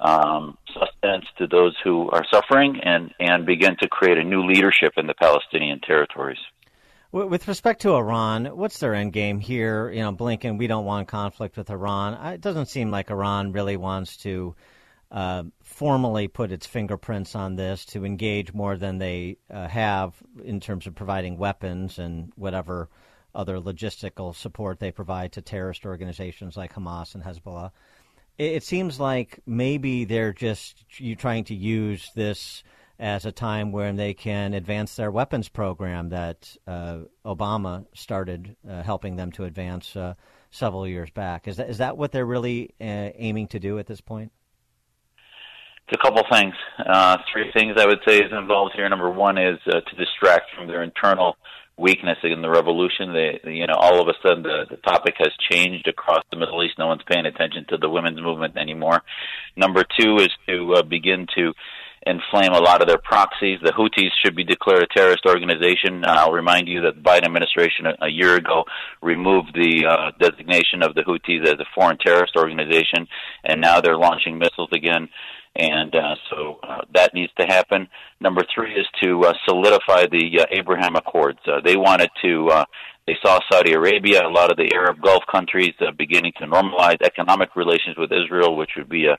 um, 0.00 0.58
sustenance 0.72 1.26
to 1.38 1.46
those 1.46 1.76
who 1.82 2.10
are 2.10 2.24
suffering 2.32 2.80
and, 2.82 3.12
and 3.18 3.46
begin 3.46 3.76
to 3.80 3.88
create 3.88 4.18
a 4.18 4.24
new 4.24 4.46
leadership 4.46 4.94
in 4.96 5.06
the 5.06 5.14
Palestinian 5.14 5.80
territories. 5.80 6.38
With 7.12 7.46
respect 7.46 7.82
to 7.82 7.94
Iran, 7.94 8.46
what's 8.46 8.80
their 8.80 8.92
end 8.92 9.12
game 9.12 9.38
here? 9.38 9.88
You 9.90 10.00
know, 10.00 10.12
Blinken, 10.12 10.58
we 10.58 10.66
don't 10.66 10.84
want 10.84 11.06
conflict 11.06 11.56
with 11.56 11.70
Iran. 11.70 12.14
It 12.32 12.40
doesn't 12.40 12.66
seem 12.66 12.90
like 12.90 13.08
Iran 13.08 13.52
really 13.52 13.76
wants 13.76 14.16
to 14.18 14.56
uh, 15.12 15.44
formally 15.62 16.26
put 16.26 16.50
its 16.50 16.66
fingerprints 16.66 17.36
on 17.36 17.54
this, 17.54 17.84
to 17.84 18.04
engage 18.04 18.52
more 18.52 18.76
than 18.76 18.98
they 18.98 19.36
uh, 19.48 19.68
have 19.68 20.12
in 20.42 20.58
terms 20.58 20.88
of 20.88 20.96
providing 20.96 21.38
weapons 21.38 22.00
and 22.00 22.32
whatever 22.34 22.88
other 23.32 23.60
logistical 23.60 24.34
support 24.34 24.80
they 24.80 24.90
provide 24.90 25.30
to 25.32 25.40
terrorist 25.40 25.86
organizations 25.86 26.56
like 26.56 26.74
Hamas 26.74 27.14
and 27.14 27.22
Hezbollah. 27.22 27.70
It, 28.36 28.64
seems 28.64 28.98
like 28.98 29.38
maybe 29.46 30.04
they're 30.04 30.32
just 30.32 30.84
you 30.98 31.14
trying 31.14 31.44
to 31.44 31.54
use 31.54 32.10
this 32.16 32.64
as 32.98 33.26
a 33.26 33.32
time 33.32 33.70
when 33.70 33.96
they 33.96 34.14
can 34.14 34.54
advance 34.54 34.96
their 34.96 35.10
weapons 35.10 35.48
program 35.48 36.08
that 36.08 36.56
uh, 36.66 36.98
Obama 37.24 37.86
started 37.94 38.56
uh, 38.68 38.82
helping 38.82 39.16
them 39.16 39.30
to 39.32 39.44
advance 39.44 39.94
uh, 39.94 40.14
several 40.50 40.86
years 40.86 41.10
back. 41.10 41.46
Is 41.46 41.58
that 41.58 41.70
is 41.70 41.78
that 41.78 41.96
what 41.96 42.10
they're 42.10 42.26
really 42.26 42.70
uh, 42.80 43.10
aiming 43.14 43.48
to 43.48 43.60
do 43.60 43.78
at 43.78 43.86
this 43.86 44.00
point? 44.00 44.32
It's 45.86 46.00
a 46.00 46.02
couple 46.02 46.24
things. 46.30 46.54
Uh, 46.78 47.18
three 47.32 47.52
things 47.52 47.76
I 47.78 47.86
would 47.86 48.00
say 48.06 48.18
is 48.18 48.32
involved 48.32 48.72
here. 48.74 48.88
Number 48.88 49.10
one 49.10 49.36
is 49.36 49.58
uh, 49.66 49.80
to 49.80 49.96
distract 49.96 50.50
from 50.56 50.66
their 50.66 50.82
internal 50.82 51.36
weakness 51.76 52.18
in 52.22 52.42
the 52.42 52.50
revolution. 52.50 53.12
They, 53.12 53.50
you 53.50 53.66
know, 53.66 53.74
all 53.76 54.00
of 54.00 54.08
a 54.08 54.14
sudden 54.22 54.42
the, 54.42 54.66
the 54.70 54.76
topic 54.76 55.14
has 55.18 55.32
changed 55.50 55.88
across 55.88 56.22
the 56.30 56.38
Middle 56.38 56.62
East. 56.62 56.78
No 56.78 56.86
one's 56.86 57.02
paying 57.10 57.26
attention 57.26 57.66
to 57.70 57.76
the 57.76 57.88
women's 57.88 58.20
movement 58.20 58.56
anymore. 58.56 59.02
Number 59.56 59.84
two 59.98 60.16
is 60.16 60.30
to 60.48 60.74
uh, 60.74 60.82
begin 60.82 61.26
to 61.36 61.52
inflame 62.06 62.52
a 62.52 62.60
lot 62.60 62.82
of 62.82 62.88
their 62.88 62.98
proxies. 62.98 63.58
The 63.62 63.72
Houthis 63.72 64.10
should 64.22 64.36
be 64.36 64.44
declared 64.44 64.82
a 64.82 64.94
terrorist 64.94 65.24
organization. 65.26 66.04
I'll 66.06 66.32
remind 66.32 66.68
you 66.68 66.82
that 66.82 66.96
the 66.96 67.00
Biden 67.00 67.24
administration 67.24 67.86
a, 67.86 68.06
a 68.06 68.08
year 68.08 68.36
ago 68.36 68.64
removed 69.02 69.54
the 69.54 69.86
uh, 69.86 70.10
designation 70.20 70.82
of 70.82 70.94
the 70.94 71.02
Houthis 71.02 71.46
as 71.46 71.58
a 71.58 71.66
foreign 71.74 71.98
terrorist 71.98 72.36
organization, 72.36 73.08
and 73.42 73.60
now 73.60 73.80
they're 73.80 73.96
launching 73.96 74.38
missiles 74.38 74.68
again. 74.72 75.08
And 75.56 75.94
uh, 75.94 76.16
so 76.30 76.58
uh, 76.62 76.80
that 76.94 77.14
needs 77.14 77.32
to 77.38 77.46
happen. 77.46 77.88
Number 78.20 78.42
three 78.52 78.74
is 78.74 78.86
to 79.02 79.22
uh, 79.24 79.32
solidify 79.48 80.06
the 80.06 80.40
uh, 80.40 80.46
Abraham 80.50 80.96
Accords. 80.96 81.38
Uh, 81.46 81.60
they 81.64 81.76
wanted 81.76 82.10
to. 82.22 82.48
Uh, 82.48 82.64
they 83.06 83.16
saw 83.22 83.38
Saudi 83.52 83.74
Arabia, 83.74 84.26
a 84.26 84.30
lot 84.30 84.50
of 84.50 84.56
the 84.56 84.74
Arab 84.74 85.02
Gulf 85.02 85.24
countries, 85.30 85.74
beginning 85.98 86.32
to 86.38 86.46
normalize 86.46 87.02
economic 87.02 87.54
relations 87.54 87.98
with 87.98 88.10
Israel, 88.10 88.56
which 88.56 88.70
would 88.78 88.88
be 88.88 89.04
a 89.04 89.18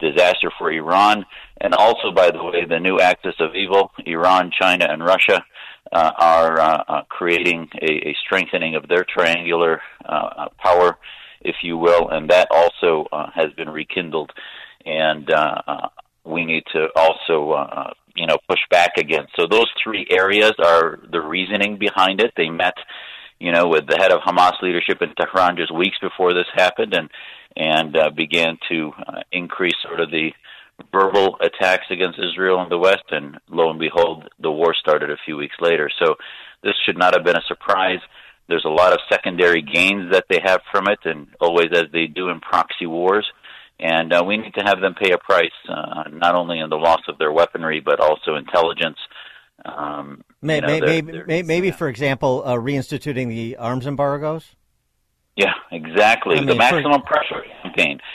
disaster 0.00 0.50
for 0.58 0.72
Iran. 0.72 1.26
And 1.60 1.74
also, 1.74 2.10
by 2.10 2.30
the 2.30 2.42
way, 2.42 2.64
the 2.64 2.80
new 2.80 2.98
axis 3.00 3.34
of 3.38 3.54
evil, 3.54 3.92
Iran, 4.06 4.50
China, 4.58 4.86
and 4.88 5.04
Russia, 5.04 5.44
are 5.92 7.04
creating 7.10 7.68
a, 7.82 8.08
a, 8.08 8.16
strengthening 8.24 8.76
of 8.76 8.88
their 8.88 9.04
triangular 9.04 9.82
power, 10.56 10.96
if 11.42 11.56
you 11.62 11.76
will, 11.76 12.08
and 12.08 12.30
that 12.30 12.48
also 12.50 13.06
uh, 13.12 13.28
has 13.34 13.52
been 13.58 13.68
rekindled. 13.68 14.32
And 14.84 15.28
we 16.24 16.44
need 16.44 16.64
to 16.72 16.88
also, 16.96 17.92
you 18.14 18.26
know, 18.26 18.38
push 18.48 18.60
back 18.70 18.92
against. 18.96 19.32
So 19.38 19.46
those 19.50 19.68
three 19.82 20.06
areas 20.10 20.52
are 20.62 20.98
the 21.10 21.20
reasoning 21.20 21.78
behind 21.78 22.20
it. 22.20 22.32
They 22.36 22.50
met, 22.50 22.74
you 23.38 23.52
know, 23.52 23.68
with 23.68 23.86
the 23.86 23.96
head 23.96 24.12
of 24.12 24.20
Hamas 24.20 24.60
leadership 24.62 25.00
in 25.00 25.14
Tehran 25.14 25.56
just 25.56 25.74
weeks 25.74 25.96
before 26.00 26.34
this 26.34 26.46
happened, 26.54 26.94
and 26.94 27.08
and 27.56 27.96
uh, 27.96 28.10
began 28.10 28.58
to 28.70 28.92
uh, 29.06 29.20
increase 29.32 29.74
sort 29.82 30.00
of 30.00 30.10
the 30.10 30.30
verbal 30.92 31.36
attacks 31.40 31.86
against 31.90 32.18
Israel 32.18 32.60
and 32.60 32.70
the 32.70 32.78
West, 32.78 33.04
and 33.10 33.38
lo 33.48 33.70
and 33.70 33.80
behold, 33.80 34.28
the 34.40 34.50
war 34.50 34.74
started 34.78 35.10
a 35.10 35.16
few 35.24 35.36
weeks 35.36 35.56
later. 35.60 35.90
So 35.98 36.14
this 36.62 36.74
should 36.84 36.98
not 36.98 37.14
have 37.14 37.24
been 37.24 37.36
a 37.36 37.48
surprise. 37.48 37.98
There's 38.48 38.64
a 38.64 38.70
lot 38.70 38.92
of 38.92 39.00
secondary 39.10 39.62
gains 39.62 40.12
that 40.12 40.26
they 40.28 40.40
have 40.44 40.60
from 40.72 40.86
it, 40.88 41.00
and 41.04 41.28
always 41.40 41.68
as 41.72 41.86
they 41.92 42.06
do 42.06 42.28
in 42.28 42.40
proxy 42.40 42.86
wars. 42.86 43.26
And 43.80 44.12
uh, 44.12 44.24
we 44.26 44.36
need 44.36 44.54
to 44.54 44.64
have 44.64 44.80
them 44.80 44.94
pay 44.94 45.12
a 45.12 45.18
price, 45.18 45.52
uh, 45.68 46.04
not 46.10 46.34
only 46.34 46.58
in 46.58 46.68
the 46.68 46.76
loss 46.76 47.00
of 47.06 47.16
their 47.18 47.32
weaponry, 47.32 47.80
but 47.80 48.00
also 48.00 48.34
intelligence. 48.34 48.98
Um, 49.64 50.24
maybe, 50.42 50.72
you 50.72 50.80
know, 50.80 50.86
maybe, 50.86 51.12
maybe, 51.26 51.46
maybe, 51.46 51.70
for 51.70 51.88
example, 51.88 52.42
uh, 52.44 52.54
reinstituting 52.54 53.28
the 53.28 53.56
arms 53.56 53.86
embargoes. 53.86 54.56
Yeah, 55.36 55.54
exactly. 55.70 56.36
I 56.36 56.40
mean, 56.40 56.48
the 56.48 56.56
maximum 56.56 57.00
for... 57.02 57.06
pressure 57.06 57.44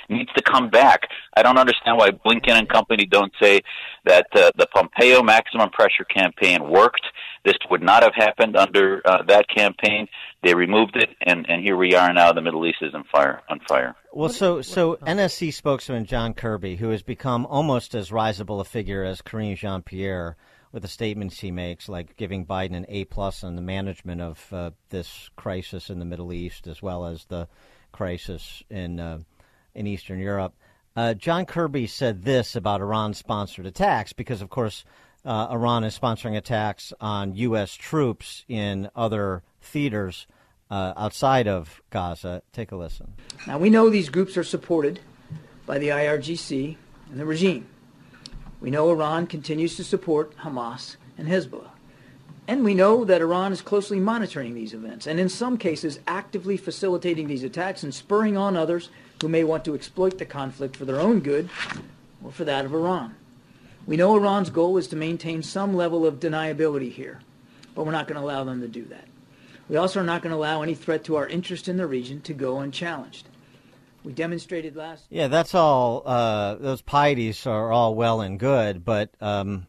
needs 0.10 0.31
to 0.35 0.41
come 0.41 0.69
back. 0.69 1.02
I 1.35 1.44
don't 1.44 1.57
understand 1.57 1.98
why 1.98 2.11
Blinken 2.11 2.57
and 2.57 2.69
company 2.69 3.06
don't 3.06 3.31
say 3.41 3.61
that 4.06 4.27
uh, 4.35 4.52
the 4.57 4.68
Pompeo 4.73 5.23
maximum 5.23 5.69
pressure 5.69 6.03
campaign 6.03 6.69
worked. 6.69 7.06
This 7.45 7.56
would 7.69 7.81
not 7.81 8.03
have 8.03 8.14
happened 8.15 8.56
under 8.56 9.02
uh, 9.06 9.23
that 9.23 9.45
campaign. 9.53 10.07
They 10.44 10.53
removed 10.53 10.95
it, 10.95 11.10
and, 11.26 11.45
and 11.49 11.64
here 11.64 11.76
we 11.76 11.95
are 11.95 12.14
now. 12.14 12.31
The 12.31 12.41
Middle 12.41 12.65
East 12.65 12.77
is 12.81 12.94
on 12.94 13.03
fire. 13.11 13.41
On 13.49 13.60
fire. 13.68 13.95
Well, 14.14 14.30
so 14.30 14.61
so 14.61 14.95
NSC 14.98 15.53
spokesman 15.53 16.06
John 16.06 16.34
Kirby, 16.34 16.76
who 16.76 16.90
has 16.90 17.02
become 17.02 17.45
almost 17.45 17.95
as 17.95 18.11
risible 18.11 18.61
a 18.61 18.65
figure 18.65 19.03
as 19.03 19.22
Karine 19.22 19.56
Jean 19.56 19.81
Pierre 19.81 20.38
with 20.72 20.81
the 20.81 20.90
statements 20.90 21.40
he 21.40 21.52
makes, 21.52 21.88
like 21.88 22.18
giving 22.18 22.45
Biden 22.45 22.76
an 22.76 22.85
A 22.90 23.06
plus 23.06 23.44
on 23.44 23.56
the 23.56 23.61
management 23.61 24.22
of 24.22 24.45
uh, 24.52 24.72
this 24.90 25.30
crisis 25.35 25.90
in 25.90 25.99
the 25.99 26.06
Middle 26.06 26.34
East, 26.34 26.68
as 26.68 26.81
well 26.81 27.06
as 27.06 27.26
the 27.26 27.48
crisis 27.91 28.64
in 28.69 28.99
uh, 28.99 29.19
in 29.76 29.88
Eastern 29.88 30.20
Europe. 30.20 30.54
Uh, 30.95 31.14
John 31.14 31.45
Kirby 31.45 31.88
said 31.88 32.24
this 32.24 32.56
about 32.56 32.82
Iran-sponsored 32.82 33.66
attacks 33.66 34.14
because, 34.14 34.41
of 34.41 34.50
course, 34.50 34.86
uh, 35.26 35.48
Iran 35.52 35.84
is 35.84 35.98
sponsoring 35.98 36.38
attacks 36.38 36.94
on 37.00 37.36
U.S. 37.36 37.74
troops 37.74 38.45
in 38.48 38.90
other 38.95 39.41
theaters 39.62 40.28
uh, 40.70 40.94
outside 40.98 41.48
of 41.48 41.82
Gaza. 41.90 42.41
Take 42.52 42.72
a 42.72 42.76
listen. 42.76 43.14
Now 43.48 43.58
we 43.58 43.70
know 43.70 43.90
these 43.90 44.10
groups 44.10 44.38
are 44.38 44.44
supported 44.44 45.00
by 45.66 45.78
the 45.78 45.90
IRGC 45.90 46.76
and 47.10 47.20
the 47.20 47.26
regime. 47.26 47.68
We 48.60 48.70
know 48.70 48.90
Iran 48.90 49.28
continues 49.28 49.76
to 49.78 49.84
support 49.84 50.36
Hamas 50.38 50.95
and 51.18 51.28
Hezbollah. 51.28 51.70
And 52.48 52.66
we 52.66 52.74
know 52.74 53.06
that 53.06 53.22
Iran 53.22 53.54
is 53.54 53.62
closely 53.62 54.00
monitoring 54.00 54.54
these 54.54 54.74
events 54.74 55.08
and, 55.08 55.20
in 55.20 55.30
some 55.30 55.58
cases, 55.58 56.00
actively 56.08 56.58
facilitating 56.58 57.28
these 57.28 57.44
attacks 57.44 57.84
and 57.84 57.94
spurring 57.94 58.36
on 58.36 58.58
others 58.58 58.90
who 59.24 59.30
may 59.30 59.44
want 59.45 59.64
to 59.64 59.74
exploit 59.74 60.18
the 60.18 60.26
conflict 60.26 60.76
for 60.76 60.84
their 60.84 61.00
own 61.00 61.22
good 61.22 61.50
or 62.22 62.30
for 62.30 62.44
that 62.44 62.66
of 62.66 62.74
Iran. 62.74 63.16
We 63.88 63.95
know 63.95 64.18
Iran's 64.18 64.50
goal 64.50 64.76
is 64.78 64.88
to 64.90 64.98
maintain 64.98 65.41
some 65.41 65.74
level 65.74 66.06
of 66.06 66.20
deniability 66.20 66.91
here, 66.91 67.22
but 67.74 67.86
we're 67.86 67.94
not 67.94 68.06
going 68.06 68.20
to 68.20 68.26
allow 68.26 68.44
them 68.44 68.60
to 68.60 68.68
do 68.68 68.84
that. 68.86 69.06
We 69.70 69.78
also 69.78 70.02
are 70.02 70.06
not 70.06 70.22
going 70.22 70.32
to 70.32 70.38
allow 70.38 70.62
any 70.62 70.76
threat 70.76 71.06
to 71.06 71.16
our 71.16 71.26
interest 71.26 71.70
in 71.70 71.78
the 71.78 71.88
region 71.88 72.20
to 72.22 72.34
go 72.34 72.60
unchallenged. 72.60 73.30
We 74.04 74.12
demonstrated 74.12 74.76
last. 74.76 75.06
Yeah, 75.10 75.30
that's 75.30 75.56
all. 75.56 76.04
Uh, 76.06 76.56
those 76.56 76.82
pieties 76.82 77.48
are 77.48 77.72
all 77.72 77.95
well 77.95 78.20
and 78.20 78.38
good, 78.38 78.84
but 78.84 79.16
um, 79.22 79.68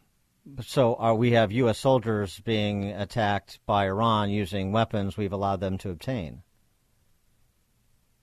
so 0.61 0.95
are 0.95 1.15
we 1.15 1.31
have 1.31 1.53
U.S. 1.53 1.79
soldiers 1.79 2.41
being 2.41 2.91
attacked 2.91 3.59
by 3.65 3.85
Iran 3.85 4.31
using 4.31 4.73
weapons 4.73 5.15
we've 5.15 5.31
allowed 5.31 5.61
them 5.61 5.77
to 5.77 5.91
obtain. 5.91 6.41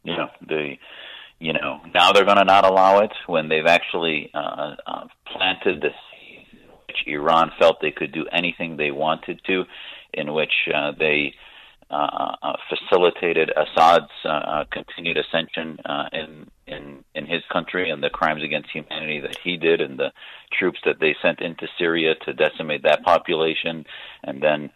Yeah, 0.05 0.29
the 0.47 0.77
you 1.43 1.53
know 1.53 1.81
now 1.93 2.13
they're 2.13 2.25
going 2.25 2.37
to 2.37 2.45
not 2.45 2.65
allow 2.65 3.01
it 3.01 3.13
when 3.27 3.49
they've 3.49 3.67
actually 3.67 4.31
uh, 4.33 4.77
uh, 4.87 5.05
planted 5.33 5.83
the 5.83 5.89
seeds, 5.89 6.63
which 6.87 6.99
Iran 7.07 7.51
felt 7.59 7.81
they 7.83 7.91
could 7.91 8.13
do 8.13 8.27
anything 8.31 8.77
they 8.77 8.93
wanted 8.93 9.41
to, 9.47 9.65
in 10.15 10.33
which 10.33 10.53
uh, 10.73 10.93
they 10.97 11.35
uh, 11.91 12.37
uh, 12.43 12.57
facilitated 12.71 13.51
Assad's 13.51 14.13
uh, 14.25 14.65
continued 14.71 15.19
ascension 15.19 15.79
uh, 15.85 16.05
in 16.13 16.47
in 16.69 17.05
in 17.17 17.27
his 17.27 17.43
country 17.53 17.91
and 17.91 18.03
the 18.03 18.09
crimes 18.09 18.45
against 18.45 18.71
humanity 18.71 19.19
that 19.21 19.37
he 19.43 19.57
did, 19.57 19.81
and 19.81 19.99
the 19.99 20.13
troops 20.57 20.79
that 20.85 21.01
they 21.01 21.17
sent 21.21 21.41
into 21.41 21.67
Syria 21.77 22.15
to 22.25 22.33
decimate 22.33 22.85
that 22.85 23.03
population, 23.03 23.85
and 24.23 24.41
then. 24.41 24.71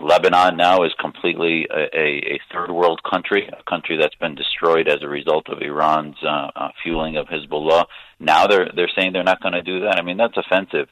Lebanon 0.00 0.56
now 0.56 0.84
is 0.84 0.92
completely 1.00 1.66
a, 1.70 1.96
a, 1.96 2.34
a 2.34 2.40
third 2.52 2.70
world 2.70 3.00
country, 3.08 3.48
a 3.48 3.62
country 3.68 3.98
that's 4.00 4.14
been 4.16 4.34
destroyed 4.34 4.88
as 4.88 5.02
a 5.02 5.08
result 5.08 5.48
of 5.48 5.62
Iran's 5.62 6.16
uh, 6.22 6.50
uh, 6.54 6.68
fueling 6.82 7.16
of 7.16 7.26
Hezbollah. 7.26 7.84
Now 8.18 8.46
they're 8.46 8.70
they're 8.74 8.90
saying 8.96 9.12
they're 9.12 9.24
not 9.24 9.42
going 9.42 9.54
to 9.54 9.62
do 9.62 9.80
that. 9.80 9.98
I 9.98 10.02
mean 10.02 10.16
that's 10.16 10.36
offensive, 10.36 10.88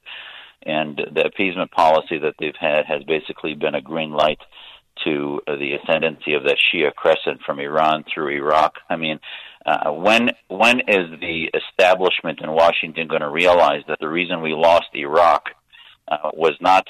and 0.62 1.01
the 1.12 1.26
appeasement 1.26 1.70
policy 1.70 2.18
that 2.18 2.35
they've 2.39 2.52
had 2.59 2.85
has 2.86 3.02
basically 3.05 3.55
been 3.55 3.74
a 3.74 3.81
green 3.81 4.10
light 4.10 4.40
to 5.05 5.40
uh, 5.47 5.56
the 5.56 5.74
ascendancy 5.74 6.35
of 6.35 6.44
that 6.44 6.56
Shia 6.56 6.94
crescent 6.94 7.43
from 7.44 7.59
Iran 7.59 8.05
through 8.12 8.36
Iraq. 8.36 8.74
I 8.89 8.97
mean, 8.97 9.18
uh, 9.66 9.90
when 9.93 10.31
when 10.48 10.81
is 10.81 11.20
the 11.20 11.51
establishment 11.55 12.40
in 12.43 12.51
Washington 12.51 13.09
going 13.09 13.22
to 13.22 13.31
realize 13.31 13.82
that 13.89 13.98
the 14.01 14.09
reason 14.09 14.43
we 14.43 14.52
lost 14.52 14.86
Iraq 14.94 15.51
uh, 16.06 16.31
was 16.35 16.55
not 16.60 16.86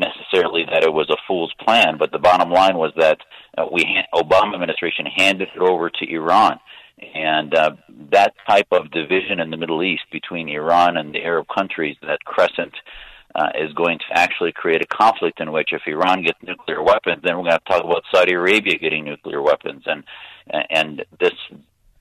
necessarily 0.00 0.64
that 0.64 0.82
it 0.82 0.92
was 0.92 1.08
a 1.10 1.22
fool's 1.28 1.54
plan, 1.64 1.98
but 1.98 2.10
the 2.10 2.18
bottom 2.18 2.50
line 2.50 2.76
was 2.76 2.92
that 2.96 3.18
uh, 3.56 3.66
we 3.70 3.82
Obama 4.14 4.54
administration 4.54 5.06
handed 5.06 5.48
it 5.54 5.60
over 5.60 5.90
to 5.90 6.12
Iran, 6.12 6.58
And 7.14 7.54
uh, 7.54 7.70
that 8.10 8.34
type 8.48 8.68
of 8.72 8.90
division 8.90 9.40
in 9.40 9.50
the 9.50 9.56
Middle 9.56 9.82
East 9.82 10.04
between 10.10 10.48
Iran 10.48 10.96
and 10.96 11.14
the 11.14 11.22
Arab 11.22 11.46
countries, 11.54 11.96
that 12.02 12.24
crescent, 12.24 12.74
uh, 13.34 13.50
is 13.58 13.72
going 13.74 13.98
to 13.98 14.18
actually 14.18 14.52
create 14.52 14.82
a 14.82 14.86
conflict 14.86 15.40
in 15.40 15.52
which 15.52 15.70
if 15.72 15.82
Iran 15.86 16.22
gets 16.22 16.38
nuclear 16.42 16.82
weapons, 16.82 17.22
then 17.22 17.36
we're 17.36 17.44
going 17.44 17.58
to 17.58 17.72
talk 17.72 17.84
about 17.84 18.02
Saudi 18.12 18.34
Arabia 18.34 18.76
getting 18.78 19.04
nuclear 19.04 19.40
weapons, 19.40 19.84
and 19.86 20.02
and 20.70 21.04
this 21.20 21.32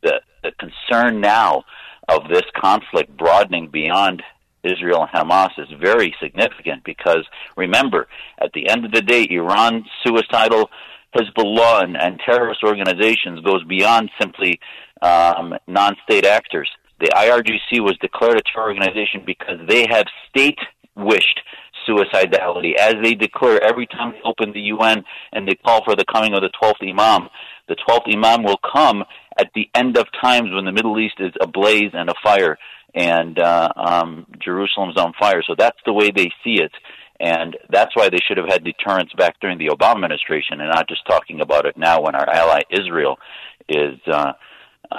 the 0.02 0.22
the 0.44 0.52
concern 0.60 1.22
now 1.22 1.64
of 2.08 2.28
this 2.30 2.46
conflict 2.56 3.16
broadening 3.16 3.68
beyond 3.68 4.24
Israel 4.64 5.02
and 5.02 5.30
Hamas 5.30 5.52
is 5.58 5.68
very 5.80 6.16
significant 6.22 6.84
because 6.84 7.26
remember, 7.56 8.08
at 8.40 8.52
the 8.54 8.70
end 8.70 8.86
of 8.86 8.92
the 8.92 9.02
day, 9.02 9.28
Iran's 9.30 9.86
suicidal 10.06 10.70
Hezbollah 11.16 11.84
and, 11.84 11.98
and 11.98 12.20
terrorist 12.26 12.64
organizations 12.64 13.42
goes 13.42 13.64
beyond 13.64 14.12
simply 14.20 14.60
um, 15.02 15.56
non-state 15.68 16.26
actors. 16.26 16.70
The 17.00 17.12
IRGC 17.16 17.80
was 17.80 17.98
declared 18.02 18.38
a 18.38 18.42
terror 18.54 18.68
organization 18.68 19.24
because 19.26 19.60
they 19.68 19.88
have 19.90 20.06
state 20.30 20.60
wished 20.96 21.40
suicidality, 21.88 22.76
as 22.76 22.96
they 23.02 23.16
declare 23.16 23.64
every 23.64 23.88
time 23.88 24.12
they 24.12 24.22
open 24.26 24.52
the 24.52 24.60
UN 24.62 25.04
and 25.32 25.48
they 25.48 25.56
call 25.56 25.84
for 25.84 25.96
the 25.96 26.06
coming 26.12 26.34
of 26.34 26.42
the 26.42 26.52
12th 26.62 26.88
Imam. 26.88 27.30
The 27.68 27.78
12th 27.88 28.14
Imam 28.14 28.44
will 28.44 28.60
come 28.74 29.04
at 29.40 29.50
the 29.56 29.70
end 29.74 29.98
of 29.98 30.08
times 30.22 30.50
when 30.54 30.66
the 30.66 30.72
Middle 30.72 31.00
East 31.00 31.16
is 31.20 31.32
ablaze 31.40 31.92
and 31.94 32.10
afire 32.10 32.58
and 32.96 33.40
uh, 33.40 33.70
um, 33.76 34.26
Jerusalem's 34.44 34.98
on 34.98 35.14
fire. 35.20 35.44
So 35.46 35.56
that's 35.58 35.78
the 35.86 35.94
way 35.94 36.12
they 36.12 36.32
see 36.44 36.62
it. 36.62 36.72
And 37.20 37.58
that's 37.70 37.96
why 37.96 38.10
they 38.10 38.20
should 38.26 38.38
have 38.38 38.48
had 38.48 38.64
deterrence 38.64 39.12
back 39.18 39.40
during 39.42 39.58
the 39.58 39.68
Obama 39.68 39.96
administration 39.96 40.62
and 40.62 40.70
not 40.70 40.88
just 40.88 41.06
talking 41.06 41.42
about 41.42 41.66
it 41.66 41.78
now 41.78 42.02
when 42.02 42.16
our 42.16 42.30
ally 42.30 42.62
Israel 42.72 43.18
is 43.68 44.00
uh, 44.08 44.32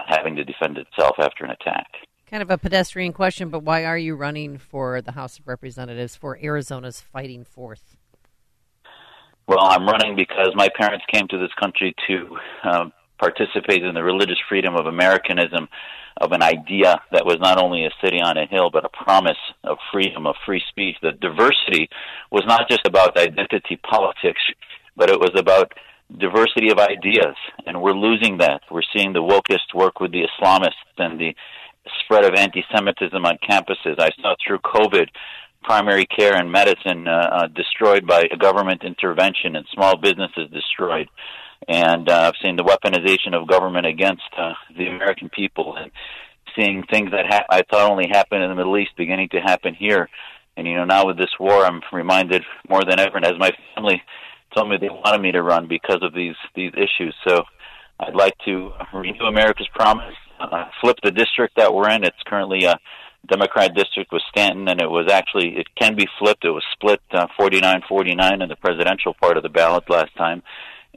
having 0.07 0.37
to 0.37 0.45
defend 0.45 0.77
itself 0.77 1.17
after 1.19 1.45
an 1.45 1.51
attack. 1.51 1.87
Kind 2.31 2.43
of 2.43 2.51
a 2.51 2.59
pedestrian 2.59 3.13
question, 3.13 3.49
but 3.49 3.65
why 3.65 3.85
are 3.85 3.99
you 3.99 4.15
running 4.15 4.59
for 4.59 5.03
the 5.03 5.13
House 5.13 5.39
of 5.39 5.49
Representatives 5.49 6.15
for 6.15 6.39
Arizona's 6.41 7.01
Fighting 7.01 7.45
Fourth? 7.45 7.97
Well, 9.49 9.59
I'm 9.63 9.85
running 9.85 10.15
because 10.15 10.53
my 10.55 10.69
parents 10.79 11.05
came 11.13 11.27
to 11.29 11.39
this 11.39 11.51
country 11.59 11.93
to 12.07 12.39
uh, 12.63 12.85
participate 13.21 13.85
in 13.85 13.95
the 13.95 14.03
religious 14.03 14.39
freedom 14.49 14.75
of 14.75 14.87
Americanism, 14.87 15.69
of 16.21 16.33
an 16.33 16.43
idea 16.43 17.01
that 17.13 17.25
was 17.25 17.39
not 17.41 17.63
only 17.63 17.85
a 17.85 17.91
city 18.03 18.21
on 18.21 18.37
a 18.37 18.47
hill, 18.47 18.71
but 18.73 18.85
a 18.85 19.05
promise 19.05 19.39
of 19.63 19.79
freedom, 19.93 20.27
of 20.27 20.35
free 20.45 20.63
speech. 20.71 20.97
That 21.03 21.21
diversity 21.21 21.89
was 22.31 22.45
not 22.47 22.69
just 22.69 22.87
about 22.87 23.17
identity 23.17 23.77
politics, 23.77 24.41
but 24.97 25.11
it 25.11 25.19
was 25.19 25.33
about 25.37 25.73
diversity 26.19 26.71
of 26.71 26.79
ideas, 26.79 27.37
and 27.67 27.81
we're 27.81 27.93
losing 27.93 28.39
that. 28.39 28.63
We're 28.71 28.91
seeing 28.95 29.13
the 29.13 29.23
wokest 29.23 29.75
work 29.75 30.01
with 30.01 30.11
the 30.13 30.27
Islamists 30.27 30.99
and 30.99 31.21
the 31.21 31.35
spread 32.03 32.25
of 32.25 32.35
anti-Semitism 32.35 33.25
on 33.25 33.39
campuses. 33.49 33.99
I 33.99 34.11
saw 34.21 34.35
through 34.45 34.59
COVID 34.59 35.07
primary 35.63 36.07
care 36.07 36.35
and 36.35 36.51
medicine 36.51 37.07
uh, 37.07 37.29
uh, 37.33 37.47
destroyed 37.49 38.07
by 38.07 38.25
government 38.39 38.83
intervention 38.83 39.57
and 39.57 39.67
small 39.73 39.97
businesses 39.97 40.51
destroyed. 40.53 41.09
And 41.69 42.09
uh, 42.09 42.33
I've 42.33 42.41
seen 42.43 42.57
the 42.57 42.65
weaponization 42.65 43.35
of 43.35 43.49
government 43.49 43.87
against 43.87 44.23
uh, 44.37 44.55
the 44.77 44.87
American 44.87 45.29
people 45.29 45.77
and 45.77 45.91
seeing 46.57 46.85
things 46.91 47.11
that 47.13 47.27
ha- 47.29 47.47
I 47.49 47.63
thought 47.63 47.91
only 47.91 48.09
happened 48.11 48.43
in 48.43 48.51
the 48.51 48.57
Middle 48.57 48.79
East 48.79 48.93
beginning 48.97 49.29
to 49.31 49.41
happen 49.41 49.75
here. 49.75 50.09
And, 50.57 50.67
you 50.67 50.75
know, 50.75 50.85
now 50.85 51.07
with 51.07 51.17
this 51.17 51.31
war, 51.39 51.65
I'm 51.65 51.81
reminded 51.93 52.43
more 52.69 52.83
than 52.85 52.99
ever, 52.99 53.17
and 53.17 53.25
as 53.25 53.39
my 53.39 53.53
family 53.75 54.03
told 54.55 54.69
me 54.69 54.77
they 54.81 54.89
wanted 54.89 55.21
me 55.23 55.33
to 55.33 55.43
run 55.43 55.69
because 55.69 56.03
of 56.03 56.13
these, 56.13 56.35
these 56.55 56.73
issues. 56.75 57.15
So 57.27 57.45
I'd 58.01 58.15
like 58.15 58.35
to 58.47 58.73
renew 58.93 59.25
America's 59.25 59.69
promise, 59.75 60.15
uh, 60.41 60.65
flip 60.81 60.97
the 61.03 61.11
district 61.13 61.57
that 61.57 61.73
we're 61.73 61.91
in. 61.91 62.05
It's 62.05 62.17
currently 62.27 62.65
a 62.65 62.79
Democrat 63.29 63.75
district 63.75 64.13
with 64.13 64.23
Stanton, 64.31 64.69
and 64.69 64.81
it 64.81 64.91
was 64.91 65.11
actually 65.11 65.57
it 65.57 65.67
can 65.79 65.95
be 65.95 66.09
flipped. 66.19 66.45
It 66.45 66.51
was 66.51 66.65
split 66.73 67.01
uh, 67.13 67.27
49-49 67.39 68.43
in 68.43 68.49
the 68.49 68.57
presidential 68.57 69.15
part 69.15 69.37
of 69.37 69.43
the 69.43 69.49
ballot 69.49 69.85
last 69.89 70.17
time, 70.17 70.43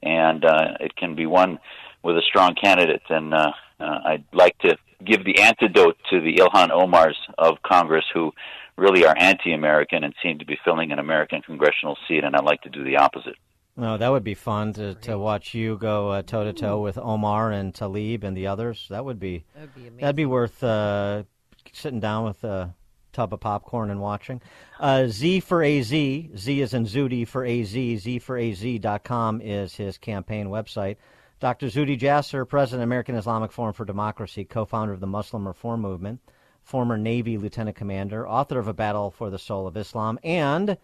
and 0.02 0.44
uh, 0.44 0.78
it 0.80 0.96
can 0.96 1.16
be 1.16 1.26
won 1.26 1.60
with 2.04 2.18
a 2.18 2.22
strong 2.22 2.56
candidate. 2.56 3.04
And 3.10 3.34
uh, 3.34 3.52
uh, 3.80 4.00
I'd 4.06 4.26
like 4.34 4.58
to 4.60 4.78
give 5.06 5.26
the 5.26 5.40
antidote 5.40 5.98
to 6.10 6.22
the 6.22 6.38
Ilhan 6.38 6.70
Omars 6.70 7.16
of 7.38 7.62
Congress, 7.62 8.06
who 8.14 8.32
really 8.78 9.06
are 9.06 9.16
anti-American 9.18 10.04
and 10.04 10.14
seem 10.24 10.40
to 10.40 10.46
be 10.46 10.58
filling 10.66 10.92
an 10.92 11.00
American 11.00 11.42
congressional 11.42 11.98
seat. 12.08 12.24
And 12.24 12.36
I'd 12.36 12.44
like 12.44 12.62
to 12.62 12.70
do 12.70 12.84
the 12.84 12.98
opposite. 12.98 13.36
No, 13.76 13.98
that 13.98 14.10
would 14.10 14.24
be 14.24 14.36
fun 14.36 14.74
to, 14.74 14.94
to 14.96 15.18
watch 15.18 15.56
you 15.56 15.78
go 15.78 16.22
toe 16.22 16.44
to 16.44 16.54
toe 16.54 16.80
with 16.80 16.98
Omar 16.98 17.52
and 17.52 17.74
Tlaib 17.74 18.24
and 18.24 18.38
the 18.38 18.48
others. 18.48 18.88
That 18.90 19.04
would 19.04 19.20
be 19.20 19.46
that'd 19.56 19.74
be, 19.74 19.90
that'd 20.00 20.16
be 20.16 20.26
worth 20.26 20.64
uh, 20.64 21.24
sitting 21.72 22.00
down 22.00 22.26
with 22.26 22.44
a 22.44 22.76
tub 23.14 23.34
of 23.34 23.40
popcorn 23.40 23.90
and 23.90 24.02
watching. 24.02 24.42
Uh, 24.80 25.08
Z 25.08 25.40
for 25.42 25.64
AZ, 25.64 25.88
Z 25.88 26.32
is 26.48 26.74
in 26.74 26.86
Zuhdi 26.86 27.28
for 27.28 27.46
AZ, 27.46 27.68
Z 27.68 28.20
for 28.20 28.38
AZ.com 28.38 29.42
is 29.42 29.76
his 29.76 29.98
campaign 29.98 30.48
website. 30.48 30.98
Dr. 31.40 31.68
Zuhdi 31.68 32.00
Jasser, 32.00 32.48
President, 32.48 32.84
American 32.84 33.16
Islamic 33.16 33.52
Forum 33.52 33.74
for 33.74 33.86
Democracy, 33.86 34.46
co 34.46 34.66
founder 34.66 34.94
of 34.94 35.00
the 35.00 35.08
Muslim 35.08 35.48
Reform 35.48 35.82
Movement, 35.82 36.20
former 36.64 36.98
Navy 36.98 37.38
Lieutenant 37.38 37.76
Commander, 37.76 38.28
author 38.28 38.60
of 38.60 38.68
A 38.68 38.74
Battle 38.74 39.12
for 39.12 39.30
the 39.30 39.40
Soul 39.40 39.68
of 39.68 39.78
Islam, 39.78 40.20
and 40.24 40.78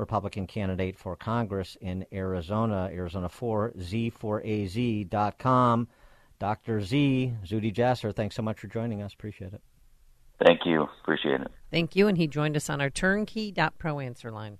Republican 0.00 0.46
candidate 0.46 0.98
for 0.98 1.14
Congress 1.14 1.76
in 1.80 2.04
Arizona, 2.12 2.90
Arizona 2.92 3.28
4, 3.28 3.74
Z4AZ.com. 3.78 5.08
Dr. 6.40 6.80
Z, 6.80 7.34
Zuhdi 7.44 7.72
Jasser, 7.72 8.12
thanks 8.14 8.34
so 8.34 8.42
much 8.42 8.58
for 8.58 8.66
joining 8.66 9.02
us. 9.02 9.12
Appreciate 9.12 9.52
it. 9.52 9.60
Thank 10.44 10.64
you. 10.64 10.88
Appreciate 11.02 11.40
it. 11.40 11.48
Thank 11.70 11.94
you. 11.94 12.08
And 12.08 12.16
he 12.16 12.26
joined 12.26 12.56
us 12.56 12.70
on 12.70 12.80
our 12.80 12.90
turnkey.pro 12.90 14.00
answer 14.00 14.30
line. 14.30 14.58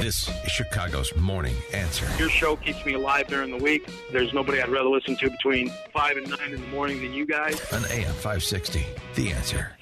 This 0.00 0.28
is 0.28 0.50
Chicago's 0.50 1.14
Morning 1.16 1.54
Answer. 1.72 2.06
Your 2.18 2.30
show 2.30 2.56
keeps 2.56 2.84
me 2.86 2.94
alive 2.94 3.26
during 3.28 3.50
the 3.50 3.62
week. 3.62 3.88
There's 4.10 4.32
nobody 4.32 4.60
I'd 4.60 4.70
rather 4.70 4.88
listen 4.88 5.14
to 5.16 5.30
between 5.30 5.70
5 5.92 6.16
and 6.16 6.30
9 6.30 6.38
in 6.52 6.60
the 6.60 6.66
morning 6.68 7.02
than 7.02 7.12
you 7.12 7.26
guys. 7.26 7.60
On 7.72 7.84
AM 7.90 8.14
560, 8.14 8.84
The 9.14 9.30
Answer. 9.30 9.76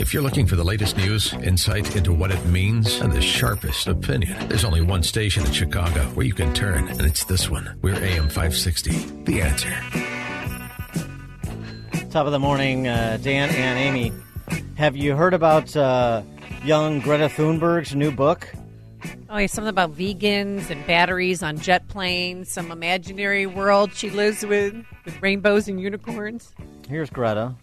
If 0.00 0.12
you're 0.14 0.22
looking 0.22 0.46
for 0.46 0.56
the 0.56 0.64
latest 0.64 0.96
news, 0.96 1.32
insight 1.34 1.94
into 1.94 2.12
what 2.12 2.32
it 2.32 2.44
means, 2.46 3.00
and 3.00 3.12
the 3.12 3.20
sharpest 3.20 3.86
opinion, 3.86 4.48
there's 4.48 4.64
only 4.64 4.80
one 4.80 5.02
station 5.02 5.46
in 5.46 5.52
Chicago 5.52 6.02
where 6.14 6.26
you 6.26 6.34
can 6.34 6.52
turn, 6.54 6.88
and 6.88 7.02
it's 7.02 7.24
this 7.24 7.48
one. 7.48 7.78
We're 7.82 7.94
AM 7.94 8.28
560, 8.28 8.90
The 9.24 9.42
Answer. 9.42 10.17
Top 12.10 12.24
of 12.24 12.32
the 12.32 12.38
morning, 12.38 12.88
uh, 12.88 13.18
Dan 13.22 13.50
and 13.50 13.78
Amy. 13.78 14.12
Have 14.76 14.96
you 14.96 15.14
heard 15.14 15.34
about 15.34 15.76
uh, 15.76 16.22
young 16.64 17.00
Greta 17.00 17.28
Thunberg's 17.28 17.94
new 17.94 18.10
book? 18.10 18.48
Oh, 19.28 19.36
yeah, 19.36 19.46
something 19.46 19.68
about 19.68 19.94
vegans 19.94 20.70
and 20.70 20.86
batteries 20.86 21.42
on 21.42 21.58
jet 21.58 21.86
planes, 21.88 22.50
some 22.50 22.72
imaginary 22.72 23.44
world 23.44 23.92
she 23.94 24.08
lives 24.08 24.44
with, 24.44 24.74
with 25.04 25.20
rainbows 25.20 25.68
and 25.68 25.78
unicorns. 25.78 26.54
Here's 26.88 27.10
Greta 27.10 27.54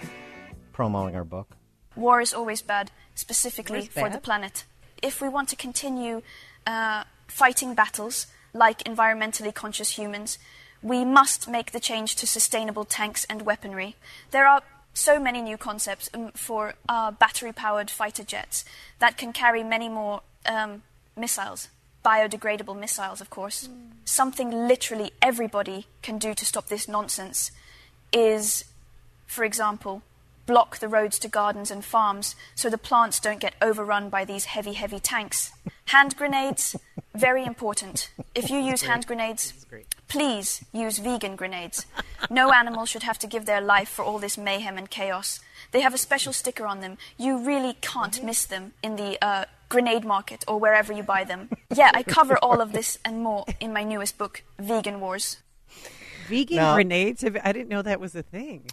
promoting 0.74 1.16
her 1.16 1.24
book. 1.24 1.56
War 1.96 2.22
is 2.22 2.32
always 2.34 2.62
bad, 2.62 2.92
specifically 3.16 3.80
War's 3.80 3.88
for 3.88 4.02
bad? 4.02 4.14
the 4.14 4.20
planet. 4.20 4.66
If 5.02 5.22
we 5.22 5.28
want 5.28 5.50
to 5.50 5.56
continue 5.56 6.22
uh, 6.68 7.06
fighting 7.28 7.74
battles 7.74 8.28
like 8.54 8.84
environmentally 8.84 9.54
conscious 9.54 9.98
humans, 9.98 10.38
we 10.86 11.04
must 11.04 11.48
make 11.50 11.72
the 11.72 11.80
change 11.80 12.16
to 12.16 12.28
sustainable 12.28 12.86
tanks 12.86 13.26
and 13.28 13.42
weaponry. 13.42 13.96
There 14.30 14.46
are 14.46 14.62
so 14.94 15.20
many 15.20 15.42
new 15.42 15.58
concepts 15.58 16.12
um, 16.14 16.32
for 16.36 16.76
uh, 16.88 17.10
battery 17.10 17.52
powered 17.52 17.90
fighter 17.90 18.24
jets 18.24 18.64
that 19.00 19.18
can 19.18 19.34
carry 19.34 19.64
many 19.64 19.90
more 19.90 20.22
um, 20.46 20.84
missiles. 21.18 21.70
Biodegradable 22.06 22.80
missiles, 22.80 23.20
of 23.20 23.32
course. 23.32 23.68
Something 24.06 24.52
literally 24.52 25.10
everybody 25.24 25.88
can 26.04 26.20
do 26.20 26.36
to 26.36 26.46
stop 26.46 26.68
this 26.68 26.88
nonsense 26.88 27.50
is, 28.14 28.66
for 29.26 29.44
example, 29.44 30.04
block 30.46 30.78
the 30.80 30.88
roads 30.88 31.18
to 31.20 31.28
gardens 31.28 31.72
and 31.72 31.84
farms 31.84 32.36
so 32.54 32.70
the 32.70 32.78
plants 32.78 33.20
don't 33.20 33.40
get 33.40 33.56
overrun 33.62 34.10
by 34.10 34.26
these 34.26 34.46
heavy, 34.46 34.74
heavy 34.74 35.00
tanks. 35.00 35.52
Hand 35.86 36.16
grenades, 36.16 36.76
very 37.14 37.46
important. 37.46 38.12
If 38.34 38.50
you 38.50 38.60
use 38.60 38.84
hand 38.84 39.08
grenades, 39.08 39.66
please 40.08 40.64
use 40.72 41.00
vegan 41.00 41.36
grenades. 41.36 41.86
No 42.30 42.52
animal 42.52 42.86
should 42.86 43.04
have 43.04 43.20
to 43.20 43.28
give 43.28 43.46
their 43.46 43.62
life 43.62 43.90
for 43.90 44.04
all 44.04 44.20
this 44.20 44.38
mayhem 44.38 44.78
and 44.78 44.90
chaos. 44.90 45.40
They 45.72 45.82
have 45.82 45.94
a 45.94 45.98
special 45.98 46.34
sticker 46.34 46.66
on 46.66 46.80
them. 46.82 46.98
You 47.18 47.38
really 47.38 47.74
can't 47.82 48.24
miss 48.24 48.46
them 48.46 48.74
in 48.84 48.96
the 48.96 49.18
uh, 49.24 49.46
grenade 49.70 50.06
market 50.06 50.44
or 50.48 50.60
wherever 50.60 50.94
you 50.94 51.04
buy 51.04 51.24
them. 51.24 51.50
Yeah, 51.74 51.92
I 51.94 52.04
cover 52.04 52.38
all 52.42 52.62
of 52.62 52.72
this 52.72 53.00
and 53.04 53.22
more 53.24 53.46
in 53.60 53.74
my 53.74 53.84
newest 53.84 54.18
book, 54.18 54.44
Vegan 54.60 55.00
Wars. 55.00 55.38
Vegan 56.28 56.58
Now- 56.58 56.76
grenades? 56.76 57.24
I 57.24 57.52
didn't 57.52 57.70
know 57.70 57.82
that 57.82 58.00
was 58.00 58.16
a 58.16 58.24
thing. 58.24 58.66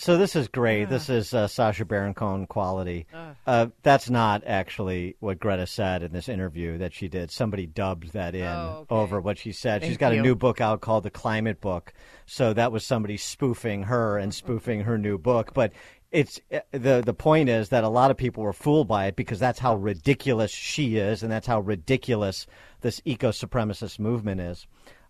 So 0.00 0.16
this 0.16 0.36
is 0.36 0.46
great. 0.46 0.88
This 0.88 1.08
is 1.08 1.34
uh, 1.34 1.48
Sacha 1.48 1.84
Baron 1.84 2.14
Cohen 2.14 2.46
quality. 2.46 3.08
Uh, 3.44 3.66
that's 3.82 4.08
not 4.08 4.44
actually 4.46 5.16
what 5.18 5.40
Greta 5.40 5.66
said 5.66 6.04
in 6.04 6.12
this 6.12 6.28
interview 6.28 6.78
that 6.78 6.94
she 6.94 7.08
did. 7.08 7.32
Somebody 7.32 7.66
dubbed 7.66 8.12
that 8.12 8.36
in 8.36 8.46
Oh, 8.46 8.86
okay. 8.88 8.94
over 8.94 9.20
what 9.20 9.38
she 9.38 9.50
said. 9.50 9.82
She's 9.82 9.96
got 9.96 10.12
you. 10.12 10.20
a 10.20 10.22
new 10.22 10.36
book 10.36 10.60
out 10.60 10.80
called 10.82 11.02
The 11.02 11.10
Climate 11.10 11.60
Book. 11.60 11.92
So 12.26 12.52
that 12.54 12.70
was 12.70 12.86
somebody 12.86 13.16
spoofing 13.16 13.82
her 13.82 14.18
and 14.18 14.32
spoofing 14.32 14.82
her 14.82 14.98
new 14.98 15.18
book. 15.18 15.52
But 15.52 15.72
it's 16.12 16.40
uh, 16.52 16.60
the 16.70 17.02
the 17.04 17.12
point 17.12 17.48
is 17.48 17.70
that 17.70 17.82
a 17.82 17.88
lot 17.88 18.12
of 18.12 18.16
people 18.16 18.44
were 18.44 18.52
fooled 18.52 18.86
by 18.86 19.06
it 19.06 19.16
because 19.16 19.40
that's 19.40 19.58
how 19.58 19.74
ridiculous 19.74 20.52
she 20.52 20.96
is, 20.98 21.24
and 21.24 21.32
that's 21.32 21.48
how 21.48 21.58
ridiculous 21.58 22.46
this 22.82 23.02
eco 23.04 23.30
supremacist 23.32 23.98
movement 23.98 24.40
is. 24.40 24.64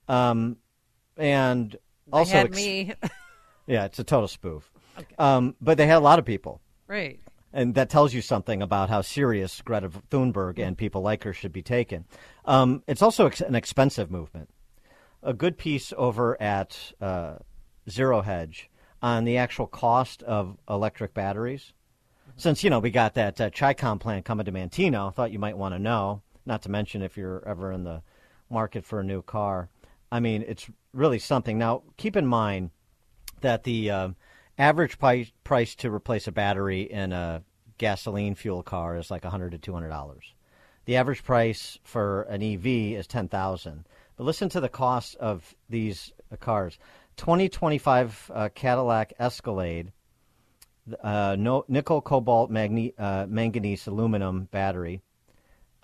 Um, 0.09 0.57
and 1.19 1.73
They 1.73 1.79
also 2.11 2.37
ex- 2.39 2.59
yeah, 3.67 3.85
it's 3.85 3.99
a 3.99 4.05
total 4.05 4.29
spoof. 4.29 4.73
Um, 5.19 5.55
but 5.61 5.79
they 5.79 5.87
had 5.87 5.99
a 5.99 6.01
lot 6.01 6.19
of 6.19 6.25
people. 6.25 6.61
Right. 6.87 7.21
And 7.53 7.75
that 7.75 7.89
tells 7.89 8.13
you 8.13 8.21
something 8.21 8.63
about 8.63 8.91
how 8.91 9.01
serious 9.01 9.61
Greta 9.63 9.91
Thunberg 10.11 10.59
and 10.59 10.77
people 10.77 11.01
like 11.01 11.25
her 11.25 11.33
should 11.33 11.53
be 11.53 11.63
taken. 11.63 12.05
Um, 12.45 12.83
it's 12.87 13.03
also 13.03 13.27
ex- 13.27 13.41
an 13.41 13.55
expensive 13.55 14.11
movement. 14.11 14.51
A 15.23 15.33
good 15.33 15.57
piece 15.57 15.93
over 15.97 16.41
at 16.41 16.93
uh, 17.01 17.37
Zero 17.89 18.21
Hedge 18.21 18.71
on 19.03 19.25
the 19.25 19.39
actual 19.39 19.67
cost 19.67 20.23
of 20.23 20.59
electric 20.69 21.15
batteries. 21.15 21.73
Since, 22.37 22.63
you 22.63 22.71
know, 22.71 22.79
we 22.79 22.91
got 22.91 23.15
that 23.15 23.41
uh, 23.41 23.51
Chicom 23.51 23.99
plant 23.99 24.25
coming 24.25 24.45
to 24.45 24.53
Manteno, 24.53 25.09
I 25.09 25.11
thought 25.11 25.33
you 25.33 25.39
might 25.39 25.57
want 25.57 25.75
to 25.75 25.79
know, 25.79 26.23
not 26.47 26.63
to 26.63 26.71
mention 26.71 27.03
if 27.03 27.17
you're 27.17 27.43
ever 27.47 27.73
in 27.73 27.85
the 27.85 28.03
market 28.51 28.85
for 28.85 29.01
a 29.01 29.05
new 29.05 29.23
car. 29.23 29.69
I 30.13 30.21
mean, 30.21 30.45
it's 30.47 30.71
really 30.93 31.19
something. 31.19 31.59
Now, 31.59 31.83
keep 31.97 32.17
in 32.17 32.27
mind 32.27 32.71
that 33.41 33.65
the 33.65 33.91
um 33.91 34.17
average 34.59 34.99
price, 34.99 35.31
price 35.45 35.75
to 35.77 35.91
replace 35.91 36.27
a 36.27 36.33
battery 36.33 36.83
in 36.83 37.13
a 37.13 37.43
gasoline 37.79 38.35
fuel 38.35 38.63
car 38.63 38.97
is 38.97 39.11
like 39.11 39.23
100 39.23 39.53
to 39.53 39.59
200 39.59 39.89
dollars. 39.89 40.35
The 40.85 40.97
average 40.97 41.23
price 41.23 41.79
for 41.85 42.23
an 42.23 42.43
EV 42.43 42.67
is 42.99 43.07
10,000. 43.07 43.87
But 44.17 44.25
listen 44.25 44.49
to 44.51 44.61
the 44.61 44.69
cost 44.69 45.17
of 45.17 45.55
these 45.69 46.13
uh, 46.33 46.37
cars. 46.37 46.79
2025 47.19 48.31
uh, 48.35 48.49
Cadillac 48.55 49.13
Escalade, 49.19 49.93
uh, 51.03 51.37
no, 51.39 51.65
nickel, 51.69 52.01
cobalt, 52.01 52.51
magne- 52.51 52.95
uh, 52.99 53.27
manganese, 53.29 53.87
aluminum 53.87 54.49
battery. 54.51 55.03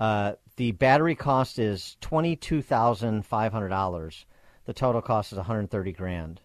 Uh, 0.01 0.33
the 0.57 0.73
battery 0.73 1.15
cost 1.15 1.59
is 1.59 1.97
twenty-two 2.01 2.63
thousand 2.63 3.25
five 3.27 3.53
hundred 3.53 3.69
dollars. 3.69 4.27
The 4.65 4.73
total 4.73 5.03
cost 5.03 5.33
is 5.33 5.37
one 5.37 5.47
hundred 5.47 5.71
thirty 5.71 5.93
grand. 5.93 6.41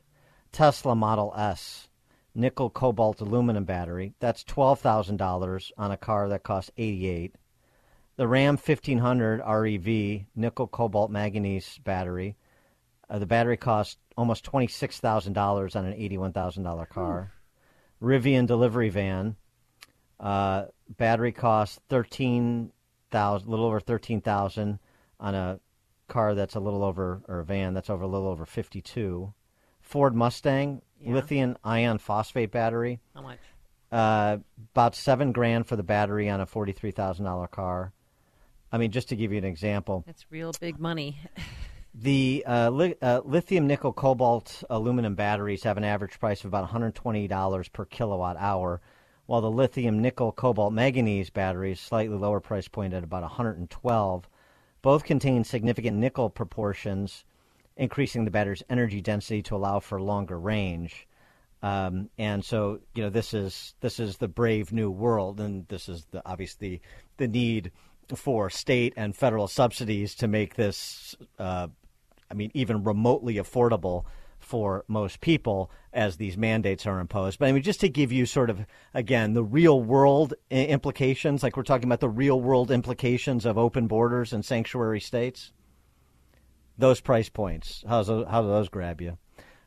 Tesla 0.51 0.95
Model 0.95 1.33
S, 1.37 1.88
nickel, 2.35 2.69
cobalt, 2.69 3.21
aluminum 3.21 3.65
battery. 3.65 4.13
That's 4.19 4.43
twelve 4.43 4.79
thousand 4.79 5.17
dollars 5.17 5.71
on 5.77 5.91
a 5.91 5.97
car 5.97 6.29
that 6.29 6.43
costs 6.43 6.71
eighty-eight. 6.77 7.35
The 8.15 8.27
Ram 8.27 8.57
fifteen 8.57 8.97
hundred 8.99 9.41
REV, 9.45 10.25
nickel, 10.35 10.67
cobalt, 10.67 11.11
manganese 11.11 11.79
battery. 11.83 12.35
Uh, 13.09 13.19
the 13.19 13.25
battery 13.25 13.57
costs 13.57 13.97
almost 14.17 14.43
twenty-six 14.43 14.99
thousand 14.99 15.33
dollars 15.33 15.75
on 15.75 15.85
an 15.85 15.93
eighty-one 15.93 16.33
thousand 16.33 16.63
dollar 16.63 16.85
car. 16.85 17.31
Rivian 18.01 18.45
delivery 18.45 18.89
van. 18.89 19.35
Uh, 20.19 20.65
battery 20.97 21.31
costs 21.31 21.79
thirteen 21.89 22.71
thousand, 23.09 23.49
little 23.49 23.65
over 23.65 23.79
thirteen 23.79 24.21
thousand 24.21 24.79
on 25.19 25.33
a 25.33 25.59
car 26.07 26.35
that's 26.35 26.55
a 26.55 26.59
little 26.59 26.83
over, 26.83 27.21
or 27.27 27.39
a 27.39 27.45
van 27.45 27.73
that's 27.73 27.89
over 27.89 28.03
a 28.03 28.07
little 28.07 28.27
over 28.27 28.45
fifty-two. 28.45 29.33
Ford 29.79 30.13
Mustang 30.13 30.81
lithium 31.05 31.57
ion 31.63 31.97
phosphate 31.97 32.51
battery. 32.51 32.99
How 33.15 33.21
much? 33.21 33.39
Uh, 33.91 34.37
about 34.73 34.95
seven 34.95 35.31
grand 35.31 35.67
for 35.67 35.75
the 35.75 35.83
battery 35.83 36.29
on 36.29 36.41
a 36.41 36.45
forty-three 36.45 36.91
thousand 36.91 37.25
dollar 37.25 37.47
car. 37.47 37.91
I 38.71 38.77
mean, 38.77 38.91
just 38.91 39.09
to 39.09 39.15
give 39.15 39.31
you 39.31 39.39
an 39.39 39.45
example, 39.45 40.03
That's 40.05 40.25
real 40.29 40.51
big 40.59 40.79
money. 40.79 41.19
the 41.95 42.43
uh, 42.47 42.69
li- 42.69 42.95
uh, 43.01 43.21
lithium 43.25 43.65
nickel 43.65 43.93
cobalt 43.93 44.63
aluminum 44.69 45.15
batteries 45.15 45.63
have 45.63 45.77
an 45.77 45.83
average 45.83 46.19
price 46.19 46.41
of 46.41 46.53
about 46.53 46.69
$120 46.69 47.73
per 47.73 47.85
kilowatt 47.85 48.37
hour, 48.37 48.79
while 49.25 49.41
the 49.41 49.49
lithium 49.49 50.01
nickel 50.01 50.31
cobalt 50.31 50.71
manganese 50.71 51.31
batteries 51.31 51.79
slightly 51.79 52.15
lower 52.15 52.39
price 52.39 52.67
point 52.67 52.93
at 52.93 53.03
about 53.03 53.23
112. 53.23 54.29
Both 54.81 55.03
contain 55.03 55.43
significant 55.43 55.97
nickel 55.97 56.29
proportions, 56.29 57.25
increasing 57.79 58.25
the 58.25 58.31
battery's 58.31 58.61
energy 58.69 59.01
density 59.01 59.41
to 59.43 59.55
allow 59.55 59.79
for 59.79 59.99
longer 60.01 60.37
range. 60.37 61.07
Um, 61.63 62.09
and 62.17 62.43
so, 62.43 62.79
you 62.93 63.03
know, 63.03 63.09
this 63.09 63.33
is 63.33 63.73
this 63.81 63.99
is 63.99 64.17
the 64.17 64.27
brave 64.27 64.71
new 64.71 64.91
world, 64.91 65.39
and 65.39 65.67
this 65.67 65.89
is 65.89 66.05
the 66.11 66.21
obviously 66.25 66.81
the 67.17 67.27
need 67.27 67.71
for 68.15 68.49
state 68.49 68.93
and 68.95 69.15
federal 69.15 69.47
subsidies 69.47 70.15
to 70.15 70.27
make 70.27 70.55
this, 70.55 71.15
uh, 71.37 71.67
I 72.29 72.33
mean, 72.33 72.51
even 72.53 72.83
remotely 72.83 73.35
affordable 73.35 74.05
for 74.39 74.85
most 74.87 75.19
people 75.21 75.69
as 75.93 76.15
these 76.15 76.37
mandates 76.37 76.85
are 76.85 76.99
imposed. 76.99 77.39
But 77.39 77.49
I 77.49 77.51
mean, 77.51 77.61
just 77.61 77.81
to 77.81 77.89
give 77.89 78.11
you 78.11 78.25
sort 78.25 78.49
of 78.49 78.65
again 78.93 79.33
the 79.33 79.43
real 79.43 79.81
world 79.81 80.33
implications, 80.49 81.43
like 81.43 81.57
we're 81.57 81.63
talking 81.63 81.87
about 81.87 81.99
the 81.99 82.09
real 82.09 82.39
world 82.39 82.71
implications 82.71 83.45
of 83.45 83.57
open 83.57 83.87
borders 83.87 84.33
and 84.33 84.43
sanctuary 84.43 85.01
states. 85.01 85.51
Those 86.79 87.01
price 87.01 87.27
points, 87.27 87.83
how's 87.85 88.07
those, 88.07 88.25
how 88.25 88.41
do 88.41 88.47
those 88.47 88.69
grab 88.69 89.01
you? 89.01 89.17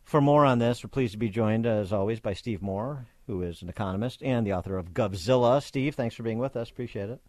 For 0.02 0.22
more 0.22 0.46
on 0.46 0.58
this, 0.58 0.82
we're 0.82 0.88
pleased 0.88 1.12
to 1.12 1.18
be 1.18 1.28
joined, 1.28 1.66
as 1.66 1.92
always, 1.92 2.20
by 2.20 2.32
Steve 2.32 2.62
Moore, 2.62 3.06
who 3.26 3.42
is 3.42 3.60
an 3.60 3.68
economist 3.68 4.22
and 4.22 4.46
the 4.46 4.54
author 4.54 4.78
of 4.78 4.94
Govzilla. 4.94 5.62
Steve, 5.62 5.94
thanks 5.94 6.14
for 6.14 6.22
being 6.22 6.38
with 6.38 6.56
us. 6.56 6.70
Appreciate 6.70 7.10
it. 7.10 7.20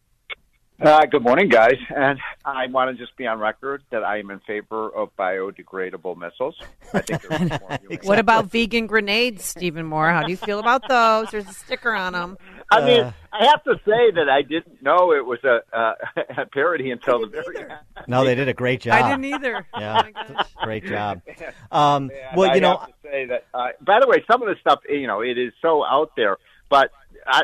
Uh, 0.81 1.05
good 1.05 1.21
morning, 1.21 1.49
guys. 1.49 1.75
And 1.95 2.17
I 2.45 2.67
want 2.67 2.95
to 2.95 3.03
just 3.03 3.15
be 3.17 3.27
on 3.27 3.39
record 3.39 3.83
that 3.91 4.05
I 4.05 4.19
am 4.19 4.31
in 4.31 4.39
favor 4.39 4.89
of 4.89 5.15
biodegradable 5.17 6.17
missiles. 6.17 6.55
I 6.93 7.01
think 7.01 7.21
there's 7.21 7.49
more 7.61 7.79
What 8.03 8.19
about 8.19 8.45
vegan 8.45 8.87
grenades, 8.87 9.43
Stephen 9.43 9.85
Moore? 9.85 10.09
How 10.09 10.23
do 10.23 10.31
you 10.31 10.37
feel 10.37 10.59
about 10.59 10.87
those? 10.87 11.29
There's 11.29 11.47
a 11.47 11.53
sticker 11.53 11.93
on 11.93 12.13
them. 12.13 12.37
I 12.71 12.85
mean, 12.85 13.13
I 13.31 13.45
have 13.45 13.63
to 13.63 13.75
say 13.85 14.11
that 14.11 14.29
I 14.29 14.41
didn't 14.41 14.81
know 14.81 15.11
it 15.13 15.25
was 15.25 15.39
a, 15.43 15.61
uh, 15.75 15.93
a 16.37 16.45
parody 16.45 16.91
until 16.91 17.19
the 17.21 17.27
very 17.27 17.59
end. 17.59 17.79
No, 18.07 18.23
they 18.25 18.35
did 18.35 18.47
a 18.47 18.53
great 18.53 18.81
job. 18.81 19.03
I 19.03 19.09
didn't 19.09 19.25
either. 19.25 19.65
Yeah, 19.77 20.03
great 20.63 20.85
job. 20.85 21.21
Um, 21.71 22.11
And 22.11 22.37
well, 22.37 22.51
I 22.51 22.55
you 22.55 22.61
know, 22.61 22.77
have 22.77 22.87
to 22.87 22.93
say 23.03 23.25
that. 23.25 23.45
Uh, 23.53 23.69
by 23.81 23.99
the 23.99 24.07
way, 24.07 24.23
some 24.29 24.41
of 24.41 24.47
the 24.47 24.55
stuff, 24.61 24.81
you 24.87 25.07
know, 25.07 25.21
it 25.21 25.37
is 25.37 25.51
so 25.61 25.83
out 25.83 26.11
there. 26.15 26.37
But 26.69 26.91
I, 27.25 27.43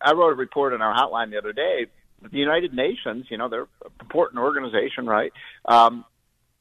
I 0.00 0.12
wrote 0.12 0.32
a 0.32 0.34
report 0.34 0.72
in 0.72 0.82
our 0.82 0.94
hotline 0.94 1.30
the 1.30 1.38
other 1.38 1.52
day. 1.52 1.86
The 2.22 2.38
United 2.38 2.74
Nations, 2.74 3.26
you 3.30 3.38
know, 3.38 3.48
they're 3.48 3.62
an 3.84 3.90
important 4.00 4.40
organization, 4.40 5.06
right? 5.06 5.32
Um, 5.64 6.04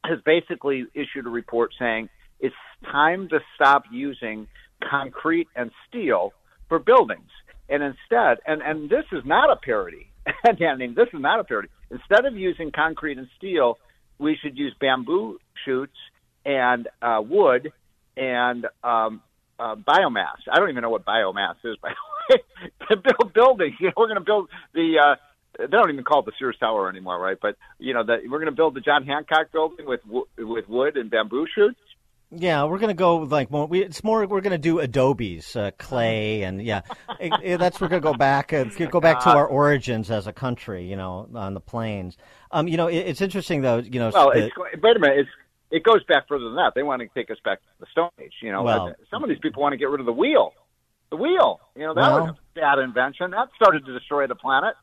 has 0.04 0.20
basically 0.26 0.86
issued 0.94 1.26
a 1.26 1.30
report 1.30 1.72
saying 1.78 2.10
it's 2.40 2.56
time 2.90 3.28
to 3.30 3.40
stop 3.56 3.84
using 3.92 4.48
concrete 4.90 5.48
and 5.56 5.72
steel 5.88 6.34
for 6.70 6.80
buildings, 6.80 7.30
and 7.70 7.84
instead, 7.84 8.40
and 8.46 8.62
and 8.62 8.90
this 8.90 9.06
is 9.12 9.24
not 9.26 9.52
a 9.52 9.56
parody. 9.56 10.08
I 10.46 10.76
mean, 10.76 10.96
this 10.96 11.08
is 11.14 11.22
not 11.22 11.40
a 11.40 11.44
parody. 11.44 11.70
Instead 11.92 12.26
of 12.26 12.36
using 12.36 12.72
concrete 12.72 13.18
and 13.18 13.28
steel, 13.38 13.78
we 14.18 14.38
should 14.42 14.58
use 14.58 14.74
bamboo 14.80 15.40
shoots 15.66 15.98
and 16.46 16.88
uh, 17.02 17.22
wood 17.22 17.72
and 18.18 18.66
um, 18.84 19.22
uh, 19.60 19.76
biomass. 19.76 20.38
I 20.52 20.60
don't 20.60 20.70
even 20.70 20.82
know 20.82 20.90
what 20.90 21.06
biomass 21.06 21.56
is, 21.64 21.78
by 21.82 21.90
the 21.90 22.36
way. 22.36 22.42
to 22.90 22.96
build 22.98 23.34
buildings, 23.34 23.76
you 23.80 23.88
know, 23.88 23.94
we're 23.98 24.08
going 24.08 24.16
to 24.16 24.26
build 24.26 24.50
the. 24.74 24.96
Uh, 25.04 25.16
they 25.58 25.68
don't 25.68 25.90
even 25.92 26.04
call 26.06 26.20
it 26.20 26.26
the 26.26 26.32
Sears 26.40 26.56
Tower 26.60 26.90
anymore, 26.90 27.20
right? 27.20 27.38
But 27.42 27.58
you 27.80 27.94
know, 27.94 28.04
that 28.04 28.20
we're 28.24 28.40
going 28.40 28.52
to 28.52 28.56
build 28.56 28.76
the 28.76 28.82
John 28.82 29.06
Hancock 29.06 29.52
building 29.52 29.86
with 29.86 30.02
with 30.38 30.70
wood 30.70 30.96
and 30.96 31.10
bamboo 31.10 31.48
shoots. 31.54 31.80
Yeah, 32.32 32.64
we're 32.66 32.78
gonna 32.80 32.94
go 32.94 33.18
like 33.18 33.50
more. 33.52 33.66
We, 33.68 33.84
it's 33.84 34.04
more. 34.04 34.26
We're 34.28 34.42
gonna 34.42 34.58
do 34.58 34.80
adobes, 34.80 35.56
uh, 35.56 35.72
clay, 35.78 36.44
and 36.44 36.62
yeah, 36.62 36.82
It- 37.20 37.34
it- 37.44 37.58
that's 37.58 37.82
we're 37.82 37.88
gonna 37.88 38.02
go 38.02 38.14
back. 38.14 38.54
Uh, 38.54 38.66
go 38.92 39.00
back 39.00 39.20
to 39.22 39.30
our 39.30 39.48
origins 39.48 40.12
as 40.12 40.28
a 40.28 40.34
country. 40.34 40.86
You 40.86 40.96
know, 40.96 41.28
on 41.34 41.54
the 41.54 41.60
plains. 41.60 42.18
Um, 42.52 42.68
you 42.68 42.78
know, 42.78 42.88
it, 42.88 42.98
it's 42.98 43.22
interesting 43.22 43.62
though. 43.62 43.78
You 43.78 44.00
know, 44.00 44.12
Well, 44.14 44.32
the- 44.32 44.46
it's, 44.46 44.56
wait 44.82 44.96
a 44.96 45.00
minute, 45.00 45.20
it's 45.20 45.30
it 45.72 45.84
goes 45.84 46.04
back 46.06 46.28
further 46.28 46.46
than 46.46 46.56
that. 46.56 46.74
They 46.76 46.84
want 46.84 47.02
to 47.02 47.08
take 47.14 47.30
us 47.32 47.38
back 47.44 47.60
to 47.60 47.68
the 47.80 47.86
Stone 47.92 48.10
Age. 48.20 48.34
You 48.42 48.52
know, 48.52 48.64
Well- 48.64 48.94
some 49.12 49.24
of 49.24 49.30
these 49.30 49.40
people 49.40 49.62
want 49.62 49.74
to 49.74 49.78
get 49.78 49.90
rid 49.90 50.00
of 50.00 50.06
the 50.06 50.14
wheel. 50.14 50.54
The 51.12 51.18
wheel, 51.18 51.60
you 51.76 51.84
know, 51.88 51.94
that 51.96 52.02
Well- 52.02 52.22
was 52.28 52.30
a 52.36 52.60
bad 52.60 52.78
invention. 52.80 53.32
That 53.32 53.50
started 53.56 53.86
to 53.86 53.94
destroy 53.98 54.28
the 54.28 54.36
planet. 54.36 54.76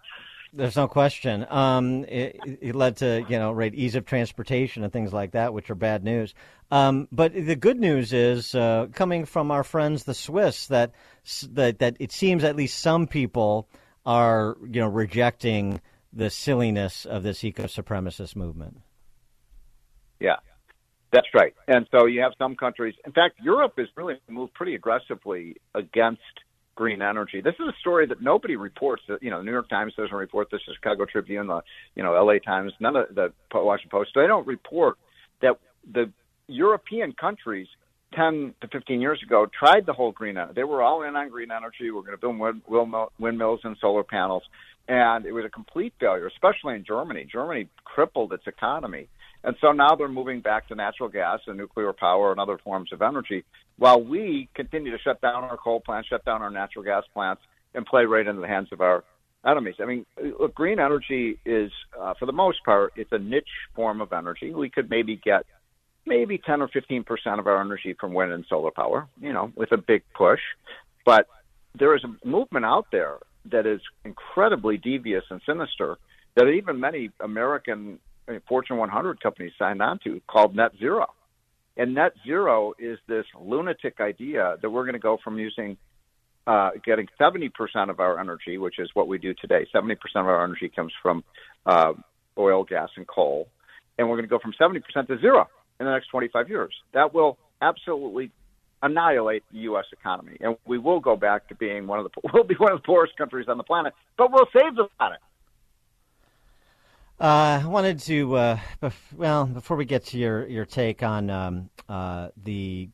There's 0.57 0.77
no 0.77 0.89
question. 0.89 1.47
Um, 1.51 2.05
it, 2.09 2.41
it 2.61 2.75
led 2.75 2.97
to 2.99 3.25
you 3.29 3.39
know 3.39 3.53
right 3.53 3.75
ease 3.75 3.95
of 3.95 4.07
transportation 4.07 4.83
and 4.85 4.93
things 4.93 5.13
like 5.13 5.33
that, 5.33 5.53
which 5.53 5.71
are 5.71 5.75
bad 5.75 6.03
news. 6.03 6.35
Um, 6.71 7.09
but 7.13 7.35
the 7.35 7.57
good 7.57 7.79
news 7.79 8.13
is 8.13 8.55
uh, 8.55 8.87
coming 8.93 9.27
from 9.27 9.51
our 9.51 9.63
friends 9.63 10.05
the 10.05 10.15
Swiss 10.15 10.67
that 10.69 10.93
that 11.53 11.79
that 11.81 11.97
it 12.01 12.11
seems 12.11 12.43
at 12.43 12.57
least 12.57 12.79
some 12.79 13.07
people 13.07 13.69
are 14.07 14.57
you 14.63 14.81
know 14.81 14.89
rejecting 14.89 15.81
the 16.13 16.31
silliness 16.31 17.05
of 17.05 17.23
this 17.23 17.45
eco 17.45 17.65
supremacist 17.65 18.35
movement. 18.35 18.81
Yeah, 20.19 20.37
That's 21.13 21.29
right. 21.35 21.55
And 21.69 21.87
so 21.91 22.07
you 22.07 22.23
have 22.23 22.33
some 22.39 22.57
countries. 22.57 22.95
In 23.05 23.13
fact, 23.13 23.39
Europe 23.43 23.75
has 23.77 23.89
really 23.97 24.15
moved 24.29 24.55
pretty 24.55 24.75
aggressively 24.75 25.57
against 25.75 26.23
green 26.77 27.03
energy. 27.03 27.41
This 27.41 27.55
is 27.55 27.67
a 27.67 27.75
story 27.81 28.07
that 28.07 28.23
nobody 28.23 28.55
reports. 28.55 29.03
You 29.21 29.31
know, 29.31 29.39
the 29.39 29.45
New 29.45 29.51
York 29.51 29.69
Times 29.69 29.95
doesn't 29.97 30.15
report 30.15 30.49
this. 30.53 30.61
The 30.69 30.75
Chicago 30.75 31.07
Tribune, 31.11 31.49
the 31.49 31.63
you 31.97 32.05
know 32.05 32.15
L.A. 32.15 32.39
Times, 32.39 32.73
none 32.79 32.95
of 32.95 33.15
the 33.15 33.33
Washington 33.53 33.91
Post. 33.91 34.11
They 34.15 34.29
don't 34.29 34.47
report 34.47 34.97
that 35.43 35.59
the 35.93 36.13
European 36.47 37.13
countries 37.13 37.67
10 38.15 38.55
to 38.61 38.69
15 38.69 39.01
years 39.01 39.21
ago 39.25 39.47
tried 39.59 39.85
the 39.87 39.93
whole 39.93 40.13
green 40.13 40.37
energy. 40.37 40.53
They 40.55 40.65
were 40.65 40.83
all 40.83 41.03
in 41.03 41.17
on 41.17 41.29
green 41.29 41.51
energy. 41.51 41.91
We're 41.91 42.03
going 42.03 42.17
to 42.17 42.61
build 42.69 43.11
windmills 43.19 43.61
and 43.65 43.77
solar 43.81 44.05
panels. 44.05 44.45
And 44.89 45.27
it 45.27 45.33
was 45.33 45.45
a 45.45 45.51
complete 45.51 45.95
failure, 45.99 46.29
especially 46.29 46.77
in 46.77 46.85
Germany. 46.87 47.27
Germany 47.31 47.69
crippled 47.85 48.33
its 48.33 48.47
economy. 48.47 49.09
And 49.43 49.57
so 49.61 49.73
now 49.73 49.97
they're 49.97 50.09
moving 50.09 50.41
back 50.41 50.69
to 50.69 50.75
natural 50.75 51.09
gas 51.09 51.41
and 51.47 51.57
nuclear 51.57 51.93
power 51.93 52.31
and 52.31 52.41
other 52.41 52.59
forms 52.59 52.93
of 52.93 53.03
energy 53.03 53.45
while 53.79 54.03
we 54.03 54.49
continue 54.55 54.91
to 54.91 54.99
shut 55.03 55.21
down 55.21 55.45
our 55.45 55.57
coal 55.57 55.81
plants, 55.81 56.09
shut 56.09 56.25
down 56.25 56.43
our 56.43 56.51
natural 56.51 56.85
gas 56.85 57.05
plants, 57.13 57.43
and 57.75 57.85
play 57.85 58.05
right 58.05 58.27
into 58.27 58.41
the 58.41 58.49
hands 58.49 58.69
of 58.73 58.81
our 58.81 59.05
enemies. 59.47 59.75
I 59.81 59.85
mean, 59.85 60.07
look, 60.41 60.55
green 60.55 60.79
energy 60.79 61.39
is, 61.45 61.71
uh, 61.99 62.15
for 62.19 62.27
the 62.27 62.33
most 62.33 62.65
part, 62.65 62.93
it's 62.97 63.13
a 63.13 63.19
niche 63.19 63.45
form 63.75 64.01
of 64.01 64.13
energy. 64.13 64.53
We 64.53 64.71
could 64.71 64.91
maybe 64.91 65.21
get 65.23 65.45
maybe 66.07 66.39
10 66.39 66.63
or 66.63 66.69
15 66.69 67.05
percent 67.05 67.39
of 67.39 67.47
our 67.47 67.61
energy 67.61 67.95
from 67.99 68.15
wind 68.15 68.33
and 68.33 68.45
solar 68.49 68.71
power, 68.71 69.09
you 69.21 69.33
know, 69.33 69.53
with 69.55 69.73
a 69.73 69.77
big 69.77 70.03
push. 70.15 70.41
But 71.05 71.29
there 71.79 71.95
is 71.95 72.03
a 72.05 72.27
movement 72.27 72.65
out 72.65 72.87
there 72.91 73.19
that 73.51 73.67
is 73.67 73.81
incredibly 74.05 74.77
devious 74.77 75.25
and 75.31 75.41
sinister 75.47 75.99
that 76.35 76.49
even 76.49 76.81
many 76.81 77.11
American 77.21 77.99
Fortune 78.49 78.77
100 78.77 79.21
companies 79.21 79.53
signed 79.59 79.81
on 79.81 79.99
to 80.05 80.21
called 80.27 80.57
net 80.57 80.73
zero. 80.79 81.07
And 81.77 81.95
net 81.95 82.13
zero 82.25 82.75
is 82.79 82.99
this 83.07 83.27
lunatic 83.39 84.01
idea 84.01 84.57
that 84.61 84.71
we're 84.71 84.85
going 84.85 84.95
to 84.95 84.99
go 84.99 85.19
from 85.23 85.39
using 85.39 85.77
uh, 86.47 86.71
getting 86.85 87.09
70% 87.21 87.51
of 87.91 87.99
our 87.99 88.21
energy, 88.21 88.57
which 88.57 88.79
is 88.79 88.89
what 88.95 89.09
we 89.09 89.19
do 89.19 89.35
today. 89.35 89.67
70% 89.75 89.97
of 90.15 90.27
our 90.27 90.45
energy 90.45 90.71
comes 90.75 90.93
from 91.03 91.25
uh, 91.67 91.93
oil, 92.39 92.65
gas, 92.65 92.89
and 92.97 93.07
coal. 93.07 93.49
And 93.99 94.09
we're 94.09 94.17
going 94.17 94.29
to 94.29 94.31
go 94.31 94.39
from 94.39 94.53
70% 94.53 95.09
to 95.09 95.19
zero 95.19 95.47
in 95.81 95.87
the 95.87 95.93
next 95.93 96.09
25 96.09 96.49
years. 96.49 96.73
That 96.95 97.13
will 97.13 97.37
absolutely 97.61 98.31
annihilate 98.83 99.43
the 99.53 99.61
U.S. 99.61 99.87
economy, 99.93 100.37
and 100.41 100.57
we 100.67 100.79
will 100.79 101.01
go 101.01 101.17
back 101.17 101.49
to 101.49 101.55
being 101.55 101.87
one 101.87 101.99
of 101.99 102.05
the 102.05 102.29
we'll 102.33 102.45
be 102.45 102.55
one 102.57 102.73
of 102.73 102.79
the 102.79 102.87
poorest 102.87 103.17
countries 103.17 103.47
on 103.49 103.57
the 103.57 103.65
planet, 103.65 103.95
but 104.19 104.31
we'll 104.31 104.47
save 104.53 104.77
the 104.77 104.87
planet. 104.99 105.19
Uh, 107.19 107.61
I 107.63 107.67
wanted 107.67 108.01
to, 108.01 108.37
uh, 108.37 108.59
bef- 108.83 109.13
well, 109.15 109.47
before 109.47 109.79
we 109.79 109.87
get 109.87 110.05
to 110.07 110.19
your, 110.19 110.47
your 110.47 110.67
take 110.67 111.03
on 111.03 111.31
um, 111.31 111.71
uh, 111.89 112.29
the 112.37 112.91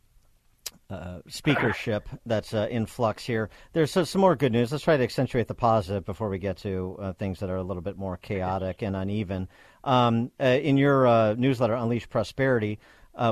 uh, 0.89 1.20
speakership 1.27 2.09
that's 2.24 2.55
uh, 2.55 2.69
in 2.70 2.86
flux 2.86 3.24
here, 3.24 3.51
there's 3.73 3.90
some 3.90 4.20
more 4.20 4.36
good 4.36 4.53
news. 4.53 4.70
Let's 4.70 4.85
try 4.85 4.97
to 4.97 5.03
accentuate 5.03 5.49
the 5.49 5.55
positive 5.55 6.05
before 6.05 6.28
we 6.28 6.39
get 6.39 6.59
to 6.59 6.97
uh, 7.01 7.12
things 7.15 7.40
that 7.40 7.51
are 7.51 7.57
a 7.57 7.65
little 7.65 7.82
bit 7.82 7.99
more 7.99 8.16
chaotic 8.16 8.82
and 8.82 8.94
uneven. 8.94 9.49
Um, 9.82 10.31
in 10.39 10.77
your 10.77 11.35
newsletter, 11.35 11.74
Unleash 11.74 12.09
Prosperity, 12.09 12.78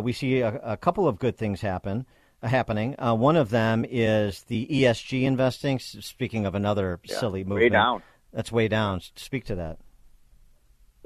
we 0.02 0.12
see 0.12 0.40
a, 0.40 0.56
a, 0.56 0.76
couple 0.76 1.06
of 1.06 1.20
good 1.20 1.36
things 1.36 1.60
happen. 1.60 2.04
Happening. 2.42 2.94
one 2.98 3.36
of 3.36 3.50
them 3.50 3.84
is 3.88 4.42
the 4.44 4.66
ESG 4.66 5.22
investing. 5.22 5.78
Speaking 5.78 6.46
of 6.46 6.54
another 6.56 6.98
yeah, 7.04 7.18
silly 7.18 7.44
movement, 7.44 7.60
way 7.60 7.68
down. 7.68 8.02
That's 8.32 8.50
way 8.50 8.66
down. 8.66 9.02
Speak 9.14 9.44
to 9.44 9.54
that. 9.56 9.78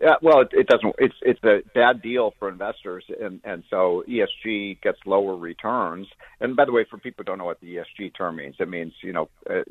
Yeah, 0.05 0.17
well, 0.21 0.43
it, 0.43 0.49
it 0.53 0.67
doesn't. 0.67 0.95
It's 0.99 1.15
it's 1.23 1.43
a 1.45 1.61
bad 1.75 2.03
deal 2.03 2.35
for 2.39 2.51
investors, 2.51 3.05
and 3.19 3.41
and 3.43 3.65
so 3.71 4.05
ESG 4.07 4.83
gets 4.83 4.99
lower 5.07 5.35
returns. 5.35 6.07
And 6.43 6.55
by 6.55 6.67
the 6.67 6.73
way, 6.73 6.85
for 6.91 6.99
people 6.99 7.23
who 7.23 7.25
don't 7.25 7.39
know 7.39 7.47
what 7.47 7.59
the 7.63 7.77
ESG 7.77 8.15
term 8.15 8.37
means, 8.37 8.55
it 8.59 8.69
means 8.69 8.93
you 9.01 9.15
know 9.15 9.31
uh, 9.49 9.63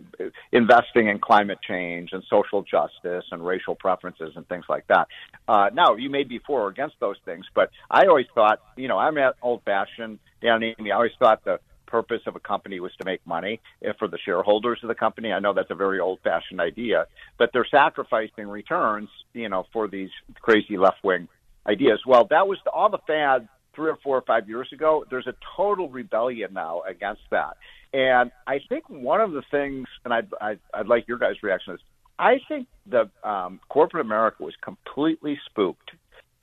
investing 0.52 1.08
in 1.08 1.20
climate 1.20 1.60
change 1.62 2.10
and 2.14 2.24
social 2.32 2.64
justice 2.64 3.26
and 3.30 3.46
racial 3.46 3.76
preferences 3.76 4.32
and 4.36 4.48
things 4.48 4.66
like 4.68 4.88
that. 4.88 5.08
Uh, 5.48 5.70
now, 5.72 5.98
you 5.98 6.10
may 6.10 6.24
be 6.24 6.40
for 6.40 6.64
or 6.64 6.70
against 6.70 6.96
those 7.00 7.18
things, 7.26 7.46
but 7.54 7.70
I 7.92 8.08
always 8.08 8.26
thought, 8.34 8.60
you 8.76 8.88
know, 8.88 8.98
I'm 8.98 9.16
old 9.44 9.62
fashioned. 9.66 10.18
Dan 10.42 10.64
I 10.64 10.90
always 10.96 11.12
thought 11.20 11.46
the 11.46 11.60
purpose 11.98 12.24
of 12.30 12.36
a 12.36 12.44
company 12.54 12.78
was 12.86 12.94
to 13.00 13.06
make 13.12 13.22
money 13.38 13.56
for 14.00 14.08
the 14.14 14.22
shareholders 14.26 14.80
of 14.84 14.90
the 14.94 15.00
company. 15.06 15.30
I 15.32 15.40
know 15.44 15.54
that's 15.54 15.74
a 15.78 15.82
very 15.86 16.00
old-fashioned 16.08 16.62
idea, 16.72 17.00
but 17.40 17.48
they're 17.52 17.72
sacrificing 17.82 18.48
returns, 18.48 19.10
you 19.34 19.50
know, 19.52 19.64
for 19.74 19.84
these 19.96 20.14
crazy 20.48 20.78
left-wing 20.86 21.28
ideas. 21.74 22.00
Well, 22.12 22.26
that 22.36 22.46
was 22.52 22.58
all 22.78 22.90
the 22.98 23.04
fad 23.06 23.40
three 23.76 23.92
or 23.94 24.00
four 24.04 24.16
or 24.18 24.26
five 24.34 24.46
years 24.54 24.70
ago. 24.78 24.90
There's 25.10 25.28
a 25.28 25.38
total 25.56 25.88
rebellion 26.02 26.52
now 26.54 26.76
against 26.94 27.26
that, 27.30 27.54
and 27.94 28.28
I 28.54 28.58
think 28.70 28.84
one 28.90 29.22
of 29.22 29.32
the 29.38 29.44
things, 29.56 29.88
and 30.04 30.12
I'd 30.18 30.30
I'd, 30.48 30.62
I'd 30.78 30.90
like 30.94 31.04
your 31.08 31.20
guys' 31.26 31.36
reaction 31.48 31.76
is, 31.76 31.82
I 32.18 32.34
think 32.50 32.68
the 32.96 33.04
um, 33.34 33.60
corporate 33.76 34.06
America 34.10 34.40
was 34.50 34.56
completely 34.70 35.36
spooked 35.50 35.90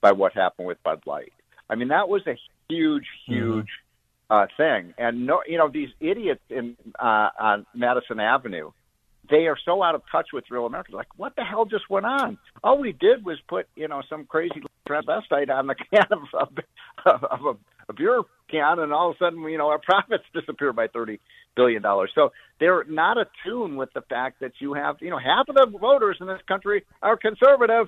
by 0.05 0.11
what 0.19 0.31
happened 0.43 0.67
with 0.71 0.81
Bud 0.87 1.01
Light. 1.13 1.33
I 1.69 1.75
mean, 1.75 1.89
that 1.89 2.07
was 2.13 2.21
a 2.27 2.35
huge, 2.69 3.07
huge. 3.27 3.71
Uh, 4.31 4.47
thing. 4.55 4.93
And 4.97 5.25
no, 5.25 5.41
you 5.45 5.57
know, 5.57 5.69
these 5.69 5.89
idiots 5.99 6.39
in 6.49 6.77
uh, 6.97 7.31
on 7.37 7.65
Madison 7.75 8.21
Avenue, 8.21 8.71
they 9.29 9.47
are 9.47 9.57
so 9.65 9.83
out 9.83 9.93
of 9.93 10.03
touch 10.09 10.27
with 10.31 10.45
real 10.49 10.65
Americans. 10.65 10.95
Like, 10.95 11.17
what 11.17 11.35
the 11.35 11.43
hell 11.43 11.65
just 11.65 11.89
went 11.89 12.05
on? 12.05 12.37
All 12.63 12.79
we 12.79 12.93
did 12.93 13.25
was 13.25 13.39
put, 13.49 13.67
you 13.75 13.89
know, 13.89 14.01
some 14.09 14.25
crazy 14.25 14.63
transvestite 14.87 15.49
on 15.49 15.67
the 15.67 15.75
can 15.93 16.05
of, 16.11 16.47
of, 17.05 17.23
of 17.25 17.39
a, 17.45 17.57
a 17.89 17.93
beer 17.93 18.21
can, 18.49 18.79
and 18.79 18.93
all 18.93 19.09
of 19.09 19.17
a 19.17 19.19
sudden, 19.19 19.41
you 19.49 19.57
know, 19.57 19.67
our 19.67 19.79
profits 19.79 20.23
disappear 20.33 20.71
by 20.71 20.87
thirty 20.87 21.19
billion 21.57 21.81
dollars. 21.81 22.11
So 22.15 22.31
they're 22.57 22.85
not 22.85 23.17
attuned 23.17 23.77
with 23.77 23.91
the 23.93 24.01
fact 24.01 24.39
that 24.39 24.53
you 24.59 24.75
have, 24.75 24.95
you 25.01 25.09
know, 25.09 25.19
half 25.19 25.49
of 25.49 25.55
the 25.55 25.77
voters 25.77 26.15
in 26.21 26.27
this 26.27 26.41
country 26.47 26.85
are 27.01 27.17
conservative. 27.17 27.87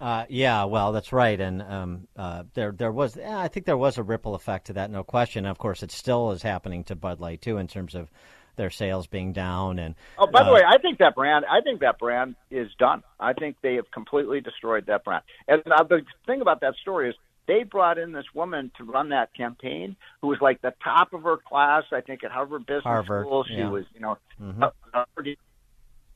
Uh, 0.00 0.24
yeah, 0.28 0.64
well, 0.64 0.92
that's 0.92 1.12
right, 1.12 1.40
and 1.40 1.62
um, 1.62 2.08
uh, 2.16 2.42
there 2.54 2.72
there 2.72 2.92
was 2.92 3.16
yeah, 3.16 3.38
I 3.38 3.48
think 3.48 3.64
there 3.64 3.76
was 3.76 3.96
a 3.96 4.02
ripple 4.02 4.34
effect 4.34 4.66
to 4.66 4.72
that, 4.74 4.90
no 4.90 5.04
question. 5.04 5.46
Of 5.46 5.58
course, 5.58 5.82
it 5.82 5.92
still 5.92 6.32
is 6.32 6.42
happening 6.42 6.84
to 6.84 6.96
Bud 6.96 7.20
Light 7.20 7.40
too, 7.40 7.58
in 7.58 7.68
terms 7.68 7.94
of 7.94 8.10
their 8.56 8.70
sales 8.70 9.06
being 9.06 9.32
down. 9.32 9.78
And 9.78 9.94
oh, 10.18 10.26
by 10.26 10.40
uh, 10.40 10.44
the 10.44 10.52
way, 10.52 10.62
I 10.66 10.78
think 10.78 10.98
that 10.98 11.14
brand, 11.14 11.44
I 11.50 11.60
think 11.60 11.80
that 11.80 11.98
brand 11.98 12.34
is 12.50 12.68
done. 12.78 13.02
I 13.18 13.32
think 13.32 13.56
they 13.62 13.74
have 13.74 13.90
completely 13.90 14.40
destroyed 14.40 14.86
that 14.86 15.04
brand. 15.04 15.22
And 15.48 15.62
uh, 15.70 15.84
the 15.84 16.02
thing 16.26 16.40
about 16.40 16.60
that 16.60 16.74
story 16.82 17.10
is 17.10 17.14
they 17.46 17.62
brought 17.62 17.98
in 17.98 18.12
this 18.12 18.26
woman 18.34 18.70
to 18.78 18.84
run 18.84 19.10
that 19.10 19.34
campaign 19.34 19.96
who 20.20 20.28
was 20.28 20.38
like 20.40 20.62
the 20.62 20.74
top 20.82 21.12
of 21.12 21.22
her 21.22 21.36
class. 21.36 21.84
I 21.92 22.00
think 22.00 22.24
at 22.24 22.30
Harvard 22.30 22.66
Business 22.66 22.84
Harvard, 22.84 23.26
School, 23.26 23.44
she 23.44 23.54
yeah. 23.54 23.68
was, 23.68 23.84
you 23.94 24.00
know, 24.00 24.18
mm-hmm. 24.40 24.62
uh, 24.62 25.04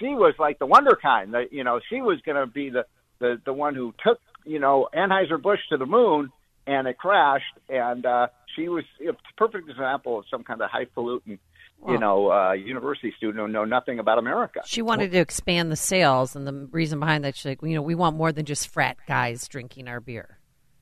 she 0.00 0.08
was 0.08 0.34
like 0.38 0.58
the 0.58 0.66
wonder 0.66 0.98
kind. 1.00 1.34
That 1.34 1.52
you 1.52 1.64
know, 1.64 1.80
she 1.90 2.00
was 2.00 2.20
going 2.22 2.36
to 2.36 2.46
be 2.46 2.70
the 2.70 2.86
the 3.20 3.40
the 3.44 3.52
one 3.52 3.74
who 3.74 3.94
took 4.04 4.20
you 4.44 4.58
know 4.58 4.88
Anheuser 4.94 5.40
Busch 5.40 5.60
to 5.70 5.76
the 5.76 5.86
moon, 5.86 6.30
and 6.66 6.86
it 6.86 6.98
crashed. 6.98 7.44
And 7.68 8.04
uh, 8.04 8.28
she 8.54 8.68
was 8.68 8.84
a 9.00 9.12
perfect 9.36 9.68
example 9.68 10.18
of 10.18 10.24
some 10.30 10.44
kind 10.44 10.60
of 10.60 10.70
highfalutin, 10.70 11.38
you 11.86 11.98
know, 11.98 12.30
uh, 12.30 12.52
university 12.52 13.12
student 13.16 13.38
who 13.38 13.48
know 13.48 13.64
nothing 13.64 13.98
about 13.98 14.18
America. 14.18 14.60
She 14.64 14.82
wanted 14.82 15.12
to 15.12 15.18
expand 15.18 15.70
the 15.70 15.76
sales, 15.76 16.34
and 16.34 16.46
the 16.46 16.68
reason 16.70 17.00
behind 17.00 17.24
that, 17.24 17.36
she's 17.36 17.46
like, 17.46 17.62
you 17.62 17.74
know, 17.74 17.82
we 17.82 17.94
want 17.94 18.16
more 18.16 18.32
than 18.32 18.44
just 18.44 18.68
frat 18.68 18.96
guys 19.06 19.46
drinking 19.48 19.88
our 19.88 20.00
beer. 20.00 20.37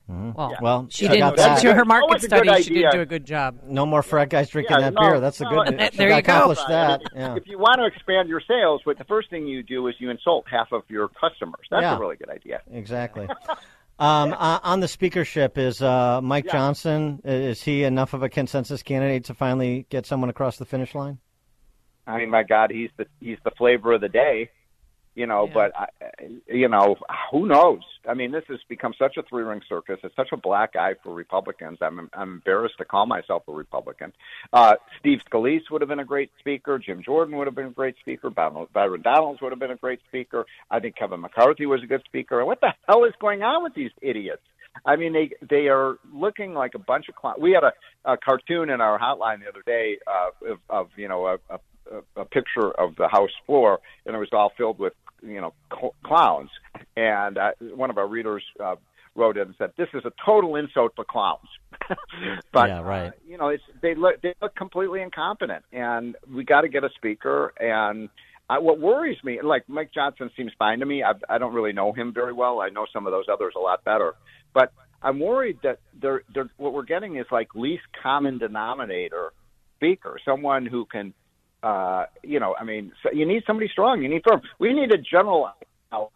Mm-hmm. 0.09 0.31
Well, 0.33 0.51
yeah. 0.51 0.57
well, 0.61 0.87
she 0.89 1.07
didn't. 1.07 1.35
That. 1.35 1.59
To 1.61 1.73
her 1.73 1.83
market 1.83 2.21
study, 2.21 2.63
she 2.63 2.75
didn't 2.75 2.93
do 2.93 3.01
a 3.01 3.05
good 3.05 3.25
job. 3.25 3.59
No 3.65 3.85
more 3.85 4.01
frat 4.01 4.29
guys 4.29 4.49
drinking 4.49 4.77
yeah, 4.79 4.89
that 4.89 4.93
no, 4.93 5.01
beer. 5.01 5.19
That's 5.19 5.41
no, 5.41 5.47
a 5.47 5.49
good. 5.65 5.77
No, 5.77 5.89
she 5.91 5.97
there 5.97 6.09
you 6.09 6.15
accomplished 6.15 6.61
go. 6.67 6.73
that. 6.73 7.01
If, 7.01 7.07
yeah. 7.13 7.35
if 7.35 7.43
you 7.45 7.59
want 7.59 7.79
to 7.79 7.85
expand 7.85 8.29
your 8.29 8.41
sales, 8.47 8.81
what 8.85 8.97
the 8.97 9.03
first 9.03 9.29
thing 9.29 9.47
you 9.47 9.63
do 9.63 9.85
is 9.87 9.95
you 9.99 10.09
insult 10.09 10.45
half 10.49 10.71
of 10.71 10.83
your 10.87 11.09
customers. 11.09 11.67
That's 11.69 11.81
yeah. 11.81 11.97
a 11.97 11.99
really 11.99 12.15
good 12.15 12.29
idea. 12.29 12.61
Exactly. 12.71 13.27
um, 13.99 14.33
uh, 14.37 14.59
on 14.63 14.79
the 14.79 14.87
speakership, 14.87 15.57
is 15.57 15.81
uh, 15.81 16.21
Mike 16.21 16.45
Yeah. 16.45 16.53
Johnson? 16.53 17.21
Is 17.25 17.61
he 17.61 17.83
enough 17.83 18.13
of 18.13 18.23
a 18.23 18.29
consensus 18.29 18.83
candidate 18.83 19.25
to 19.25 19.33
finally 19.33 19.87
get 19.89 20.05
someone 20.05 20.29
across 20.29 20.55
the 20.55 20.65
finish 20.65 20.95
line? 20.95 21.19
I 22.07 22.19
mean, 22.19 22.29
my 22.29 22.43
God, 22.43 22.71
he's 22.71 22.91
the 22.95 23.07
he's 23.19 23.39
the 23.43 23.51
flavor 23.51 23.91
of 23.91 23.99
the 23.99 24.07
day, 24.07 24.51
you 25.17 25.25
know. 25.25 25.49
But 25.51 25.75
I, 25.75 25.87
you 26.47 26.69
know, 26.69 26.95
who 27.31 27.47
knows? 27.47 27.81
I 28.07 28.13
mean, 28.13 28.31
this 28.31 28.43
has 28.47 28.59
become 28.69 28.93
such 28.97 29.17
a 29.17 29.23
three 29.23 29.43
ring 29.43 29.61
circus. 29.67 29.97
It's 30.03 30.15
such 30.15 30.29
a 30.31 30.37
black 30.37 30.75
eye 30.75 30.93
for 31.03 31.13
Republicans. 31.13 31.79
I'm 31.81 32.09
I'm 32.13 32.33
embarrassed 32.33 32.75
to 32.77 32.85
call 32.85 33.07
myself 33.07 33.43
a 33.47 33.51
Republican. 33.51 34.13
Uh, 34.53 34.75
Steve 34.99 35.19
Scalise 35.29 35.69
would 35.71 35.81
have 35.81 35.89
been 35.89 35.99
a 35.99 36.05
great 36.05 36.31
speaker. 36.39 36.79
Jim 36.79 37.01
Jordan 37.03 37.35
would 37.37 37.47
have 37.47 37.55
been 37.55 37.65
a 37.65 37.71
great 37.71 37.95
speaker. 37.99 38.29
Byron 38.29 38.67
Byron 38.73 39.01
Donalds 39.01 39.41
would 39.41 39.51
have 39.51 39.59
been 39.59 39.71
a 39.71 39.75
great 39.75 39.99
speaker. 40.07 40.45
I 40.69 40.79
think 40.79 40.95
Kevin 40.95 41.19
McCarthy 41.19 41.65
was 41.65 41.81
a 41.83 41.87
good 41.87 42.03
speaker. 42.05 42.45
What 42.45 42.61
the 42.61 42.73
hell 42.87 43.03
is 43.03 43.13
going 43.19 43.41
on 43.41 43.63
with 43.63 43.73
these 43.73 43.91
idiots? 44.01 44.43
I 44.85 44.95
mean, 44.95 45.13
they 45.13 45.31
they 45.47 45.67
are 45.69 45.95
looking 46.13 46.53
like 46.53 46.75
a 46.75 46.79
bunch 46.79 47.09
of 47.09 47.15
clowns. 47.15 47.39
We 47.41 47.51
had 47.51 47.63
a, 47.63 47.73
a 48.05 48.17
cartoon 48.17 48.69
in 48.69 48.79
our 48.79 48.99
hotline 48.99 49.39
the 49.39 49.49
other 49.49 49.63
day 49.65 49.97
uh, 50.05 50.53
of, 50.53 50.59
of 50.69 50.89
you 50.95 51.07
know 51.07 51.25
a, 51.25 51.33
a 51.49 51.59
a 52.15 52.25
picture 52.25 52.71
of 52.71 52.95
the 52.95 53.07
house 53.07 53.31
floor, 53.45 53.79
and 54.05 54.15
it 54.15 54.19
was 54.19 54.29
all 54.31 54.51
filled 54.57 54.79
with 54.79 54.93
you 55.21 55.41
know 55.41 55.53
cl- 55.71 55.95
clowns. 56.03 56.49
And 56.95 57.37
uh, 57.37 57.51
one 57.59 57.89
of 57.89 57.97
our 57.97 58.07
readers 58.07 58.43
uh, 58.63 58.75
wrote 59.15 59.37
in 59.37 59.43
and 59.47 59.55
said, 59.57 59.71
"This 59.77 59.89
is 59.93 60.03
a 60.05 60.11
total 60.25 60.55
insult 60.55 60.95
to 60.95 61.03
clowns." 61.03 61.47
but 62.53 62.69
yeah, 62.69 62.81
right. 62.81 63.07
uh, 63.07 63.11
you 63.27 63.37
know, 63.37 63.49
it's 63.49 63.63
they 63.81 63.95
look 63.95 64.21
they 64.21 64.33
look 64.41 64.55
completely 64.55 65.01
incompetent, 65.01 65.63
and 65.71 66.15
we 66.33 66.43
got 66.43 66.61
to 66.61 66.69
get 66.69 66.83
a 66.83 66.89
speaker. 66.95 67.53
And 67.59 68.09
I, 68.49 68.59
what 68.59 68.79
worries 68.79 69.17
me, 69.23 69.39
like 69.41 69.67
Mike 69.67 69.91
Johnson 69.93 70.29
seems 70.37 70.51
fine 70.57 70.79
to 70.79 70.85
me. 70.85 71.03
I, 71.03 71.13
I 71.29 71.37
don't 71.37 71.53
really 71.53 71.73
know 71.73 71.91
him 71.91 72.13
very 72.13 72.33
well. 72.33 72.61
I 72.61 72.69
know 72.69 72.85
some 72.93 73.05
of 73.05 73.11
those 73.11 73.25
others 73.31 73.53
a 73.57 73.59
lot 73.59 73.83
better, 73.83 74.13
but 74.53 74.71
I'm 75.01 75.19
worried 75.19 75.59
that 75.63 75.79
they're, 76.01 76.23
they're 76.33 76.49
what 76.57 76.73
we're 76.73 76.85
getting 76.85 77.17
is 77.17 77.25
like 77.31 77.49
least 77.55 77.83
common 78.01 78.37
denominator 78.37 79.31
speaker, 79.75 80.17
someone 80.25 80.65
who 80.65 80.85
can. 80.85 81.13
Uh, 81.63 82.05
you 82.23 82.39
know, 82.39 82.55
I 82.59 82.63
mean, 82.63 82.91
so 83.01 83.09
you 83.11 83.25
need 83.25 83.43
somebody 83.47 83.67
strong. 83.71 84.01
You 84.01 84.09
need 84.09 84.21
firm. 84.27 84.41
We 84.59 84.73
need 84.73 84.91
a 84.91 84.97
general 84.97 85.49
out 85.91 86.11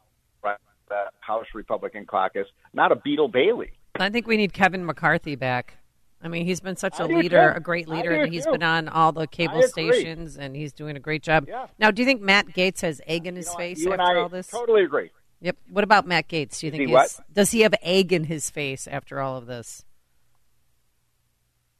the 0.91 1.05
House 1.21 1.45
Republican 1.55 2.05
caucus, 2.05 2.47
not 2.73 2.91
a 2.91 2.95
Beetle 2.97 3.29
Bailey. 3.29 3.71
I 3.95 4.09
think 4.09 4.27
we 4.27 4.37
need 4.37 4.53
Kevin 4.53 4.85
McCarthy 4.85 5.35
back. 5.35 5.77
I 6.23 6.27
mean, 6.27 6.45
he's 6.45 6.59
been 6.59 6.75
such 6.75 6.99
a 6.99 7.05
leader, 7.05 7.51
too. 7.51 7.57
a 7.57 7.59
great 7.59 7.87
leader, 7.87 8.11
and 8.11 8.31
he's 8.31 8.45
too. 8.45 8.51
been 8.51 8.61
on 8.61 8.87
all 8.89 9.11
the 9.11 9.25
cable 9.25 9.63
stations, 9.63 10.37
and 10.37 10.55
he's 10.55 10.71
doing 10.71 10.95
a 10.95 10.99
great 10.99 11.23
job. 11.23 11.45
Yeah. 11.47 11.65
Now, 11.79 11.89
do 11.89 12.03
you 12.03 12.05
think 12.05 12.21
Matt 12.21 12.47
Gaetz 12.47 12.81
has 12.81 13.01
egg 13.07 13.25
in 13.25 13.35
his 13.35 13.51
face 13.55 13.79
you 13.79 13.91
and 13.91 13.99
after 13.99 14.17
I 14.17 14.21
all 14.21 14.29
this? 14.29 14.47
totally 14.47 14.83
agree. 14.83 15.09
Yep. 15.41 15.57
What 15.69 15.83
about 15.83 16.05
Matt 16.05 16.27
Gaetz? 16.27 16.59
Do 16.59 16.67
you 16.67 16.71
think 16.71 16.89
he 16.89 16.97
does 17.33 17.49
he 17.49 17.61
have 17.61 17.73
egg 17.81 18.13
in 18.13 18.25
his 18.25 18.51
face 18.51 18.87
after 18.87 19.19
all 19.19 19.37
of 19.37 19.47
this? 19.47 19.83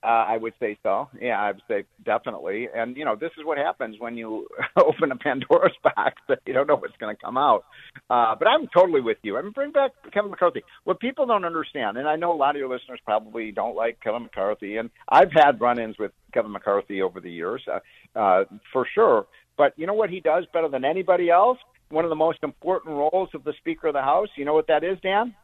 Uh, 0.04 0.26
I 0.30 0.38
would 0.38 0.54
say 0.60 0.80
so. 0.82 1.10
Yeah, 1.22 1.40
I 1.40 1.52
would 1.52 1.62
say 1.68 1.84
definitely. 2.04 2.68
And 2.74 2.98
you 2.98 3.06
know, 3.06 3.16
this 3.16 3.30
is 3.38 3.46
what 3.46 3.60
happens 3.60 3.98
when 4.00 4.18
you 4.18 4.48
open 4.76 5.12
a 5.12 5.16
Pandora's 5.16 5.76
box 5.84 6.16
that 6.28 6.40
you 6.48 6.54
don't 6.54 6.68
know 6.68 6.76
what's 6.76 6.98
going 6.98 7.16
to 7.16 7.22
come 7.22 7.38
out. 7.38 7.66
Uh, 8.10 8.36
but 8.38 8.48
I'm 8.48 8.68
totally 8.76 9.02
with 9.02 9.18
you. 9.22 9.38
I 9.38 9.44
mean, 9.44 9.52
bring 9.52 9.72
back 9.72 9.92
Kevin 10.12 10.32
McCarthy. 10.32 10.64
What 10.86 11.00
people 11.00 11.28
don't 11.28 11.46
understand, 11.46 11.98
and 11.98 12.08
I 12.08 12.16
know 12.16 12.34
a 12.34 12.36
lot 12.36 12.56
of 12.56 12.60
your 12.60 12.70
listeners 12.70 13.00
probably 13.06 13.52
don't 13.52 13.76
like 13.76 14.00
Kevin 14.02 14.24
McCarthy, 14.24 14.78
and 14.78 14.90
I've 15.08 15.32
had 15.32 15.62
run-ins 15.62 16.00
with 16.00 16.12
Kevin 16.34 16.52
McCarthy 16.52 17.02
over 17.04 17.20
the 17.20 17.32
years, 17.32 17.62
uh, 17.72 18.20
uh, 18.20 18.46
for 18.74 18.88
sure. 18.96 19.28
But 19.56 19.74
you 19.78 19.86
know 19.86 19.94
what 19.94 20.10
he 20.10 20.20
does 20.20 20.46
better 20.52 20.70
than 20.70 20.84
anybody 20.84 21.30
else? 21.30 21.60
One 21.90 22.06
of 22.06 22.10
the 22.10 22.16
most 22.16 22.40
important 22.42 22.96
roles 22.96 23.30
of 23.36 23.44
the 23.44 23.54
Speaker 23.60 23.88
of 23.88 23.94
the 23.94 24.02
House. 24.02 24.30
You 24.36 24.46
know 24.46 24.54
what 24.54 24.68
that 24.68 24.84
is, 24.84 24.98
Dan? 25.04 25.36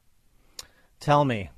Tell 1.00 1.26
me. 1.26 1.52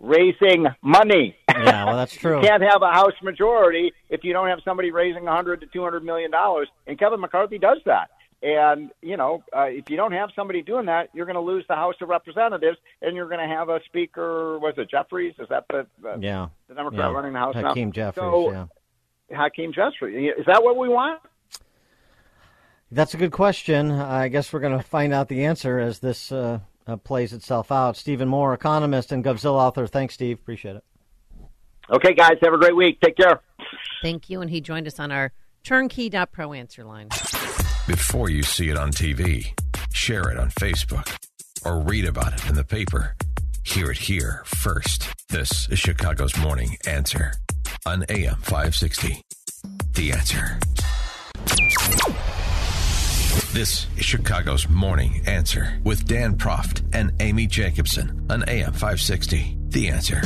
Raising 0.00 0.66
money. 0.80 1.36
Yeah, 1.48 1.84
well, 1.84 1.96
that's 1.96 2.14
true. 2.16 2.36
You 2.40 2.46
can't 2.46 2.62
have 2.62 2.82
a 2.82 2.92
House 2.92 3.14
majority 3.22 3.92
if 4.10 4.22
you 4.22 4.32
don't 4.32 4.48
have 4.48 4.60
somebody 4.64 4.90
raising 4.92 5.24
100 5.24 5.60
to 5.60 5.66
200 5.66 6.04
million 6.04 6.30
dollars, 6.30 6.68
and 6.86 6.98
Kevin 6.98 7.20
McCarthy 7.20 7.58
does 7.58 7.78
that. 7.86 8.10
And 8.40 8.92
you 9.02 9.16
know, 9.16 9.42
uh, 9.56 9.62
if 9.62 9.90
you 9.90 9.96
don't 9.96 10.12
have 10.12 10.30
somebody 10.36 10.62
doing 10.62 10.86
that, 10.86 11.08
you're 11.12 11.26
going 11.26 11.34
to 11.34 11.40
lose 11.40 11.64
the 11.68 11.74
House 11.74 11.96
of 12.00 12.08
Representatives, 12.08 12.78
and 13.02 13.16
you're 13.16 13.28
going 13.28 13.40
to 13.46 13.52
have 13.52 13.68
a 13.68 13.80
Speaker. 13.86 14.58
Was 14.60 14.74
it 14.76 14.88
Jeffries? 14.88 15.34
Is 15.40 15.48
that 15.48 15.64
the, 15.68 15.86
the 16.00 16.16
Yeah. 16.20 16.48
the 16.68 16.74
Democrat 16.74 17.00
Yeah. 17.10 17.12
running 17.12 17.32
the 17.32 17.38
House 17.40 17.56
now? 17.56 17.68
Hakeem 17.70 17.90
Jeffries, 17.90 18.22
So, 18.22 18.52
yeah. 18.52 18.66
Hakeem 19.36 19.72
Jeffries. 19.72 20.32
Is 20.38 20.46
that 20.46 20.62
what 20.62 20.76
we 20.76 20.88
want? 20.88 21.20
That's 22.92 23.12
a 23.14 23.16
good 23.18 23.32
question. 23.32 23.90
I 23.90 24.28
guess 24.28 24.52
we're 24.52 24.60
going 24.60 24.76
to 24.78 24.84
find 24.84 25.12
out 25.12 25.26
the 25.28 25.44
answer 25.44 25.78
as 25.80 25.98
this 25.98 26.30
uh, 26.32 26.60
uh, 26.88 26.96
plays 26.96 27.32
itself 27.32 27.70
out. 27.70 27.96
Stephen 27.96 28.28
Moore, 28.28 28.54
economist 28.54 29.12
and 29.12 29.24
Govzilla 29.24 29.58
author. 29.58 29.86
Thanks, 29.86 30.14
Steve. 30.14 30.38
Appreciate 30.38 30.76
it. 30.76 30.84
Okay, 31.90 32.14
guys, 32.14 32.36
have 32.42 32.52
a 32.52 32.58
great 32.58 32.76
week. 32.76 33.00
Take 33.00 33.16
care. 33.16 33.40
Thank 34.02 34.28
you. 34.28 34.40
And 34.40 34.50
he 34.50 34.60
joined 34.60 34.86
us 34.86 34.98
on 34.98 35.10
our 35.10 35.32
turnkey.pro 35.64 36.52
answer 36.52 36.84
line. 36.84 37.08
Before 37.86 38.28
you 38.28 38.42
see 38.42 38.68
it 38.68 38.76
on 38.76 38.90
TV, 38.90 39.52
share 39.92 40.30
it 40.30 40.38
on 40.38 40.50
Facebook, 40.50 41.16
or 41.64 41.80
read 41.80 42.04
about 42.04 42.34
it 42.34 42.48
in 42.48 42.54
the 42.54 42.64
paper. 42.64 43.16
Hear 43.64 43.90
it 43.90 43.98
here 43.98 44.42
first. 44.44 45.08
This 45.28 45.68
is 45.70 45.78
Chicago's 45.78 46.36
Morning 46.38 46.76
Answer 46.86 47.34
on 47.86 48.04
AM 48.08 48.36
560. 48.36 49.22
The 49.94 50.12
Answer. 50.12 50.58
This 53.38 53.86
is 53.96 54.04
Chicago's 54.04 54.68
Morning 54.68 55.22
Answer 55.26 55.80
with 55.84 56.06
Dan 56.06 56.36
Proft 56.36 56.82
and 56.92 57.12
Amy 57.20 57.46
Jacobson 57.46 58.26
on 58.28 58.42
AM 58.48 58.72
560. 58.72 59.56
The 59.68 59.88
Answer. 59.88 60.22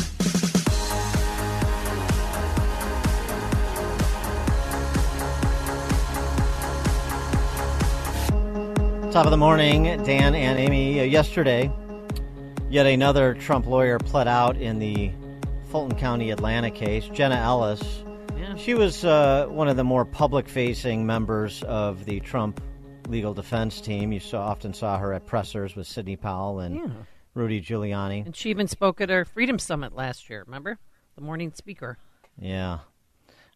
Top 9.12 9.26
of 9.26 9.30
the 9.30 9.36
morning, 9.36 9.84
Dan 10.04 10.34
and 10.34 10.58
Amy. 10.58 10.98
Uh, 11.00 11.04
yesterday, 11.04 11.70
yet 12.70 12.86
another 12.86 13.34
Trump 13.34 13.66
lawyer 13.66 13.98
pled 13.98 14.26
out 14.26 14.56
in 14.56 14.78
the 14.78 15.10
Fulton 15.68 15.98
County 15.98 16.30
Atlanta 16.30 16.70
case. 16.70 17.04
Jenna 17.12 17.36
Ellis. 17.36 18.04
yeah. 18.38 18.56
She 18.56 18.72
was 18.72 19.04
uh, 19.04 19.46
one 19.50 19.68
of 19.68 19.76
the 19.76 19.84
more 19.84 20.06
public-facing 20.06 21.04
members 21.04 21.62
of 21.64 22.06
the 22.06 22.20
Trump 22.20 22.60
legal 23.08 23.34
defense 23.34 23.80
team. 23.80 24.12
You 24.12 24.20
saw 24.20 24.42
often 24.46 24.74
saw 24.74 24.98
her 24.98 25.12
at 25.12 25.26
pressers 25.26 25.74
with 25.76 25.86
Sidney 25.86 26.16
Powell 26.16 26.60
and 26.60 26.76
Yeah. 26.76 26.90
Rudy 27.34 27.60
Giuliani. 27.60 28.26
And 28.26 28.36
she 28.36 28.50
even 28.50 28.68
spoke 28.68 29.00
at 29.00 29.10
our 29.10 29.24
Freedom 29.24 29.58
Summit 29.58 29.94
last 29.94 30.28
year, 30.28 30.44
remember? 30.46 30.78
The 31.16 31.22
morning 31.22 31.52
speaker. 31.54 31.98
Yeah. 32.38 32.80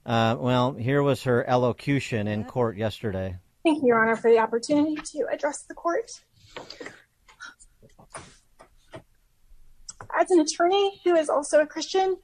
Uh, 0.05 0.36
well, 0.39 0.73
here 0.73 1.02
was 1.02 1.24
her 1.24 1.48
elocution 1.48 2.28
in 2.28 2.44
court 2.44 2.77
yesterday. 2.77 3.36
Thank 3.64 3.82
you, 3.82 3.89
Your 3.89 4.02
Honor, 4.02 4.16
for 4.16 4.31
the 4.31 4.39
opportunity 4.39 4.94
to 4.97 5.27
address 5.31 5.62
the 5.62 5.74
court. 5.74 6.10
As 10.18 10.31
an 10.31 10.40
attorney 10.40 11.01
who 11.05 11.16
is 11.16 11.28
also 11.28 11.60
a 11.60 11.66
Christian, 11.66 12.16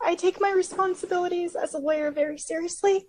I 0.00 0.14
take 0.14 0.40
my 0.40 0.52
responsibilities 0.52 1.56
as 1.56 1.74
a 1.74 1.78
lawyer 1.78 2.10
very 2.10 2.38
seriously, 2.38 3.06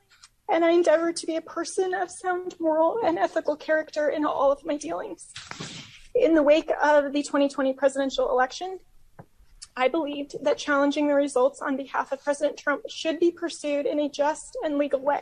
and 0.50 0.64
I 0.64 0.72
endeavor 0.72 1.12
to 1.12 1.26
be 1.26 1.36
a 1.36 1.42
person 1.42 1.94
of 1.94 2.12
sound 2.12 2.56
moral 2.60 3.00
and 3.04 3.18
ethical 3.18 3.56
character 3.56 4.10
in 4.10 4.26
all 4.26 4.52
of 4.52 4.66
my 4.66 4.78
dealings. 4.78 5.32
In 6.14 6.34
the 6.34 6.44
wake 6.44 6.72
of 6.82 7.12
the 7.14 7.24
2020 7.24 7.74
presidential 7.74 8.30
election, 8.30 8.80
I 9.76 9.90
believed 9.90 10.36
that 10.44 10.58
challenging 10.58 11.08
the 11.08 11.16
results 11.16 11.62
on 11.62 11.76
behalf 11.76 12.12
of 12.12 12.24
President 12.24 12.58
Trump 12.58 12.84
should 12.88 13.20
be 13.20 13.32
pursued 13.32 13.86
in 13.86 14.00
a 14.00 14.10
just 14.10 14.58
and 14.64 14.78
legal 14.78 15.02
way. 15.02 15.22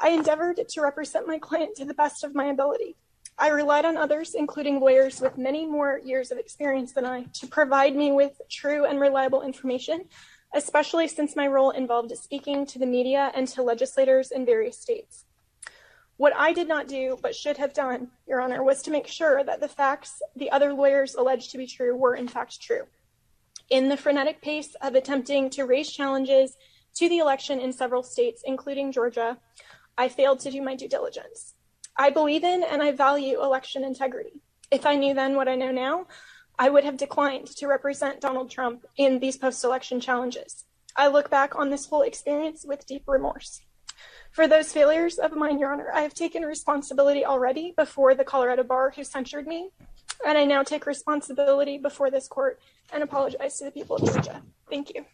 I 0.00 0.10
endeavored 0.10 0.60
to 0.68 0.80
represent 0.80 1.26
my 1.26 1.38
client 1.38 1.74
to 1.76 1.84
the 1.84 1.94
best 1.94 2.22
of 2.22 2.34
my 2.34 2.46
ability. 2.46 2.96
I 3.38 3.48
relied 3.48 3.86
on 3.86 3.96
others, 3.96 4.34
including 4.34 4.80
lawyers 4.80 5.20
with 5.20 5.38
many 5.38 5.66
more 5.66 5.98
years 6.04 6.30
of 6.30 6.38
experience 6.38 6.92
than 6.92 7.06
I, 7.06 7.24
to 7.34 7.46
provide 7.46 7.96
me 7.96 8.12
with 8.12 8.40
true 8.50 8.84
and 8.84 9.00
reliable 9.00 9.42
information, 9.42 10.04
especially 10.54 11.08
since 11.08 11.36
my 11.36 11.46
role 11.46 11.70
involved 11.70 12.16
speaking 12.16 12.66
to 12.66 12.78
the 12.78 12.86
media 12.86 13.30
and 13.34 13.46
to 13.48 13.62
legislators 13.62 14.30
in 14.30 14.44
various 14.44 14.78
states. 14.78 15.24
What 16.16 16.34
I 16.36 16.52
did 16.52 16.68
not 16.68 16.86
do, 16.86 17.18
but 17.22 17.34
should 17.34 17.56
have 17.56 17.72
done, 17.72 18.08
Your 18.26 18.40
Honor, 18.40 18.62
was 18.62 18.82
to 18.82 18.90
make 18.90 19.06
sure 19.06 19.42
that 19.42 19.60
the 19.60 19.68
facts 19.68 20.20
the 20.36 20.50
other 20.50 20.74
lawyers 20.74 21.14
alleged 21.14 21.50
to 21.52 21.58
be 21.58 21.66
true 21.66 21.96
were 21.96 22.14
in 22.14 22.28
fact 22.28 22.60
true. 22.60 22.82
In 23.70 23.88
the 23.88 23.96
frenetic 23.96 24.42
pace 24.42 24.74
of 24.82 24.94
attempting 24.94 25.48
to 25.50 25.64
raise 25.64 25.90
challenges 25.90 26.56
to 26.96 27.08
the 27.08 27.18
election 27.18 27.60
in 27.60 27.72
several 27.72 28.02
states, 28.02 28.42
including 28.44 28.92
Georgia, 28.92 29.38
I 29.96 30.08
failed 30.08 30.40
to 30.40 30.50
do 30.50 30.60
my 30.60 30.74
due 30.74 30.88
diligence. 30.88 31.54
I 31.96 32.10
believe 32.10 32.44
in 32.44 32.64
and 32.64 32.82
I 32.82 32.92
value 32.92 33.42
election 33.42 33.84
integrity. 33.84 34.42
If 34.70 34.86
I 34.86 34.96
knew 34.96 35.14
then 35.14 35.36
what 35.36 35.48
I 35.48 35.54
know 35.54 35.70
now, 35.70 36.06
I 36.60 36.68
would 36.68 36.84
have 36.84 36.98
declined 36.98 37.46
to 37.56 37.66
represent 37.66 38.20
Donald 38.20 38.50
Trump 38.50 38.84
in 38.98 39.18
these 39.18 39.38
post 39.38 39.64
election 39.64 39.98
challenges. 39.98 40.66
I 40.94 41.08
look 41.08 41.30
back 41.30 41.56
on 41.56 41.70
this 41.70 41.86
whole 41.86 42.02
experience 42.02 42.66
with 42.68 42.86
deep 42.86 43.04
remorse. 43.06 43.62
For 44.30 44.46
those 44.46 44.70
failures 44.70 45.16
of 45.16 45.34
mine, 45.34 45.58
Your 45.58 45.72
Honor, 45.72 45.90
I 45.94 46.02
have 46.02 46.12
taken 46.12 46.42
responsibility 46.42 47.24
already 47.24 47.72
before 47.74 48.14
the 48.14 48.24
Colorado 48.24 48.62
bar 48.62 48.92
who 48.94 49.04
censured 49.04 49.46
me, 49.46 49.70
and 50.26 50.36
I 50.36 50.44
now 50.44 50.62
take 50.62 50.84
responsibility 50.84 51.78
before 51.78 52.10
this 52.10 52.28
court 52.28 52.60
and 52.92 53.02
apologize 53.02 53.56
to 53.58 53.64
the 53.64 53.70
people 53.70 53.96
of 53.96 54.12
Georgia. 54.12 54.42
Thank 54.68 54.92
you. 54.94 55.06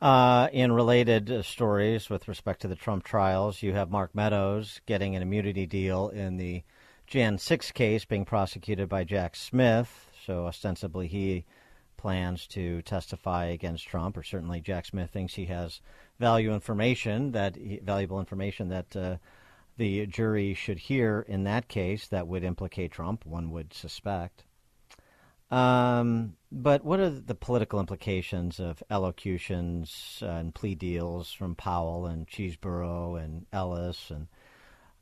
Uh, 0.00 0.48
in 0.52 0.70
related 0.70 1.32
uh, 1.32 1.42
stories 1.42 2.08
with 2.08 2.28
respect 2.28 2.62
to 2.62 2.68
the 2.68 2.76
Trump 2.76 3.02
trials, 3.02 3.64
you 3.64 3.72
have 3.72 3.90
Mark 3.90 4.14
Meadows 4.14 4.80
getting 4.86 5.16
an 5.16 5.22
immunity 5.22 5.66
deal 5.66 6.10
in 6.10 6.36
the 6.36 6.62
Jan 7.06 7.38
6 7.38 7.72
case 7.72 8.04
being 8.04 8.24
prosecuted 8.24 8.88
by 8.88 9.04
Jack 9.04 9.36
Smith. 9.36 10.10
So, 10.24 10.46
ostensibly, 10.46 11.06
he 11.06 11.44
plans 11.96 12.46
to 12.48 12.82
testify 12.82 13.46
against 13.46 13.86
Trump, 13.86 14.16
or 14.16 14.22
certainly 14.22 14.60
Jack 14.60 14.86
Smith 14.86 15.10
thinks 15.10 15.34
he 15.34 15.46
has 15.46 15.80
value 16.18 16.52
information 16.52 17.32
that 17.32 17.56
valuable 17.82 18.18
information 18.18 18.68
that 18.68 18.96
uh, 18.96 19.16
the 19.76 20.06
jury 20.06 20.54
should 20.54 20.78
hear 20.78 21.24
in 21.28 21.44
that 21.44 21.68
case 21.68 22.08
that 22.08 22.26
would 22.26 22.42
implicate 22.42 22.90
Trump. 22.90 23.24
One 23.24 23.50
would 23.50 23.72
suspect. 23.72 24.44
Um, 25.50 26.34
but 26.50 26.84
what 26.84 26.98
are 26.98 27.10
the 27.10 27.34
political 27.34 27.78
implications 27.78 28.58
of 28.58 28.82
elocutions 28.90 30.18
uh, 30.22 30.26
and 30.26 30.54
plea 30.54 30.74
deals 30.74 31.32
from 31.32 31.54
Powell 31.54 32.06
and 32.06 32.26
Chesebro 32.26 33.22
and 33.22 33.46
Ellis 33.52 34.10
and 34.10 34.26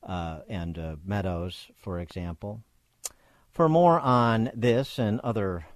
uh, 0.05 0.40
and 0.48 0.78
uh, 0.78 0.97
Meadows, 1.05 1.68
for 1.78 2.01
example? 2.01 2.62
For 3.51 3.68
more 3.68 4.01
on 4.01 4.51
this 4.55 4.98
and 4.98 5.20
other 5.20 5.66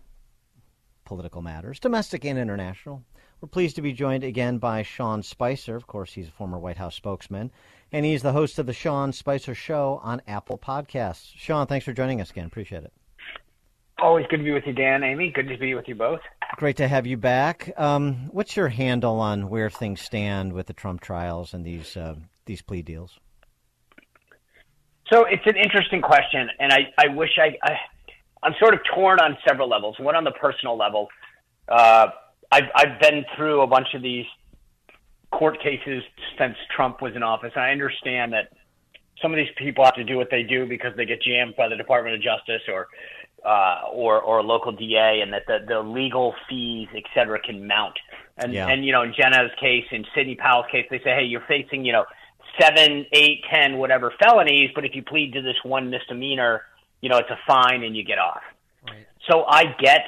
political 1.05 1.42
matters, 1.42 1.78
domestic 1.78 2.24
and 2.24 2.38
international, 2.38 3.05
we're 3.40 3.48
pleased 3.48 3.76
to 3.76 3.82
be 3.82 3.92
joined 3.92 4.24
again 4.24 4.59
by 4.59 4.82
Sean 4.82 5.22
Spicer. 5.22 5.76
Of 5.76 5.86
course, 5.86 6.12
he's 6.12 6.28
a 6.28 6.32
former 6.32 6.59
White 6.59 6.76
House 6.76 6.96
spokesman, 6.96 7.52
and 7.92 8.05
he's 8.05 8.22
the 8.22 8.32
host 8.32 8.59
of 8.59 8.66
the 8.66 8.72
Sean 8.72 9.12
Spicer 9.12 9.55
Show 9.55 10.00
on 10.02 10.20
Apple 10.26 10.59
Podcasts. 10.59 11.30
Sean, 11.36 11.66
thanks 11.66 11.84
for 11.84 11.92
joining 11.92 12.20
us 12.20 12.30
again. 12.30 12.46
Appreciate 12.46 12.82
it. 12.82 12.92
Always 14.00 14.26
good 14.28 14.38
to 14.38 14.44
be 14.44 14.52
with 14.52 14.66
you, 14.66 14.72
Dan, 14.72 15.02
Amy. 15.02 15.30
Good 15.30 15.48
to 15.48 15.56
be 15.56 15.74
with 15.74 15.88
you 15.88 15.94
both. 15.94 16.20
Great 16.56 16.76
to 16.76 16.88
have 16.88 17.06
you 17.06 17.16
back. 17.16 17.72
Um, 17.76 18.28
what's 18.32 18.56
your 18.56 18.68
handle 18.68 19.20
on 19.20 19.48
where 19.48 19.70
things 19.70 20.00
stand 20.00 20.52
with 20.52 20.66
the 20.66 20.72
Trump 20.72 21.00
trials 21.00 21.55
and 21.55 21.64
these 21.64 21.96
uh, 21.96 22.14
these 22.44 22.62
plea 22.62 22.82
deals? 22.82 23.18
So 25.12 25.24
it's 25.24 25.47
an 25.47 25.56
interesting 25.56 26.02
question, 26.02 26.48
and 26.60 26.72
I, 26.72 26.93
I 26.98 27.09
wish 27.09 27.30
I, 27.39 27.56
I 27.62 27.76
I'm 28.43 28.55
sort 28.60 28.74
of 28.74 28.80
torn 28.94 29.20
on 29.20 29.36
several 29.47 29.68
levels. 29.68 29.97
One 29.98 30.14
on 30.14 30.24
the 30.24 30.32
personal 30.32 30.76
level, 30.76 31.09
uh, 31.68 32.09
I've 32.52 32.64
I've 32.74 33.01
been 33.01 33.24
through 33.36 33.62
a 33.62 33.66
bunch 33.66 33.89
of 33.94 34.02
these 34.02 34.26
court 35.30 35.60
cases 35.62 36.02
since 36.39 36.56
Trump 36.74 37.02
was 37.02 37.14
in 37.16 37.22
office. 37.22 37.52
and 37.55 37.64
I 37.64 37.70
understand 37.70 38.32
that 38.32 38.51
some 39.20 39.32
of 39.32 39.36
these 39.36 39.48
people 39.56 39.85
have 39.85 39.94
to 39.94 40.05
do 40.05 40.16
what 40.16 40.28
they 40.30 40.43
do 40.43 40.66
because 40.66 40.93
they 40.97 41.05
get 41.05 41.20
jammed 41.22 41.56
by 41.56 41.68
the 41.68 41.76
Department 41.76 42.14
of 42.14 42.22
Justice 42.22 42.62
or 42.68 42.89
uh, 43.44 43.82
or 43.93 44.20
or 44.20 44.39
a 44.39 44.43
local 44.43 44.72
DA, 44.72 45.20
and 45.22 45.32
that 45.32 45.43
the, 45.47 45.59
the 45.66 45.80
legal 45.80 46.35
fees, 46.48 46.89
et 46.94 47.05
cetera, 47.14 47.40
can 47.40 47.66
mount. 47.66 47.98
And 48.36 48.52
Yeah. 48.52 48.68
and 48.68 48.85
you 48.85 48.93
know, 48.93 49.02
in 49.02 49.14
Jenna's 49.14 49.51
case, 49.60 49.85
in 49.90 50.05
Sidney 50.14 50.35
Powell's 50.35 50.66
case, 50.70 50.86
they 50.90 50.98
say, 50.98 51.14
hey, 51.14 51.24
you're 51.24 51.44
facing 51.48 51.85
you 51.85 51.93
know 51.93 52.05
seven, 52.60 53.06
eight, 53.12 53.43
ten, 53.52 53.78
whatever 53.78 54.12
felonies, 54.22 54.70
but 54.74 54.85
if 54.85 54.94
you 54.94 55.02
plead 55.02 55.32
to 55.35 55.43
this 55.43 55.56
one 55.62 55.90
misdemeanor, 55.90 56.62
you 57.01 57.09
know, 57.09 57.18
it's 57.18 57.30
a 57.30 57.39
fine 57.47 57.82
and 57.82 57.97
you 57.97 58.05
get 58.05 58.18
off. 58.18 58.43
So 59.30 59.44
I 59.47 59.64
get 59.80 60.02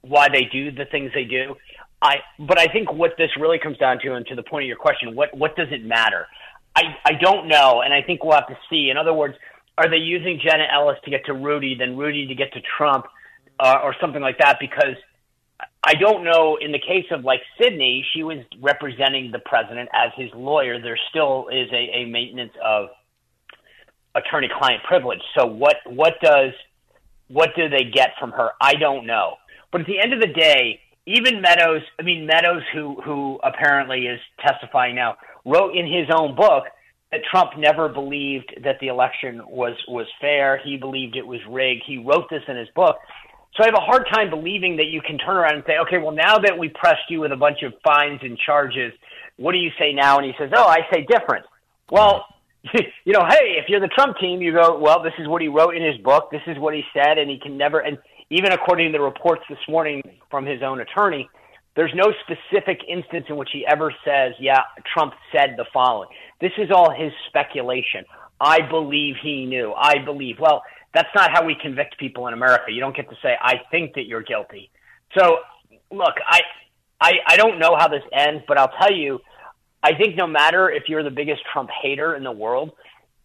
why 0.00 0.28
they 0.28 0.44
do 0.44 0.70
the 0.70 0.84
things 0.86 1.10
they 1.14 1.24
do. 1.24 1.56
I 2.00 2.16
but 2.38 2.58
I 2.58 2.66
think 2.66 2.92
what 2.92 3.12
this 3.18 3.30
really 3.38 3.58
comes 3.58 3.78
down 3.78 3.98
to, 4.02 4.14
and 4.14 4.26
to 4.26 4.34
the 4.34 4.42
point 4.42 4.64
of 4.64 4.68
your 4.68 4.76
question, 4.76 5.14
what 5.14 5.36
what 5.36 5.56
does 5.56 5.68
it 5.70 5.84
matter? 5.84 6.26
I 6.74 6.82
I 7.04 7.12
don't 7.20 7.48
know, 7.48 7.82
and 7.82 7.92
I 7.92 8.02
think 8.02 8.22
we'll 8.22 8.34
have 8.34 8.48
to 8.48 8.58
see. 8.70 8.90
In 8.90 8.96
other 8.96 9.14
words, 9.14 9.34
are 9.78 9.88
they 9.88 9.96
using 9.96 10.40
Jenna 10.42 10.64
Ellis 10.72 10.98
to 11.04 11.10
get 11.10 11.24
to 11.26 11.34
Rudy, 11.34 11.74
then 11.78 11.96
Rudy 11.96 12.26
to 12.26 12.34
get 12.34 12.52
to 12.52 12.60
Trump, 12.76 13.06
uh, 13.58 13.78
or 13.82 13.94
something 14.00 14.22
like 14.22 14.38
that? 14.38 14.58
Because 14.60 14.96
I 15.82 15.94
don't 15.94 16.24
know. 16.24 16.58
In 16.60 16.72
the 16.72 16.80
case 16.80 17.06
of 17.12 17.24
like 17.24 17.40
Sidney, 17.60 18.04
she 18.12 18.22
was 18.22 18.38
representing 18.60 19.30
the 19.30 19.38
president 19.38 19.88
as 19.92 20.10
his 20.16 20.30
lawyer. 20.34 20.80
There 20.80 20.98
still 21.10 21.48
is 21.48 21.68
a, 21.72 21.98
a 22.00 22.04
maintenance 22.06 22.52
of 22.64 22.88
attorney-client 24.14 24.82
privilege. 24.84 25.20
So 25.38 25.46
what 25.46 25.76
what 25.86 26.14
does 26.20 26.52
what 27.28 27.50
do 27.56 27.68
they 27.68 27.84
get 27.84 28.10
from 28.18 28.32
her? 28.32 28.50
I 28.60 28.74
don't 28.74 29.06
know. 29.06 29.36
But 29.70 29.82
at 29.82 29.86
the 29.86 30.00
end 30.00 30.12
of 30.12 30.20
the 30.20 30.32
day, 30.32 30.80
even 31.06 31.40
Meadows, 31.40 31.82
I 32.00 32.02
mean 32.02 32.26
Meadows, 32.26 32.62
who 32.74 33.00
who 33.02 33.38
apparently 33.42 34.06
is 34.06 34.20
testifying 34.44 34.96
now, 34.96 35.16
wrote 35.44 35.76
in 35.76 35.86
his 35.86 36.08
own 36.12 36.34
book 36.34 36.64
that 37.12 37.20
Trump 37.30 37.52
never 37.56 37.88
believed 37.88 38.52
that 38.64 38.80
the 38.80 38.88
election 38.88 39.40
was 39.46 39.76
was 39.86 40.06
fair. 40.20 40.60
He 40.64 40.76
believed 40.76 41.16
it 41.16 41.26
was 41.26 41.40
rigged. 41.48 41.84
He 41.86 41.98
wrote 41.98 42.28
this 42.28 42.42
in 42.48 42.56
his 42.56 42.68
book. 42.74 42.96
So 43.56 43.62
I 43.62 43.66
have 43.66 43.74
a 43.74 43.80
hard 43.80 44.06
time 44.12 44.28
believing 44.28 44.76
that 44.76 44.86
you 44.86 45.00
can 45.00 45.16
turn 45.18 45.36
around 45.36 45.54
and 45.54 45.64
say, 45.66 45.78
okay, 45.86 45.98
well 45.98 46.12
now 46.12 46.38
that 46.38 46.58
we 46.58 46.68
pressed 46.68 47.08
you 47.08 47.20
with 47.20 47.32
a 47.32 47.36
bunch 47.36 47.62
of 47.62 47.72
fines 47.82 48.20
and 48.22 48.36
charges, 48.38 48.92
what 49.36 49.52
do 49.52 49.58
you 49.58 49.70
say 49.78 49.92
now? 49.92 50.18
And 50.18 50.26
he 50.26 50.32
says, 50.38 50.50
oh, 50.54 50.66
I 50.66 50.80
say 50.92 51.06
different. 51.08 51.46
Well, 51.90 52.26
you 53.04 53.12
know, 53.12 53.24
hey, 53.28 53.56
if 53.58 53.68
you're 53.68 53.80
the 53.80 53.88
Trump 53.88 54.18
team, 54.18 54.42
you 54.42 54.52
go, 54.52 54.78
well, 54.78 55.02
this 55.02 55.12
is 55.18 55.28
what 55.28 55.40
he 55.40 55.48
wrote 55.48 55.74
in 55.74 55.82
his 55.82 55.96
book. 55.98 56.30
This 56.30 56.42
is 56.46 56.58
what 56.58 56.74
he 56.74 56.82
said, 56.92 57.18
and 57.18 57.30
he 57.30 57.38
can 57.38 57.56
never. 57.56 57.80
And 57.80 57.98
even 58.30 58.52
according 58.52 58.92
to 58.92 58.98
the 58.98 59.04
reports 59.04 59.42
this 59.48 59.58
morning 59.68 60.02
from 60.30 60.44
his 60.44 60.62
own 60.62 60.80
attorney, 60.80 61.28
there's 61.76 61.92
no 61.94 62.12
specific 62.24 62.80
instance 62.88 63.26
in 63.28 63.36
which 63.36 63.50
he 63.52 63.64
ever 63.66 63.94
says, 64.04 64.32
yeah, 64.40 64.62
Trump 64.92 65.12
said 65.30 65.54
the 65.56 65.66
following. 65.72 66.08
This 66.40 66.52
is 66.58 66.70
all 66.70 66.90
his 66.90 67.12
speculation. 67.28 68.04
I 68.40 68.60
believe 68.68 69.14
he 69.22 69.46
knew. 69.46 69.72
I 69.72 70.02
believe. 70.04 70.36
Well, 70.40 70.62
that's 70.96 71.14
not 71.14 71.30
how 71.30 71.44
we 71.44 71.54
convict 71.60 71.98
people 71.98 72.26
in 72.26 72.34
America. 72.34 72.72
You 72.72 72.80
don't 72.80 72.96
get 72.96 73.08
to 73.10 73.16
say, 73.22 73.36
I 73.40 73.60
think 73.70 73.94
that 73.94 74.06
you're 74.06 74.22
guilty. 74.22 74.70
So, 75.16 75.38
look, 75.90 76.14
I, 76.26 76.40
I, 77.00 77.12
I 77.28 77.36
don't 77.36 77.58
know 77.58 77.76
how 77.78 77.88
this 77.88 78.02
ends, 78.12 78.42
but 78.48 78.58
I'll 78.58 78.72
tell 78.80 78.92
you, 78.92 79.20
I 79.82 79.94
think 79.94 80.16
no 80.16 80.26
matter 80.26 80.70
if 80.70 80.84
you're 80.88 81.02
the 81.02 81.10
biggest 81.10 81.42
Trump 81.52 81.70
hater 81.82 82.16
in 82.16 82.24
the 82.24 82.32
world, 82.32 82.72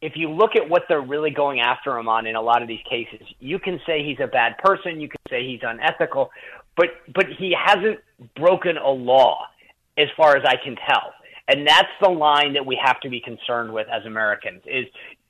if 0.02 0.14
you 0.15 0.30
look 0.30 0.56
at 0.56 0.68
what 0.68 0.84
they're 0.89 1.02
really 1.02 1.30
going 1.30 1.60
after 1.60 1.98
him 1.98 2.10
on 2.10 2.26
in 2.26 2.35
a 2.35 2.41
lot 2.41 2.61
of 2.61 2.68
these 2.68 2.81
cases, 2.89 3.22
you 3.39 3.60
can 3.60 3.80
say 3.85 4.03
he's 4.03 4.19
a 4.22 4.27
bad 4.27 4.57
person, 4.57 4.99
you 4.99 5.07
can 5.07 5.19
say 5.30 5.48
he's 5.48 5.61
unethical, 5.64 6.31
but 6.76 6.88
but 7.14 7.26
he 7.38 7.56
hasn't 7.57 7.99
broken 8.35 8.77
a 8.77 8.89
law 8.89 9.45
as 9.98 10.07
far 10.18 10.35
as 10.35 10.43
I 10.45 10.56
can 10.64 10.76
tell. 10.88 11.14
And 11.48 11.68
that's 11.68 11.89
the 12.02 12.10
line 12.10 12.53
that 12.53 12.65
we 12.65 12.80
have 12.84 12.99
to 13.02 13.10
be 13.10 13.19
concerned 13.19 13.73
with 13.73 13.88
as 13.91 14.06
Americans 14.06 14.61
is 14.65 14.85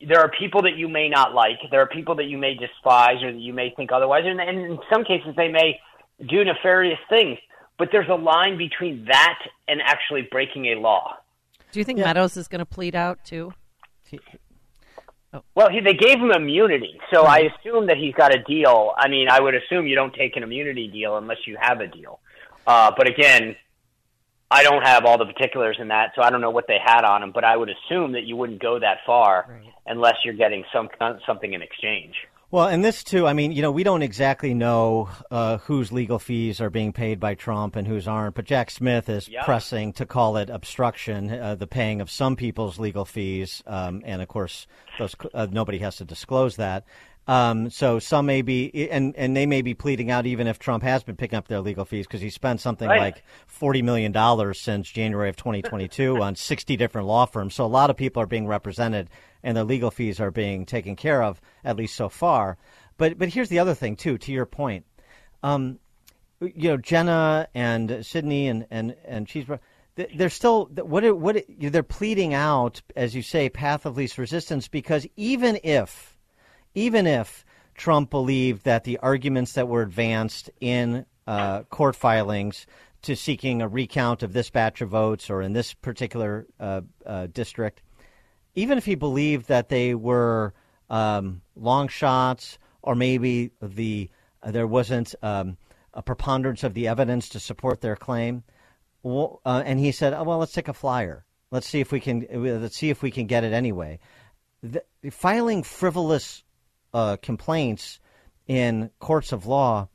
there 0.08 0.20
are 0.20 0.32
people 0.38 0.64
that 0.64 0.76
you 0.76 0.88
may 0.88 1.10
not 1.10 1.34
like, 1.34 1.60
there 1.70 1.82
are 1.82 1.88
people 1.88 2.16
that 2.16 2.26
you 2.26 2.38
may 2.38 2.56
despise 2.56 3.24
or 3.24 3.32
that 3.32 3.40
you 3.40 3.54
may 3.54 3.74
think 3.76 3.92
otherwise, 3.92 4.24
and, 4.26 4.40
and 4.40 4.60
in 4.60 4.80
some 4.92 5.04
cases 5.04 5.36
they 5.36 5.48
may 5.48 5.80
do 6.28 6.44
nefarious 6.44 7.00
things. 7.10 7.38
But 7.78 7.90
there's 7.92 8.10
a 8.10 8.16
line 8.16 8.58
between 8.58 9.06
that 9.06 9.40
and 9.68 9.82
actually 9.82 10.28
breaking 10.30 10.68
a 10.68 10.76
law. 10.80 11.16
Do 11.72 11.80
you 11.80 11.84
think 11.84 12.00
Meadows 12.00 12.38
is 12.38 12.48
going 12.48 12.60
to 12.60 12.66
plead 12.66 12.96
out 12.96 13.24
too? 13.26 13.54
Well, 15.56 15.70
he, 15.70 15.80
they 15.80 15.94
gave 15.94 16.20
him 16.20 16.32
immunity, 16.32 17.00
so 17.14 17.24
I 17.24 17.40
assume 17.40 17.88
that 17.88 17.98
he's 17.98 18.14
got 18.14 18.36
a 18.36 18.44
deal. 18.44 18.94
I 18.98 19.08
mean, 19.08 19.30
I 19.30 19.40
would 19.40 19.56
assume 19.56 19.88
you 19.88 19.96
don't 19.96 20.14
take 20.14 20.36
an 20.36 20.44
immunity 20.44 20.90
deal 20.90 21.18
unless 21.18 21.48
you 21.48 21.58
have 21.60 21.80
a 21.80 21.88
deal. 21.88 22.20
Uh, 22.68 22.92
but 22.96 23.08
again, 23.08 23.56
I 24.52 24.64
don't 24.64 24.84
have 24.84 25.06
all 25.06 25.18
the 25.18 25.26
particulars 25.26 25.78
in 25.80 25.88
that, 25.88 26.12
so 26.16 26.22
I 26.22 26.30
don't 26.30 26.42
know 26.42 26.50
what 26.52 26.68
they 26.68 26.78
had 26.84 27.06
on 27.06 27.24
him. 27.24 27.32
But 27.32 27.44
I 27.46 27.56
would 27.56 27.70
assume 27.70 28.12
that 28.12 28.24
you 28.24 28.36
wouldn't 28.36 28.62
go 28.62 28.80
that 28.80 28.98
far 29.06 29.62
unless 29.88 30.16
you're 30.26 30.34
getting 30.36 30.66
some 30.74 30.90
something 31.26 31.54
in 31.54 31.62
exchange. 31.62 32.16
Well, 32.52 32.68
and 32.68 32.84
this 32.84 33.02
too, 33.06 33.26
I 33.26 33.32
mean, 33.32 33.54
you 33.54 33.62
know, 33.62 33.72
we 33.72 33.84
don't 33.86 34.02
exactly 34.02 34.54
know 34.54 35.08
uh, 35.32 35.60
whose 35.60 35.94
legal 35.94 36.20
fees 36.20 36.60
are 36.60 36.70
being 36.70 36.92
paid 36.92 37.18
by 37.18 37.34
Trump 37.34 37.78
and 37.78 37.88
whose 37.88 38.10
aren't, 38.10 38.36
but 38.36 38.44
Jack 38.44 38.72
Smith 38.72 39.08
is 39.08 39.30
Yeah. 39.30 39.46
pressing 39.46 39.94
to 39.94 40.06
call 40.06 40.36
it 40.36 40.50
obstruction, 40.50 41.32
uh, 41.32 41.56
the 41.56 41.66
paying 41.66 42.02
of 42.02 42.12
some 42.12 42.36
people's 42.36 42.78
legal 42.78 43.06
fees, 43.06 43.64
um, 43.68 44.02
and 44.06 44.22
of 44.22 44.28
course, 44.28 44.68
those 45.00 45.16
uh, 45.34 45.48
nobody 45.50 45.78
has 45.78 45.96
to 45.96 46.04
disclose 46.04 46.58
that. 46.58 46.84
Um, 47.28 47.70
so 47.70 48.00
some 48.00 48.26
may 48.26 48.42
be, 48.42 48.90
and 48.90 49.16
and 49.16 49.38
they 49.38 49.46
may 49.46 49.62
be 49.62 49.74
pleading 49.76 50.10
out 50.10 50.26
even 50.26 50.48
if 50.48 50.58
Trump 50.58 50.84
has 50.84 51.04
been 51.04 51.16
picking 51.16 51.38
up 51.38 51.48
their 51.48 51.62
legal 51.62 51.86
fees 51.86 52.08
because 52.08 52.20
he 52.22 52.30
spent 52.32 52.60
something 52.62 52.90
Right. 52.90 53.00
like 53.00 53.24
forty 53.48 53.82
million 53.84 54.12
dollars 54.12 54.60
since 54.60 54.90
January 54.90 55.30
of 55.30 55.36
2022 55.36 56.18
on 56.22 56.36
60 56.36 56.76
different 56.78 57.08
law 57.08 57.26
firms. 57.26 57.54
So 57.54 57.64
a 57.64 57.68
lot 57.68 57.90
of 57.92 57.96
people 57.96 58.24
are 58.24 58.28
being 58.28 58.48
represented, 58.48 59.10
and 59.44 59.56
their 59.56 59.64
legal 59.64 59.92
fees 59.92 60.20
are 60.20 60.32
being 60.32 60.66
taken 60.66 60.96
care 60.96 61.22
of 61.22 61.40
at 61.64 61.78
least 61.78 61.96
so 61.96 62.10
far. 62.10 62.58
But 62.98 63.20
but 63.20 63.30
here's 63.30 63.50
the 63.50 63.60
other 63.60 63.76
thing 63.76 63.96
too. 63.96 64.18
To 64.18 64.32
your 64.32 64.48
point, 64.48 64.86
um, 65.44 65.78
you 66.40 66.70
know 66.70 66.78
Jenna 66.78 67.48
and 67.54 68.04
Sidney 68.04 68.48
and 68.48 68.66
and 68.72 68.96
and 69.06 69.28
Cheeseburger. 69.28 69.60
They're 70.16 70.30
still 70.30 70.66
what 70.74 71.04
what 71.20 71.44
they're 71.60 71.84
pleading 71.84 72.34
out, 72.34 72.82
as 72.96 73.14
you 73.14 73.22
say, 73.22 73.50
path 73.50 73.86
of 73.86 73.96
least 73.96 74.18
resistance. 74.18 74.68
Because 74.68 75.06
even 75.18 75.60
if 75.64 76.11
even 76.76 77.08
if 77.08 77.46
Trump 77.76 78.10
believed 78.10 78.66
that 78.66 78.84
the 78.84 78.98
arguments 79.00 79.54
that 79.54 79.68
were 79.68 79.82
advanced 79.82 80.50
in 80.60 81.06
uh, 81.28 81.64
court 81.64 81.96
filings 81.96 82.66
to 83.02 83.16
seeking 83.16 83.62
a 83.62 83.68
recount 83.68 84.22
of 84.22 84.34
this 84.34 84.50
batch 84.50 84.82
of 84.82 84.90
votes 84.90 85.30
or 85.30 85.42
in 85.42 85.54
this 85.54 85.74
particular 85.74 86.46
uh, 86.60 86.82
uh, 87.06 87.28
district, 87.28 87.82
even 88.56 88.78
if 88.78 88.86
he 88.86 88.96
believed 88.96 89.48
that 89.48 89.70
they 89.70 89.96
were 89.96 90.54
um, 90.90 91.42
long 91.56 91.88
shots 91.88 92.60
or 92.82 92.96
maybe 92.96 93.52
the 93.62 94.10
there 94.46 94.68
wasn't 94.68 95.14
um, 95.22 95.58
a 95.94 96.02
preponderance 96.02 96.64
of 96.64 96.74
the 96.74 96.88
evidence 96.88 97.30
to 97.30 97.40
support 97.40 97.82
their 97.82 97.96
claim, 97.96 98.44
well, 99.04 99.42
uh, 99.46 99.62
and 99.66 99.80
he 99.80 99.92
said, 99.92 100.14
oh, 100.14 100.24
"Well, 100.24 100.40
let's 100.40 100.54
take 100.54 100.68
a 100.68 100.74
flyer. 100.74 101.26
Let's 101.52 101.68
see 101.68 101.80
if 101.80 101.92
we 101.92 102.00
can. 102.00 102.26
Let's 102.32 102.78
see 102.78 102.90
if 102.90 103.02
we 103.02 103.12
can 103.12 103.28
get 103.28 103.44
it 103.44 103.54
anyway." 103.54 104.00
The, 104.64 104.84
filing 105.10 105.64
frivolous 105.64 106.44
uh, 106.94 107.18
complaints 107.22 108.00
in 108.48 108.90
courts 109.00 109.32
of 109.32 109.46
law 109.46 109.88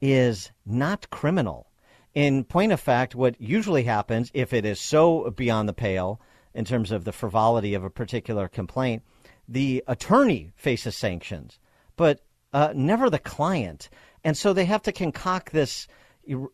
is 0.00 0.50
not 0.64 1.10
criminal. 1.10 1.70
In 2.14 2.44
point 2.44 2.72
of 2.72 2.80
fact, 2.80 3.14
what 3.14 3.40
usually 3.40 3.84
happens 3.84 4.30
if 4.32 4.52
it 4.52 4.64
is 4.64 4.80
so 4.80 5.30
beyond 5.30 5.68
the 5.68 5.74
pale 5.74 6.20
in 6.54 6.64
terms 6.64 6.90
of 6.90 7.04
the 7.04 7.12
frivolity 7.12 7.74
of 7.74 7.84
a 7.84 7.90
particular 7.90 8.48
complaint, 8.48 9.02
the 9.48 9.84
attorney 9.86 10.52
faces 10.56 10.96
sanctions, 10.96 11.58
but 11.96 12.20
uh, 12.52 12.72
never 12.74 13.10
the 13.10 13.18
client. 13.18 13.90
And 14.24 14.36
so 14.36 14.52
they 14.52 14.64
have 14.64 14.82
to 14.82 14.92
concoct 14.92 15.52
this 15.52 15.86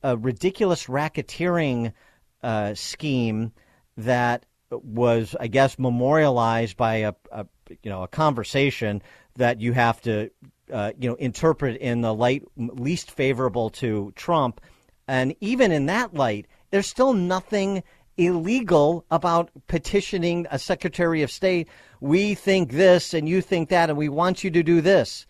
uh, 0.05 0.19
ridiculous 0.19 0.87
racketeering 0.87 1.93
uh, 2.43 2.75
scheme 2.75 3.53
that 3.97 4.45
was, 4.71 5.37
I 5.39 5.47
guess, 5.47 5.79
memorialized 5.79 6.77
by 6.77 6.97
a, 6.97 7.15
a 7.31 7.47
you 7.83 7.91
know 7.91 8.03
a 8.03 8.09
conversation 8.09 9.03
that 9.37 9.61
you 9.61 9.73
have 9.73 10.01
to, 10.03 10.31
uh, 10.73 10.93
you 10.99 11.09
know, 11.09 11.17
interpret 11.17 11.81
in 11.81 12.01
the 12.01 12.15
light 12.15 12.43
least 12.57 13.11
favorable 13.11 13.71
to 13.71 14.13
Trump. 14.17 14.61
And 15.09 15.35
even 15.41 15.73
in 15.73 15.87
that 15.87 16.15
light, 16.15 16.47
there's 16.71 16.87
still 16.87 17.13
nothing 17.13 17.83
illegal 18.17 19.05
about 19.11 19.51
petitioning 19.67 20.47
a 20.51 20.59
Secretary 20.59 21.23
of 21.23 21.31
State. 21.31 21.69
We 22.01 22.35
think 22.35 22.73
this 22.73 23.15
and 23.15 23.29
you 23.29 23.41
think 23.41 23.69
that, 23.71 23.89
and 23.89 23.99
we 23.99 24.09
want 24.09 24.45
you 24.45 24.51
to 24.51 24.63
do 24.63 24.81
this. 24.81 25.27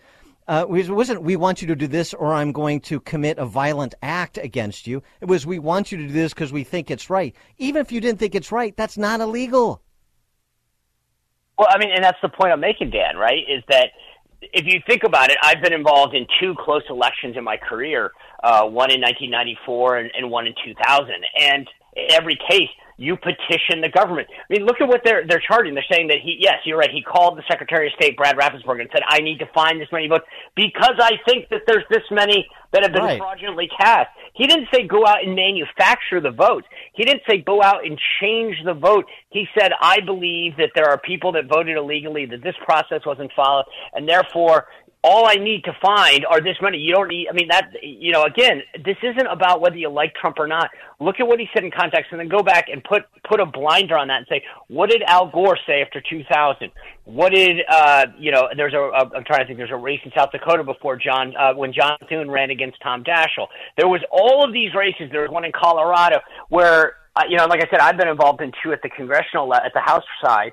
Uh, 0.49 0.67
it 0.69 0.91
wasn't 0.91 1.23
we 1.23 1.37
want 1.37 1.63
you 1.63 1.69
to 1.69 1.77
do 1.77 1.87
this 1.87 2.13
or 2.13 2.35
I'm 2.35 2.51
going 2.51 2.81
to 2.81 2.99
commit 3.01 3.39
a 3.39 3.47
violent 3.47 3.95
act 4.03 4.39
against 4.39 4.89
you. 4.89 5.03
It 5.21 5.27
was 5.27 5.47
we 5.47 5.61
want 5.61 5.93
you 5.93 5.99
to 5.99 6.07
do 6.09 6.13
this 6.13 6.35
because 6.35 6.53
we 6.53 6.65
think 6.65 6.91
it's 6.91 7.09
right. 7.09 7.35
Even 7.59 7.81
if 7.81 7.93
you 7.93 8.01
didn't 8.01 8.19
think 8.19 8.35
it's 8.35 8.51
right, 8.51 8.77
that's 8.77 8.99
not 8.99 9.21
illegal. 9.21 9.83
Well, 11.59 11.69
I 11.71 11.79
mean, 11.79 11.91
and 11.95 12.03
that's 12.03 12.19
the 12.23 12.29
point 12.29 12.53
I'm 12.53 12.61
making, 12.61 12.91
Dan, 12.91 13.17
right? 13.17 13.45
Is 13.49 13.63
that 13.69 13.91
if 14.41 14.67
you 14.67 14.81
think 14.87 15.05
about 15.05 15.31
it, 15.31 15.39
I've 15.43 15.63
been 15.63 15.73
involved 15.73 16.15
in 16.15 16.27
two 16.41 16.55
close 16.59 16.83
elections 16.89 17.37
in 17.37 17.45
my 17.45 17.57
career, 17.57 18.11
uh, 18.43 18.63
one 18.63 18.91
in 18.91 19.01
1994 19.01 19.97
and, 19.99 20.11
and 20.17 20.31
one 20.31 20.47
in 20.47 20.55
2000. 20.65 21.15
And 21.41 21.69
every 22.11 22.39
case, 22.49 22.69
you 22.97 23.17
petition 23.17 23.81
the 23.81 23.89
government. 23.89 24.29
I 24.31 24.53
mean, 24.53 24.65
look 24.67 24.81
at 24.81 24.89
what 24.89 25.03
they're 25.05 25.27
they're 25.27 25.43
charging. 25.47 25.75
They're 25.75 25.85
saying 25.91 26.09
that 26.09 26.19
he, 26.23 26.37
yes, 26.39 26.57
you're 26.65 26.79
right. 26.79 26.91
He 26.91 27.03
called 27.03 27.39
the 27.39 27.43
Secretary 27.51 27.87
of 27.87 27.93
State 27.95 28.17
Brad 28.17 28.37
Raffensperger 28.37 28.81
and 28.81 28.91
said, 28.93 29.03
"I 29.09 29.21
need 29.21 29.39
to 29.39 29.47
find 29.55 29.81
this 29.81 29.89
many 29.93 30.09
votes 30.09 30.25
because 30.55 30.95
I 30.99 31.13
think 31.27 31.49
that 31.51 31.63
there's 31.67 31.85
this 31.91 32.05
many 32.11 32.49
that 32.73 32.83
have 32.83 32.93
been 32.93 33.05
Right. 33.05 33.19
fraudulently 33.19 33.69
cast." 33.79 34.11
He 34.35 34.47
didn't 34.47 34.69
say 34.75 34.87
go 34.87 35.07
out 35.07 35.23
and 35.25 35.35
manufacture 35.35 36.21
the 36.21 36.31
votes. 36.31 36.67
He 36.95 37.05
didn't 37.05 37.23
say 37.29 37.39
go 37.39 37.63
out 37.63 37.85
and 37.85 37.99
change 38.21 38.57
the 38.65 38.75
vote. 38.75 39.07
He 39.31 39.47
said, 39.59 39.73
"I 39.81 40.01
believe 40.01 40.57
that 40.57 40.71
there 40.75 40.87
are 40.87 40.99
people 40.99 41.33
that 41.33 41.47
voted 41.47 41.77
illegally, 41.77 42.27
that 42.27 42.43
this 42.43 42.57
process 42.65 43.05
wasn't 43.05 43.33
followed, 43.33 43.67
and 43.95 44.09
therefore." 44.09 44.69
All 45.05 45.27
I 45.27 45.35
need 45.35 45.65
to 45.65 45.73
find 45.85 46.25
are 46.27 46.41
this 46.41 46.57
many. 46.63 46.79
You 46.79 46.95
don't 46.95 47.09
need. 47.09 47.27
I 47.29 47.33
mean, 47.33 47.49
that 47.49 47.73
you 47.83 48.13
know. 48.13 48.23
Again, 48.23 48.63
this 48.85 48.97
isn't 49.03 49.27
about 49.27 49.61
whether 49.61 49.77
you 49.77 49.89
like 49.89 50.15
Trump 50.15 50.39
or 50.39 50.47
not. 50.47 50.71
Look 51.01 51.17
at 51.19 51.27
what 51.27 51.41
he 51.41 51.49
said 51.53 51.65
in 51.65 51.73
context, 51.73 52.13
and 52.13 52.21
then 52.21 52.29
go 52.29 52.43
back 52.43 52.67
and 52.71 52.85
put 52.85 53.03
put 53.29 53.41
a 53.41 53.47
blinder 53.47 53.97
on 53.97 54.09
that 54.09 54.19
and 54.19 54.27
say, 54.29 54.45
what 54.69 54.91
did 54.91 55.03
Al 55.03 55.29
Gore 55.29 55.59
say 55.67 55.83
after 55.83 56.01
2000? 56.01 56.71
What 57.05 57.33
did 57.33 57.59
uh, 57.69 58.07
you 58.17 58.31
know? 58.31 58.49
There's 58.57 58.75
a. 58.75 58.79
a 58.79 59.11
I'm 59.17 59.25
trying 59.25 59.41
to 59.41 59.47
think. 59.47 59.59
There's 59.59 59.73
a 59.73 59.77
race 59.77 60.01
in 60.05 60.13
South 60.17 60.31
Dakota 60.31 60.63
before 60.63 60.97
John 60.97 61.35
uh, 61.37 61.53
when 61.55 61.73
John 61.73 61.97
Thune 62.09 62.31
ran 62.31 62.51
against 62.51 62.81
Tom 62.81 63.03
Daschle. 63.03 63.49
There 63.77 63.89
was 63.89 64.03
all 64.13 64.45
of 64.45 64.53
these 64.53 64.73
races. 64.73 65.11
There 65.11 65.23
was 65.23 65.31
one 65.31 65.45
in 65.45 65.51
Colorado 65.51 66.21
where 66.49 66.95
uh, 67.17 67.23
you 67.29 67.37
know, 67.37 67.47
like 67.47 67.61
I 67.61 67.69
said, 67.71 67.81
I've 67.81 67.97
been 67.97 68.09
involved 68.09 68.41
in 68.41 68.53
two 68.63 68.73
at 68.73 68.83
the 68.83 68.89
congressional 68.89 69.53
at 69.53 69.73
the 69.75 69.81
House 69.81 70.05
side 70.25 70.53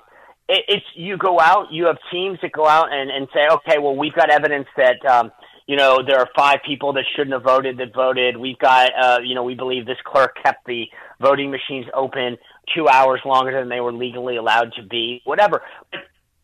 it, 0.50 0.64
it's 0.68 0.86
you 0.94 1.16
go 1.16 1.38
out, 1.40 1.72
you 1.72 1.86
have 1.86 1.96
teams 2.12 2.38
that 2.42 2.52
go 2.52 2.66
out 2.66 2.92
and, 2.92 3.10
and 3.10 3.28
say, 3.32 3.46
okay, 3.52 3.78
well, 3.78 3.96
we've 3.96 4.14
got 4.14 4.30
evidence 4.30 4.66
that 4.76 5.04
um, 5.06 5.30
you 5.66 5.76
know 5.76 6.00
there 6.06 6.18
are 6.18 6.28
five 6.36 6.58
people 6.66 6.92
that 6.94 7.04
shouldn't 7.14 7.32
have 7.32 7.44
voted 7.44 7.78
that 7.78 7.94
voted. 7.94 8.36
We've 8.36 8.58
got, 8.58 8.90
uh, 9.00 9.18
you 9.24 9.34
know, 9.34 9.44
we 9.44 9.54
believe 9.54 9.86
this 9.86 9.98
clerk 10.04 10.36
kept 10.42 10.66
the 10.66 10.86
voting 11.20 11.50
machines 11.50 11.86
open 11.94 12.36
two 12.74 12.88
hours 12.88 13.20
longer 13.24 13.58
than 13.58 13.68
they 13.68 13.80
were 13.80 13.92
legally 13.92 14.36
allowed 14.36 14.72
to 14.74 14.82
be. 14.82 15.22
Whatever. 15.24 15.62
But 15.90 16.00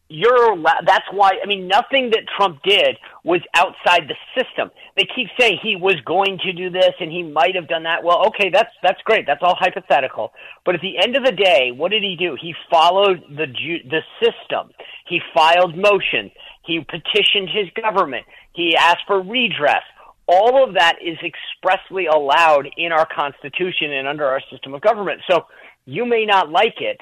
you're 0.09 0.57
that's 0.87 1.07
why 1.11 1.33
I 1.43 1.47
mean 1.47 1.67
nothing 1.67 2.11
that 2.11 2.25
Trump 2.37 2.61
did 2.63 2.97
was 3.25 3.41
outside 3.55 4.09
the 4.09 4.15
system. 4.41 4.71
They 4.97 5.05
keep 5.05 5.29
saying 5.39 5.59
he 5.63 5.75
was 5.75 5.97
going 6.05 6.39
to 6.45 6.53
do 6.53 6.71
this 6.71 6.93
and 7.01 7.11
he 7.11 7.23
might 7.23 7.57
have 7.57 7.69
done 7.69 7.83
that. 7.83 8.05
Well, 8.05 8.27
okay, 8.29 8.51
that's 8.51 8.71
that's 8.83 9.01
great. 9.03 9.27
That's 9.27 9.43
all 9.43 9.57
hypothetical. 9.59 10.33
But 10.65 10.77
at 10.77 10.81
the 10.81 10.99
end 11.03 11.17
of 11.17 11.25
the 11.25 11.33
day, 11.33 11.73
what 11.75 11.91
did 11.91 12.03
he 12.03 12.17
do? 12.17 12.37
He 12.41 12.55
followed 12.71 13.23
the 13.31 13.47
the 13.91 14.03
system. 14.23 14.71
He 15.09 15.21
filed 15.35 15.77
motions. 15.77 16.31
He 16.65 16.81
petitioned 16.81 17.49
his 17.49 17.71
government. 17.81 18.27
He 18.53 18.77
asked 18.77 19.07
for 19.07 19.21
redress. 19.21 19.83
All 20.29 20.65
of 20.67 20.75
that 20.75 20.97
is 21.05 21.19
expressly 21.23 22.07
allowed 22.07 22.69
in 22.77 22.91
our 22.91 23.07
constitution 23.07 23.93
and 23.93 24.09
under 24.09 24.25
our 24.25 24.41
system 24.51 24.75
of 24.75 24.81
government. 24.81 25.21
So 25.31 25.47
you 25.85 26.05
may 26.05 26.27
not 26.27 26.51
like 26.51 26.81
it, 26.81 27.01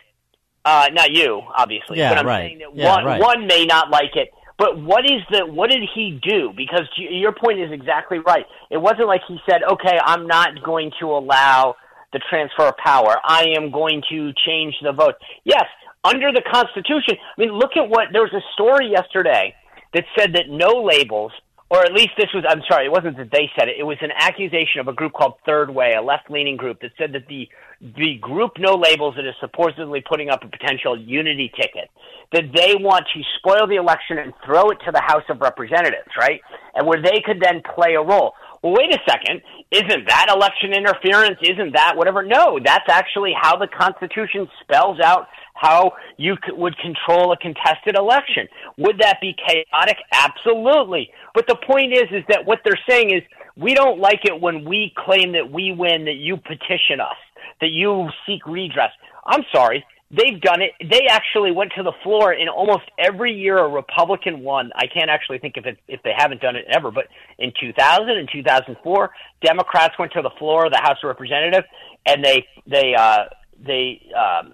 uh, 0.64 0.88
not 0.92 1.10
you, 1.12 1.42
obviously. 1.56 1.98
Yeah, 1.98 2.10
but 2.10 2.18
I'm 2.18 2.26
right. 2.26 2.48
saying 2.48 2.58
that 2.58 2.76
Yeah, 2.76 2.94
one 2.94 3.04
right. 3.04 3.20
one 3.20 3.46
may 3.46 3.66
not 3.66 3.90
like 3.90 4.16
it. 4.16 4.30
But 4.56 4.80
what 4.80 5.04
is 5.04 5.20
the 5.30 5.46
what 5.46 5.70
did 5.70 5.82
he 5.94 6.20
do? 6.22 6.52
Because 6.56 6.88
your 6.96 7.32
point 7.32 7.60
is 7.60 7.72
exactly 7.72 8.18
right. 8.18 8.46
It 8.70 8.78
wasn't 8.78 9.08
like 9.08 9.22
he 9.26 9.38
said, 9.48 9.62
"Okay, 9.64 9.98
I'm 10.02 10.26
not 10.26 10.62
going 10.62 10.92
to 11.00 11.06
allow 11.06 11.74
the 12.12 12.20
transfer 12.30 12.68
of 12.68 12.76
power. 12.76 13.16
I 13.24 13.46
am 13.56 13.72
going 13.72 14.02
to 14.10 14.32
change 14.46 14.74
the 14.80 14.92
vote." 14.92 15.16
Yes, 15.44 15.64
under 16.04 16.30
the 16.32 16.42
Constitution. 16.50 17.16
I 17.36 17.40
mean, 17.40 17.50
look 17.50 17.76
at 17.76 17.88
what 17.88 18.08
there 18.12 18.22
was 18.22 18.32
a 18.32 18.44
story 18.54 18.90
yesterday 18.90 19.54
that 19.92 20.04
said 20.16 20.34
that 20.34 20.48
no 20.48 20.82
labels 20.82 21.32
or 21.70 21.80
at 21.80 21.92
least 21.92 22.10
this 22.16 22.28
was 22.32 22.44
I'm 22.48 22.62
sorry, 22.68 22.86
it 22.86 22.92
wasn't 22.92 23.16
that 23.16 23.30
they 23.32 23.50
said 23.58 23.68
it. 23.68 23.76
It 23.78 23.82
was 23.82 23.96
an 24.00 24.10
accusation 24.16 24.80
of 24.80 24.86
a 24.86 24.92
group 24.92 25.12
called 25.12 25.34
Third 25.44 25.70
Way, 25.70 25.94
a 25.98 26.02
left-leaning 26.02 26.56
group 26.56 26.80
that 26.82 26.92
said 26.96 27.12
that 27.14 27.26
the 27.26 27.48
the 27.84 28.16
group 28.20 28.52
No 28.58 28.74
Labels 28.74 29.14
that 29.16 29.26
is 29.26 29.34
supposedly 29.40 30.02
putting 30.08 30.30
up 30.30 30.42
a 30.42 30.48
potential 30.48 30.98
unity 30.98 31.52
ticket, 31.54 31.90
that 32.32 32.44
they 32.54 32.74
want 32.74 33.04
to 33.14 33.20
spoil 33.38 33.66
the 33.66 33.76
election 33.76 34.18
and 34.18 34.32
throw 34.44 34.70
it 34.70 34.78
to 34.86 34.90
the 34.90 35.02
House 35.02 35.24
of 35.28 35.40
Representatives, 35.40 36.08
right? 36.18 36.40
And 36.74 36.86
where 36.86 37.02
they 37.02 37.20
could 37.24 37.40
then 37.40 37.62
play 37.74 37.94
a 37.94 38.02
role. 38.02 38.32
Well, 38.62 38.72
wait 38.72 38.94
a 38.94 38.98
second. 39.06 39.42
Isn't 39.70 40.08
that 40.08 40.32
election 40.34 40.72
interference? 40.72 41.36
Isn't 41.42 41.74
that 41.74 41.94
whatever? 41.96 42.22
No, 42.22 42.58
that's 42.64 42.88
actually 42.88 43.34
how 43.38 43.56
the 43.58 43.68
Constitution 43.68 44.48
spells 44.62 44.98
out 45.04 45.28
how 45.52 45.92
you 46.16 46.36
would 46.48 46.74
control 46.78 47.32
a 47.32 47.36
contested 47.36 47.96
election. 47.96 48.48
Would 48.78 49.00
that 49.00 49.18
be 49.20 49.36
chaotic? 49.46 49.98
Absolutely. 50.10 51.10
But 51.34 51.46
the 51.46 51.56
point 51.56 51.92
is, 51.92 52.04
is 52.10 52.24
that 52.30 52.46
what 52.46 52.60
they're 52.64 52.80
saying 52.88 53.10
is 53.10 53.22
we 53.56 53.74
don't 53.74 54.00
like 54.00 54.20
it 54.24 54.40
when 54.40 54.64
we 54.64 54.92
claim 54.96 55.32
that 55.32 55.50
we 55.52 55.72
win, 55.72 56.06
that 56.06 56.16
you 56.16 56.36
petition 56.38 57.00
us, 57.00 57.16
that 57.60 57.70
you 57.70 58.08
seek 58.26 58.46
redress. 58.46 58.90
I'm 59.26 59.42
sorry. 59.52 59.84
They've 60.10 60.40
done 60.40 60.62
it. 60.62 60.72
They 60.80 61.06
actually 61.08 61.50
went 61.50 61.72
to 61.76 61.82
the 61.82 61.92
floor 62.02 62.32
in 62.32 62.48
almost 62.48 62.84
every 62.98 63.32
year 63.32 63.58
a 63.58 63.68
Republican 63.68 64.40
won. 64.40 64.70
I 64.76 64.86
can't 64.86 65.10
actually 65.10 65.38
think 65.38 65.56
if 65.56 65.66
it 65.66 65.78
if 65.88 66.02
they 66.02 66.12
haven't 66.16 66.40
done 66.40 66.56
it 66.56 66.66
ever, 66.72 66.90
but 66.90 67.06
in 67.38 67.52
2000 67.58 68.08
and 68.10 68.28
2004, 68.30 69.10
Democrats 69.42 69.94
went 69.98 70.12
to 70.12 70.22
the 70.22 70.30
floor 70.38 70.66
of 70.66 70.72
the 70.72 70.78
House 70.78 70.98
of 71.02 71.08
Representatives 71.08 71.66
and 72.06 72.24
they 72.24 72.46
they 72.66 72.94
uh, 72.96 73.24
they 73.58 74.02
um, 74.14 74.52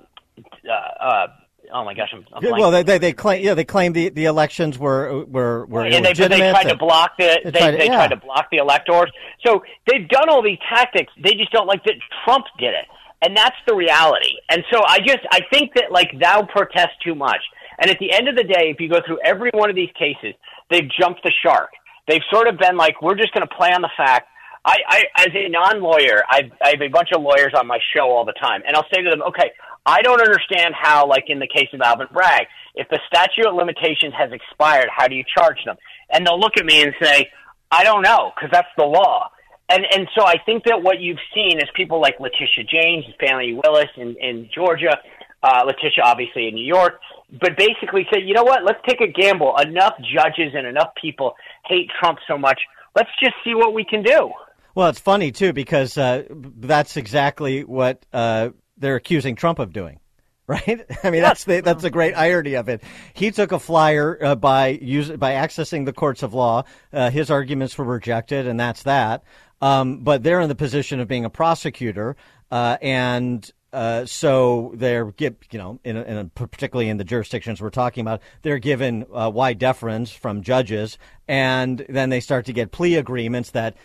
uh, 0.69 1.05
uh, 1.05 1.27
oh 1.73 1.85
my 1.85 1.95
gosh, 1.95 2.11
I'm, 2.13 2.25
I'm 2.33 2.51
well, 2.59 2.71
they, 2.71 2.83
they, 2.83 2.99
they 2.99 3.13
claim 3.13 3.45
yeah 3.45 3.55
they 3.55 3.65
claim 3.65 3.93
the, 3.93 4.09
the 4.11 4.27
elections 4.27 4.79
were 4.79 5.25
were 5.25 5.67
were 5.67 5.85
and 5.87 6.05
they, 6.05 6.13
they 6.13 6.39
tried 6.39 6.65
to 6.69 6.77
block 6.77 7.13
the 7.19 7.41
They 7.45 7.51
they, 7.51 7.59
tried 7.59 7.71
to- 7.73 7.77
they 7.79 7.85
yeah. 7.87 7.95
tried 7.97 8.09
to 8.09 8.17
block 8.17 8.47
the 8.51 8.59
electors. 8.59 9.11
So 9.47 9.63
they've 9.87 10.09
done 10.09 10.29
all 10.29 10.43
these 10.43 10.59
tactics. 10.69 11.13
They 11.23 11.35
just 11.35 11.53
don't 11.53 11.67
like 11.67 11.85
that 11.85 11.95
Trump 12.25 12.47
did 12.59 12.75
it, 12.75 12.87
and 13.23 13.37
that's 13.37 13.57
the 13.67 13.75
reality. 13.75 14.35
And 14.49 14.63
so 14.73 14.83
I 14.87 14.99
just 14.99 15.21
I 15.31 15.41
think 15.53 15.75
that 15.75 15.91
like 15.91 16.11
thou 16.21 16.43
protest 16.45 16.93
too 17.05 17.15
much. 17.15 17.41
And 17.79 17.91
at 17.91 17.99
the 17.99 18.13
end 18.13 18.29
of 18.29 18.37
the 18.37 18.45
day, 18.45 18.69
if 18.71 18.79
you 18.79 18.91
go 18.91 19.01
through 19.07 19.21
every 19.25 19.51
one 19.55 19.71
of 19.71 19.77
these 19.77 19.89
cases, 19.99 20.35
they've 20.71 20.89
jumped 21.01 21.23
the 21.23 21.33
shark. 21.43 21.71
They've 22.09 22.21
sort 22.31 22.47
of 22.47 22.59
been 22.59 22.77
like, 22.77 23.01
we're 23.01 23.15
just 23.15 23.33
going 23.33 23.47
to 23.47 23.55
play 23.55 23.71
on 23.73 23.81
the 23.81 23.91
fact. 23.97 24.29
I, 24.65 24.77
I 24.87 25.05
as 25.17 25.29
a 25.35 25.49
non-lawyer, 25.49 26.23
I, 26.29 26.51
I 26.63 26.71
have 26.71 26.83
a 26.83 26.89
bunch 26.89 27.09
of 27.15 27.23
lawyers 27.23 27.55
on 27.57 27.67
my 27.67 27.79
show 27.97 28.11
all 28.11 28.27
the 28.27 28.35
time, 28.35 28.61
and 28.67 28.77
I'll 28.77 28.85
say 28.93 29.01
to 29.01 29.09
them, 29.09 29.23
okay, 29.29 29.53
I 29.87 30.03
don't 30.03 30.21
understand 30.21 30.75
how, 30.79 31.07
like 31.07 31.25
in 31.29 31.39
the 31.39 31.49
case 31.49 31.69
of 31.73 31.81
Alvin 31.81 32.09
Bragg, 32.13 32.47
if 32.75 32.89
the 32.89 33.01
statute 33.07 33.47
of 33.47 33.55
limitations 33.55 34.15
has 34.17 34.31
expired, 34.33 34.89
how 34.95 35.09
do 35.09 35.15
you 35.15 35.25
charge 35.37 35.59
them? 35.65 35.77
And 36.11 36.27
they'll 36.27 36.39
look 36.39 36.57
at 36.59 36.67
me 36.67 36.83
and 36.83 36.93
say, 37.03 37.31
I 37.71 37.85
don't 37.85 38.03
know, 38.03 38.33
because 38.35 38.51
that's 38.53 38.69
the 38.77 38.85
law. 38.85 39.31
And 39.69 39.85
and 39.95 40.09
so 40.19 40.25
I 40.27 40.35
think 40.45 40.65
that 40.65 40.83
what 40.83 41.01
you've 41.01 41.21
seen 41.33 41.59
is 41.59 41.65
people 41.77 42.01
like 42.01 42.19
Letitia 42.19 42.65
James, 42.69 43.05
and 43.07 43.15
Fani 43.21 43.55
Willis 43.55 43.89
in, 43.97 44.17
in 44.21 44.51
Georgia, 44.53 44.99
uh, 45.43 45.63
Letitia 45.65 46.03
obviously 46.05 46.49
in 46.49 46.55
New 46.55 46.67
York, 46.67 47.01
but 47.41 47.57
basically 47.57 48.07
say, 48.13 48.21
you 48.21 48.35
know 48.35 48.43
what, 48.43 48.65
let's 48.65 48.81
take 48.89 49.01
a 49.01 49.07
gamble. 49.07 49.57
Enough 49.59 49.95
judges 50.13 50.53
and 50.55 50.67
enough 50.67 50.91
people 51.01 51.35
hate 51.67 51.89
Trump 52.01 52.19
so 52.27 52.37
much. 52.37 52.61
Let's 52.97 53.11
just 53.23 53.35
see 53.45 53.55
what 53.55 53.73
we 53.73 53.85
can 53.85 54.03
do. 54.03 54.33
Well, 54.75 54.89
it's 54.89 54.99
funny 54.99 55.31
too 55.31 55.53
because 55.53 55.97
uh, 55.97 56.25
that's 56.31 56.97
exactly 56.97 57.63
what 57.63 58.05
uh, 58.13 58.51
they're 58.81 58.97
accusing 58.97 59.37
Trump 59.37 59.59
of 59.59 59.73
doing, 59.73 60.01
right? 60.47 60.85
I 61.05 61.11
mean, 61.11 61.23
that's 61.23 61.45
the, 61.45 61.61
that's 61.61 61.83
the 61.83 61.91
great 61.91 62.15
irony 62.15 62.55
of 62.55 62.69
it. 62.69 62.83
He 63.15 63.31
took 63.31 63.53
a 63.53 63.59
flyer 63.59 64.19
uh, 64.23 64.35
by 64.35 64.69
use, 64.69 65.11
by 65.11 65.33
accessing 65.33 65.85
the 65.85 65.93
courts 65.93 66.23
of 66.23 66.35
law. 66.35 66.65
Uh, 66.93 67.11
his 67.11 67.31
arguments 67.31 67.79
were 67.79 67.85
rejected, 67.85 68.47
and 68.47 68.59
that's 68.59 68.83
that. 68.83 69.23
Um, 69.63 69.99
but 69.99 70.23
they're 70.23 70.41
in 70.41 70.49
the 70.49 70.55
position 70.55 71.01
of 71.01 71.09
being 71.09 71.25
a 71.25 71.31
prosecutor, 71.31 72.17
uh, 72.51 72.79
and 72.81 73.49
uh, 73.73 74.05
so 74.05 74.73
they're 74.75 75.13
give 75.13 75.37
you 75.53 75.59
know 75.59 75.79
in, 75.85 75.97
a, 75.97 76.03
in 76.03 76.17
a, 76.17 76.25
particularly 76.25 76.89
in 76.89 76.97
the 76.97 77.05
jurisdictions 77.05 77.61
we're 77.61 77.71
talking 77.71 78.03
about, 78.03 78.21
they're 78.43 78.59
given 78.59 79.05
uh, 79.15 79.31
wide 79.33 79.59
deference 79.59 80.11
from 80.11 80.43
judges, 80.43 80.99
and 81.29 81.85
then 81.89 82.11
they 82.11 82.21
start 82.21 82.47
to 82.47 82.53
get 82.53 82.73
plea 82.73 82.97
agreements 82.97 83.51
that 83.51 83.77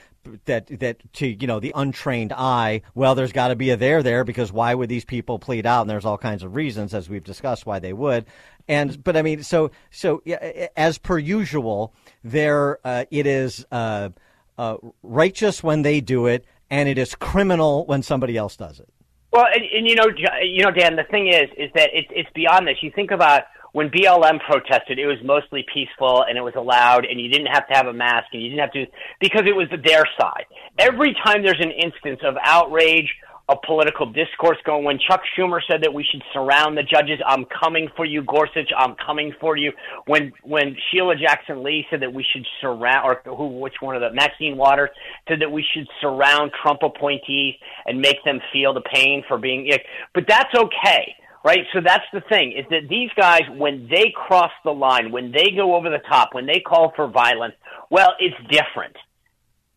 that 0.46 0.68
that 0.80 1.14
to 1.14 1.28
you 1.28 1.48
know 1.48 1.60
the 1.60 1.72
untrained 1.76 2.34
eye, 2.34 2.82
well, 2.94 3.16
there's 3.16 3.32
got 3.32 3.50
to 3.50 3.56
be 3.56 3.70
a 3.70 3.78
there 3.78 4.04
there 4.04 4.24
because 4.24 4.52
why 4.52 4.74
would 4.74 4.90
these 4.90 5.06
people 5.06 5.40
plead 5.40 5.66
out? 5.66 5.82
And 5.82 5.90
there's 5.90 6.06
all 6.06 6.18
kinds 6.18 6.44
of 6.44 6.56
reasons, 6.56 6.94
as 6.94 7.10
we've 7.10 7.24
discussed, 7.24 7.66
why 7.66 7.80
they 7.80 7.94
would. 7.94 8.26
And 8.68 9.04
but 9.04 9.16
I 9.16 9.22
mean, 9.22 9.44
so 9.44 9.72
so 9.92 10.22
yeah, 10.26 10.68
as 10.76 10.98
per 10.98 11.18
usual, 11.18 11.94
there 12.24 12.80
uh, 12.84 13.06
it 13.12 13.28
is 13.28 13.66
uh, 13.72 14.10
uh, 14.58 14.78
righteous 15.04 15.64
when 15.64 15.84
they 15.84 16.02
do 16.02 16.28
it, 16.28 16.46
and 16.70 16.90
it 16.90 16.98
is 16.98 17.16
criminal 17.16 17.86
when 17.86 18.04
somebody 18.04 18.38
else 18.38 18.56
does 18.56 18.80
it. 18.80 18.90
Well, 19.32 19.46
and, 19.54 19.64
and 19.64 19.88
you 19.88 19.96
know, 19.96 20.08
you 20.42 20.64
know, 20.64 20.72
Dan. 20.72 20.96
The 20.96 21.04
thing 21.04 21.28
is, 21.28 21.50
is 21.58 21.70
that 21.76 21.90
it's 21.94 22.08
it's 22.12 22.30
beyond 22.34 22.68
this. 22.68 22.78
You 22.82 22.92
think 22.92 23.12
about 23.12 23.44
when 23.76 23.90
BLM 23.90 24.40
protested, 24.40 25.00
it 25.00 25.06
was 25.06 25.18
mostly 25.22 25.66
peaceful 25.74 26.24
and 26.24 26.38
it 26.38 26.42
was 26.42 26.54
allowed, 26.56 27.04
and 27.04 27.20
you 27.20 27.28
didn't 27.28 27.52
have 27.52 27.68
to 27.68 27.74
have 27.74 27.88
a 27.88 27.94
mask, 27.94 28.28
and 28.32 28.42
you 28.42 28.48
didn't 28.48 28.62
have 28.62 28.72
to 28.72 28.86
because 29.20 29.42
it 29.46 29.54
was 29.54 29.68
their 29.84 30.06
side. 30.18 30.46
Every 30.80 31.14
time 31.26 31.44
there's 31.44 31.60
an 31.60 31.72
instance 31.72 32.22
of 32.24 32.36
outrage, 32.42 33.14
of 33.50 33.58
political 33.68 34.06
discourse 34.08 34.58
going. 34.66 34.86
When 34.86 34.98
Chuck 34.98 35.22
Schumer 35.38 35.60
said 35.70 35.84
that 35.84 35.94
we 35.94 36.06
should 36.10 36.24
surround 36.32 36.78
the 36.78 36.84
judges, 36.84 37.20
I'm 37.28 37.46
coming 37.46 37.90
for 37.98 38.06
you, 38.06 38.24
Gorsuch, 38.24 38.72
I'm 38.76 38.96
coming 39.06 39.34
for 39.42 39.58
you. 39.58 39.74
When 40.08 40.32
when 40.44 40.78
Sheila 40.90 41.16
Jackson 41.18 41.62
Lee 41.62 41.86
said 41.90 42.02
that 42.02 42.14
we 42.14 42.26
should 42.32 42.46
surround, 42.62 43.06
or 43.06 43.36
who, 43.36 43.60
which 43.60 43.76
one 43.82 43.94
of 43.98 44.02
the 44.02 44.14
Maxine 44.14 44.56
Waters 44.56 44.90
said 45.28 45.42
that 45.42 45.52
we 45.52 45.66
should 45.74 45.88
surround 46.00 46.52
Trump 46.64 46.80
appointees 46.82 47.56
and 47.86 48.00
make 48.00 48.24
them 48.24 48.40
feel 48.54 48.74
the 48.74 48.82
pain 48.94 49.22
for 49.28 49.38
being. 49.38 49.70
But 50.14 50.24
that's 50.30 50.56
okay 50.56 51.16
right? 51.46 51.60
So 51.74 51.80
that's 51.80 52.04
the 52.12 52.22
thing 52.22 52.54
is 52.54 52.66
that 52.72 52.90
these 52.90 53.12
guys, 53.16 53.44
when 53.56 53.88
they 53.88 54.12
cross 54.14 54.52
the 54.66 54.72
line, 54.72 55.12
when 55.12 55.32
they 55.32 55.52
go 55.56 55.76
over 55.76 55.92
the 55.92 56.00
top, 56.00 56.34
when 56.34 56.48
they 56.48 56.60
call 56.60 56.92
for 56.96 57.08
violence, 57.08 57.54
well, 57.92 58.14
it's 58.20 58.36
different. 58.50 58.96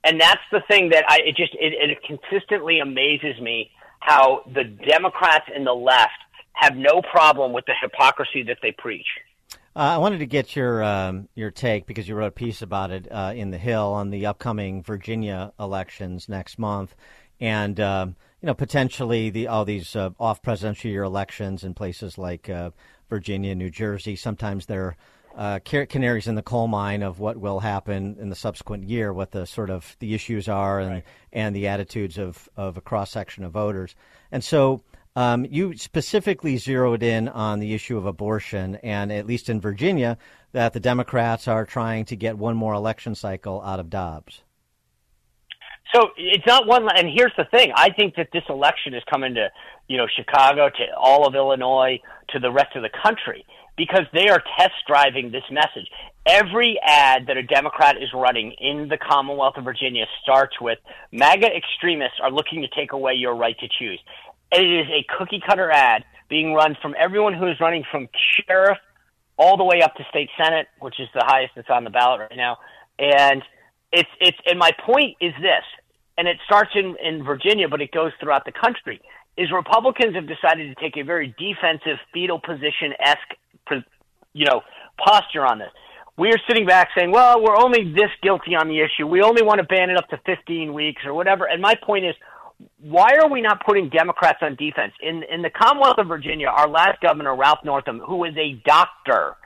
And 0.02 0.18
that's 0.18 0.40
the 0.50 0.62
thing 0.66 0.88
that 0.90 1.04
I, 1.06 1.18
it 1.26 1.36
just, 1.36 1.54
it, 1.54 1.74
it 1.74 1.98
consistently 2.02 2.80
amazes 2.80 3.38
me 3.40 3.70
how 4.00 4.44
the 4.46 4.64
Democrats 4.64 5.44
and 5.54 5.66
the 5.66 5.74
left 5.74 6.12
have 6.54 6.74
no 6.74 7.02
problem 7.02 7.52
with 7.52 7.66
the 7.66 7.74
hypocrisy 7.80 8.42
that 8.44 8.58
they 8.62 8.72
preach. 8.72 9.06
Uh, 9.76 9.94
I 9.94 9.98
wanted 9.98 10.18
to 10.20 10.26
get 10.26 10.56
your 10.56 10.82
um, 10.82 11.28
your 11.36 11.52
take 11.52 11.86
because 11.86 12.08
you 12.08 12.16
wrote 12.16 12.28
a 12.28 12.32
piece 12.32 12.62
about 12.62 12.90
it 12.90 13.06
uh, 13.12 13.32
in 13.36 13.50
the 13.50 13.58
Hill 13.58 13.92
on 13.92 14.10
the 14.10 14.26
upcoming 14.26 14.82
Virginia 14.82 15.52
elections 15.60 16.28
next 16.28 16.58
month, 16.58 16.96
and 17.38 17.78
um, 17.78 18.16
you 18.40 18.46
know, 18.46 18.54
potentially 18.54 19.30
the 19.30 19.48
all 19.48 19.64
these 19.64 19.96
uh, 19.96 20.10
off 20.18 20.42
presidential 20.42 20.90
year 20.90 21.02
elections 21.02 21.64
in 21.64 21.74
places 21.74 22.18
like 22.18 22.48
uh, 22.48 22.70
Virginia, 23.08 23.54
New 23.54 23.70
Jersey. 23.70 24.16
Sometimes 24.16 24.66
they're 24.66 24.96
uh, 25.36 25.60
canaries 25.60 26.26
in 26.26 26.34
the 26.34 26.42
coal 26.42 26.66
mine 26.66 27.02
of 27.02 27.20
what 27.20 27.36
will 27.36 27.60
happen 27.60 28.16
in 28.18 28.28
the 28.28 28.34
subsequent 28.34 28.88
year, 28.88 29.12
what 29.12 29.30
the 29.30 29.46
sort 29.46 29.70
of 29.70 29.96
the 30.00 30.14
issues 30.14 30.48
are, 30.48 30.80
and 30.80 30.90
right. 30.90 31.04
and 31.32 31.54
the 31.54 31.66
attitudes 31.66 32.18
of 32.18 32.48
of 32.56 32.76
a 32.76 32.80
cross 32.80 33.10
section 33.10 33.44
of 33.44 33.52
voters. 33.52 33.94
And 34.30 34.42
so. 34.42 34.82
Um, 35.16 35.46
you 35.46 35.76
specifically 35.76 36.58
zeroed 36.58 37.02
in 37.02 37.28
on 37.28 37.58
the 37.58 37.74
issue 37.74 37.98
of 37.98 38.06
abortion, 38.06 38.76
and 38.84 39.10
at 39.10 39.26
least 39.26 39.48
in 39.48 39.60
Virginia, 39.60 40.16
that 40.52 40.74
the 40.74 40.80
Democrats 40.80 41.48
are 41.48 41.66
trying 41.66 42.04
to 42.04 42.14
get 42.14 42.38
one 42.38 42.54
more 42.54 42.74
election 42.74 43.16
cycle 43.16 43.60
out 43.62 43.80
of 43.80 43.90
Dobbs. 43.90 44.44
So 45.94 46.10
it's 46.16 46.46
not 46.46 46.66
one. 46.66 46.86
And 46.94 47.08
here's 47.08 47.32
the 47.36 47.44
thing: 47.44 47.72
I 47.74 47.90
think 47.90 48.16
that 48.16 48.28
this 48.32 48.44
election 48.48 48.94
is 48.94 49.02
coming 49.10 49.34
to, 49.34 49.48
you 49.88 49.96
know, 49.96 50.06
Chicago, 50.14 50.68
to 50.68 50.84
all 50.96 51.26
of 51.26 51.34
Illinois, 51.34 52.00
to 52.30 52.38
the 52.38 52.50
rest 52.50 52.76
of 52.76 52.82
the 52.82 52.90
country, 53.02 53.44
because 53.76 54.04
they 54.12 54.28
are 54.28 54.42
test 54.58 54.74
driving 54.86 55.30
this 55.30 55.44
message. 55.50 55.88
Every 56.26 56.78
ad 56.84 57.28
that 57.28 57.38
a 57.38 57.42
Democrat 57.42 57.96
is 57.96 58.10
running 58.12 58.52
in 58.60 58.88
the 58.88 58.98
Commonwealth 58.98 59.56
of 59.56 59.64
Virginia 59.64 60.04
starts 60.22 60.60
with 60.60 60.78
"MAGA 61.10 61.48
extremists 61.56 62.18
are 62.22 62.30
looking 62.30 62.60
to 62.62 62.68
take 62.68 62.92
away 62.92 63.14
your 63.14 63.34
right 63.34 63.58
to 63.58 63.68
choose." 63.78 64.00
It 64.52 64.64
is 64.64 64.86
a 64.90 65.06
cookie 65.18 65.40
cutter 65.46 65.70
ad 65.70 66.04
being 66.28 66.52
run 66.52 66.76
from 66.82 66.94
everyone 66.98 67.32
who 67.32 67.46
is 67.46 67.58
running 67.60 67.84
from 67.90 68.08
sheriff 68.46 68.78
all 69.38 69.56
the 69.56 69.64
way 69.64 69.80
up 69.80 69.94
to 69.94 70.04
state 70.10 70.28
senate, 70.36 70.66
which 70.80 71.00
is 71.00 71.08
the 71.14 71.24
highest 71.24 71.54
that's 71.54 71.70
on 71.70 71.84
the 71.84 71.90
ballot 71.90 72.20
right 72.20 72.36
now, 72.36 72.58
and 72.98 73.42
it's 73.92 74.08
it's 74.20 74.38
and 74.46 74.58
my 74.58 74.70
point 74.84 75.16
is 75.20 75.32
this, 75.40 75.64
and 76.16 76.28
it 76.28 76.36
starts 76.44 76.70
in 76.74 76.96
in 77.02 77.24
Virginia, 77.24 77.68
but 77.68 77.80
it 77.80 77.92
goes 77.92 78.12
throughout 78.20 78.44
the 78.44 78.52
country. 78.52 79.00
Is 79.36 79.50
Republicans 79.52 80.14
have 80.16 80.26
decided 80.26 80.74
to 80.74 80.82
take 80.82 80.96
a 80.96 81.04
very 81.04 81.34
defensive, 81.38 81.98
fetal 82.12 82.40
position 82.40 82.92
esque, 83.00 83.84
you 84.32 84.44
know, 84.46 84.62
posture 84.98 85.46
on 85.46 85.58
this. 85.58 85.70
We 86.16 86.30
are 86.30 86.38
sitting 86.48 86.66
back 86.66 86.88
saying, 86.96 87.12
"Well, 87.12 87.40
we're 87.40 87.56
only 87.56 87.92
this 87.92 88.10
guilty 88.20 88.56
on 88.56 88.68
the 88.68 88.80
issue. 88.80 89.06
We 89.06 89.22
only 89.22 89.42
want 89.42 89.60
to 89.60 89.64
ban 89.64 89.90
it 89.90 89.96
up 89.96 90.08
to 90.08 90.18
15 90.26 90.74
weeks 90.74 91.02
or 91.06 91.14
whatever." 91.14 91.46
And 91.46 91.62
my 91.62 91.76
point 91.76 92.04
is, 92.04 92.16
why 92.80 93.10
are 93.22 93.28
we 93.28 93.40
not 93.40 93.64
putting 93.64 93.88
Democrats 93.88 94.38
on 94.42 94.56
defense? 94.56 94.92
In 95.00 95.22
in 95.22 95.42
the 95.42 95.50
Commonwealth 95.50 95.98
of 95.98 96.08
Virginia, 96.08 96.48
our 96.48 96.68
last 96.68 97.00
governor, 97.00 97.36
Ralph 97.36 97.60
Northam, 97.64 98.00
who 98.00 98.24
is 98.24 98.36
a 98.36 98.60
doctor, 98.64 99.36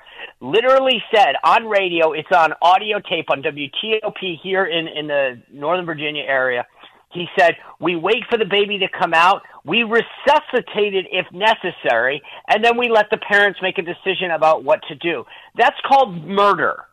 literally 0.40 1.02
said 1.14 1.34
on 1.44 1.66
radio, 1.66 2.12
it's 2.12 2.28
on 2.34 2.52
audio 2.60 2.98
tape 3.00 3.30
on 3.30 3.42
WTOP 3.42 4.40
here 4.42 4.66
in, 4.66 4.88
in 4.88 5.06
the 5.06 5.42
Northern 5.52 5.86
Virginia 5.86 6.22
area. 6.22 6.66
He 7.12 7.26
said, 7.38 7.54
We 7.80 7.96
wait 7.96 8.24
for 8.30 8.38
the 8.38 8.44
baby 8.44 8.78
to 8.78 8.88
come 8.88 9.14
out, 9.14 9.42
we 9.64 9.82
resuscitate 9.82 10.94
it 10.94 11.06
if 11.12 11.26
necessary, 11.32 12.22
and 12.48 12.64
then 12.64 12.78
we 12.78 12.90
let 12.90 13.10
the 13.10 13.18
parents 13.18 13.60
make 13.62 13.78
a 13.78 13.82
decision 13.82 14.30
about 14.30 14.64
what 14.64 14.80
to 14.88 14.94
do. 14.94 15.24
That's 15.56 15.76
called 15.86 16.26
murder. 16.26 16.84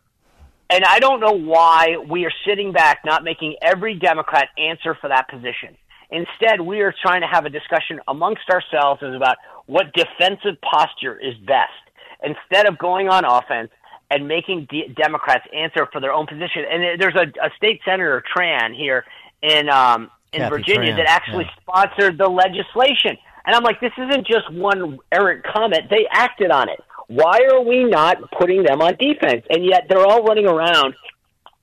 And 0.69 0.83
I 0.85 0.99
don't 0.99 1.19
know 1.19 1.31
why 1.31 1.97
we 2.09 2.25
are 2.25 2.33
sitting 2.47 2.71
back 2.71 2.99
not 3.03 3.23
making 3.23 3.55
every 3.61 3.95
Democrat 3.95 4.49
answer 4.57 4.95
for 5.01 5.07
that 5.07 5.27
position. 5.27 5.75
Instead, 6.11 6.61
we 6.61 6.81
are 6.81 6.93
trying 7.01 7.21
to 7.21 7.27
have 7.27 7.45
a 7.45 7.49
discussion 7.49 7.99
amongst 8.07 8.49
ourselves 8.49 9.01
about 9.01 9.37
what 9.65 9.93
defensive 9.93 10.59
posture 10.61 11.19
is 11.19 11.35
best 11.45 11.88
instead 12.23 12.67
of 12.67 12.77
going 12.77 13.09
on 13.09 13.25
offense 13.25 13.71
and 14.11 14.27
making 14.27 14.67
D- 14.69 14.93
Democrats 14.95 15.45
answer 15.53 15.87
for 15.91 16.01
their 16.01 16.11
own 16.11 16.25
position. 16.25 16.65
And 16.69 16.99
there's 16.99 17.15
a, 17.15 17.27
a 17.45 17.49
state 17.57 17.81
senator 17.85 18.23
Tran 18.35 18.75
here 18.75 19.05
in 19.41 19.69
um, 19.69 20.09
in 20.31 20.41
Kathy 20.41 20.49
Virginia 20.49 20.93
Tran, 20.93 20.97
that 20.97 21.07
actually 21.07 21.45
yeah. 21.45 21.61
sponsored 21.61 22.17
the 22.17 22.27
legislation. 22.27 23.17
And 23.45 23.55
I'm 23.55 23.63
like, 23.63 23.79
this 23.79 23.93
isn't 23.97 24.27
just 24.27 24.51
one 24.51 24.99
errant 25.11 25.43
comment; 25.43 25.89
they 25.89 26.07
acted 26.11 26.51
on 26.51 26.69
it. 26.69 26.79
Why 27.07 27.39
are 27.51 27.61
we 27.61 27.85
not 27.85 28.17
putting 28.37 28.63
them 28.63 28.81
on 28.81 28.95
defense? 28.97 29.43
And 29.49 29.65
yet 29.65 29.85
they're 29.89 30.05
all 30.05 30.23
running 30.23 30.47
around 30.47 30.93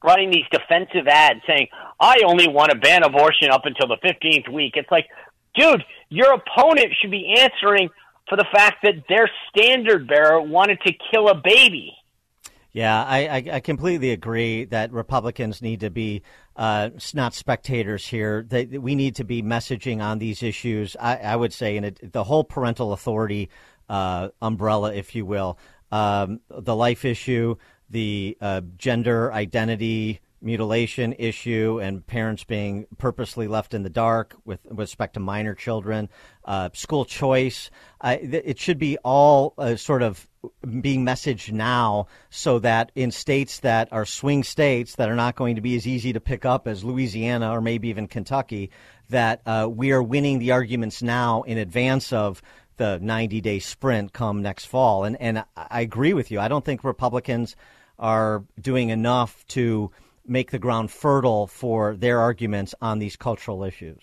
running 0.02 0.30
these 0.30 0.44
defensive 0.50 1.06
ads 1.08 1.40
saying, 1.46 1.68
I 2.00 2.20
only 2.26 2.48
want 2.48 2.70
to 2.70 2.78
ban 2.78 3.02
abortion 3.02 3.50
up 3.50 3.62
until 3.64 3.88
the 3.88 3.96
15th 3.96 4.48
week. 4.52 4.74
It's 4.76 4.90
like, 4.90 5.06
dude, 5.54 5.82
your 6.08 6.34
opponent 6.34 6.94
should 7.00 7.10
be 7.10 7.34
answering 7.38 7.90
for 8.28 8.36
the 8.36 8.46
fact 8.52 8.78
that 8.82 9.04
their 9.08 9.28
standard 9.48 10.08
bearer 10.08 10.40
wanted 10.40 10.80
to 10.86 10.92
kill 11.12 11.28
a 11.28 11.34
baby. 11.34 11.94
Yeah, 12.72 13.02
I, 13.02 13.42
I, 13.52 13.60
completely 13.60 14.10
agree 14.10 14.66
that 14.66 14.92
Republicans 14.92 15.62
need 15.62 15.80
to 15.80 15.88
be 15.88 16.20
uh, 16.56 16.90
not 17.14 17.32
spectators 17.32 18.06
here. 18.06 18.44
They, 18.46 18.66
we 18.66 18.94
need 18.94 19.16
to 19.16 19.24
be 19.24 19.42
messaging 19.42 20.02
on 20.02 20.18
these 20.18 20.42
issues. 20.42 20.94
I, 21.00 21.16
I 21.16 21.36
would 21.36 21.54
say, 21.54 21.78
and 21.78 21.98
the 22.02 22.22
whole 22.22 22.44
parental 22.44 22.92
authority 22.92 23.48
uh, 23.88 24.28
umbrella, 24.42 24.92
if 24.92 25.14
you 25.14 25.24
will, 25.24 25.58
um, 25.90 26.40
the 26.50 26.76
life 26.76 27.06
issue, 27.06 27.56
the 27.88 28.36
uh, 28.42 28.60
gender 28.76 29.32
identity 29.32 30.20
mutilation 30.46 31.12
issue 31.18 31.80
and 31.82 32.06
parents 32.06 32.44
being 32.44 32.86
purposely 32.96 33.48
left 33.48 33.74
in 33.74 33.82
the 33.82 33.90
dark 33.90 34.34
with, 34.44 34.64
with 34.64 34.78
respect 34.78 35.14
to 35.14 35.20
minor 35.20 35.54
children, 35.54 36.08
uh, 36.44 36.70
school 36.72 37.04
choice. 37.04 37.70
Uh, 38.00 38.16
it 38.20 38.58
should 38.58 38.78
be 38.78 38.96
all 38.98 39.52
uh, 39.58 39.74
sort 39.74 40.02
of 40.02 40.26
being 40.80 41.04
messaged 41.04 41.52
now 41.52 42.06
so 42.30 42.60
that 42.60 42.92
in 42.94 43.10
states 43.10 43.60
that 43.60 43.92
are 43.92 44.06
swing 44.06 44.44
states 44.44 44.94
that 44.94 45.08
are 45.08 45.16
not 45.16 45.34
going 45.34 45.56
to 45.56 45.60
be 45.60 45.74
as 45.76 45.86
easy 45.86 46.12
to 46.12 46.20
pick 46.20 46.44
up 46.44 46.68
as 46.68 46.84
Louisiana 46.84 47.50
or 47.50 47.60
maybe 47.60 47.88
even 47.88 48.06
Kentucky, 48.06 48.70
that 49.10 49.42
uh, 49.44 49.68
we 49.68 49.90
are 49.90 50.02
winning 50.02 50.38
the 50.38 50.52
arguments 50.52 51.02
now 51.02 51.42
in 51.42 51.58
advance 51.58 52.12
of 52.12 52.40
the 52.76 52.98
90 53.00 53.40
day 53.40 53.58
sprint 53.58 54.12
come 54.12 54.42
next 54.42 54.66
fall. 54.66 55.04
And, 55.04 55.20
and 55.20 55.44
I 55.56 55.80
agree 55.80 56.12
with 56.12 56.30
you. 56.30 56.38
I 56.38 56.46
don't 56.48 56.64
think 56.64 56.84
Republicans 56.84 57.56
are 57.98 58.44
doing 58.60 58.90
enough 58.90 59.44
to 59.48 59.90
make 60.28 60.50
the 60.50 60.58
ground 60.58 60.90
fertile 60.90 61.46
for 61.46 61.96
their 61.96 62.20
arguments 62.20 62.74
on 62.80 62.98
these 62.98 63.16
cultural 63.16 63.64
issues. 63.64 64.02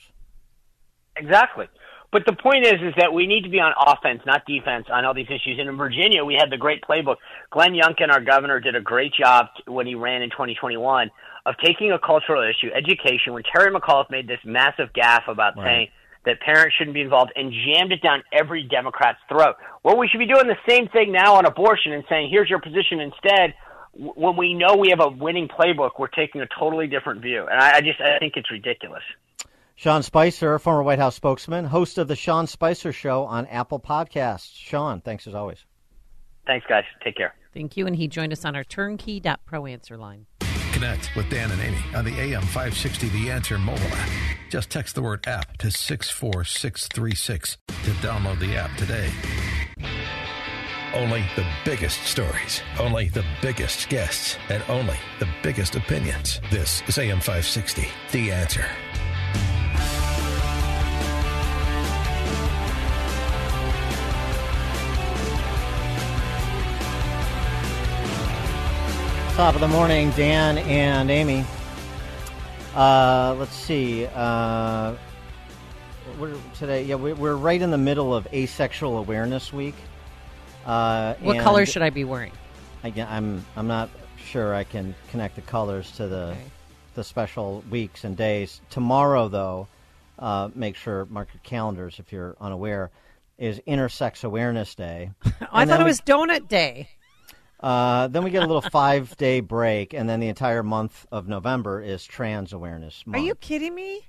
Exactly. 1.16 1.68
But 2.12 2.24
the 2.28 2.34
point 2.34 2.66
is, 2.66 2.74
is 2.74 2.94
that 2.98 3.12
we 3.12 3.26
need 3.26 3.42
to 3.42 3.50
be 3.50 3.60
on 3.60 3.74
offense, 3.76 4.22
not 4.26 4.46
defense, 4.46 4.86
on 4.92 5.04
all 5.04 5.16
these 5.16 5.30
issues. 5.30 5.58
And 5.58 5.68
in 5.68 5.78
Virginia, 5.78 6.24
we 6.24 6.36
had 6.36 6.52
the 6.52 6.58
great 6.58 6.84
playbook. 6.84 7.16
Glenn 7.50 7.74
Youngkin, 7.74 8.12
our 8.12 8.22
governor, 8.22 8.60
did 8.60 8.76
a 8.76 8.82
great 8.82 9.14
job 9.20 9.48
when 9.66 9.88
he 9.88 9.96
ran 9.96 10.22
in 10.22 10.30
2021 10.30 11.10
of 11.48 11.56
taking 11.64 11.92
a 11.92 11.98
cultural 11.98 12.44
issue, 12.48 12.72
education. 12.74 13.34
When 13.34 13.42
Terry 13.44 13.74
McAuliffe 13.74 14.12
made 14.12 14.28
this 14.28 14.40
massive 14.46 14.94
gaffe 14.94 15.28
about 15.28 15.58
Right. 15.58 15.66
saying 15.66 15.88
that 16.26 16.40
parents 16.42 16.76
shouldn't 16.78 16.94
be 16.94 17.02
involved 17.02 17.32
and 17.36 17.52
jammed 17.52 17.92
it 17.92 18.02
down 18.02 18.24
every 18.32 18.64
Democrat's 18.64 19.20
throat. 19.28 19.56
Well, 19.82 19.98
we 19.98 20.08
should 20.08 20.20
be 20.20 20.28
doing 20.28 20.48
the 20.48 20.58
same 20.70 20.88
thing 20.90 21.12
now 21.12 21.34
on 21.34 21.46
abortion 21.46 21.94
and 21.94 22.04
saying, 22.08 22.30
here's 22.30 22.50
your 22.50 22.60
position 22.60 23.00
instead. 23.02 23.56
W- 23.94 24.14
when 24.16 24.36
we 24.38 24.54
know 24.54 24.76
we 24.76 24.90
have 24.90 25.00
a 25.00 25.10
winning 25.10 25.48
playbook, 25.48 25.92
we're 25.98 26.08
taking 26.08 26.42
a 26.42 26.48
totally 26.60 26.88
different 26.88 27.22
view, 27.22 27.48
and 27.50 27.60
I, 27.60 27.78
I 27.78 27.82
just 27.82 28.00
I 28.02 28.20
think 28.20 28.34
it's 28.36 28.52
ridiculous. 28.52 29.04
Sean 29.76 30.04
Spicer, 30.04 30.60
former 30.60 30.84
White 30.84 31.00
House 31.00 31.16
spokesman, 31.16 31.66
host 31.66 31.98
of 31.98 32.08
the 32.08 32.16
Sean 32.16 32.48
Spicer 32.48 32.94
Show 32.94 33.24
on 33.24 33.48
Apple 33.48 33.80
Podcasts. 33.80 34.52
Sean, 34.54 35.02
thanks 35.02 35.26
as 35.28 35.34
always. 35.34 35.66
Thanks, 36.46 36.66
guys. 36.68 36.84
Take 37.04 37.16
care. 37.18 37.34
Thank 37.54 37.78
you. 37.78 37.88
And 37.88 37.96
he 37.96 38.08
joined 38.08 38.34
us 38.34 38.46
on 38.46 38.56
our 38.56 38.64
turnkey.pro 38.64 39.66
answer 39.66 39.98
line. 39.98 40.26
Connect 40.74 41.16
with 41.16 41.30
Dan 41.30 41.52
and 41.52 41.62
Amy 41.62 41.78
on 41.96 42.04
the 42.04 42.20
AM 42.20 42.42
560 42.42 43.10
The 43.10 43.30
Answer 43.30 43.58
mobile 43.60 43.82
app. 43.88 44.10
Just 44.50 44.70
text 44.70 44.96
the 44.96 45.02
word 45.02 45.26
app 45.28 45.58
to 45.58 45.72
64636 45.72 47.58
to 47.68 47.92
download 48.06 48.40
the 48.40 48.56
app 48.56 48.76
today. 48.78 49.10
Only 50.94 51.24
the 51.36 51.46
biggest 51.66 52.04
stories, 52.04 52.62
only 52.80 53.10
the 53.10 53.26
biggest 53.42 53.90
guests, 53.90 54.38
and 54.50 54.64
only 54.70 54.98
the 55.20 55.28
biggest 55.42 55.76
opinions. 55.76 56.40
This 56.52 56.84
is 56.88 56.98
AM 57.00 57.18
560 57.20 57.88
The 58.12 58.32
Answer. 58.32 58.66
Top 69.36 69.56
of 69.56 69.62
the 69.62 69.68
morning, 69.68 70.12
Dan 70.12 70.60
and 70.60 71.10
Amy. 71.10 71.44
Uh, 72.76 73.36
let's 73.40 73.56
see. 73.56 74.06
Uh, 74.14 74.94
we're 76.20 76.36
today, 76.60 76.84
yeah, 76.84 76.94
we- 76.96 77.14
we're 77.14 77.36
right 77.36 77.60
in 77.60 77.72
the 77.72 77.78
middle 77.80 78.14
of 78.14 78.28
Asexual 78.32 78.96
Awareness 78.96 79.52
Week. 79.52 79.74
Uh, 80.66 81.16
What 81.22 81.40
color 81.40 81.66
should 81.66 81.82
I 81.82 81.90
be 81.90 82.04
wearing? 82.04 82.32
Again, 82.84 83.08
I'm 83.10 83.46
I'm 83.56 83.68
not 83.68 83.90
sure 84.18 84.54
I 84.56 84.64
can 84.64 84.96
connect 85.12 85.36
the 85.36 85.42
colors 85.42 85.92
to 85.98 86.08
the 86.08 86.36
the 86.96 87.04
special 87.04 87.64
weeks 87.70 88.04
and 88.04 88.16
days. 88.16 88.62
Tomorrow, 88.70 89.28
though, 89.30 89.68
uh, 90.20 90.50
make 90.56 90.76
sure 90.76 91.06
mark 91.10 91.30
your 91.34 91.42
calendars 91.44 92.00
if 92.00 92.12
you're 92.12 92.36
unaware. 92.40 92.92
Is 93.38 93.60
Intersex 93.68 94.24
Awareness 94.24 94.76
Day. 94.76 95.12
Oh, 95.26 95.32
I 95.52 95.66
thought 95.66 95.80
it 95.80 95.84
we- 95.84 95.90
was 95.90 96.02
Donut 96.02 96.48
Day. 96.48 96.88
uh, 97.60 98.08
then 98.08 98.24
we 98.24 98.30
get 98.30 98.44
a 98.44 98.46
little 98.46 98.62
five 98.62 99.18
day 99.18 99.40
break, 99.40 99.94
and 99.94 100.08
then 100.08 100.20
the 100.20 100.28
entire 100.28 100.62
month 100.64 101.06
of 101.12 101.28
November 101.28 101.82
is 101.82 102.06
Trans 102.06 102.54
Awareness 102.54 103.06
Month. 103.08 103.18
Are 103.22 103.26
you 103.26 103.34
kidding 103.36 103.74
me? 103.74 104.02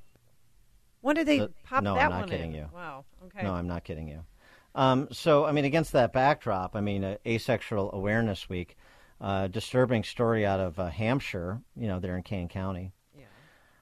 When 1.00 1.16
did 1.16 1.26
they 1.26 1.40
Uh, 1.40 1.48
pop 1.64 1.82
no, 1.82 1.94
that 1.94 2.04
I'm 2.12 2.20
not 2.20 2.28
kidding 2.30 2.52
in? 2.52 2.58
you. 2.58 2.68
Wow. 2.74 3.04
Okay. 3.26 3.42
No, 3.42 3.54
I'm 3.54 3.66
not 3.66 3.82
kidding 3.84 4.08
you. 4.08 4.24
Um, 4.74 5.08
so, 5.12 5.44
I 5.44 5.52
mean, 5.52 5.64
against 5.64 5.92
that 5.92 6.12
backdrop, 6.12 6.74
I 6.74 6.80
mean, 6.80 7.04
uh, 7.04 7.16
Asexual 7.26 7.90
Awareness 7.92 8.48
Week, 8.48 8.76
uh, 9.20 9.46
disturbing 9.46 10.02
story 10.02 10.44
out 10.44 10.60
of 10.60 10.78
uh, 10.78 10.88
Hampshire, 10.88 11.60
you 11.76 11.86
know, 11.86 12.00
there 12.00 12.16
in 12.16 12.22
Kane 12.22 12.48
County. 12.48 12.92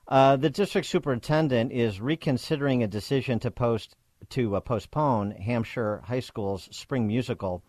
Uh, 0.09 0.37
the 0.37 0.51
district 0.51 0.87
superintendent 0.87 1.73
is 1.73 2.01
reconsidering 2.01 2.83
a 2.83 2.89
decision 2.89 3.39
to 3.39 3.51
post 3.51 3.97
to 4.29 4.57
uh, 4.57 4.61
postpone 4.61 5.31
Hampshire 5.33 6.03
High 6.05 6.21
School's 6.21 6.69
spring 6.71 7.07
musical, 7.07 7.63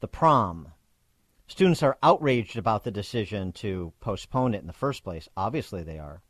The 0.00 0.08
Prom. 0.08 0.68
Students 1.46 1.82
are 1.82 1.98
outraged 2.02 2.56
about 2.56 2.84
the 2.84 2.90
decision 2.90 3.52
to 3.52 3.92
postpone 4.00 4.54
it 4.54 4.60
in 4.60 4.66
the 4.66 4.72
first 4.72 5.04
place. 5.04 5.28
Obviously, 5.36 5.82
they 5.82 5.98
are. 5.98 6.22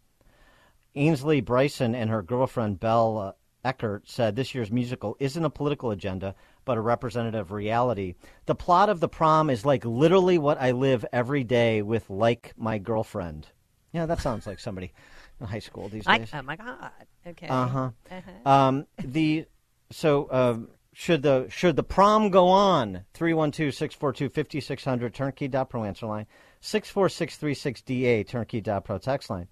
Ainsley 0.94 1.40
Bryson 1.40 1.94
and 1.94 2.10
her 2.10 2.22
girlfriend 2.22 2.81
Belle 2.81 3.18
uh, 3.18 3.32
Eckert 3.65 4.09
said 4.09 4.37
this 4.37 4.55
year's 4.55 4.70
musical 4.70 5.16
isn't 5.20 5.45
a 5.45 5.51
political 5.51 5.91
agenda, 5.91 6.35
but 6.65 6.78
a 6.78 6.81
representative 6.81 7.53
reality. 7.53 8.15
The 8.47 8.55
plot 8.55 8.89
of 8.89 9.01
the 9.01 9.09
prom 9.09 9.51
is 9.51 9.65
like 9.65 9.85
literally 9.85 10.39
what 10.39 10.61
I 10.61 10.70
live 10.70 11.05
every 11.12 11.45
day 11.45 11.82
with, 11.82 12.09
like 12.09 12.53
my 12.57 12.78
girlfriend. 12.78 13.49
Yeah, 13.93 14.07
that 14.07 14.20
sounds 14.20 14.47
like 14.47 14.59
somebody 14.61 14.93
in 15.41 15.47
high 15.47 15.59
school 15.59 15.89
these 15.89 16.07
Like, 16.07 16.23
days. 16.23 16.31
oh 16.32 16.43
my 16.43 16.57
God. 16.57 16.91
Okay. 17.27 17.49
Uh-huh. 17.49 17.91
Uh-huh. 18.11 18.49
Um, 18.51 18.87
the 18.99 19.47
so 19.91 20.28
um, 20.31 20.69
should 20.93 21.23
the 21.23 21.47
should 21.51 21.77
the 21.77 21.82
prom 21.82 22.31
go 22.31 22.49
on? 22.49 23.05
312-642-5600 23.15 25.12
turnkey.pro 25.12 25.85
answer 25.85 26.07
line 26.07 26.27
64636DA 26.62 28.27
turnkey.pro 28.27 28.99
text 28.99 29.31
line. 29.31 29.49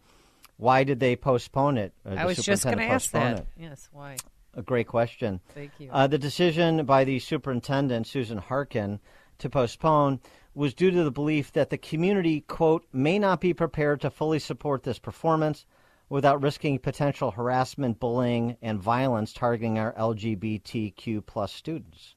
Why 0.58 0.84
did 0.84 1.00
they 1.00 1.16
postpone 1.16 1.78
it? 1.78 1.94
Uh, 2.04 2.14
I 2.14 2.26
was 2.26 2.36
just 2.38 2.64
going 2.64 2.78
to 2.78 2.84
ask 2.84 3.12
that. 3.12 3.38
it? 3.38 3.46
Yes. 3.56 3.88
Why? 3.92 4.16
A 4.54 4.62
great 4.62 4.88
question. 4.88 5.40
Thank 5.54 5.70
you. 5.78 5.88
Uh, 5.90 6.08
the 6.08 6.18
decision 6.18 6.84
by 6.84 7.04
the 7.04 7.20
superintendent, 7.20 8.08
Susan 8.08 8.38
Harkin, 8.38 8.98
to 9.38 9.48
postpone 9.48 10.20
was 10.54 10.74
due 10.74 10.90
to 10.90 11.04
the 11.04 11.12
belief 11.12 11.52
that 11.52 11.70
the 11.70 11.78
community, 11.78 12.40
quote, 12.40 12.84
may 12.92 13.20
not 13.20 13.40
be 13.40 13.54
prepared 13.54 14.00
to 14.00 14.10
fully 14.10 14.40
support 14.40 14.82
this 14.82 14.98
performance 14.98 15.64
without 16.08 16.42
risking 16.42 16.80
potential 16.80 17.30
harassment, 17.30 18.00
bullying, 18.00 18.56
and 18.60 18.82
violence 18.82 19.32
targeting 19.32 19.78
our 19.78 19.92
LGBTQ 19.92 21.24
plus 21.24 21.52
students. 21.52 22.16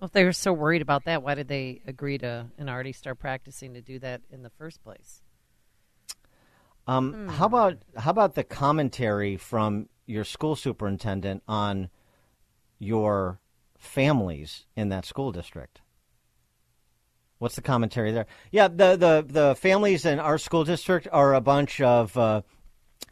Well, 0.00 0.06
if 0.06 0.12
they 0.12 0.24
were 0.24 0.32
so 0.32 0.52
worried 0.52 0.82
about 0.82 1.04
that, 1.04 1.22
why 1.22 1.36
did 1.36 1.46
they 1.46 1.82
agree 1.86 2.18
to 2.18 2.46
and 2.58 2.68
already 2.68 2.92
start 2.92 3.20
practicing 3.20 3.74
to 3.74 3.80
do 3.80 4.00
that 4.00 4.22
in 4.32 4.42
the 4.42 4.50
first 4.50 4.82
place? 4.82 5.21
Um, 6.86 7.12
Hmm. 7.12 7.28
How 7.28 7.46
about 7.46 7.78
how 7.96 8.10
about 8.10 8.34
the 8.34 8.44
commentary 8.44 9.36
from 9.36 9.88
your 10.06 10.24
school 10.24 10.56
superintendent 10.56 11.42
on 11.46 11.90
your 12.78 13.38
families 13.78 14.66
in 14.76 14.88
that 14.88 15.04
school 15.04 15.32
district? 15.32 15.80
What's 17.38 17.56
the 17.56 17.62
commentary 17.62 18.12
there? 18.12 18.26
Yeah, 18.50 18.68
the 18.68 18.96
the 18.96 19.24
the 19.26 19.54
families 19.56 20.04
in 20.06 20.18
our 20.20 20.38
school 20.38 20.64
district 20.64 21.08
are 21.12 21.34
a 21.34 21.40
bunch 21.40 21.80
of 21.80 22.16
uh, 22.16 22.42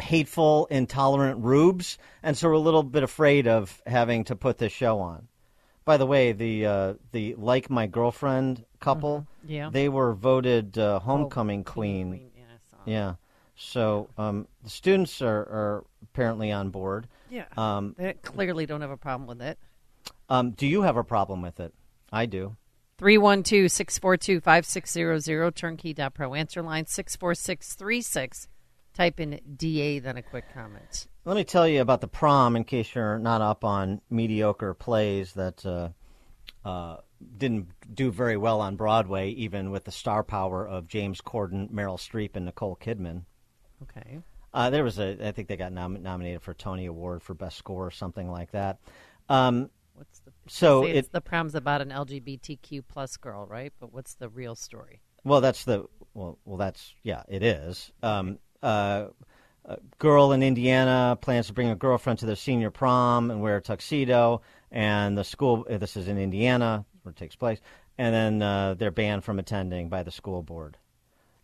hateful, 0.01 0.67
intolerant 0.71 1.41
rubes, 1.45 1.99
and 2.23 2.37
so 2.37 2.49
we're 2.49 2.55
a 2.55 2.59
little 2.59 2.83
bit 2.85 3.03
afraid 3.03 3.47
of 3.49 3.81
having 3.87 4.25
to 4.25 4.37
put 4.37 4.59
this 4.59 4.73
show 4.73 5.01
on. 5.01 5.29
By 5.85 5.97
the 5.97 6.07
way, 6.07 6.33
the 6.33 6.67
uh, 6.67 6.95
the 7.13 7.35
like 7.37 7.71
my 7.71 7.87
girlfriend 7.89 8.65
couple, 8.81 9.27
Mhm. 9.45 9.51
Yeah. 9.51 9.71
they 9.73 9.89
were 9.89 10.15
voted 10.15 10.79
uh, 10.79 11.01
homecoming 11.01 11.65
queen. 11.65 12.31
Yeah. 12.87 13.15
So 13.63 14.09
um, 14.17 14.49
the 14.65 14.71
students 14.71 15.21
are, 15.21 15.41
are 15.41 15.85
apparently 16.03 16.51
on 16.51 16.71
board. 16.71 17.07
Yeah. 17.31 17.45
Um, 17.59 17.95
they 17.99 18.15
clearly 18.15 18.65
don't 18.65 18.81
have 18.81 18.91
a 18.91 18.97
problem 18.97 19.29
with 19.29 19.43
it. 19.43 19.59
um, 20.31 20.53
do 20.53 20.67
you 20.67 20.83
have 20.83 20.97
a 20.97 21.05
problem 21.05 21.43
with 21.43 21.61
it? 21.61 21.75
I 22.11 22.25
do. 22.25 22.57
312 22.99 23.71
642 23.71 24.41
5600 24.41 25.55
turnkey.pro 25.55 26.35
answer 26.35 26.63
line 26.63 26.87
64636. 26.87 28.49
Type 28.95 29.21
in 29.21 29.41
DA, 29.57 29.99
then 29.99 30.17
a 30.17 30.23
quick 30.23 30.45
comment. 30.53 31.07
Let 31.25 31.37
me 31.37 31.45
tell 31.45 31.69
you 31.69 31.83
about 31.83 32.01
the 32.01 32.09
prom 32.09 32.57
in 32.57 32.65
case 32.65 32.95
you're 32.95 33.19
not 33.19 33.43
up 33.43 33.63
on 33.63 34.01
mediocre 34.11 34.75
plays 34.75 35.35
that 35.35 35.65
uh, 35.67 35.91
uh, 36.65 36.97
didn't 37.37 37.69
do 37.95 38.11
very 38.11 38.37
well 38.37 38.61
on 38.63 38.77
Broadway, 38.77 39.31
even 39.31 39.71
with 39.71 39.85
the 39.85 39.93
star 39.93 40.25
power 40.25 40.67
of 40.67 40.89
James 40.89 41.21
Corden, 41.21 41.71
Meryl 41.71 41.99
Streep, 41.99 42.37
and 42.37 42.47
Nicole 42.47 42.77
Kidman. 42.77 43.25
Okay. 43.83 44.19
Uh, 44.53 44.71
there 44.71 44.83
was 44.85 44.99
a, 44.99 45.17
I 45.29 45.33
think 45.33 45.49
they 45.49 45.57
got 45.57 45.73
nom- 45.73 46.03
nominated 46.03 46.43
for 46.43 46.55
Tony 46.55 46.87
Award 46.87 47.23
for 47.23 47.35
Best 47.35 47.57
Score 47.57 47.87
or 47.87 47.91
something 47.91 48.31
like 48.31 48.51
that. 48.53 48.79
Um, 49.29 49.71
What's 49.95 50.21
the 50.21 50.33
so 50.49 50.85
it's 50.85 51.09
it 51.09 51.13
the 51.13 51.21
prom's 51.21 51.55
about 51.55 51.83
an 51.83 51.91
LGBTQ 51.91 52.85
plus 52.89 53.17
girl, 53.19 53.47
right? 53.47 53.73
But 53.79 53.93
what's 53.93 54.15
the 54.15 54.29
real 54.31 54.55
story? 54.55 55.03
Well, 55.25 55.43
that's 55.43 55.65
the 55.65 55.85
well. 56.15 56.39
Well, 56.47 56.57
that's 56.57 56.95
yeah. 57.03 57.23
It 57.29 57.43
is. 57.43 57.93
Um, 58.03 58.39
uh, 58.63 59.09
a 59.67 59.77
girl 59.99 60.33
in 60.33 60.43
Indiana 60.43 61.19
plans 61.21 61.49
to 61.49 61.53
bring 61.53 61.69
a 61.69 61.77
girlfriend 61.77 62.19
to 62.21 62.27
their 62.27 62.35
senior 62.35 62.71
prom 62.71 63.31
and 63.31 63.43
wear 63.43 63.59
a 63.59 63.61
tuxedo, 63.61 64.41
and 64.73 65.19
the 65.19 65.25
school. 65.25 65.67
uh, 65.71 65.77
This 65.77 65.99
is 65.99 66.09
in 66.09 66.17
Indiana 66.17 66.87
where 67.03 67.11
it 67.11 67.17
takes 67.17 67.37
place, 67.37 67.61
and 67.99 68.15
then 68.15 68.43
uh, 68.43 68.75
they're 68.75 68.91
banned 68.91 69.23
from 69.23 69.39
attending 69.39 69.91
by 69.91 70.03
the 70.03 70.11
school 70.11 70.43
board. 70.43 70.79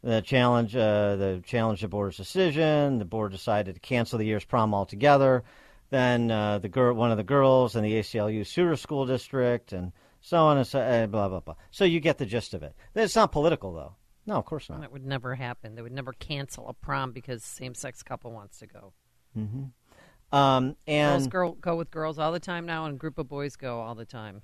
The 0.03 0.21
challenge, 0.23 0.77
uh, 0.77 1.17
the 1.17 1.43
challenge 1.45 1.81
the 1.81 1.89
board's 1.89 2.17
decision. 2.17 2.99
The 2.99 3.05
board 3.05 3.33
decided 3.33 3.75
to 3.75 3.81
cancel 3.81 4.19
the 4.19 4.27
year's 4.27 4.45
prom 4.45 4.75
altogether. 4.75 5.43
Then 5.91 6.31
uh, 6.31 6.59
the 6.59 6.69
girl, 6.69 6.95
one 6.95 7.11
of 7.11 7.17
the 7.17 7.25
girls, 7.25 7.77
in 7.77 7.83
the 7.83 7.93
ACLU 7.95 8.47
sued 8.47 8.69
her 8.69 8.77
school 8.77 9.07
district, 9.07 9.73
and 9.73 9.93
so 10.21 10.39
on 10.39 10.59
and 10.59 10.67
so 10.67 10.81
uh, 10.81 11.07
blah 11.07 11.29
blah 11.29 11.41
blah. 11.41 11.55
So 11.71 11.85
you 11.85 12.01
get 12.01 12.19
the 12.19 12.27
gist 12.27 12.55
of 12.55 12.63
it. 12.63 12.75
It's 12.95 13.17
not 13.17 13.33
political, 13.33 13.73
though. 13.73 13.95
No, 14.27 14.35
of 14.35 14.45
course 14.45 14.69
not. 14.69 14.81
That 14.81 14.93
would 14.93 15.07
never 15.07 15.35
happen. 15.37 15.77
They 15.77 15.83
would 15.83 15.93
never 15.93 16.13
cancel 16.13 16.69
a 16.69 16.75
prom 16.75 17.13
because 17.13 17.45
same 17.45 17.75
sex 17.75 18.03
couple 18.03 18.33
wants 18.33 18.59
to 18.59 18.67
go. 18.67 18.93
Mm-hmm. 19.39 20.37
Um, 20.37 20.65
girls 20.65 20.77
and 20.89 21.31
girl, 21.31 21.53
go 21.53 21.77
with 21.77 21.91
girls 21.91 22.19
all 22.19 22.33
the 22.33 22.41
time 22.41 22.67
now, 22.67 22.87
and 22.87 22.99
group 22.99 23.19
of 23.19 23.29
boys 23.29 23.55
go 23.55 23.81
all 23.81 23.95
the 23.95 24.05
time. 24.05 24.43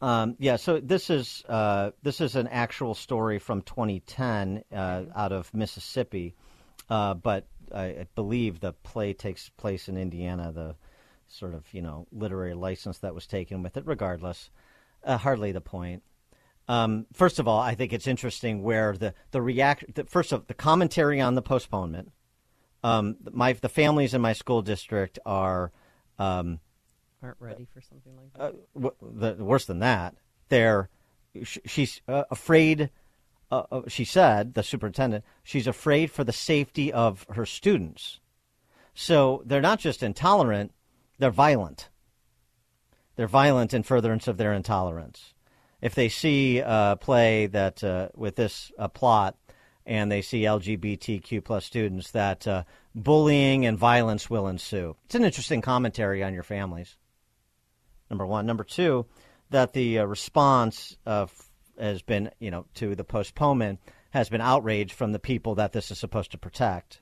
Um, 0.00 0.36
yeah, 0.38 0.56
so 0.56 0.78
this 0.78 1.10
is 1.10 1.44
uh, 1.48 1.90
this 2.02 2.20
is 2.20 2.36
an 2.36 2.46
actual 2.46 2.94
story 2.94 3.38
from 3.38 3.62
2010 3.62 4.62
uh, 4.72 5.04
out 5.14 5.32
of 5.32 5.52
Mississippi, 5.52 6.36
uh, 6.88 7.14
but 7.14 7.46
I, 7.74 7.84
I 7.84 8.06
believe 8.14 8.60
the 8.60 8.72
play 8.72 9.12
takes 9.12 9.48
place 9.50 9.88
in 9.88 9.96
Indiana. 9.96 10.52
The 10.52 10.76
sort 11.26 11.54
of 11.54 11.64
you 11.72 11.82
know 11.82 12.06
literary 12.12 12.54
license 12.54 12.98
that 12.98 13.14
was 13.14 13.26
taken 13.26 13.62
with 13.62 13.76
it, 13.76 13.86
regardless, 13.86 14.50
uh, 15.02 15.16
hardly 15.16 15.50
the 15.50 15.60
point. 15.60 16.04
Um, 16.68 17.06
first 17.12 17.40
of 17.40 17.48
all, 17.48 17.58
I 17.58 17.74
think 17.74 17.92
it's 17.92 18.06
interesting 18.06 18.62
where 18.62 18.96
the 18.96 19.14
the 19.32 19.42
react. 19.42 19.94
The, 19.96 20.04
first 20.04 20.32
of 20.32 20.46
the 20.46 20.54
commentary 20.54 21.20
on 21.20 21.34
the 21.34 21.42
postponement. 21.42 22.12
Um, 22.84 23.16
my 23.32 23.54
the 23.54 23.68
families 23.68 24.14
in 24.14 24.20
my 24.20 24.32
school 24.32 24.62
district 24.62 25.18
are 25.26 25.72
um, 26.20 26.60
Aren't 27.22 27.36
ready 27.40 27.66
for 27.72 27.80
something 27.80 28.12
like 28.16 28.32
that. 28.34 28.40
uh, 28.40 28.52
w- 28.74 28.94
the, 29.36 29.44
worse 29.44 29.64
than 29.66 29.80
that. 29.80 30.14
They're 30.48 30.88
sh- 31.42 31.58
she's 31.66 32.00
uh, 32.08 32.24
afraid. 32.30 32.90
Uh, 33.50 33.62
uh, 33.72 33.82
she 33.88 34.04
said 34.04 34.54
the 34.54 34.62
superintendent 34.62 35.24
she's 35.42 35.66
afraid 35.66 36.10
for 36.10 36.22
the 36.22 36.32
safety 36.32 36.92
of 36.92 37.26
her 37.30 37.46
students. 37.46 38.20
So 38.94 39.42
they're 39.44 39.60
not 39.60 39.80
just 39.80 40.02
intolerant; 40.02 40.72
they're 41.18 41.30
violent. 41.30 41.88
They're 43.16 43.26
violent 43.26 43.74
in 43.74 43.82
furtherance 43.82 44.28
of 44.28 44.36
their 44.36 44.52
intolerance. 44.52 45.34
If 45.80 45.94
they 45.94 46.08
see 46.08 46.58
a 46.58 46.96
play 47.00 47.46
that 47.46 47.82
uh, 47.82 48.08
with 48.14 48.36
this 48.36 48.70
uh, 48.78 48.88
plot 48.88 49.36
and 49.86 50.10
they 50.12 50.22
see 50.22 50.42
LGBTQ 50.42 51.42
plus 51.42 51.64
students, 51.64 52.10
that 52.12 52.46
uh, 52.46 52.62
bullying 52.94 53.64
and 53.66 53.78
violence 53.78 54.28
will 54.28 54.46
ensue. 54.46 54.94
It's 55.06 55.14
an 55.14 55.24
interesting 55.24 55.62
commentary 55.62 56.22
on 56.22 56.34
your 56.34 56.42
families. 56.42 56.96
Number 58.10 58.26
one. 58.26 58.46
Number 58.46 58.64
two, 58.64 59.06
that 59.50 59.72
the 59.72 60.00
uh, 60.00 60.04
response 60.04 60.96
of 61.06 61.32
has 61.78 62.02
been, 62.02 62.30
you 62.38 62.50
know, 62.50 62.66
to 62.74 62.94
the 62.94 63.04
postponement 63.04 63.80
has 64.10 64.28
been 64.28 64.40
outrage 64.40 64.92
from 64.92 65.12
the 65.12 65.18
people 65.18 65.54
that 65.56 65.72
this 65.72 65.90
is 65.90 65.98
supposed 65.98 66.30
to 66.32 66.38
protect, 66.38 67.00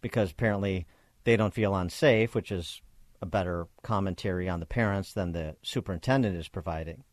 because 0.00 0.30
apparently 0.30 0.86
they 1.24 1.36
don't 1.36 1.54
feel 1.54 1.74
unsafe, 1.74 2.34
which 2.34 2.52
is 2.52 2.82
a 3.22 3.26
better 3.26 3.66
commentary 3.82 4.48
on 4.48 4.60
the 4.60 4.66
parents 4.66 5.12
than 5.12 5.32
the 5.32 5.56
superintendent 5.62 6.36
is 6.36 6.48
providing. 6.48 7.04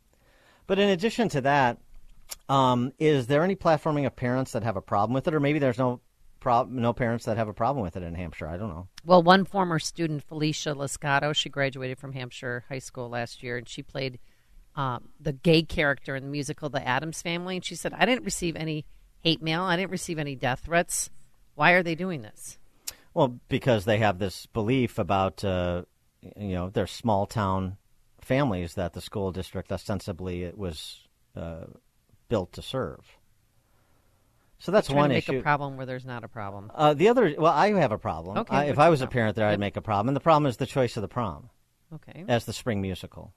But 0.68 0.80
in 0.80 0.90
addition 0.90 1.30
to 1.30 1.42
that, 1.42 1.78
um, 2.50 2.92
is 3.00 3.28
there 3.28 3.44
any 3.44 3.56
platforming 3.56 4.06
of 4.06 4.16
parents 4.16 4.52
that 4.52 4.64
have 4.64 4.76
a 4.76 4.82
problem 4.82 5.14
with 5.14 5.28
it, 5.28 5.34
or 5.34 5.40
maybe 5.40 5.60
there's 5.60 5.78
no 5.78 6.02
prob- 6.44 6.70
no 6.70 6.92
parents 6.92 7.26
that 7.26 7.38
have 7.38 7.48
a 7.48 7.54
problem 7.54 7.84
with 7.84 7.96
it 7.96 8.04
in 8.04 8.14
Hampshire? 8.14 8.48
I 8.48 8.58
don't 8.58 8.70
know. 8.70 8.88
Well, 9.06 9.24
one 9.24 9.46
former 9.46 9.80
student, 9.80 10.24
Felicia 10.24 10.76
Lascato, 10.76 11.34
she 11.34 11.50
graduated 11.50 11.98
from 11.98 12.12
Hampshire 12.12 12.66
High 12.68 12.80
School 12.80 13.10
last 13.10 13.42
year, 13.42 13.58
and 13.58 13.68
she 13.68 13.82
played 13.82 14.20
um, 14.76 15.10
the 15.20 15.32
gay 15.32 15.64
character 15.64 16.16
in 16.16 16.24
the 16.24 16.30
musical 16.30 16.70
The 16.70 16.86
Addams 16.86 17.22
Family. 17.22 17.56
And 17.56 17.66
she 17.66 17.76
said, 17.76 17.94
I 17.94 18.06
didn't 18.06 18.26
receive 18.26 18.58
any 18.58 18.86
hate 19.22 19.42
mail, 19.42 19.62
I 19.62 19.78
didn't 19.78 19.92
receive 19.92 20.20
any 20.20 20.36
death 20.36 20.64
threats. 20.66 21.10
Why 21.56 21.72
are 21.72 21.84
they 21.84 21.96
doing 21.96 22.22
this? 22.22 22.58
Well, 23.14 23.40
because 23.48 23.86
they 23.86 24.00
have 24.00 24.20
this 24.20 24.46
belief 24.48 25.00
about 25.00 25.46
uh, 25.46 25.84
you 26.36 26.56
know 26.56 26.70
their 26.70 26.88
small 26.88 27.26
town 27.26 27.78
families 28.22 28.74
that 28.74 28.94
the 28.94 29.02
school 29.02 29.32
district 29.32 29.72
ostensibly 29.72 30.44
it 30.44 30.58
was 30.58 31.08
uh, 31.36 31.66
built 32.28 32.52
to 32.54 32.62
serve. 32.62 33.18
So 34.64 34.72
that's 34.72 34.90
one 34.90 35.10
to 35.10 35.16
make 35.16 35.28
issue. 35.28 35.40
a 35.40 35.42
problem 35.42 35.76
where 35.76 35.86
there's 35.86 36.06
not 36.06 36.24
a 36.24 36.30
problem. 36.30 36.72
Uh, 36.74 36.94
the 36.94 37.10
other, 37.10 37.36
well, 37.38 37.52
I 37.52 37.74
have 37.74 37.92
a 37.92 37.98
problem. 37.98 38.38
Okay, 38.38 38.56
I, 38.56 38.64
if 38.68 38.80
I 38.80 38.90
was 38.90 39.02
a 39.02 39.08
parent 39.08 39.36
there, 39.36 39.46
I'd 39.46 39.60
make 39.60 39.76
a 39.76 39.82
problem. 39.82 40.08
And 40.08 40.16
the 40.16 40.22
problem 40.22 40.50
is 40.50 40.56
the 40.56 40.66
choice 40.66 40.96
of 40.96 41.02
the 41.02 41.10
prom 41.10 41.50
Okay. 41.94 42.24
as 42.30 42.46
the 42.46 42.54
spring 42.54 42.82
musical. 42.82 43.34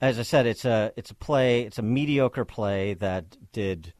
As 0.00 0.18
I 0.18 0.22
said, 0.22 0.46
it's 0.46 0.64
a 0.64 0.90
it's 0.96 1.10
a 1.10 1.14
play. 1.14 1.62
It's 1.64 1.78
a 1.78 1.82
mediocre 1.82 2.46
play 2.46 2.94
that 2.94 3.36
did 3.52 3.92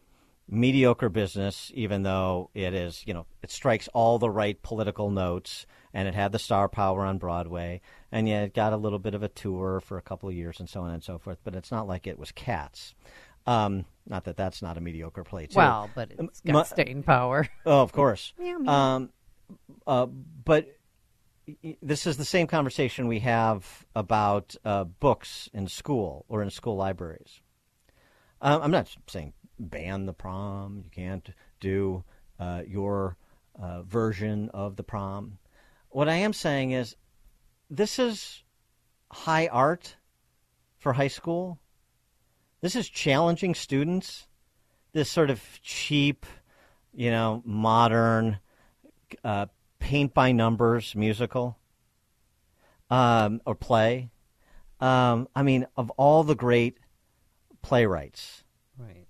mediocre 0.49 1.11
business, 1.11 1.71
even 1.75 2.03
though 2.03 2.49
it 2.55 2.73
is 2.73 3.05
you 3.07 3.13
know 3.13 3.27
it 3.43 3.51
strikes 3.51 3.89
all 3.89 4.19
the 4.19 4.31
right 4.31 4.61
political 4.63 5.11
notes, 5.11 5.67
and 5.93 6.09
it 6.09 6.15
had 6.15 6.33
the 6.33 6.39
star 6.39 6.67
power 6.67 7.05
on 7.05 7.19
Broadway, 7.19 7.83
and 8.11 8.27
yet 8.27 8.45
it 8.45 8.55
got 8.55 8.73
a 8.73 8.79
little 8.79 8.99
bit 8.99 9.15
of 9.15 9.23
a 9.23 9.29
tour 9.29 9.81
for 9.81 9.99
a 9.99 10.03
couple 10.03 10.31
of 10.31 10.35
years, 10.35 10.61
and 10.61 10.69
so 10.69 10.81
on 10.81 10.93
and 10.93 11.05
so 11.05 11.19
forth. 11.19 11.39
But 11.45 11.55
it's 11.55 11.71
not 11.71 11.87
like 11.87 12.07
it 12.07 12.19
was 12.19 12.33
Cats. 12.33 12.95
Um, 13.47 13.85
not 14.07 14.25
that 14.25 14.37
that's 14.37 14.63
not 14.63 14.77
a 14.77 14.81
mediocre 14.81 15.25
play 15.25 15.47
too. 15.47 15.57
Well, 15.57 15.91
but 15.95 16.11
it's 16.19 16.41
got 16.41 16.53
my- 16.53 16.63
staying 16.65 17.03
power. 17.03 17.49
Oh, 17.67 17.83
of 17.83 17.93
course. 17.93 18.33
Meow, 18.39 18.59
meow. 18.59 18.73
Um, 18.73 19.11
uh, 19.87 20.07
but 20.07 20.69
this 21.83 22.07
is 22.07 22.17
the 22.17 22.25
same 22.25 22.47
conversation 22.47 23.09
we 23.09 23.21
have 23.21 23.85
about 23.95 24.55
uh, 24.65 24.85
books 24.85 25.49
in 25.53 25.67
school 25.69 26.25
or 26.29 26.43
in 26.43 26.51
school 26.51 26.77
libraries. 26.77 27.41
Um, 28.41 28.63
I'm 28.63 28.71
not 28.71 28.89
saying 29.09 29.33
ban 29.59 30.07
the 30.07 30.13
prom. 30.13 30.83
You 30.85 30.91
can't 30.91 31.29
do 31.61 32.05
uh, 32.39 32.63
your 32.67 33.17
uh, 33.61 33.83
version 33.83 34.51
of 34.51 34.77
the 34.77 34.83
prom. 34.83 35.39
What 35.91 36.09
I 36.09 36.15
am 36.15 36.33
saying 36.33 36.73
is 36.73 36.97
this 37.71 37.99
is 37.99 38.43
high 39.11 39.47
art 39.49 39.97
for 40.79 40.93
high 40.93 41.09
school. 41.09 41.59
This 42.63 42.77
is 42.77 42.89
challenging 42.89 43.55
students. 43.55 44.29
This 44.93 45.11
sort 45.11 45.31
of 45.31 45.43
cheap, 45.63 46.25
you 46.95 47.11
know, 47.11 47.43
modern, 47.45 48.39
uh, 49.25 49.47
paint 49.81 50.15
by 50.15 50.31
numbers 50.33 50.95
musical 50.95 51.59
um, 52.89 53.41
or 53.45 53.55
play. 53.55 54.11
Um, 54.81 55.29
I 55.35 55.43
mean, 55.43 55.67
of 55.77 55.91
all 55.91 56.23
the 56.25 56.35
great 56.35 56.79
playwrights, 57.63 58.45
Right. 58.79 59.07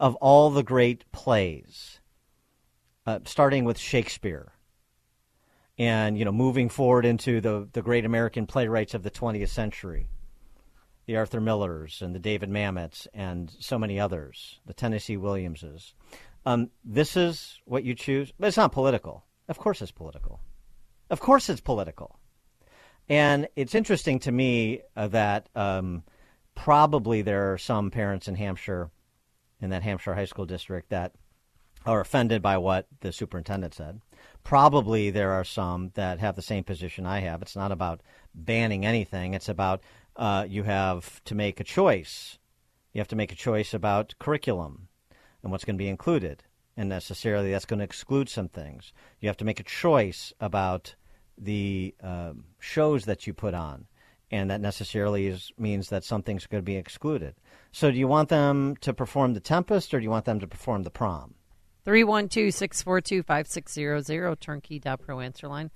of 0.00 0.14
all 0.16 0.50
the 0.50 0.62
great 0.62 1.10
plays, 1.12 2.00
uh, 3.06 3.20
starting 3.24 3.64
with 3.64 3.78
Shakespeare, 3.78 4.52
and 5.76 6.18
you 6.18 6.24
know, 6.24 6.32
moving 6.32 6.68
forward 6.68 7.04
into 7.04 7.40
the 7.40 7.68
the 7.72 7.82
great 7.82 8.04
American 8.04 8.46
playwrights 8.46 8.94
of 8.94 9.02
the 9.02 9.10
20th 9.10 9.48
century, 9.50 10.08
the 11.08 11.16
Arthur 11.16 11.40
Millers 11.40 12.02
and 12.02 12.14
the 12.14 12.18
David 12.18 12.50
Mamets 12.50 13.06
and 13.14 13.50
so 13.60 13.78
many 13.78 13.98
others, 13.98 14.60
the 14.66 14.74
Tennessee 14.74 15.16
Williamses. 15.16 15.94
Um, 16.44 16.70
this 16.84 17.16
is 17.16 17.58
what 17.64 17.82
you 17.82 17.94
choose, 17.94 18.30
but 18.38 18.48
it's 18.48 18.58
not 18.58 18.72
political. 18.72 19.24
Of 19.48 19.56
course, 19.56 19.80
it's 19.80 19.90
political. 19.90 20.38
Of 21.08 21.18
course, 21.18 21.48
it's 21.48 21.62
political. 21.62 22.18
And 23.08 23.48
it's 23.56 23.74
interesting 23.74 24.18
to 24.20 24.30
me 24.30 24.82
uh, 24.94 25.08
that 25.08 25.48
um, 25.56 26.02
probably 26.54 27.22
there 27.22 27.54
are 27.54 27.58
some 27.58 27.90
parents 27.90 28.28
in 28.28 28.34
Hampshire, 28.34 28.90
in 29.62 29.70
that 29.70 29.82
Hampshire 29.82 30.14
high 30.14 30.26
school 30.26 30.44
district, 30.44 30.90
that 30.90 31.14
are 31.86 32.02
offended 32.02 32.42
by 32.42 32.58
what 32.58 32.86
the 33.00 33.14
superintendent 33.14 33.72
said. 33.72 34.02
Probably 34.44 35.08
there 35.08 35.32
are 35.32 35.44
some 35.44 35.90
that 35.94 36.18
have 36.18 36.36
the 36.36 36.42
same 36.42 36.64
position 36.64 37.06
I 37.06 37.20
have. 37.20 37.40
It's 37.40 37.56
not 37.56 37.72
about 37.72 38.02
banning 38.34 38.84
anything, 38.84 39.32
it's 39.32 39.48
about 39.48 39.80
uh, 40.18 40.44
you 40.48 40.64
have 40.64 41.22
to 41.24 41.34
make 41.34 41.60
a 41.60 41.64
choice. 41.64 42.38
You 42.92 43.00
have 43.00 43.08
to 43.08 43.16
make 43.16 43.32
a 43.32 43.36
choice 43.36 43.72
about 43.72 44.14
curriculum 44.18 44.88
and 45.42 45.52
what's 45.52 45.64
going 45.64 45.76
to 45.76 45.82
be 45.82 45.88
included. 45.88 46.42
And 46.76 46.88
necessarily 46.88 47.52
that's 47.52 47.64
going 47.64 47.78
to 47.78 47.84
exclude 47.84 48.28
some 48.28 48.48
things. 48.48 48.92
You 49.20 49.28
have 49.28 49.36
to 49.38 49.44
make 49.44 49.60
a 49.60 49.64
choice 49.64 50.32
about 50.40 50.94
the 51.40 51.94
um 52.02 52.44
shows 52.58 53.04
that 53.04 53.26
you 53.26 53.32
put 53.32 53.54
on. 53.54 53.86
And 54.30 54.50
that 54.50 54.60
necessarily 54.60 55.28
is, 55.28 55.52
means 55.56 55.88
that 55.88 56.04
some 56.04 56.22
things 56.22 56.44
are 56.44 56.48
going 56.48 56.62
to 56.62 56.66
be 56.66 56.76
excluded. 56.76 57.34
So, 57.72 57.90
do 57.90 57.96
you 57.96 58.08
want 58.08 58.28
them 58.28 58.76
to 58.82 58.92
perform 58.92 59.32
the 59.32 59.40
Tempest 59.40 59.94
or 59.94 60.00
do 60.00 60.04
you 60.04 60.10
want 60.10 60.26
them 60.26 60.40
to 60.40 60.46
perform 60.46 60.82
the 60.82 60.90
prom? 60.90 61.34
312 61.84 62.52
642 62.52 63.22
5600, 63.22 64.40
turnkey.pro 64.40 65.20
answer 65.20 65.48
line. 65.48 65.70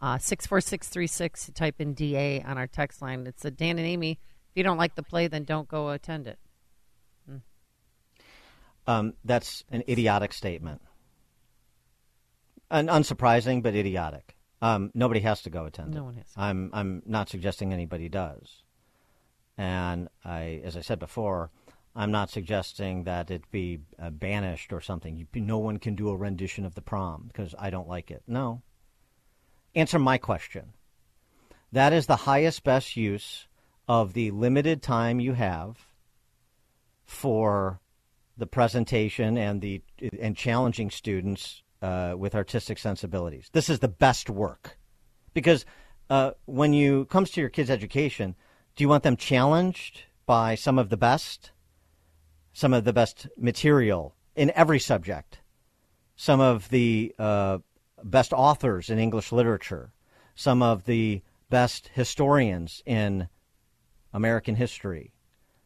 Uh, 0.00 0.16
64636, 0.18 1.50
type 1.54 1.80
in 1.80 1.92
DA 1.92 2.40
on 2.42 2.56
our 2.56 2.68
text 2.68 3.02
line. 3.02 3.26
It's 3.26 3.44
a 3.44 3.50
Dan 3.50 3.78
and 3.78 3.86
Amy. 3.86 4.12
If 4.12 4.56
you 4.56 4.62
don't 4.62 4.78
like 4.78 4.94
the 4.94 5.02
play, 5.02 5.26
then 5.26 5.44
don't 5.44 5.66
go 5.66 5.90
attend 5.90 6.28
it. 6.28 6.38
Um, 8.88 9.12
that's 9.22 9.64
an 9.70 9.84
idiotic 9.86 10.32
statement. 10.32 10.80
An 12.70 12.86
unsurprising, 12.86 13.62
but 13.62 13.74
idiotic. 13.74 14.34
Um, 14.62 14.90
nobody 14.94 15.20
has 15.20 15.42
to 15.42 15.50
go 15.50 15.66
attend 15.66 15.94
it. 15.94 15.98
No 15.98 16.04
it. 16.04 16.06
one 16.06 16.14
has 16.16 16.32
to. 16.32 16.40
I'm 16.40 16.70
I'm 16.72 17.02
not 17.04 17.28
suggesting 17.28 17.72
anybody 17.72 18.08
does. 18.08 18.62
And 19.58 20.08
I, 20.24 20.62
as 20.64 20.76
I 20.76 20.80
said 20.80 20.98
before, 20.98 21.50
I'm 21.94 22.10
not 22.10 22.30
suggesting 22.30 23.04
that 23.04 23.30
it 23.30 23.50
be 23.50 23.80
uh, 24.00 24.10
banished 24.10 24.72
or 24.72 24.80
something. 24.80 25.16
You, 25.16 25.26
no 25.34 25.58
one 25.58 25.78
can 25.78 25.94
do 25.94 26.08
a 26.08 26.16
rendition 26.16 26.64
of 26.64 26.74
the 26.74 26.80
prom 26.80 27.24
because 27.26 27.54
I 27.58 27.70
don't 27.70 27.88
like 27.88 28.10
it. 28.10 28.22
No. 28.26 28.62
Answer 29.74 29.98
my 29.98 30.18
question. 30.18 30.72
That 31.72 31.92
is 31.92 32.06
the 32.06 32.16
highest 32.16 32.64
best 32.64 32.96
use 32.96 33.46
of 33.86 34.12
the 34.12 34.30
limited 34.30 34.82
time 34.82 35.20
you 35.20 35.34
have 35.34 35.76
for 37.04 37.80
the 38.36 38.46
presentation 38.46 39.36
and 39.36 39.60
the 39.60 39.82
and 40.20 40.36
challenging 40.36 40.90
students 40.90 41.62
uh, 41.82 42.14
with 42.16 42.34
artistic 42.34 42.78
sensibilities. 42.78 43.48
This 43.52 43.68
is 43.68 43.80
the 43.80 43.88
best 43.88 44.30
work 44.30 44.78
because 45.34 45.64
uh, 46.10 46.32
when 46.46 46.72
you 46.72 47.04
comes 47.06 47.30
to 47.32 47.40
your 47.40 47.50
kids' 47.50 47.70
education, 47.70 48.34
do 48.76 48.84
you 48.84 48.88
want 48.88 49.02
them 49.02 49.16
challenged 49.16 50.04
by 50.26 50.54
some 50.54 50.78
of 50.78 50.88
the 50.88 50.96
best, 50.96 51.52
some 52.52 52.72
of 52.72 52.84
the 52.84 52.92
best 52.92 53.28
material 53.36 54.14
in 54.36 54.52
every 54.54 54.78
subject, 54.78 55.40
some 56.16 56.40
of 56.40 56.68
the 56.70 57.14
uh, 57.18 57.58
best 58.02 58.32
authors 58.32 58.90
in 58.90 58.98
English 58.98 59.32
literature, 59.32 59.92
some 60.34 60.62
of 60.62 60.84
the 60.84 61.22
best 61.50 61.88
historians 61.88 62.82
in 62.86 63.28
American 64.12 64.54
history, 64.54 65.12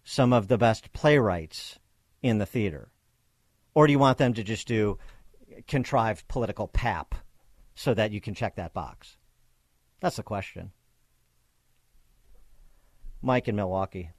some 0.04 0.32
of 0.32 0.48
the 0.48 0.58
best 0.58 0.92
playwrights 0.92 1.78
in 2.22 2.38
the 2.38 2.46
theater? 2.46 2.90
Or 3.74 3.86
do 3.86 3.92
you 3.92 3.98
want 3.98 4.18
them 4.18 4.34
to 4.34 4.42
just 4.42 4.68
do 4.68 4.98
contrived 5.66 6.28
political 6.28 6.68
pap 6.68 7.14
so 7.74 7.94
that 7.94 8.12
you 8.12 8.20
can 8.20 8.34
check 8.34 8.56
that 8.56 8.74
box? 8.74 9.16
That's 10.00 10.16
the 10.16 10.22
question. 10.22 10.72
Mike 13.22 13.48
in 13.48 13.56
Milwaukee. 13.56 14.10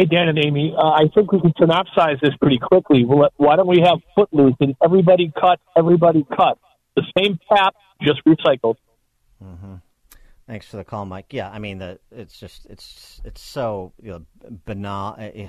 Hey, 0.00 0.06
Dan 0.06 0.28
and 0.28 0.38
Amy, 0.42 0.74
uh, 0.74 0.80
I 0.80 1.08
think 1.14 1.30
we 1.30 1.42
can 1.42 1.52
synopsize 1.60 2.22
this 2.22 2.34
pretty 2.40 2.56
quickly. 2.56 3.04
Why 3.04 3.56
don't 3.56 3.66
we 3.66 3.82
have 3.82 3.98
Footloose 4.14 4.54
and 4.58 4.74
everybody 4.82 5.30
cut, 5.38 5.60
everybody 5.76 6.24
cut? 6.34 6.56
The 6.96 7.02
same 7.18 7.38
tap, 7.52 7.74
just 8.00 8.24
recycled. 8.24 8.76
Mm-hmm. 9.44 9.74
Thanks 10.46 10.66
for 10.68 10.78
the 10.78 10.84
call, 10.84 11.04
Mike. 11.04 11.26
Yeah, 11.34 11.50
I 11.50 11.58
mean, 11.58 11.76
the, 11.76 11.98
it's 12.10 12.40
just 12.40 12.64
it's 12.70 13.20
it's 13.26 13.42
so 13.42 13.92
you 14.02 14.12
know, 14.12 14.24
banal, 14.64 15.16
eh, 15.18 15.32
eh, 15.34 15.48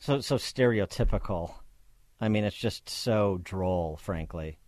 so 0.00 0.20
so 0.20 0.34
stereotypical. 0.34 1.54
I 2.20 2.28
mean, 2.28 2.42
it's 2.42 2.56
just 2.56 2.88
so 2.88 3.38
droll, 3.44 4.00
frankly, 4.02 4.58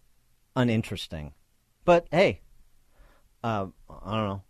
uninteresting. 0.55 1.33
But 1.85 2.07
hey, 2.13 2.41
uh, 3.43 3.67
I 3.91 4.17
don't 4.17 4.29
know. 4.29 4.43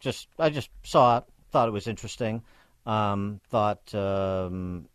Just 0.00 0.26
I 0.40 0.50
just 0.50 0.70
saw 0.82 1.18
it, 1.18 1.24
thought 1.52 1.68
it 1.68 1.72
was 1.72 1.86
interesting. 1.86 2.42
Um, 2.88 3.40
thought, 3.50 3.94
um, 3.94 4.88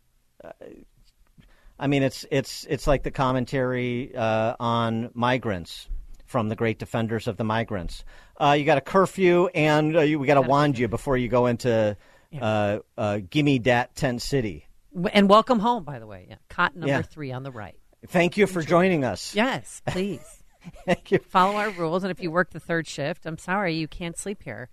I 1.78 1.86
mean, 1.86 2.02
it's 2.02 2.26
it's 2.30 2.66
it's 2.68 2.86
like 2.86 3.04
the 3.04 3.10
commentary 3.10 4.14
uh, 4.16 4.56
on 4.58 5.10
migrants 5.14 5.88
from 6.26 6.48
the 6.48 6.56
great 6.56 6.78
defenders 6.80 7.28
of 7.28 7.36
the 7.36 7.44
migrants. 7.44 8.04
Uh, 8.40 8.56
you 8.58 8.64
got 8.64 8.78
a 8.78 8.80
curfew, 8.80 9.46
and 9.54 9.96
uh, 9.96 10.00
you, 10.00 10.18
we 10.18 10.26
got 10.26 10.34
to 10.34 10.42
wand 10.42 10.76
you 10.76 10.88
before 10.88 11.16
you 11.16 11.28
go 11.28 11.46
into 11.46 11.96
uh, 12.40 12.78
uh, 12.98 13.18
gimme 13.30 13.60
dat 13.60 13.94
tent 13.94 14.20
city. 14.20 14.66
And 15.12 15.28
welcome 15.28 15.60
home, 15.60 15.84
by 15.84 16.00
the 16.00 16.06
way. 16.06 16.26
Yeah. 16.28 16.36
Cot 16.48 16.74
number 16.74 16.88
Yeah. 16.88 17.02
three 17.02 17.30
on 17.30 17.44
the 17.44 17.52
right. 17.52 17.78
Thank 18.08 18.36
you 18.36 18.46
for 18.48 18.60
joining 18.60 19.04
us. 19.04 19.34
Yes, 19.36 19.82
please. 19.86 20.42
Thank 20.86 21.12
you. 21.12 21.18
Follow 21.18 21.56
our 21.56 21.70
rules, 21.70 22.02
and 22.02 22.10
if 22.10 22.20
you 22.20 22.30
work 22.30 22.50
the 22.50 22.60
third 22.60 22.88
shift, 22.88 23.24
I'm 23.26 23.38
sorry 23.38 23.74
you 23.74 23.86
can't 23.86 24.16
sleep 24.18 24.42
here 24.42 24.70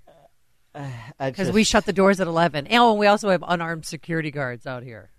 because 0.74 1.48
just- 1.48 1.54
we 1.54 1.64
shut 1.64 1.86
the 1.86 1.94
doors 1.94 2.20
at 2.20 2.28
eleven. 2.28 2.68
Oh, 2.72 2.92
and 2.92 3.00
we 3.00 3.08
also 3.08 3.30
have 3.30 3.44
unarmed 3.48 3.86
security 3.86 4.32
guards 4.32 4.66
out 4.66 4.84
here. 4.84 5.12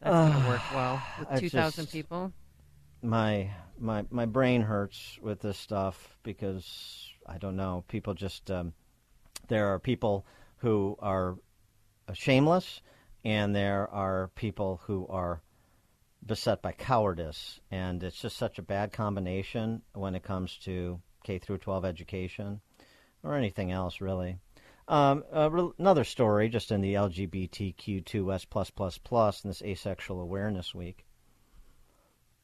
That's 0.00 0.14
going 0.14 0.42
to 0.42 0.48
work 0.48 0.60
well 0.72 1.02
with 1.18 1.40
two 1.40 1.48
thousand 1.50 1.86
people. 1.86 2.32
my 3.02 3.50
my 3.78 4.04
my 4.10 4.26
brain 4.26 4.62
hurts 4.62 5.18
with 5.20 5.40
this 5.40 5.58
stuff 5.58 6.16
because 6.22 7.10
I 7.26 7.38
don't 7.38 7.56
know. 7.56 7.84
People 7.88 8.14
just 8.14 8.50
um, 8.50 8.72
there 9.48 9.68
are 9.68 9.78
people 9.78 10.24
who 10.58 10.96
are 11.00 11.36
shameless, 12.12 12.80
and 13.24 13.54
there 13.54 13.88
are 13.92 14.28
people 14.34 14.80
who 14.84 15.06
are 15.08 15.42
beset 16.24 16.62
by 16.62 16.72
cowardice, 16.72 17.60
and 17.70 18.02
it's 18.02 18.20
just 18.20 18.36
such 18.36 18.58
a 18.58 18.62
bad 18.62 18.92
combination 18.92 19.82
when 19.94 20.14
it 20.14 20.22
comes 20.22 20.56
to 20.58 21.00
K 21.24 21.38
through 21.38 21.58
12 21.58 21.84
education 21.84 22.60
or 23.22 23.34
anything 23.34 23.72
else 23.72 24.00
really. 24.00 24.38
Um, 24.88 25.24
uh, 25.34 25.50
re- 25.50 25.72
another 25.78 26.04
story, 26.04 26.48
just 26.48 26.72
in 26.72 26.80
the 26.80 26.94
LGBTQ2S 26.94 28.46
plus 28.48 28.70
plus 28.70 28.96
plus 28.96 29.44
in 29.44 29.50
this 29.50 29.62
Asexual 29.62 30.20
Awareness 30.20 30.74
Week. 30.74 31.04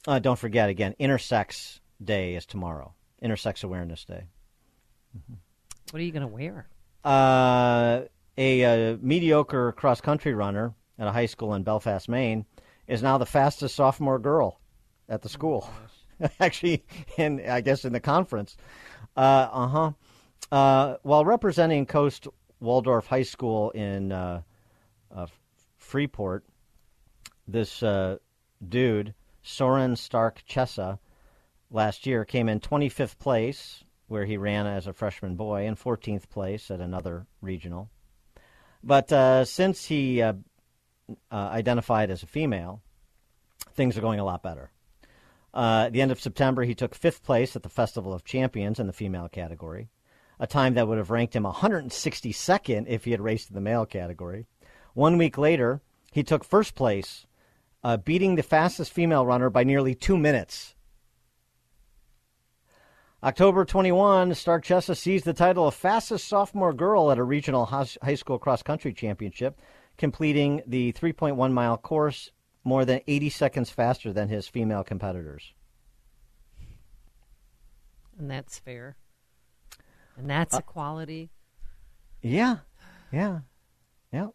Uh, 0.06 0.18
don't 0.18 0.38
forget 0.38 0.68
again, 0.68 0.94
Intersex 1.01 1.80
Day 2.02 2.34
is 2.34 2.44
tomorrow. 2.44 2.92
Intersex 3.22 3.64
Awareness 3.64 4.05
Day. 4.05 4.24
What 5.90 6.01
are 6.01 6.05
you 6.05 6.12
going 6.12 6.22
to 6.22 6.28
wear? 6.28 6.68
Uh, 7.02 8.02
a 8.36 8.64
uh, 8.92 8.96
mediocre 9.01 9.72
cross 9.72 10.01
country 10.02 10.34
runner 10.34 10.74
at 10.98 11.06
a 11.06 11.12
high 11.12 11.26
school 11.26 11.55
in 11.55 11.62
Belfast, 11.62 12.09
Maine, 12.09 12.44
is 12.86 13.02
now 13.02 13.16
the 13.16 13.26
fastest 13.26 13.74
sophomore 13.74 14.18
girl 14.18 14.60
at 15.09 15.22
the 15.22 15.28
school. 15.28 15.70
Actually, 16.40 16.84
in 17.16 17.40
I 17.48 17.62
guess 17.62 17.84
in 17.84 17.92
the 17.92 18.01
conference. 18.01 18.56
Uh 19.16 19.48
uh-huh. 19.52 19.92
Uh 20.50 20.96
While 21.02 21.24
representing 21.24 21.86
Coast 21.86 22.28
Waldorf 22.60 23.06
High 23.06 23.22
School 23.22 23.70
in 23.70 24.12
uh, 24.12 24.42
uh, 25.14 25.26
Freeport, 25.76 26.44
this 27.46 27.82
uh, 27.82 28.16
dude 28.66 29.14
Soren 29.42 29.96
Stark 29.96 30.42
Chessa 30.48 30.98
last 31.70 32.06
year 32.06 32.24
came 32.24 32.48
in 32.48 32.60
25th 32.60 33.18
place, 33.18 33.84
where 34.08 34.24
he 34.24 34.36
ran 34.36 34.66
as 34.66 34.86
a 34.86 34.92
freshman 34.92 35.36
boy, 35.36 35.66
and 35.66 35.78
14th 35.78 36.28
place 36.30 36.70
at 36.70 36.80
another 36.80 37.26
regional. 37.42 37.90
But 38.82 39.12
uh, 39.12 39.44
since 39.44 39.84
he 39.86 40.22
uh, 40.22 40.34
identified 41.30 42.10
as 42.10 42.22
a 42.22 42.26
female, 42.26 42.80
things 43.74 43.98
are 43.98 44.02
going 44.02 44.20
a 44.20 44.24
lot 44.24 44.42
better. 44.42 44.70
Uh, 45.52 45.84
at 45.86 45.92
the 45.92 46.02
end 46.02 46.10
of 46.10 46.20
September, 46.20 46.64
he 46.64 46.74
took 46.74 46.94
fifth 46.94 47.22
place 47.22 47.54
at 47.54 47.62
the 47.62 47.68
Festival 47.68 48.12
of 48.12 48.24
Champions 48.24 48.80
in 48.80 48.86
the 48.86 48.92
female 48.92 49.28
category, 49.28 49.88
a 50.44 50.46
time 50.46 50.74
that 50.74 50.86
would 50.86 50.98
have 50.98 51.10
ranked 51.10 51.34
him 51.34 51.44
162nd 51.44 52.84
if 52.86 53.04
he 53.04 53.12
had 53.12 53.20
raced 53.20 53.48
in 53.48 53.54
the 53.54 53.62
male 53.62 53.86
category. 53.86 54.46
One 54.92 55.16
week 55.16 55.38
later, 55.38 55.80
he 56.12 56.22
took 56.22 56.44
first 56.44 56.74
place, 56.74 57.26
uh, 57.82 57.96
beating 57.96 58.34
the 58.34 58.42
fastest 58.42 58.92
female 58.92 59.24
runner 59.24 59.48
by 59.48 59.64
nearly 59.64 59.94
two 59.94 60.18
minutes. 60.18 60.74
October 63.22 63.64
21, 63.64 64.34
Stark 64.34 64.66
Chessa 64.66 64.94
seized 64.94 65.24
the 65.24 65.32
title 65.32 65.66
of 65.66 65.74
fastest 65.74 66.28
sophomore 66.28 66.74
girl 66.74 67.10
at 67.10 67.16
a 67.16 67.24
regional 67.24 67.64
high 67.64 68.14
school 68.14 68.38
cross 68.38 68.62
country 68.62 68.92
championship, 68.92 69.58
completing 69.96 70.62
the 70.66 70.92
3.1 70.92 71.52
mile 71.52 71.78
course 71.78 72.32
more 72.64 72.84
than 72.84 73.00
80 73.06 73.30
seconds 73.30 73.70
faster 73.70 74.12
than 74.12 74.28
his 74.28 74.46
female 74.46 74.84
competitors. 74.84 75.54
And 78.18 78.30
that's 78.30 78.58
fair. 78.58 78.96
And 80.16 80.31
that's 80.31 80.55
Uh, 80.55 80.59
equality. 80.59 81.31
Yeah, 82.23 82.59
yeah, 83.12 83.41
yeah. 84.12 84.28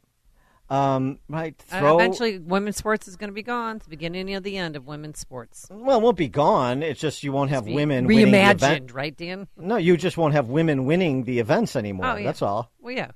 Um, 0.69 1.19
right. 1.27 1.55
Uh, 1.71 1.79
Throw. 1.79 1.95
eventually, 1.95 2.37
women's 2.37 2.77
sports 2.77 3.07
is 3.07 3.15
going 3.15 3.29
to 3.29 3.33
be 3.33 3.41
gone. 3.41 3.77
It's 3.77 3.85
the 3.85 3.89
beginning 3.89 4.35
of 4.35 4.43
the 4.43 4.55
end 4.57 4.75
of 4.75 4.85
women's 4.85 5.17
sports. 5.17 5.65
well, 5.71 5.97
it 5.97 6.03
won't 6.03 6.17
be 6.17 6.27
gone. 6.29 6.83
It's 6.83 6.99
just 6.99 7.23
you 7.23 7.31
won't 7.31 7.49
have 7.49 7.65
women 7.65 8.05
winning 8.05 8.35
event. 8.35 8.91
reimagined, 8.91 8.93
right, 8.93 9.15
Dan? 9.17 9.47
No, 9.57 9.77
you 9.77 9.97
just 9.97 10.15
won't 10.17 10.33
have 10.35 10.47
women 10.47 10.85
winning 10.85 11.23
the 11.23 11.39
events 11.39 11.75
anymore. 11.75 12.05
Oh, 12.11 12.15
yeah. 12.17 12.25
That's 12.25 12.43
all. 12.43 12.71
Well, 12.79 12.93
yeah. 12.93 13.11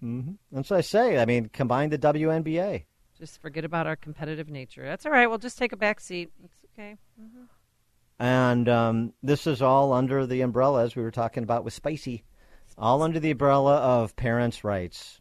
hmm 0.00 0.32
That's 0.52 0.68
what 0.68 0.76
I 0.76 0.82
say. 0.82 1.18
I 1.18 1.24
mean, 1.24 1.48
combine 1.48 1.88
the 1.88 1.98
WNBA. 1.98 2.84
Just 3.18 3.40
forget 3.40 3.64
about 3.64 3.86
our 3.86 3.96
competitive 3.96 4.50
nature. 4.50 4.84
That's 4.84 5.06
all 5.06 5.12
right. 5.12 5.26
We'll 5.26 5.38
just 5.38 5.56
take 5.56 5.72
a 5.72 5.76
back 5.78 5.98
seat. 6.00 6.30
It's 6.44 6.58
okay. 6.74 6.96
hmm 7.18 7.44
And 8.18 8.68
um, 8.68 9.12
this 9.22 9.46
is 9.46 9.60
all 9.60 9.92
under 9.92 10.26
the 10.26 10.42
umbrella, 10.42 10.84
as 10.84 10.94
we 10.94 11.02
were 11.02 11.10
talking 11.10 11.42
about 11.42 11.64
with 11.64 11.74
Spicy, 11.74 12.24
all 12.78 13.02
under 13.02 13.18
the 13.18 13.32
umbrella 13.32 13.76
of 13.76 14.16
parents' 14.16 14.64
rights, 14.64 15.20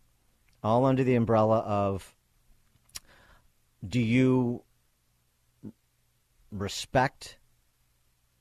all 0.64 0.86
under 0.86 1.03
the 1.03 1.15
umbrella 1.15 1.60
of 1.60 2.15
do 3.88 3.99
you 3.99 4.64
respect 6.52 7.38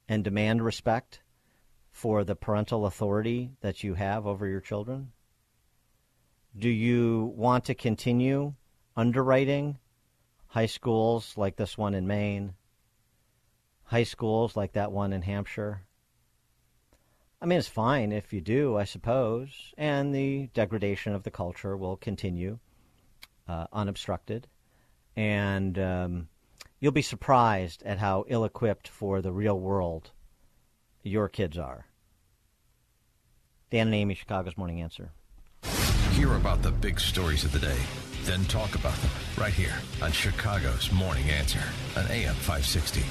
and 0.08 0.22
demand 0.22 0.64
respect 0.64 1.20
for 1.90 2.22
the 2.24 2.36
parental 2.36 2.86
authority 2.86 3.50
that 3.60 3.82
you 3.82 3.94
have 3.94 4.26
over 4.26 4.46
your 4.46 4.60
children? 4.60 5.12
Do 6.56 6.68
you 6.68 7.32
want 7.34 7.64
to 7.66 7.74
continue 7.74 8.54
underwriting 8.96 9.78
high 10.48 10.66
schools 10.66 11.34
like 11.36 11.56
this 11.56 11.78
one 11.78 11.94
in 11.94 12.06
Maine? 12.06 12.54
High 13.92 14.02
schools 14.04 14.56
like 14.56 14.72
that 14.72 14.90
one 14.90 15.12
in 15.12 15.20
Hampshire. 15.20 15.82
I 17.42 17.46
mean, 17.46 17.58
it's 17.58 17.68
fine 17.68 18.10
if 18.10 18.32
you 18.32 18.40
do, 18.40 18.76
I 18.78 18.84
suppose, 18.84 19.74
and 19.76 20.14
the 20.14 20.48
degradation 20.54 21.14
of 21.14 21.24
the 21.24 21.30
culture 21.30 21.76
will 21.76 21.98
continue 21.98 22.58
uh, 23.46 23.66
unobstructed, 23.70 24.46
and 25.14 25.78
um, 25.78 26.28
you'll 26.80 26.92
be 26.92 27.02
surprised 27.02 27.82
at 27.82 27.98
how 27.98 28.24
ill-equipped 28.28 28.88
for 28.88 29.20
the 29.20 29.30
real 29.30 29.60
world 29.60 30.10
your 31.02 31.28
kids 31.28 31.58
are. 31.58 31.84
Dan 33.70 33.88
and 33.88 33.94
Amy, 33.94 34.14
Chicago's 34.14 34.56
Morning 34.56 34.80
Answer. 34.80 35.10
Hear 36.12 36.34
about 36.34 36.62
the 36.62 36.70
big 36.70 36.98
stories 36.98 37.44
of 37.44 37.52
the 37.52 37.58
day, 37.58 37.78
then 38.24 38.44
talk 38.44 38.74
about 38.74 38.94
them 38.96 39.10
right 39.36 39.52
here 39.52 39.74
on 40.00 40.12
Chicago's 40.12 40.92
Morning 40.92 41.28
Answer 41.30 41.62
on 41.96 42.06
AM 42.06 42.34
560. 42.34 43.02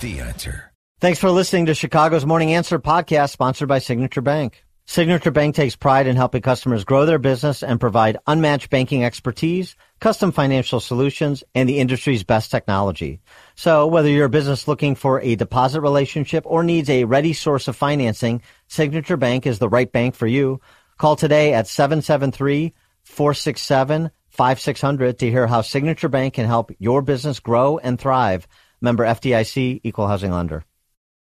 The 0.00 0.20
Answer. 0.20 0.70
Thanks 1.00 1.18
for 1.18 1.30
listening 1.30 1.66
to 1.66 1.74
Chicago's 1.74 2.24
Morning 2.24 2.54
Answer 2.54 2.78
podcast 2.78 3.30
sponsored 3.30 3.68
by 3.68 3.78
Signature 3.78 4.22
Bank. 4.22 4.64
Signature 4.86 5.30
Bank 5.30 5.54
takes 5.54 5.76
pride 5.76 6.06
in 6.06 6.14
helping 6.14 6.42
customers 6.42 6.84
grow 6.84 7.06
their 7.06 7.18
business 7.18 7.62
and 7.62 7.80
provide 7.80 8.18
unmatched 8.26 8.68
banking 8.68 9.02
expertise, 9.02 9.76
custom 9.98 10.30
financial 10.30 10.78
solutions, 10.78 11.42
and 11.54 11.68
the 11.68 11.78
industry's 11.78 12.22
best 12.22 12.50
technology. 12.50 13.20
So 13.54 13.86
whether 13.86 14.08
you're 14.08 14.26
a 14.26 14.30
business 14.30 14.68
looking 14.68 14.94
for 14.94 15.20
a 15.20 15.36
deposit 15.36 15.80
relationship 15.80 16.44
or 16.46 16.62
needs 16.62 16.90
a 16.90 17.04
ready 17.04 17.32
source 17.32 17.66
of 17.66 17.76
financing, 17.76 18.42
Signature 18.68 19.16
Bank 19.16 19.46
is 19.46 19.58
the 19.58 19.70
right 19.70 19.90
bank 19.90 20.14
for 20.14 20.26
you. 20.26 20.60
Call 20.98 21.16
today 21.16 21.54
at 21.54 21.66
773 21.66 22.74
467 23.04 24.10
5600 24.34 25.20
to 25.20 25.30
hear 25.30 25.46
how 25.46 25.62
Signature 25.62 26.08
Bank 26.08 26.34
can 26.34 26.46
help 26.46 26.72
your 26.78 27.02
business 27.02 27.38
grow 27.38 27.78
and 27.78 27.98
thrive. 27.98 28.48
Member 28.80 29.04
FDIC, 29.04 29.80
equal 29.84 30.08
housing 30.08 30.32
lender. 30.32 30.64